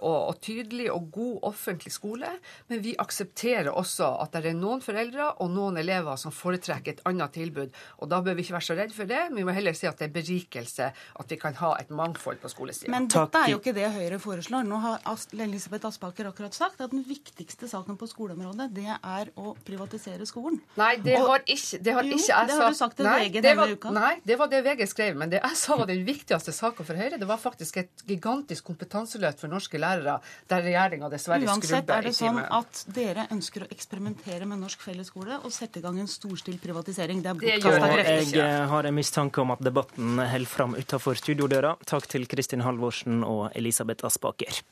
og, 0.00 0.16
og 0.32 0.40
tydelig 0.44 0.88
og 0.92 1.10
god 1.14 1.38
offentlig 1.50 1.92
skole, 1.94 2.30
men 2.68 2.82
vi 2.84 2.94
aksepterer 2.98 3.70
også 3.72 4.08
at 4.22 4.32
det 4.34 4.52
er 4.52 4.58
noen 4.58 4.80
foreldre 4.84 5.30
og 5.42 5.50
noen 5.54 5.76
elever 5.80 6.16
som 6.20 6.32
foretrekker 6.34 6.96
et 6.98 7.02
annet 7.08 7.32
tilbud. 7.36 7.74
Og 8.02 8.10
da 8.10 8.20
bør 8.24 8.34
vi 8.38 8.42
ikke 8.46 8.56
være 8.58 8.68
så 8.68 8.76
redd 8.78 8.94
for 8.96 9.08
det, 9.10 9.20
men 9.30 9.40
vi 9.42 9.46
må 9.48 9.54
heller 9.56 9.76
si 9.76 9.86
at 9.90 9.98
det 10.00 10.08
er 10.08 10.14
berikelse 10.16 10.90
at 11.20 11.30
vi 11.30 11.38
kan 11.40 11.54
ha 11.60 11.74
et 11.80 11.90
mangfold 11.94 12.40
på 12.42 12.50
skolesiden. 12.52 12.90
Men 12.94 13.08
dette 13.10 13.42
er 13.44 13.52
jo 13.54 13.60
ikke 13.60 13.74
det 13.76 13.88
Høyre 13.94 14.18
foreslår. 14.22 14.66
Nå 14.68 14.78
har 14.82 15.00
Elisabeth 15.38 15.86
Aspaker 15.88 16.28
akkurat 16.30 16.54
sagt 16.56 16.80
at 16.84 16.90
den 16.94 17.04
viktigste 17.06 17.68
saken 17.70 17.96
på 18.00 18.08
skoleområdet, 18.10 18.68
det 18.76 18.88
er 18.96 19.30
å 19.38 19.54
privatisere 19.66 20.26
skolen. 20.28 20.60
Nei, 20.78 20.96
det 21.04 21.16
Og- 21.18 21.28
har 21.28 21.44
ikke, 21.46 21.82
det 21.82 21.94
har 21.94 22.02
Jo, 22.04 22.16
ikke 22.16 22.28
jeg 22.28 22.48
det 22.48 22.58
har 22.58 22.70
du 22.70 22.74
sagt 22.78 22.96
til 22.96 23.04
nei, 23.06 23.28
VG 23.28 23.40
denne 23.42 23.56
var, 23.56 23.68
uka. 23.72 23.90
Nei, 23.90 24.14
det 24.24 24.38
var 24.38 24.46
det 24.48 24.62
VG 24.64 24.86
skrev. 24.88 25.16
Men 25.16 25.30
det 25.30 25.40
jeg 25.42 25.56
sa 25.56 25.76
var 25.76 25.86
den 25.86 26.04
viktigste 26.04 26.52
saken 26.52 26.84
for 26.84 26.94
Høyre. 26.94 27.18
Det 27.18 27.28
var 27.28 27.38
faktisk 27.38 27.76
et 27.76 28.04
gigantisk 28.06 28.64
kompetanseløft 28.64 29.40
for 29.40 29.48
norske 29.68 29.78
lærere, 29.78 30.20
der 30.48 30.62
regjeringa 30.64 31.08
dessverre 31.12 31.46
Uansett 31.48 31.90
er 31.90 32.02
det 32.02 32.14
sånn 32.16 32.40
at 32.40 32.84
dere 32.94 33.26
ønsker 33.32 33.66
å 33.66 33.68
eksperimentere 33.70 34.46
med 34.48 34.62
norsk 34.62 34.80
fellesskole 34.80 35.40
og 35.42 35.52
sette 35.52 35.80
i 35.80 35.82
gang 35.82 35.98
en 36.00 36.08
storstilt 36.08 36.60
privatisering. 36.62 37.22
Det 37.22 37.30
er 37.30 37.34
Det 37.34 37.58
gjør 37.60 37.78
krefter. 37.78 38.36
jeg 38.36 38.40
eh, 38.40 38.66
har 38.68 38.84
en 38.84 38.94
mistanke 38.94 39.40
om 39.40 39.52
at 39.52 39.60
debatten 39.60 40.18
holder 40.18 40.48
fram 40.48 40.74
utenfor 40.74 41.14
studiodøra. 41.14 41.76
Takk 41.84 42.08
til 42.08 42.26
Kristin 42.26 42.64
Halvorsen 42.64 43.22
og 43.24 43.50
Elisabeth 43.54 44.04
Aspaker. 44.04 44.62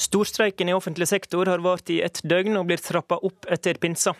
Storstreiken 0.00 0.68
i 0.68 0.74
offentlig 0.74 1.06
sektor 1.08 1.46
har 1.46 1.60
vart 1.60 1.90
i 1.90 2.00
ett 2.02 2.22
døgn 2.24 2.56
og 2.56 2.66
blir 2.70 2.80
trappa 2.80 3.18
opp 3.20 3.46
etter 3.50 3.76
pinsa. 3.78 4.14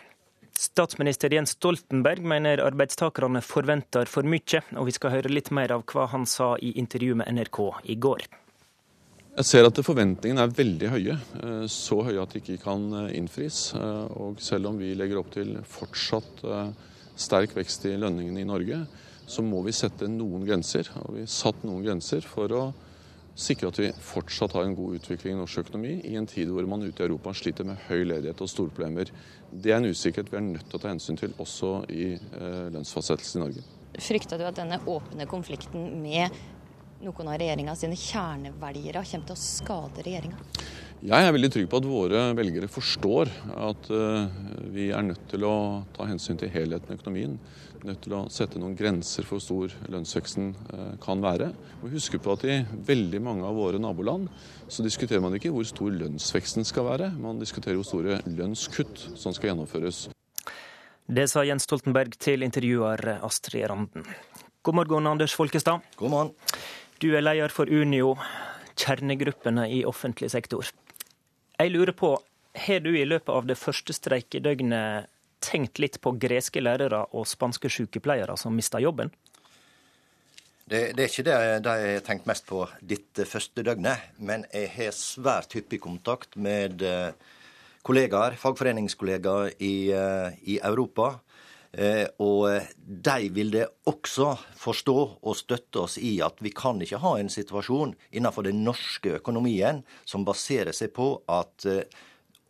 Statsminister 0.57 1.33
Jens 1.33 1.55
Stoltenberg 1.55 2.21
mener 2.27 2.61
arbeidstakerne 2.61 3.41
forventer 3.41 4.09
for 4.09 4.27
mye, 4.27 4.61
og 4.77 4.87
vi 4.89 4.93
skal 4.95 5.15
høre 5.15 5.31
litt 5.31 5.49
mer 5.55 5.73
av 5.73 5.85
hva 5.89 6.07
han 6.11 6.27
sa 6.29 6.53
i 6.61 6.73
intervju 6.79 7.17
med 7.21 7.31
NRK 7.33 7.59
i 7.89 7.97
går. 8.01 8.27
Jeg 9.31 9.47
ser 9.47 9.63
at 9.63 9.79
forventningene 9.79 10.43
er 10.43 10.55
veldig 10.57 10.87
høye, 10.91 11.13
eh, 11.39 11.65
så 11.71 12.01
høye 12.03 12.19
at 12.19 12.33
de 12.35 12.41
ikke 12.41 12.59
kan 12.65 12.83
eh, 12.99 13.13
innfris. 13.15 13.71
Eh, 13.79 14.07
Og 14.19 14.41
selv 14.43 14.67
om 14.67 14.79
vi 14.81 14.91
legger 14.91 15.21
opp 15.21 15.31
til 15.31 15.55
fortsatt 15.63 16.43
sterk 17.15 17.55
vekst 17.55 17.85
i 17.87 17.95
lønningene 17.99 18.43
i 18.43 18.49
Norge, 18.49 18.81
så 19.31 19.43
må 19.45 19.61
vi 19.63 19.71
sette 19.75 20.09
noen 20.11 20.43
grenser. 20.43 20.89
Og 21.05 21.15
vi 21.15 21.23
har 21.23 21.31
satt 21.31 21.63
noen 21.63 21.83
grenser 21.85 22.25
for 22.27 22.51
å 22.51 22.63
sikre 23.41 23.71
at 23.71 23.79
vi 23.81 23.89
fortsatt 24.05 24.53
har 24.55 24.67
en 24.67 24.77
god 24.77 24.99
utvikling 24.99 25.35
i 25.35 25.39
norsk 25.41 25.63
økonomi 25.63 25.97
i 26.07 26.15
en 26.19 26.29
tid 26.29 26.51
hvor 26.53 26.67
man 26.69 26.85
ute 26.85 27.03
i 27.03 27.07
Europa 27.07 27.33
sliter 27.37 27.67
med 27.67 27.81
høy 27.87 28.05
ledighet 28.05 28.41
og 28.43 28.49
store 28.51 28.73
problemer. 28.73 29.11
Det 29.51 29.73
er 29.73 29.81
en 29.81 29.89
usikkerhet 29.91 30.31
vi 30.31 30.39
er 30.39 30.47
nødt 30.47 30.67
til 30.69 30.79
å 30.79 30.83
ta 30.83 30.91
hensyn 30.93 31.19
til 31.19 31.35
også 31.41 31.73
i 31.91 32.13
eh, 32.15 32.65
lønnsfastsettelse 32.73 33.39
i 33.39 33.43
Norge. 33.43 33.65
Frykter 34.01 34.39
du 34.39 34.47
at 34.47 34.59
denne 34.59 34.79
åpne 34.87 35.27
konflikten 35.29 35.89
med 36.01 36.37
noen 37.01 37.31
av 37.31 37.39
regjeringa 37.41 37.73
sine 37.77 37.97
kjernevelgere 37.97 39.01
kommer 39.01 39.27
til 39.31 39.35
å 39.35 39.41
skade 39.41 40.05
regjeringa? 40.05 40.39
Jeg 41.01 41.25
er 41.25 41.33
veldig 41.33 41.49
trygg 41.49 41.69
på 41.69 41.79
at 41.81 41.89
våre 41.89 42.19
velgere 42.37 42.67
forstår 42.69 43.31
at 43.57 43.87
eh, 43.89 44.41
vi 44.69 44.91
er 44.93 45.07
nødt 45.07 45.23
til 45.31 45.47
å 45.49 45.55
ta 45.95 46.05
hensyn 46.05 46.37
til 46.37 46.51
helheten 46.53 46.93
i 46.93 46.99
økonomien. 46.99 47.39
Nødt 47.81 48.03
til 48.05 48.13
å 48.13 48.25
sette 48.29 48.59
noen 48.61 48.75
grenser 48.77 49.25
for 49.25 49.39
hvor 49.39 49.41
stor 49.41 49.75
lønnsveksten 49.89 50.51
eh, 50.53 50.89
kan 51.01 51.21
være. 51.23 51.47
Og 51.81 51.95
huske 51.95 52.19
på 52.21 52.35
at 52.35 52.43
i 52.45 52.59
veldig 52.87 53.21
mange 53.25 53.45
av 53.47 53.57
våre 53.57 53.79
naboland 53.81 54.27
så 54.69 54.85
diskuterer 54.85 55.23
man 55.23 55.33
ikke 55.37 55.49
hvor 55.53 55.65
stor 55.65 55.89
lønnsveksten 55.95 56.67
skal 56.67 56.85
være, 56.91 57.09
man 57.17 57.41
diskuterer 57.41 57.79
hvor 57.79 57.87
store 57.87 58.19
lønnskutt 58.29 59.07
som 59.17 59.33
skal 59.33 59.51
gjennomføres. 59.51 60.03
Det 61.11 61.25
sa 61.27 61.41
Jens 61.43 61.65
Stoltenberg 61.65 62.13
til 62.21 62.45
intervjuer 62.45 63.17
Astrid 63.17 63.65
Randen. 63.71 64.05
God 64.61 64.77
morgen, 64.77 65.09
Anders 65.09 65.33
Folkestad. 65.33 65.81
God 65.97 66.13
morgen. 66.13 66.35
Du 67.01 67.09
er 67.17 67.25
leder 67.25 67.49
for 67.49 67.65
Unio, 67.65 68.13
kjernegruppene 68.77 69.65
i 69.73 69.81
offentlig 69.89 70.29
sektor. 70.31 70.69
Jeg 71.57 71.73
lurer 71.73 71.97
på, 71.97 72.13
har 72.53 72.85
du 72.85 72.93
i 72.93 73.07
løpet 73.09 73.33
av 73.33 73.49
det 73.49 73.57
første 73.57 73.95
streikedøgnet 73.97 75.09
tenkt 75.41 75.81
litt 75.81 75.99
på 76.01 76.13
greske 76.21 76.61
lærere 76.63 77.03
og 77.17 77.27
spanske 77.29 77.69
sykepleiere 77.71 78.37
som 78.39 78.55
mista 78.55 78.79
jobben? 78.81 79.11
Det, 80.71 80.93
det 80.95 81.03
er 81.03 81.09
ikke 81.09 81.25
det, 81.27 81.37
det 81.65 81.71
jeg 81.81 81.95
har 81.97 82.05
tenkt 82.05 82.27
mest 82.29 82.45
på 82.47 82.61
dette 82.87 83.25
første 83.27 83.63
døgnet. 83.65 84.13
Men 84.23 84.45
jeg 84.53 84.69
har 84.77 84.93
svært 84.95 85.51
hyppig 85.57 85.81
kontakt 85.83 86.37
med 86.39 86.85
eh, 86.87 87.11
kollegaer, 87.83 88.37
fagforeningskollegaer 88.39 89.57
i, 89.59 89.91
eh, 89.91 90.37
i 90.47 90.61
Europa. 90.63 91.17
Eh, 91.75 92.05
Og 92.23 92.47
de 92.85 93.27
vil 93.35 93.51
det 93.51 93.65
også 93.89 94.29
forstå 94.61 94.97
og 95.19 95.35
støtte 95.39 95.83
oss 95.83 95.97
i 95.99 96.19
at 96.23 96.39
vi 96.39 96.53
kan 96.55 96.79
ikke 96.79 97.01
ha 97.03 97.17
en 97.19 97.31
situasjon 97.31 97.91
innenfor 98.11 98.47
den 98.47 98.63
norske 98.63 99.17
økonomien 99.19 99.83
som 100.05 100.23
baserer 100.27 100.71
seg 100.75 100.95
på 100.95 101.17
at 101.27 101.67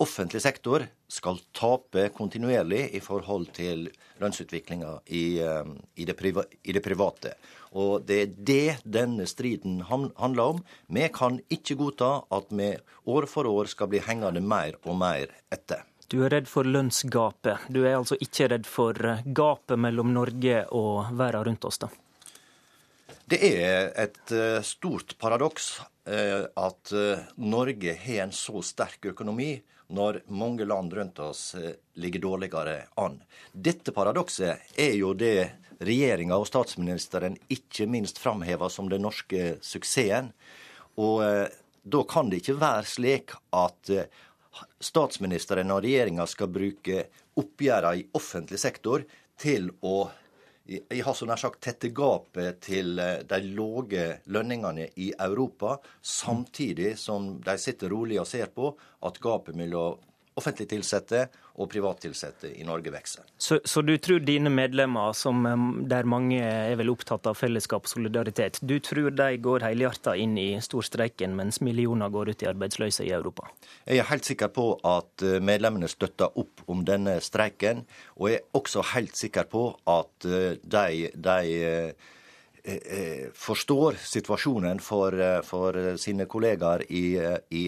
offentlig 0.02 0.42
sektor 0.42 0.86
skal 1.12 1.40
tape 1.52 2.06
kontinuerlig 2.16 2.86
i 2.96 3.00
forhold 3.04 3.50
til 3.56 3.84
lønnsutviklinga 4.22 4.94
i, 5.12 5.24
eh, 5.44 5.72
i, 5.94 6.06
det 6.08 6.16
i 6.62 6.72
det 6.72 6.82
private. 6.84 7.34
Og 7.76 8.04
det 8.08 8.18
er 8.22 8.34
det 8.36 8.76
denne 8.84 9.26
striden 9.28 9.82
handler 9.88 10.42
om. 10.42 10.62
Vi 10.88 11.08
kan 11.12 11.40
ikke 11.52 11.76
godta 11.80 12.12
at 12.32 12.48
vi 12.50 12.74
år 13.04 13.28
for 13.28 13.48
år 13.48 13.68
skal 13.72 13.90
bli 13.92 14.00
hengende 14.04 14.40
mer 14.40 14.78
og 14.84 14.96
mer 15.00 15.34
etter. 15.52 15.84
Du 16.08 16.22
er 16.24 16.32
redd 16.32 16.48
for 16.48 16.68
lønnsgapet. 16.68 17.68
Du 17.72 17.82
er 17.84 17.96
altså 17.96 18.16
ikke 18.20 18.48
redd 18.52 18.68
for 18.68 18.96
eh, 18.96 19.24
gapet 19.24 19.80
mellom 19.80 20.14
Norge 20.16 20.64
og 20.72 21.12
verden 21.18 21.50
rundt 21.50 21.68
oss, 21.68 21.80
da? 21.82 21.92
Det 23.28 23.38
er 23.48 23.92
et 24.00 24.32
eh, 24.32 24.60
stort 24.64 25.18
paradoks 25.20 25.74
at 26.02 26.90
Norge 27.38 27.92
har 27.94 28.24
en 28.24 28.32
så 28.34 28.58
sterk 28.66 29.06
økonomi 29.12 29.52
når 29.92 30.22
mange 30.32 30.64
land 30.64 30.94
rundt 30.96 31.18
oss 31.22 31.54
eh, 31.54 31.76
ligger 32.00 32.20
dårligere 32.20 32.76
an. 33.00 33.18
Dette 33.52 33.92
paradokset 33.92 34.72
er 34.80 34.94
jo 34.96 35.12
det 35.14 35.50
regjeringa 35.82 36.38
og 36.38 36.48
statsministeren 36.48 37.36
ikke 37.52 37.86
minst 37.90 38.20
framhever 38.22 38.72
som 38.72 38.88
den 38.90 39.04
norske 39.04 39.56
suksessen. 39.60 40.32
Og 41.00 41.24
eh, 41.26 41.48
da 41.82 42.04
kan 42.08 42.30
det 42.30 42.42
ikke 42.42 42.60
være 42.62 42.88
slik 42.88 43.36
at 43.56 43.92
eh, 43.92 44.08
statsministeren 44.80 45.72
og 45.74 45.82
regjeringa 45.84 46.26
skal 46.30 46.52
bruke 46.52 47.06
oppgjørene 47.40 48.00
i 48.00 48.08
offentlig 48.16 48.60
sektor 48.60 49.04
til 49.40 49.70
å 49.80 50.06
jeg 50.66 51.02
har 51.02 51.14
så 51.18 51.26
nær 51.26 51.40
sagt 51.40 51.62
tette 51.64 51.90
gapet 51.94 52.60
til 52.62 52.98
eh, 53.02 53.24
de 53.26 53.40
lave 53.56 54.04
lønningene 54.30 54.88
i 55.02 55.10
Europa, 55.12 55.76
samtidig 56.00 56.94
som 57.00 57.34
de 57.42 57.56
sitter 57.58 57.90
rolig 57.90 58.20
og 58.22 58.28
ser 58.30 58.52
på 58.54 58.70
at 59.02 59.18
gapet 59.22 59.58
mellom 59.58 59.98
offentlig 60.38 60.68
tilsatte 60.70 61.26
og 61.60 61.68
privattilsatte 61.68 62.48
i 62.56 62.64
Norge 62.64 62.92
vokser. 62.94 63.26
Så, 63.36 63.58
så, 63.64 63.82
du 63.84 63.92
tror 64.00 64.22
dine 64.24 64.50
medlemmer, 64.52 65.12
som, 65.16 65.44
der 65.88 66.08
mange 66.08 66.38
er 66.40 66.76
vel 66.80 66.92
opptatt 66.92 67.28
av 67.28 67.36
fellesskap 67.36 67.84
og 67.84 67.92
solidaritet, 67.92 68.60
du 68.64 68.78
tror 68.84 69.10
de 69.12 69.28
går 69.42 69.66
helhjertet 69.66 70.22
inn 70.22 70.38
i 70.40 70.48
storstreiken, 70.64 71.36
mens 71.36 71.60
millioner 71.64 72.12
går 72.12 72.32
ut 72.32 72.46
i 72.46 72.48
arbeidsløse 72.48 73.04
i 73.04 73.12
Europa? 73.12 73.50
Jeg 73.84 74.00
er 74.00 74.08
helt 74.08 74.28
sikker 74.28 74.52
på 74.54 74.66
at 74.88 75.26
eh, 75.26 75.42
medlemmene 75.44 75.90
støtter 75.92 76.32
opp 76.40 76.64
om 76.72 76.86
denne 76.88 77.18
streiken, 77.24 77.84
og 78.16 78.32
jeg 78.32 78.40
er 78.40 78.58
også 78.62 78.86
helt 78.94 79.18
sikker 79.18 79.48
på 79.52 79.68
at 79.92 80.28
eh, 80.28 80.56
de, 80.62 81.12
de 81.12 81.38
eh, 82.64 83.28
forstår 83.36 83.98
situasjonen 83.98 84.80
for, 84.80 85.18
for 85.44 85.96
sine 85.98 86.28
kollegaer 86.30 86.84
i, 86.94 87.18
i 87.50 87.64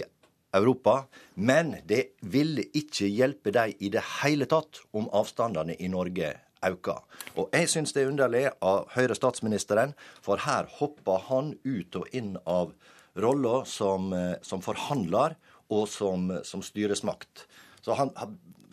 Europa. 0.55 1.05
Men 1.35 1.75
det 1.87 2.17
ville 2.21 2.65
ikke 2.77 3.11
hjelpe 3.11 3.53
dem 3.55 3.75
i 3.79 3.91
det 3.93 4.03
hele 4.23 4.49
tatt 4.51 4.83
om 4.95 5.11
avstandene 5.13 5.77
i 5.79 5.91
Norge 5.93 6.33
øker. 6.65 7.03
Og 7.37 7.53
jeg 7.53 7.69
syns 7.71 7.93
det 7.93 8.05
er 8.05 8.13
underlig 8.13 8.45
av 8.65 8.89
Høyre-statsministeren, 8.95 9.95
for 10.25 10.41
her 10.47 10.69
hopper 10.79 11.27
han 11.29 11.55
ut 11.65 11.99
og 12.01 12.09
inn 12.17 12.35
av 12.47 12.73
rolla 13.21 13.63
som, 13.69 14.13
eh, 14.13 14.37
som, 14.43 14.63
forhandler 14.65 15.37
og 15.71 15.87
som, 15.89 16.31
som 16.45 16.63
styresmakt. 16.63 17.47
Så 17.85 17.97
han, 17.99 18.11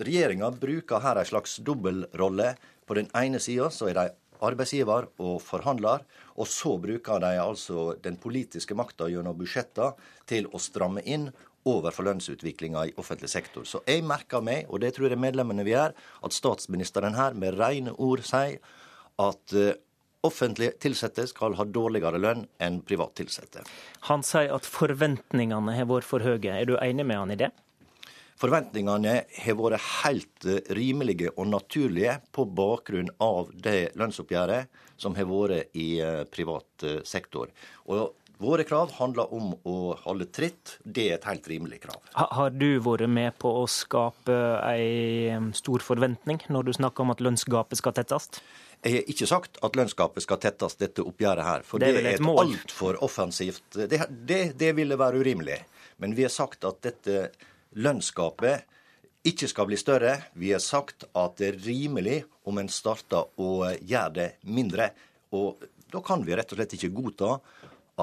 Regjeringa 0.02 0.50
bruker 0.58 1.04
her 1.04 1.20
en 1.20 1.28
slags 1.30 1.60
dobbeltrolle. 1.62 2.56
På 2.90 2.96
den 2.98 3.12
ene 3.14 3.38
sida 3.40 3.68
så 3.70 3.92
er 3.92 3.98
de 4.00 4.08
arbeidsgiver 4.42 5.06
og 5.22 5.36
forhandler, 5.46 6.02
og 6.42 6.48
så 6.50 6.74
bruker 6.82 7.22
de 7.22 7.36
altså 7.38 7.92
den 8.02 8.18
politiske 8.18 8.74
makta 8.74 9.12
gjennom 9.12 9.38
budsjetter 9.38 9.94
til 10.26 10.50
å 10.50 10.62
stramme 10.62 11.04
inn 11.06 11.30
overfor 11.68 12.08
lønnsutviklinga 12.08 12.88
i 12.90 12.94
offentlig 13.02 13.30
sektor. 13.32 13.66
Så 13.68 13.84
jeg 13.88 14.04
merker 14.08 14.44
meg, 14.44 14.68
og 14.70 14.82
det 14.84 14.96
tror 14.96 15.12
jeg 15.12 15.22
medlemmene 15.22 15.66
vi 15.68 15.76
er, 15.78 15.96
at 15.96 16.36
statsministeren 16.36 17.18
her 17.18 17.38
med 17.38 17.60
rene 17.60 17.94
ord 18.02 18.24
sier 18.26 18.60
at 19.22 19.56
uh, 19.58 19.74
offentlig 20.26 20.72
ansatte 20.86 21.26
skal 21.30 21.58
ha 21.58 21.66
dårligere 21.66 22.22
lønn 22.22 22.46
enn 22.62 22.80
privat 22.86 23.22
ansatte. 23.24 23.66
Han 24.10 24.26
sier 24.26 24.54
at 24.56 24.70
forventningene 24.70 25.76
har 25.78 25.90
vært 25.90 26.08
for 26.08 26.24
høye. 26.26 26.54
Er 26.54 26.70
du 26.70 26.78
enig 26.82 27.08
med 27.10 27.22
han 27.22 27.36
i 27.36 27.40
det? 27.42 27.52
Forventningene 28.42 29.20
har 29.44 29.58
vært 29.60 29.84
helt 30.02 30.48
eh, 30.50 30.64
rimelige 30.74 31.30
og 31.36 31.52
naturlige 31.52 32.16
på 32.34 32.48
bakgrunn 32.58 33.12
av 33.22 33.52
det 33.54 33.92
lønnsoppgjøret 34.02 34.82
som 35.02 35.14
har 35.18 35.30
vært 35.30 35.78
i 35.78 35.92
eh, 36.02 36.24
privat 36.30 36.88
sektor. 37.06 37.54
Og 37.86 38.16
Våre 38.42 38.64
krav 38.66 38.90
handler 38.98 39.34
om 39.34 39.52
å 39.70 39.94
holde 40.02 40.26
tritt. 40.34 40.80
Det 40.82 41.04
er 41.12 41.20
et 41.20 41.26
helt 41.30 41.46
rimelig 41.52 41.84
krav. 41.84 42.00
Har 42.18 42.50
du 42.50 42.80
vært 42.82 43.06
med 43.12 43.36
på 43.38 43.52
å 43.60 43.68
skape 43.70 44.38
ei 44.66 45.36
stor 45.54 45.84
forventning 45.86 46.42
når 46.50 46.70
du 46.70 46.72
snakker 46.80 47.06
om 47.06 47.14
at 47.14 47.22
lønnsgapet 47.22 47.78
skal 47.78 47.94
tettes? 48.00 48.32
Jeg 48.82 48.96
har 48.96 49.12
ikke 49.14 49.28
sagt 49.30 49.60
at 49.62 49.78
lønnsgapet 49.78 50.26
skal 50.26 50.40
tettes, 50.42 50.74
dette 50.82 51.06
oppgjøret 51.06 51.46
her. 51.46 51.66
For 51.70 51.84
det 51.84 51.92
det 51.94 52.02
er 52.02 52.10
et, 52.16 52.24
et 52.24 52.42
altfor 52.44 52.98
offensivt 53.06 53.78
det, 53.78 54.02
det, 54.10 54.42
det 54.58 54.72
ville 54.80 54.98
være 54.98 55.22
urimelig. 55.22 55.60
Men 56.02 56.18
vi 56.18 56.26
har 56.26 56.34
sagt 56.34 56.66
at 56.66 56.82
dette 56.82 57.28
lønnsgapet 57.78 58.66
ikke 59.30 59.52
skal 59.52 59.70
bli 59.70 59.78
større. 59.78 60.16
Vi 60.34 60.50
har 60.50 60.64
sagt 60.66 61.06
at 61.14 61.38
det 61.38 61.52
er 61.52 61.62
rimelig 61.68 62.24
om 62.50 62.58
en 62.58 62.74
starter 62.74 63.30
å 63.38 63.70
gjøre 63.70 64.16
det 64.18 64.30
mindre. 64.50 64.90
Og 65.38 65.62
da 65.92 66.02
kan 66.02 66.26
vi 66.26 66.34
rett 66.34 66.50
og 66.50 66.58
slett 66.58 66.74
ikke 66.80 66.94
godta 66.96 67.36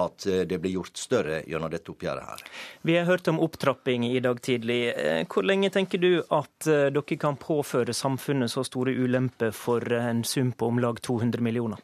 at 0.07 0.27
eh, 0.27 0.45
det 0.49 0.59
blir 0.63 0.79
gjort 0.79 0.97
større 0.99 1.43
gjennom 1.47 1.71
dette 1.73 1.93
oppgjøret 1.93 2.31
her. 2.31 2.45
Vi 2.87 2.97
har 2.97 3.07
hørt 3.09 3.29
om 3.31 3.41
opptrapping 3.45 4.07
i 4.09 4.21
dag 4.25 4.41
tidlig. 4.45 4.81
Eh, 4.95 5.23
hvor 5.31 5.47
lenge 5.47 5.71
tenker 5.75 6.03
du 6.03 6.11
at 6.23 6.69
eh, 6.69 6.89
dere 6.95 7.19
kan 7.21 7.39
påføre 7.41 7.95
samfunnet 7.97 8.53
så 8.53 8.65
store 8.67 8.95
ulemper 8.97 9.55
for 9.57 9.85
en 9.99 10.25
sum 10.25 10.53
på 10.53 10.71
om 10.73 10.83
lag 10.83 11.01
200 11.03 11.45
millioner? 11.45 11.83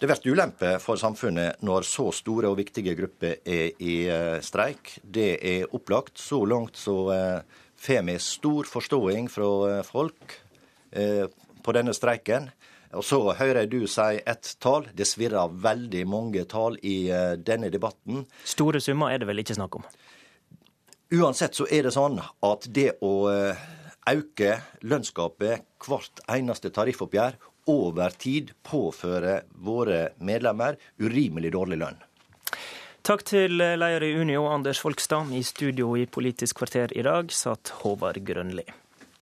Det 0.00 0.08
blir 0.08 0.32
ulempe 0.32 0.78
for 0.80 0.96
samfunnet 0.96 1.60
når 1.66 1.84
så 1.84 2.06
store 2.16 2.48
og 2.48 2.56
viktige 2.56 2.94
grupper 2.96 3.42
er 3.44 3.74
i 3.84 3.96
streik. 4.40 4.94
Det 5.04 5.34
er 5.44 5.74
opplagt. 5.76 6.16
Så 6.16 6.38
langt 6.48 6.80
så 6.80 6.96
får 7.76 8.06
vi 8.08 8.14
stor 8.24 8.64
forståing 8.64 9.28
fra 9.28 9.82
folk 9.84 10.38
på 11.60 11.74
denne 11.76 11.92
streiken. 11.92 12.48
Og 12.98 13.04
så 13.06 13.20
hører 13.38 13.62
jeg 13.62 13.70
du 13.70 13.86
si 13.90 14.20
ett 14.26 14.54
tall. 14.62 14.88
Det 14.94 15.06
svirrer 15.06 15.52
veldig 15.62 16.04
mange 16.10 16.44
tall 16.50 16.78
i 16.82 17.10
uh, 17.12 17.36
denne 17.38 17.70
debatten. 17.70 18.24
Store 18.44 18.80
summer 18.82 19.14
er 19.14 19.22
det 19.22 19.30
vel 19.30 19.42
ikke 19.44 19.58
snakk 19.58 19.78
om? 19.78 19.86
Uansett 21.14 21.58
så 21.58 21.66
er 21.70 21.86
det 21.86 21.94
sånn 21.94 22.20
at 22.22 22.66
det 22.70 22.92
å 23.02 23.14
øke 24.10 24.52
lønnsgapet 24.86 25.66
hvert 25.86 26.22
eneste 26.30 26.70
tariffoppgjør 26.74 27.38
over 27.70 28.14
tid 28.18 28.52
påfører 28.66 29.42
våre 29.62 30.10
medlemmer 30.18 30.78
urimelig 30.98 31.52
dårlig 31.54 31.80
lønn. 31.82 31.98
Takk 33.06 33.24
til 33.24 33.56
leder 33.56 34.04
i 34.04 34.12
Unio, 34.20 34.44
Anders 34.50 34.80
Folkstad. 34.82 35.32
I 35.32 35.42
studio 35.46 35.94
i 35.96 36.06
Politisk 36.06 36.60
kvarter 36.60 36.92
i 36.96 37.04
dag 37.06 37.32
satt 37.32 37.72
Håvard 37.80 38.20
Grønli. 38.26 38.66